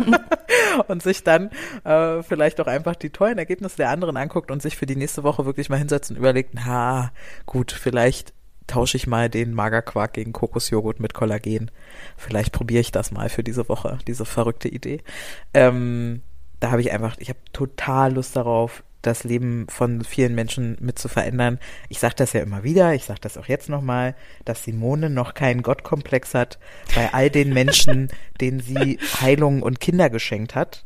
und 0.89 1.03
sich 1.03 1.23
dann 1.23 1.51
äh, 1.85 2.23
vielleicht 2.23 2.61
auch 2.61 2.67
einfach 2.67 2.97
die 2.97 3.11
tollen 3.11 3.39
Ergebnisse 3.39 3.77
der 3.77 3.91
anderen 3.91 4.17
anguckt 4.17 4.51
und 4.51 4.63
sich 4.63 4.77
für 4.77 4.87
die 4.87 4.97
nächste 4.97 5.23
Woche 5.23 5.47
wirklich 5.47 5.69
mal 5.69 5.79
hinsetzt 5.79 6.11
und 6.11 6.17
überlegt, 6.17 6.65
ha, 6.65 7.13
gut, 7.47 7.73
vielleicht 7.73 8.33
tausche 8.67 8.97
ich 8.97 9.07
mal 9.07 9.29
den 9.29 9.55
Magerquark 9.55 10.13
gegen 10.13 10.33
Kokosjoghurt 10.33 11.01
mit 11.01 11.15
Kollagen. 11.15 11.71
Vielleicht 12.17 12.53
probiere 12.53 12.81
ich 12.81 12.93
das 12.93 13.11
mal 13.11 13.29
für 13.29 13.43
diese 13.43 13.69
Woche, 13.69 13.99
diese 14.07 14.25
verrückte 14.25 14.69
Idee. 14.69 15.03
Ähm, 15.55 16.23
da 16.61 16.71
habe 16.71 16.81
ich 16.81 16.91
einfach, 16.91 17.17
ich 17.19 17.29
habe 17.29 17.39
total 17.53 18.15
Lust 18.15 18.37
darauf, 18.37 18.83
das 19.03 19.25
Leben 19.25 19.67
von 19.69 20.05
vielen 20.05 20.35
Menschen 20.35 20.77
mit 20.81 20.99
zu 20.99 21.09
verändern. 21.09 21.59
Ich 21.89 21.99
sage 22.01 22.15
das 22.17 22.33
ja 22.33 22.41
immer 22.41 22.65
wieder, 22.65 22.95
ich 22.95 23.05
sage 23.05 23.21
das 23.21 23.37
auch 23.37 23.47
jetzt 23.47 23.69
nochmal, 23.69 24.15
dass 24.45 24.65
Simone 24.65 25.11
noch 25.11 25.35
keinen 25.35 25.63
Gottkomplex 25.63 26.35
hat 26.35 26.59
bei 26.95 27.13
all 27.13 27.31
den 27.31 27.53
Menschen, 27.53 28.09
denen 28.41 28.61
sie 28.61 28.99
Heilung 29.21 29.63
und 29.63 29.81
Kinder 29.81 30.11
geschenkt 30.11 30.55
hat. 30.55 30.85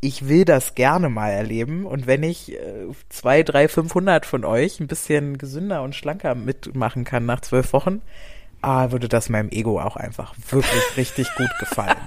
Ich 0.00 0.28
will 0.28 0.44
das 0.44 0.74
gerne 0.74 1.08
mal 1.08 1.30
erleben 1.30 1.86
und 1.86 2.06
wenn 2.06 2.22
ich 2.22 2.52
äh, 2.52 2.86
zwei, 3.08 3.42
drei, 3.42 3.66
500 3.66 4.26
von 4.26 4.44
euch 4.44 4.78
ein 4.78 4.86
bisschen 4.86 5.38
gesünder 5.38 5.82
und 5.82 5.94
schlanker 5.94 6.34
mitmachen 6.34 7.04
kann 7.04 7.26
nach 7.26 7.40
zwölf 7.40 7.72
Wochen, 7.72 8.02
ah, 8.66 8.90
würde 8.90 9.08
das 9.08 9.28
meinem 9.28 9.48
Ego 9.50 9.80
auch 9.80 9.96
einfach 9.96 10.34
wirklich 10.50 10.96
richtig 10.96 11.28
gut 11.36 11.50
gefallen. 11.60 11.96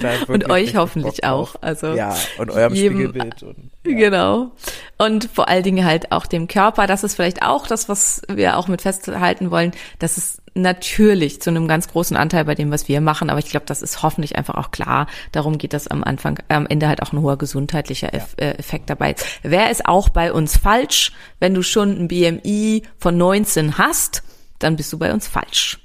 Ja, 0.00 0.10
und 0.28 0.50
euch 0.50 0.76
hoffentlich 0.76 1.24
auch. 1.24 1.54
Also 1.62 1.94
ja, 1.94 2.14
und 2.36 2.50
eurem 2.50 2.74
jedem, 2.74 2.98
Spiegelbild. 2.98 3.42
Und, 3.42 3.70
ja. 3.86 3.96
Genau. 3.96 4.52
Und 4.98 5.24
vor 5.32 5.48
allen 5.48 5.62
Dingen 5.62 5.86
halt 5.86 6.12
auch 6.12 6.26
dem 6.26 6.48
Körper. 6.48 6.86
Das 6.86 7.02
ist 7.02 7.14
vielleicht 7.14 7.42
auch 7.42 7.66
das, 7.66 7.88
was 7.88 8.20
wir 8.28 8.58
auch 8.58 8.68
mit 8.68 8.82
festhalten 8.82 9.50
wollen. 9.50 9.72
Das 9.98 10.18
ist 10.18 10.42
natürlich 10.54 11.40
zu 11.40 11.48
einem 11.48 11.66
ganz 11.66 11.88
großen 11.88 12.16
Anteil 12.16 12.44
bei 12.44 12.54
dem, 12.54 12.70
was 12.70 12.88
wir 12.88 13.00
machen. 13.00 13.30
Aber 13.30 13.38
ich 13.38 13.48
glaube, 13.48 13.64
das 13.66 13.80
ist 13.80 14.02
hoffentlich 14.02 14.36
einfach 14.36 14.56
auch 14.56 14.70
klar. 14.70 15.06
Darum 15.32 15.56
geht 15.56 15.72
das 15.72 15.88
am 15.88 16.04
Anfang, 16.04 16.38
am 16.48 16.66
Ende 16.66 16.88
halt 16.88 17.02
auch 17.02 17.12
ein 17.12 17.22
hoher 17.22 17.38
gesundheitlicher 17.38 18.14
ja. 18.14 18.26
Äh, 18.36 18.58
Effekt 18.58 18.90
dabei. 18.90 19.14
Wer 19.42 19.70
ist 19.70 19.86
auch 19.86 20.10
bei 20.10 20.32
uns 20.32 20.58
falsch, 20.58 21.12
wenn 21.40 21.54
du 21.54 21.62
schon 21.62 22.02
ein 22.02 22.08
BMI 22.08 22.82
von 22.98 23.16
19 23.16 23.78
hast? 23.78 24.22
Dann 24.62 24.76
bist 24.76 24.92
du 24.92 24.98
bei 24.98 25.12
uns 25.12 25.28
falsch. 25.28 25.78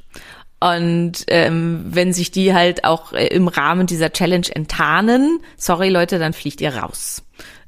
Und 0.59 1.25
ähm, 1.27 1.85
wenn 1.85 2.13
sich 2.13 2.31
die 2.31 2.53
halt 2.53 2.83
auch 2.83 3.13
äh, 3.13 3.27
im 3.27 3.47
Rahmen 3.47 3.85
dieser 3.85 4.11
Challenge 4.11 4.47
enttarnen, 4.51 5.39
sorry 5.55 5.89
Leute, 5.89 6.17
dann 6.17 6.33
fliegt 6.33 6.61
ihr 6.61 6.75
raus. 6.75 7.23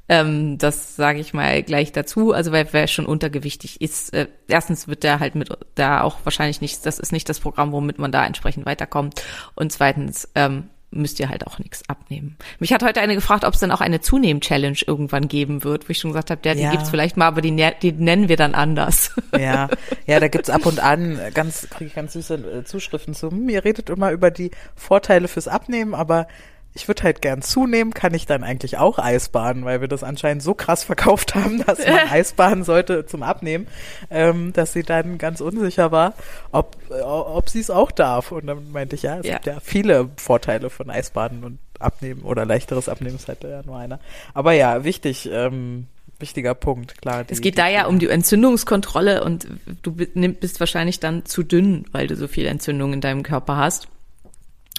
Ähm, 0.08 0.58
das 0.58 0.96
sage 0.96 1.20
ich 1.20 1.32
mal 1.32 1.62
gleich 1.62 1.92
dazu. 1.92 2.32
Also 2.32 2.50
wer, 2.50 2.72
wer 2.72 2.88
schon 2.88 3.06
untergewichtig 3.06 3.80
ist, 3.80 4.12
äh, 4.12 4.26
erstens 4.48 4.88
wird 4.88 5.04
der 5.04 5.20
halt 5.20 5.36
mit 5.36 5.50
da 5.76 6.02
auch 6.02 6.18
wahrscheinlich 6.24 6.60
nicht, 6.60 6.84
das 6.84 6.98
ist 6.98 7.12
nicht 7.12 7.28
das 7.28 7.38
Programm, 7.38 7.70
womit 7.70 8.00
man 8.00 8.10
da 8.10 8.26
entsprechend 8.26 8.66
weiterkommt. 8.66 9.22
Und 9.54 9.70
zweitens 9.70 10.28
ähm, 10.34 10.68
müsst 10.90 11.20
ihr 11.20 11.28
halt 11.28 11.46
auch 11.46 11.58
nichts 11.58 11.88
abnehmen. 11.88 12.36
Mich 12.58 12.72
hat 12.72 12.82
heute 12.82 13.00
eine 13.00 13.14
gefragt, 13.14 13.44
ob 13.44 13.54
es 13.54 13.60
dann 13.60 13.70
auch 13.70 13.80
eine 13.80 14.00
Zunehm-Challenge 14.00 14.78
irgendwann 14.86 15.28
geben 15.28 15.62
wird, 15.62 15.88
wo 15.88 15.90
ich 15.90 15.98
schon 15.98 16.10
gesagt 16.10 16.30
habe, 16.30 16.40
ja, 16.44 16.54
die 16.54 16.62
ja. 16.62 16.70
gibt's 16.70 16.90
vielleicht 16.90 17.16
mal, 17.16 17.26
aber 17.26 17.40
die, 17.40 17.54
die 17.82 17.92
nennen 17.92 18.28
wir 18.28 18.36
dann 18.36 18.54
anders. 18.54 19.12
Ja, 19.38 19.68
ja, 20.06 20.20
da 20.20 20.28
gibt's 20.28 20.50
ab 20.50 20.66
und 20.66 20.80
an 20.80 21.18
ganz, 21.34 21.68
kriege 21.70 21.86
ich 21.86 21.94
ganz 21.94 22.12
süße 22.14 22.34
äh, 22.34 22.64
Zuschriften 22.64 23.14
zu. 23.14 23.30
Hm, 23.30 23.48
ihr 23.48 23.64
redet 23.64 23.88
immer 23.88 24.10
über 24.10 24.30
die 24.30 24.50
Vorteile 24.74 25.28
fürs 25.28 25.48
Abnehmen, 25.48 25.94
aber 25.94 26.26
ich 26.74 26.86
würde 26.86 27.02
halt 27.02 27.20
gern 27.20 27.42
zunehmen, 27.42 27.92
kann 27.92 28.14
ich 28.14 28.26
dann 28.26 28.44
eigentlich 28.44 28.78
auch 28.78 28.98
Eisbaden, 28.98 29.64
weil 29.64 29.80
wir 29.80 29.88
das 29.88 30.04
anscheinend 30.04 30.42
so 30.42 30.54
krass 30.54 30.84
verkauft 30.84 31.34
haben, 31.34 31.64
dass 31.66 31.78
man 31.78 31.98
Eisbaden 32.10 32.64
sollte 32.64 33.06
zum 33.06 33.22
Abnehmen, 33.22 33.66
ähm, 34.10 34.52
dass 34.52 34.72
sie 34.72 34.82
dann 34.82 35.18
ganz 35.18 35.40
unsicher 35.40 35.90
war, 35.90 36.14
ob, 36.52 36.76
äh, 36.90 37.00
ob 37.00 37.48
sie 37.48 37.60
es 37.60 37.70
auch 37.70 37.90
darf. 37.90 38.32
Und 38.32 38.46
dann 38.46 38.70
meinte 38.70 38.94
ich, 38.94 39.02
ja, 39.02 39.18
es 39.18 39.26
ja. 39.26 39.34
gibt 39.34 39.46
ja 39.46 39.58
viele 39.60 40.10
Vorteile 40.16 40.70
von 40.70 40.90
Eisbaden 40.90 41.44
und 41.44 41.58
Abnehmen 41.80 42.22
oder 42.22 42.44
leichteres 42.44 42.88
Abnehmen 42.88 43.16
ist 43.16 43.26
halt 43.26 43.42
ja 43.42 43.62
nur 43.64 43.76
einer. 43.76 44.00
Aber 44.34 44.52
ja, 44.52 44.84
wichtig, 44.84 45.28
ähm, 45.32 45.86
wichtiger 46.18 46.54
Punkt, 46.54 47.00
klar. 47.00 47.24
Die, 47.24 47.32
es 47.32 47.40
geht 47.40 47.58
da 47.58 47.68
ja 47.68 47.86
um 47.86 47.98
die 47.98 48.08
Entzündungskontrolle 48.08 49.24
und 49.24 49.48
du 49.82 49.92
bist 49.94 50.60
wahrscheinlich 50.60 51.00
dann 51.00 51.24
zu 51.24 51.42
dünn, 51.42 51.86
weil 51.92 52.06
du 52.06 52.16
so 52.16 52.28
viel 52.28 52.46
Entzündung 52.46 52.92
in 52.92 53.00
deinem 53.00 53.22
Körper 53.22 53.56
hast. 53.56 53.88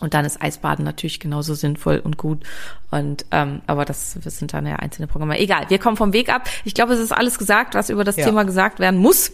Und 0.01 0.13
dann 0.13 0.25
ist 0.25 0.41
Eisbaden 0.41 0.83
natürlich 0.83 1.19
genauso 1.19 1.53
sinnvoll 1.53 1.99
und 2.03 2.17
gut. 2.17 2.43
Und 2.91 3.25
ähm, 3.31 3.61
aber 3.67 3.85
das, 3.85 4.17
das 4.21 4.37
sind 4.37 4.53
dann 4.53 4.67
ja 4.67 4.75
einzelne 4.75 5.07
Programme. 5.07 5.39
Egal, 5.39 5.65
wir 5.69 5.79
kommen 5.79 5.97
vom 5.97 6.11
Weg 6.13 6.29
ab. 6.29 6.47
Ich 6.65 6.73
glaube, 6.73 6.93
es 6.93 6.99
ist 6.99 7.13
alles 7.13 7.39
gesagt, 7.39 7.73
was 7.73 7.89
über 7.89 8.03
das 8.03 8.17
ja. 8.17 8.25
Thema 8.25 8.43
gesagt 8.43 8.79
werden 8.79 8.99
muss 8.99 9.31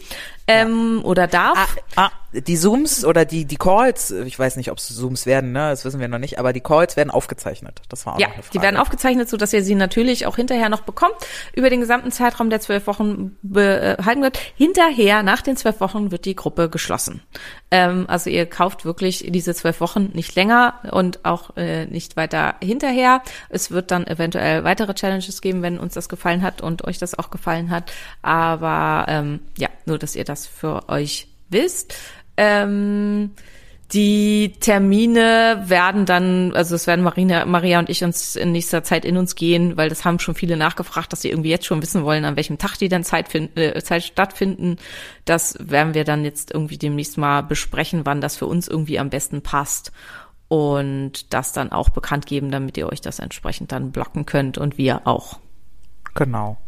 ähm, 0.48 0.98
ja. 0.98 1.04
oder 1.04 1.26
darf. 1.26 1.76
Ah, 1.94 2.06
ah, 2.06 2.10
die 2.32 2.56
Zooms 2.56 3.04
oder 3.04 3.24
die 3.24 3.44
die 3.44 3.56
Calls, 3.56 4.10
ich 4.10 4.38
weiß 4.38 4.56
nicht, 4.56 4.70
ob 4.70 4.78
es 4.78 4.88
Zooms 4.88 5.26
werden, 5.26 5.52
ne, 5.52 5.70
das 5.70 5.84
wissen 5.84 6.00
wir 6.00 6.08
noch 6.08 6.18
nicht, 6.18 6.38
aber 6.38 6.52
die 6.52 6.60
Calls 6.60 6.96
werden 6.96 7.10
aufgezeichnet. 7.10 7.82
Das 7.88 8.06
war 8.06 8.14
auch 8.14 8.20
ja, 8.20 8.26
eine 8.28 8.42
Frage. 8.42 8.48
die 8.52 8.62
werden 8.62 8.76
aufgezeichnet, 8.76 9.28
so 9.28 9.36
dass 9.36 9.52
ihr 9.52 9.62
sie 9.62 9.74
natürlich 9.74 10.26
auch 10.26 10.36
hinterher 10.36 10.68
noch 10.68 10.82
bekommt 10.82 11.14
über 11.52 11.70
den 11.70 11.80
gesamten 11.80 12.10
Zeitraum 12.10 12.50
der 12.50 12.60
zwölf 12.60 12.86
Wochen 12.86 13.36
behalten 13.42 14.22
wird. 14.22 14.38
Hinterher 14.56 15.22
nach 15.22 15.42
den 15.42 15.56
zwölf 15.56 15.80
Wochen 15.80 16.10
wird 16.10 16.24
die 16.24 16.34
Gruppe 16.34 16.68
geschlossen. 16.68 17.22
Ähm, 17.70 18.06
also 18.08 18.30
ihr 18.30 18.46
kauft 18.46 18.84
wirklich 18.84 19.26
diese 19.28 19.54
zwölf 19.54 19.80
Wochen 19.80 20.10
nicht 20.14 20.34
länger 20.34 20.74
und 20.90 21.24
auch 21.24 21.56
äh, 21.56 21.86
nicht 21.86 22.16
weiter 22.16 22.54
hinterher. 22.62 23.22
Es 23.48 23.70
wird 23.70 23.90
dann 23.90 24.06
eventuell 24.06 24.64
weitere 24.64 24.94
Challenges 24.94 25.40
geben, 25.40 25.62
wenn 25.62 25.78
uns 25.78 25.94
das 25.94 26.08
gefallen 26.08 26.42
hat 26.42 26.60
und 26.60 26.84
euch 26.84 26.98
das 26.98 27.18
auch 27.18 27.30
gefallen 27.30 27.70
hat. 27.70 27.92
Aber 28.22 29.06
ähm, 29.08 29.40
ja, 29.56 29.68
nur 29.86 29.98
dass 29.98 30.16
ihr 30.16 30.24
das 30.24 30.46
für 30.46 30.88
euch 30.88 31.28
wisst. 31.50 31.94
Ähm, 32.36 33.30
die 33.92 34.52
Termine 34.60 35.62
werden 35.64 36.04
dann, 36.04 36.52
also 36.54 36.74
es 36.74 36.86
werden 36.86 37.02
Marina, 37.02 37.46
Maria 37.46 37.78
und 37.78 37.88
ich 37.88 38.04
uns 38.04 38.36
in 38.36 38.52
nächster 38.52 38.82
Zeit 38.82 39.06
in 39.06 39.16
uns 39.16 39.34
gehen, 39.34 39.78
weil 39.78 39.88
das 39.88 40.04
haben 40.04 40.18
schon 40.18 40.34
viele 40.34 40.58
nachgefragt, 40.58 41.10
dass 41.10 41.22
sie 41.22 41.30
irgendwie 41.30 41.48
jetzt 41.48 41.64
schon 41.64 41.80
wissen 41.80 42.04
wollen, 42.04 42.26
an 42.26 42.36
welchem 42.36 42.58
Tag 42.58 42.76
die 42.76 42.90
dann 42.90 43.02
Zeit, 43.02 43.28
find, 43.28 43.56
äh, 43.56 43.82
Zeit 43.82 44.04
stattfinden. 44.04 44.76
Das 45.24 45.56
werden 45.58 45.94
wir 45.94 46.04
dann 46.04 46.22
jetzt 46.22 46.52
irgendwie 46.52 46.76
demnächst 46.76 47.16
mal 47.16 47.40
besprechen, 47.40 48.04
wann 48.04 48.20
das 48.20 48.36
für 48.36 48.44
uns 48.44 48.68
irgendwie 48.68 48.98
am 48.98 49.08
besten 49.08 49.40
passt 49.40 49.90
und 50.48 51.32
das 51.32 51.52
dann 51.52 51.72
auch 51.72 51.90
bekannt 51.90 52.26
geben, 52.26 52.50
damit 52.50 52.76
ihr 52.76 52.90
euch 52.90 53.00
das 53.00 53.18
entsprechend 53.18 53.72
dann 53.72 53.92
blocken 53.92 54.26
könnt 54.26 54.58
und 54.58 54.78
wir 54.78 55.06
auch. 55.06 55.38
Genau. 56.14 56.58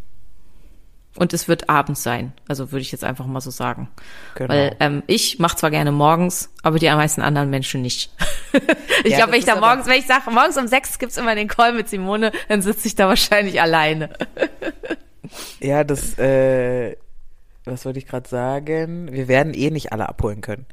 Und 1.17 1.33
es 1.33 1.49
wird 1.49 1.69
abends 1.69 2.05
sein, 2.05 2.33
also 2.47 2.71
würde 2.71 2.83
ich 2.83 2.93
jetzt 2.93 3.03
einfach 3.03 3.27
mal 3.27 3.41
so 3.41 3.51
sagen. 3.51 3.89
Genau. 4.37 4.55
Weil 4.55 4.77
ähm, 4.79 5.03
ich 5.09 5.41
mache 5.41 5.57
zwar 5.57 5.71
gerne 5.71 5.91
morgens, 5.91 6.51
aber 6.63 6.79
die 6.79 6.89
meisten 6.89 7.21
anderen 7.21 7.51
Menschen 7.51 7.83
nicht. 7.83 8.13
ich 9.05 9.11
Ja, 9.11 9.17
glaube, 9.17 9.33
wenn 9.33 9.41
ich 9.41 9.45
da 9.45 9.59
morgens, 9.59 9.87
wenn 9.87 9.99
ich 9.99 10.07
sage, 10.07 10.31
morgens 10.31 10.57
um 10.57 10.69
sechs 10.69 10.99
gibt's 11.01 11.17
immer 11.17 11.35
den 11.35 11.49
Call 11.49 11.73
mit 11.73 11.89
Simone, 11.89 12.31
dann 12.49 12.63
sitze 12.63 12.87
ich 12.87 12.95
da 12.95 13.09
wahrscheinlich 13.09 13.61
alleine. 13.61 14.11
Ja, 15.61 15.85
das, 15.85 16.19
äh, 16.19 16.97
was 17.65 17.85
wollte 17.85 18.01
ich 18.01 18.07
gerade 18.07 18.29
sagen? 18.29 19.13
Wir 19.13 19.29
werden 19.29 19.55
eh 19.55 19.71
nicht 19.71 19.93
alle 19.93 20.09
abholen 20.09 20.41
können. 20.41 20.67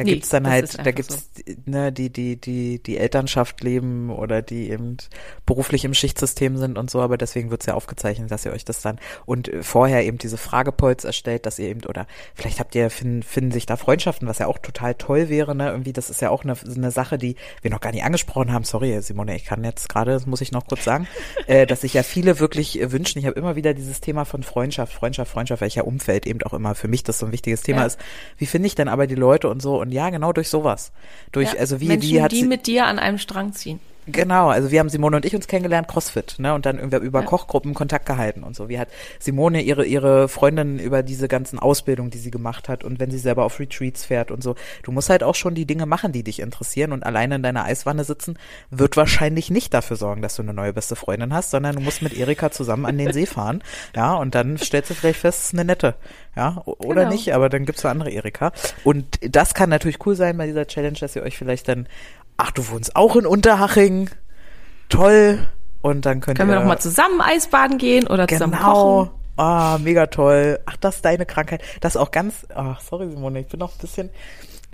Da 0.00 0.04
Nee, 0.04 0.12
gibt's 0.14 0.30
dann 0.30 0.48
halt, 0.48 0.78
da 0.78 0.90
gibt's 0.92 1.28
ne, 1.66 1.92
die, 1.92 2.08
die, 2.10 2.36
die, 2.40 2.82
die 2.82 2.96
Elternschaft 2.96 3.62
leben 3.62 4.08
oder 4.08 4.40
die 4.40 4.70
eben 4.70 4.96
beruflich 5.44 5.84
im 5.84 5.92
Schichtsystem 5.92 6.56
sind 6.56 6.78
und 6.78 6.90
so, 6.90 7.02
aber 7.02 7.18
deswegen 7.18 7.50
wird's 7.50 7.66
ja 7.66 7.74
aufgezeichnet, 7.74 8.30
dass 8.30 8.46
ihr 8.46 8.52
euch 8.52 8.64
das 8.64 8.80
dann 8.80 8.98
und 9.26 9.48
äh, 9.48 9.62
vorher 9.62 10.02
eben 10.06 10.16
diese 10.16 10.38
Fragepolls 10.38 11.04
erstellt, 11.04 11.44
dass 11.44 11.58
ihr 11.58 11.68
eben, 11.68 11.84
oder 11.84 12.06
vielleicht 12.34 12.60
habt 12.60 12.74
ihr, 12.74 12.88
finden, 12.88 13.22
finden 13.22 13.50
sich 13.52 13.66
da 13.66 13.76
Freundschaften, 13.76 14.26
was 14.26 14.38
ja 14.38 14.46
auch 14.46 14.56
total 14.56 14.94
toll 14.94 15.28
wäre, 15.28 15.54
ne? 15.54 15.68
Irgendwie, 15.68 15.92
das 15.92 16.08
ist 16.08 16.22
ja 16.22 16.30
auch 16.30 16.44
eine, 16.44 16.54
eine 16.74 16.90
Sache, 16.90 17.18
die 17.18 17.36
wir 17.60 17.70
noch 17.70 17.80
gar 17.82 17.92
nicht 17.92 18.02
angesprochen 18.04 18.54
haben. 18.54 18.64
Sorry, 18.64 18.98
Simone, 19.02 19.36
ich 19.36 19.44
kann 19.44 19.62
jetzt 19.64 19.90
gerade, 19.90 20.12
das 20.12 20.24
muss 20.24 20.40
ich 20.40 20.50
noch 20.50 20.66
kurz 20.66 20.82
sagen, 20.84 21.06
äh, 21.46 21.66
dass 21.66 21.82
sich 21.82 21.92
ja 21.92 22.02
viele 22.02 22.40
wirklich 22.40 22.80
äh, 22.80 22.90
wünschen. 22.90 23.18
Ich 23.18 23.26
habe 23.26 23.38
immer 23.38 23.54
wieder 23.54 23.74
dieses 23.74 24.00
Thema 24.00 24.24
von 24.24 24.42
Freundschaft, 24.42 24.94
Freundschaft, 24.94 25.30
Freundschaft, 25.30 25.60
welcher 25.60 25.86
Umfeld 25.86 26.26
eben 26.26 26.42
auch 26.44 26.54
immer 26.54 26.74
für 26.74 26.88
mich 26.88 27.02
das 27.04 27.18
so 27.18 27.26
ein 27.26 27.32
wichtiges 27.32 27.60
Thema 27.60 27.80
Ja. 27.80 27.86
ist. 27.88 27.98
Wie 28.38 28.46
finde 28.46 28.66
ich 28.66 28.74
denn 28.74 28.88
aber 28.88 29.06
die 29.06 29.14
Leute 29.14 29.50
und 29.50 29.60
so? 29.60 29.78
Und 29.78 29.89
ja, 29.92 30.10
genau 30.10 30.32
durch 30.32 30.48
sowas. 30.48 30.92
Durch, 31.32 31.52
Ja, 31.52 31.60
also 31.60 31.80
wie, 31.80 31.88
Menschen, 31.88 32.10
wie 32.10 32.22
hat 32.22 32.32
die 32.32 32.44
mit 32.44 32.66
dir 32.66 32.86
an 32.86 32.98
einem 32.98 33.18
Strang 33.18 33.52
ziehen. 33.52 33.80
Genau, 34.12 34.48
also 34.48 34.70
wir 34.70 34.80
haben 34.80 34.88
Simone 34.88 35.16
und 35.16 35.24
ich 35.24 35.34
uns 35.34 35.46
kennengelernt, 35.48 35.88
CrossFit, 35.88 36.36
ne, 36.38 36.54
und 36.54 36.66
dann 36.66 36.78
irgendwie 36.78 36.98
über 36.98 37.20
Ja. 37.20 37.26
Kochgruppen 37.26 37.74
Kontakt 37.74 38.06
gehalten 38.06 38.42
und 38.42 38.56
so. 38.56 38.68
Wie 38.68 38.78
hat 38.78 38.88
Simone 39.18 39.62
ihre, 39.62 39.84
ihre 39.84 40.28
Freundin 40.28 40.78
über 40.78 41.02
diese 41.02 41.28
ganzen 41.28 41.58
Ausbildungen, 41.58 42.10
die 42.10 42.18
sie 42.18 42.30
gemacht 42.30 42.68
hat 42.68 42.84
und 42.84 43.00
wenn 43.00 43.10
sie 43.10 43.18
selber 43.18 43.44
auf 43.44 43.58
Retreats 43.60 44.04
fährt 44.04 44.30
und 44.30 44.42
so. 44.42 44.54
Du 44.82 44.92
musst 44.92 45.10
halt 45.10 45.22
auch 45.22 45.34
schon 45.34 45.54
die 45.54 45.66
Dinge 45.66 45.86
machen, 45.86 46.12
die 46.12 46.22
dich 46.22 46.40
interessieren 46.40 46.92
und 46.92 47.04
alleine 47.04 47.36
in 47.36 47.42
deiner 47.42 47.64
Eiswanne 47.64 48.04
sitzen 48.04 48.38
wird 48.70 48.96
wahrscheinlich 48.96 49.50
nicht 49.50 49.74
dafür 49.74 49.96
sorgen, 49.96 50.22
dass 50.22 50.36
du 50.36 50.42
eine 50.42 50.54
neue 50.54 50.72
beste 50.72 50.96
Freundin 50.96 51.32
hast, 51.32 51.50
sondern 51.50 51.76
du 51.76 51.80
musst 51.82 52.02
mit 52.02 52.14
Erika 52.16 52.50
zusammen 52.50 52.86
an 52.86 52.98
den 52.98 53.12
See 53.12 53.26
fahren, 53.26 53.62
ja, 53.94 54.14
und 54.14 54.34
dann 54.34 54.56
stellst 54.58 54.90
du 54.90 54.94
vielleicht 54.94 55.20
fest, 55.20 55.38
es 55.40 55.44
ist 55.46 55.54
eine 55.54 55.64
nette, 55.64 55.94
ja, 56.36 56.62
oder 56.64 57.02
Genau. 57.02 57.12
nicht, 57.12 57.34
aber 57.34 57.48
dann 57.48 57.64
gibt's 57.66 57.84
eine 57.84 57.92
andere 57.92 58.10
Erika. 58.10 58.52
Und 58.84 59.18
das 59.22 59.54
kann 59.54 59.70
natürlich 59.70 60.04
cool 60.06 60.14
sein 60.16 60.36
bei 60.36 60.46
dieser 60.46 60.66
Challenge, 60.66 60.98
dass 60.98 61.16
ihr 61.16 61.22
euch 61.22 61.36
vielleicht 61.38 61.68
dann, 61.68 61.86
ach, 62.40 62.50
du 62.50 62.68
wohnst 62.68 62.96
auch 62.96 63.16
in 63.16 63.26
Unterhaching, 63.26 64.10
toll. 64.88 65.46
Und 65.82 66.04
dann 66.04 66.20
könnt 66.20 66.38
Können 66.38 66.50
ihr 66.50 66.56
wir 66.56 66.60
doch 66.60 66.66
mal 66.66 66.78
zusammen 66.78 67.20
Eisbaden 67.20 67.78
gehen 67.78 68.06
oder 68.06 68.28
zusammen 68.28 68.52
genau. 68.52 69.04
kochen? 69.04 69.10
Ah, 69.36 69.78
mega 69.78 70.06
toll. 70.06 70.58
Ach, 70.66 70.76
das 70.76 70.96
ist 70.96 71.04
deine 71.04 71.24
Krankheit. 71.24 71.62
Das 71.80 71.94
ist 71.94 72.00
auch 72.00 72.10
ganz. 72.10 72.46
Ach, 72.54 72.80
sorry, 72.80 73.08
Simone, 73.08 73.40
ich 73.40 73.46
bin 73.46 73.60
noch 73.60 73.72
ein 73.72 73.78
bisschen. 73.78 74.10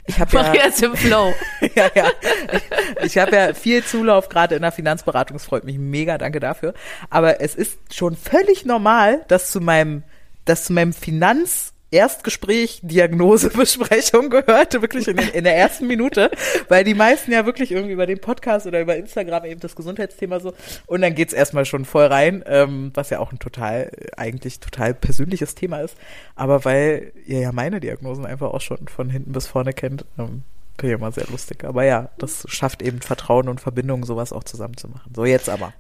Ich 0.07 0.19
habe 0.19 0.37
ja, 0.37 0.55
jetzt 0.55 0.83
im 0.83 0.97
Flow. 0.97 1.33
ja, 1.75 1.89
ja. 1.95 2.07
Ich, 2.53 3.05
ich 3.05 3.19
habe 3.19 3.37
ja 3.37 3.55
viel 3.55 3.85
Zulauf 3.85 4.29
gerade 4.29 4.57
in 4.57 4.63
der 4.63 4.73
Finanzberatung. 4.73 5.37
Es 5.37 5.45
freut 5.45 5.65
mich 5.65 5.79
mega, 5.79 6.19
danke 6.19 6.41
dafür. 6.41 6.75
Aber 7.11 7.41
es 7.41 7.55
ist 7.55 7.95
schon 7.95 8.17
völlig 8.17 8.65
normal, 8.65 9.25
dass 9.29 9.51
zu 9.51 9.61
meinem, 9.61 10.03
dass 10.45 10.65
zu 10.65 10.73
meinem 10.73 10.93
Finanz 10.93 11.73
Erstgespräch, 11.91 12.81
Diagnose, 12.83 13.51
Besprechung 13.51 14.31
gehörte, 14.31 14.83
wirklich 14.83 15.09
in, 15.09 15.17
den, 15.17 15.29
in 15.29 15.45
der 15.45 15.57
ersten 15.57 15.87
Minute, 15.87 16.31
weil 16.69 16.85
die 16.85 16.95
meisten 16.95 17.33
ja 17.33 17.47
wirklich 17.47 17.71
irgendwie 17.71 17.93
über 17.93 18.07
den 18.07 18.21
Podcast 18.21 18.67
oder 18.67 18.81
über 18.81 18.97
Instagram 18.97 19.45
eben 19.45 19.61
das 19.61 19.77
Gesundheitsthema 19.77 20.41
so 20.41 20.53
und 20.87 21.01
dann 21.01 21.15
geht's 21.15 21.33
erstmal 21.33 21.65
schon 21.65 21.85
voll 21.85 22.07
rein, 22.07 22.43
ähm, 22.47 22.91
was 22.95 23.11
ja 23.11 23.21
auch 23.21 23.33
ein 23.33 23.39
total, 23.39 23.91
eigentlich 24.17 24.61
total 24.61 24.95
persönliches 24.95 25.55
Thema 25.55 25.81
ist, 25.81 25.97
aber 26.35 26.65
weil 26.65 27.13
ihr 27.27 27.41
ja 27.41 27.53
meine 27.53 27.81
Diagnosen 27.81 28.27
einfach 28.27 28.53
auch 28.53 28.61
schon 28.61 28.89
von 28.89 29.09
hinten 29.09 29.33
bis 29.33 29.47
vorne 29.47 29.73
kennt, 29.73 30.05
ähm, 30.19 30.43
finde 30.79 30.95
ich 30.95 31.01
immer 31.01 31.13
sehr 31.13 31.27
lustig. 31.29 31.65
Aber 31.65 31.85
ja, 31.85 32.11
das 32.19 32.45
schafft 32.49 32.83
eben 32.83 33.01
Vertrauen 33.01 33.49
und 33.49 33.61
Verbindung, 33.61 34.05
sowas 34.05 34.33
auch 34.33 34.45
zusammen 34.45 34.77
zu 34.77 34.89
machen. 34.89 35.13
So 35.15 35.25
jetzt 35.25 35.49
aber. 35.49 35.73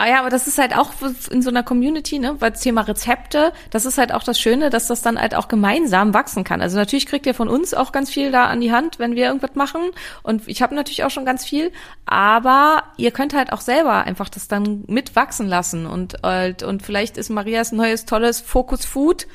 Ah 0.00 0.06
ja, 0.08 0.20
aber 0.20 0.30
das 0.30 0.46
ist 0.46 0.58
halt 0.58 0.76
auch 0.76 0.92
in 1.28 1.42
so 1.42 1.50
einer 1.50 1.64
Community, 1.64 2.20
ne, 2.20 2.36
weil 2.40 2.52
das 2.52 2.60
Thema 2.60 2.82
Rezepte, 2.82 3.52
das 3.70 3.84
ist 3.84 3.98
halt 3.98 4.12
auch 4.12 4.22
das 4.22 4.38
Schöne, 4.38 4.70
dass 4.70 4.86
das 4.86 5.02
dann 5.02 5.20
halt 5.20 5.34
auch 5.34 5.48
gemeinsam 5.48 6.14
wachsen 6.14 6.44
kann. 6.44 6.62
Also 6.62 6.76
natürlich 6.76 7.06
kriegt 7.06 7.26
ihr 7.26 7.34
von 7.34 7.48
uns 7.48 7.74
auch 7.74 7.90
ganz 7.90 8.08
viel 8.08 8.30
da 8.30 8.44
an 8.44 8.60
die 8.60 8.70
Hand, 8.70 9.00
wenn 9.00 9.16
wir 9.16 9.26
irgendwas 9.26 9.56
machen. 9.56 9.80
Und 10.22 10.46
ich 10.46 10.62
habe 10.62 10.76
natürlich 10.76 11.02
auch 11.02 11.10
schon 11.10 11.24
ganz 11.24 11.44
viel, 11.44 11.72
aber 12.06 12.84
ihr 12.96 13.10
könnt 13.10 13.34
halt 13.34 13.52
auch 13.52 13.60
selber 13.60 14.04
einfach 14.04 14.28
das 14.28 14.46
dann 14.46 14.84
mitwachsen 14.86 15.48
lassen. 15.48 15.84
Und, 15.86 16.22
halt, 16.22 16.62
und 16.62 16.84
vielleicht 16.84 17.16
ist 17.16 17.28
Marias 17.28 17.72
neues 17.72 18.04
tolles 18.04 18.40
Focus 18.40 18.84
Food 18.84 19.26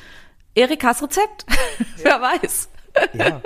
Erikas 0.55 1.03
Rezept. 1.03 1.45
Wer 1.97 2.22
weiß. 2.22 2.70
Ja, 3.14 3.41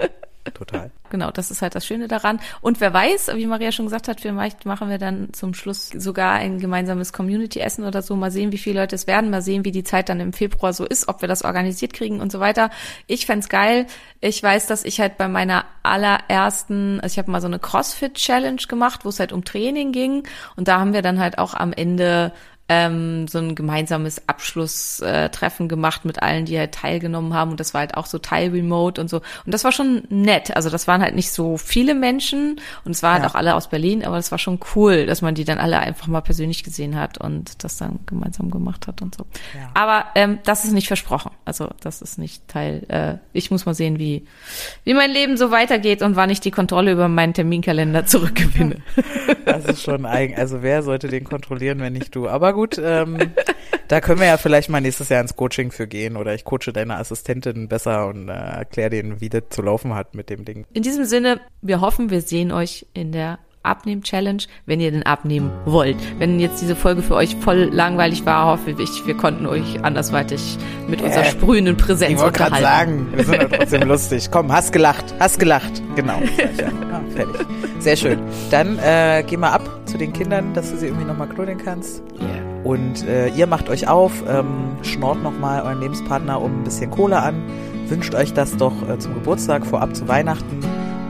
total. 0.53 0.91
Genau, 1.09 1.31
das 1.31 1.51
ist 1.51 1.61
halt 1.61 1.75
das 1.75 1.85
Schöne 1.85 2.07
daran. 2.07 2.39
Und 2.61 2.79
wer 2.81 2.93
weiß, 2.93 3.31
wie 3.35 3.45
Maria 3.47 3.71
schon 3.71 3.85
gesagt 3.85 4.07
hat, 4.07 4.21
vielleicht 4.21 4.65
machen 4.65 4.89
wir 4.89 4.97
dann 4.97 5.33
zum 5.33 5.53
Schluss 5.53 5.89
sogar 5.89 6.33
ein 6.33 6.59
gemeinsames 6.59 7.13
Community-Essen 7.13 7.83
oder 7.83 8.01
so. 8.01 8.15
Mal 8.15 8.31
sehen, 8.31 8.51
wie 8.51 8.57
viele 8.57 8.81
Leute 8.81 8.95
es 8.95 9.07
werden. 9.07 9.29
Mal 9.29 9.41
sehen, 9.41 9.65
wie 9.65 9.71
die 9.71 9.83
Zeit 9.83 10.09
dann 10.09 10.19
im 10.19 10.33
Februar 10.33 10.73
so 10.73 10.85
ist, 10.85 11.07
ob 11.07 11.21
wir 11.21 11.27
das 11.27 11.43
organisiert 11.43 11.93
kriegen 11.93 12.19
und 12.19 12.31
so 12.31 12.39
weiter. 12.39 12.69
Ich 13.07 13.25
fänd's 13.25 13.49
geil. 13.49 13.87
Ich 14.19 14.41
weiß, 14.41 14.67
dass 14.67 14.83
ich 14.83 14.99
halt 14.99 15.17
bei 15.17 15.27
meiner 15.27 15.65
allerersten, 15.83 16.99
also 17.01 17.13
ich 17.13 17.17
habe 17.17 17.31
mal 17.31 17.41
so 17.41 17.47
eine 17.47 17.59
CrossFit-Challenge 17.59 18.61
gemacht, 18.67 19.05
wo 19.05 19.09
es 19.09 19.19
halt 19.19 19.31
um 19.31 19.45
Training 19.45 19.91
ging. 19.91 20.23
Und 20.55 20.67
da 20.67 20.79
haben 20.79 20.93
wir 20.93 21.01
dann 21.01 21.19
halt 21.19 21.37
auch 21.37 21.53
am 21.53 21.73
Ende 21.73 22.31
ähm, 22.69 23.27
so 23.27 23.37
ein 23.39 23.55
gemeinsames 23.55 24.27
Abschlusstreffen 24.27 25.67
gemacht 25.67 26.05
mit 26.05 26.21
allen, 26.21 26.45
die 26.45 26.57
halt 26.57 26.73
teilgenommen 26.73 27.33
haben. 27.33 27.51
Und 27.51 27.59
das 27.59 27.73
war 27.73 27.79
halt 27.81 27.95
auch 27.95 28.05
so 28.05 28.17
teilremote 28.19 28.99
und 29.01 29.09
so. 29.09 29.17
Und 29.45 29.53
das 29.53 29.63
war 29.63 29.71
schon 29.71 30.03
nett. 30.09 30.55
Also 30.55 30.69
das 30.69 30.87
waren 30.87 31.01
halt 31.01 31.15
nicht 31.15 31.31
so 31.31 31.57
viele 31.57 31.95
Menschen 31.95 32.59
und 32.85 32.91
es 32.91 33.03
waren 33.03 33.13
halt 33.13 33.23
Ja. 33.23 33.29
auch 33.29 33.35
alle 33.35 33.55
aus 33.55 33.69
Berlin, 33.69 34.05
aber 34.05 34.17
das 34.17 34.31
war 34.31 34.37
schon 34.37 34.59
cool, 34.75 35.05
dass 35.05 35.21
man 35.21 35.35
die 35.35 35.43
dann 35.45 35.59
alle 35.59 35.79
einfach 35.79 36.07
mal 36.07 36.21
persönlich 36.21 36.63
gesehen 36.63 36.95
hat 36.99 37.17
und 37.19 37.63
das 37.63 37.77
dann 37.77 37.99
gemeinsam 38.05 38.51
gemacht 38.51 38.87
hat 38.87 39.01
und 39.01 39.15
so. 39.15 39.25
Ja. 39.55 39.69
Aber 39.73 40.05
ähm, 40.15 40.39
das 40.43 40.65
ist 40.65 40.73
nicht 40.73 40.87
versprochen. 40.87 41.31
Also 41.45 41.69
das 41.81 42.01
ist 42.01 42.17
nicht 42.17 42.47
Teil. 42.47 42.83
Äh, 42.89 43.15
ich 43.33 43.49
muss 43.51 43.65
mal 43.65 43.73
sehen, 43.73 43.99
wie, 43.99 44.25
wie 44.83 44.93
mein 44.93 45.11
Leben 45.11 45.37
so 45.37 45.51
weitergeht 45.51 46.01
und 46.01 46.15
wann 46.15 46.29
ich 46.29 46.39
die 46.41 46.51
Kontrolle 46.51 46.91
über 46.91 47.07
meinen 47.07 47.33
Terminkalender 47.33 48.05
zurückgewinne. 48.05 48.77
Das 49.45 49.63
ist 49.63 49.81
schon 49.83 50.05
eigen. 50.05 50.35
Also 50.35 50.61
wer 50.61 50.83
sollte 50.83 51.07
den 51.07 51.23
kontrollieren, 51.23 51.79
wenn 51.79 51.93
nicht 51.93 52.13
du? 52.13 52.27
Aber 52.27 52.51
gut, 52.57 52.81
ähm, 52.83 53.19
da 53.87 54.01
können 54.01 54.19
wir 54.19 54.25
ja 54.25 54.37
vielleicht 54.37 54.67
mal 54.69 54.81
nächstes 54.81 55.09
Jahr 55.09 55.21
ins 55.21 55.35
Coaching 55.35 55.71
für 55.71 55.85
gehen 55.85 56.17
oder 56.17 56.33
ich 56.33 56.43
coache 56.43 56.73
deine 56.73 56.95
Assistentin 56.95 57.67
besser 57.67 58.07
und 58.07 58.29
äh, 58.29 58.31
erkläre 58.31 58.89
denen, 58.89 59.21
wie 59.21 59.29
das 59.29 59.43
zu 59.51 59.61
laufen 59.61 59.93
hat 59.93 60.15
mit 60.15 60.31
dem 60.31 60.43
Ding. 60.43 60.65
In 60.73 60.81
diesem 60.81 61.05
Sinne, 61.05 61.39
wir 61.61 61.81
hoffen, 61.81 62.09
wir 62.09 62.21
sehen 62.21 62.51
euch 62.51 62.87
in 62.95 63.11
der 63.11 63.37
Abnehmen-Challenge, 63.67 64.43
wenn 64.65 64.79
ihr 64.79 64.91
den 64.91 65.03
abnehmen 65.03 65.51
wollt. 65.65 65.97
Wenn 66.19 66.39
jetzt 66.39 66.61
diese 66.61 66.75
Folge 66.75 67.01
für 67.01 67.15
euch 67.15 67.35
voll 67.37 67.69
langweilig 67.71 68.25
war, 68.25 68.47
hoffe 68.51 68.71
ich, 68.77 69.05
wir 69.05 69.15
konnten 69.15 69.45
euch 69.45 69.83
andersweitig 69.83 70.57
mit 70.87 71.01
unserer 71.01 71.23
Äh, 71.25 71.29
sprühenden 71.31 71.77
Präsenz 71.77 72.13
Ich 72.13 72.19
wollte 72.19 72.39
gerade 72.39 72.55
unterhalten. 72.55 73.07
sagen, 73.07 73.07
wir 73.15 73.23
sind 73.25 73.33
ja 73.41 73.47
trotzdem 73.57 73.81
lustig. 73.87 74.29
Komm, 74.31 74.51
hast 74.51 74.71
gelacht, 74.73 75.05
hast 75.19 75.39
gelacht. 75.39 75.81
Genau. 75.95 76.19
ich. 76.23 76.63
Ah, 76.63 77.01
fertig. 77.15 77.45
Sehr 77.79 77.95
schön. 77.95 78.19
Dann 78.51 78.79
äh, 78.79 79.23
geh 79.27 79.37
mal 79.37 79.51
ab 79.51 79.61
zu 79.85 79.97
den 79.97 80.13
Kindern, 80.13 80.53
dass 80.53 80.71
du 80.71 80.77
sie 80.77 80.87
irgendwie 80.87 81.05
nochmal 81.05 81.27
knuddeln 81.29 81.57
kannst. 81.57 82.01
Yeah. 82.19 82.27
Und 82.63 83.07
äh, 83.07 83.29
ihr 83.29 83.47
macht 83.47 83.69
euch 83.69 83.87
auf, 83.87 84.11
ähm, 84.27 84.75
schnort 84.81 85.21
nochmal 85.23 85.61
euren 85.61 85.79
Lebenspartner 85.79 86.41
um 86.41 86.61
ein 86.61 86.63
bisschen 86.63 86.91
Kohle 86.91 87.21
an, 87.21 87.41
wünscht 87.87 88.13
euch 88.15 88.33
das 88.33 88.57
doch 88.57 88.73
äh, 88.89 88.97
zum 88.99 89.13
Geburtstag, 89.13 89.65
vorab 89.65 89.95
zu 89.95 90.07
Weihnachten 90.07 90.59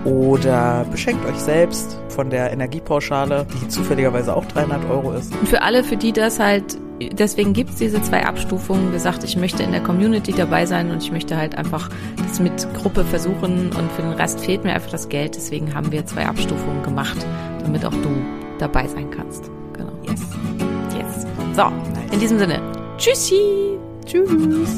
oder 0.06 0.86
beschenkt 0.92 1.26
euch 1.26 1.38
selbst 1.38 2.00
von 2.10 2.30
der 2.30 2.52
Energiepauschale, 2.52 3.46
die 3.62 3.68
zufälligerweise 3.68 4.36
auch 4.36 4.46
300 4.46 4.90
Euro 4.90 5.14
ist. 5.14 5.36
Und 5.36 5.48
für 5.50 5.62
alle, 5.62 5.84
für 5.84 5.98
die 5.98 6.12
das 6.12 6.40
halt, 6.40 6.78
deswegen 7.00 7.54
gibt's 7.54 7.76
diese 7.76 8.02
zwei 8.02 8.26
Abstufungen. 8.26 8.92
Gesagt, 8.92 9.24
ich 9.24 9.38
möchte 9.38 9.64
in 9.64 9.72
der 9.72 9.82
Community 9.82 10.32
dabei 10.32 10.66
sein 10.66 10.92
und 10.92 11.04
ich 11.04 11.12
möchte 11.12 11.38
halt 11.38 11.58
einfach 11.58 11.90
das 12.28 12.40
mit 12.40 12.68
Gruppe 12.76 13.04
versuchen 13.04 13.72
und 13.78 13.92
für 13.92 14.02
den 14.02 14.14
Rest 14.14 14.40
fehlt 14.40 14.64
mir 14.64 14.74
einfach 14.74 14.92
das 14.92 15.10
Geld. 15.10 15.36
Deswegen 15.36 15.74
haben 15.74 15.92
wir 15.92 16.06
zwei 16.06 16.26
Abstufungen 16.26 16.84
gemacht, 16.84 17.18
damit 17.64 17.86
auch 17.86 17.92
du 17.92 18.10
dabei 18.60 18.88
sein 18.88 19.10
kannst. 19.12 19.50
Genau. 19.74 19.92
Yes. 20.04 20.22
Yes. 20.98 21.28
So, 21.56 21.72
in 22.12 22.20
diesem 22.20 22.40
Sinne. 22.40 22.62
Tschüssi. 22.98 23.78
Tschüss. 24.06 24.78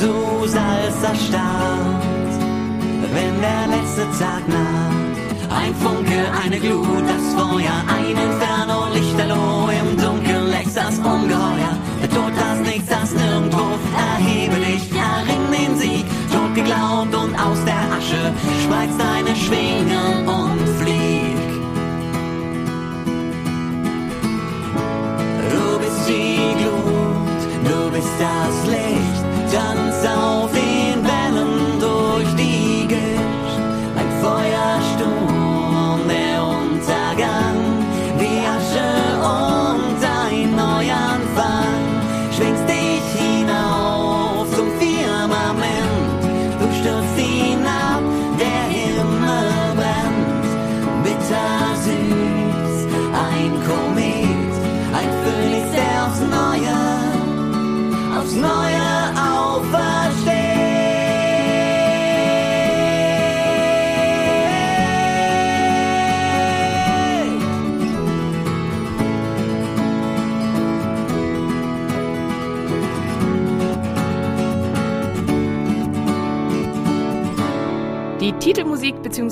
Zu 0.00 0.46
Salz 0.46 1.02
erstarrt, 1.02 2.32
wenn 3.14 3.40
der 3.40 3.64
letzte 3.74 4.04
Tag 4.18 4.42
naht. 4.48 5.14
Ein 5.50 5.74
Funke, 5.76 6.20
eine 6.42 6.58
Glut, 6.58 7.04
das 7.06 7.26
Feuer, 7.34 7.76
ein 7.86 8.16
Inferno, 8.26 8.88
Lichterloh, 8.92 9.68
im 9.80 9.96
Dunkeln 9.96 10.50
lächst 10.50 10.76
das 10.76 10.98
Ungeheuer. 10.98 11.74
Der 12.02 12.10
Tod, 12.10 12.32
das 12.36 12.58
Nichts, 12.68 12.88
das 12.88 13.12
Nirgendwo, 13.12 13.64
erhebe 13.96 14.56
dich, 14.56 14.90
erring 14.92 15.44
den 15.52 15.78
Sieg, 15.78 16.06
tot 16.32 16.54
geglaubt 16.54 17.14
und 17.14 17.34
aus 17.38 17.64
der 17.64 17.84
Asche 17.96 18.32
spreizt 18.62 18.98
deine 18.98 19.36
Schwingen 19.36 20.13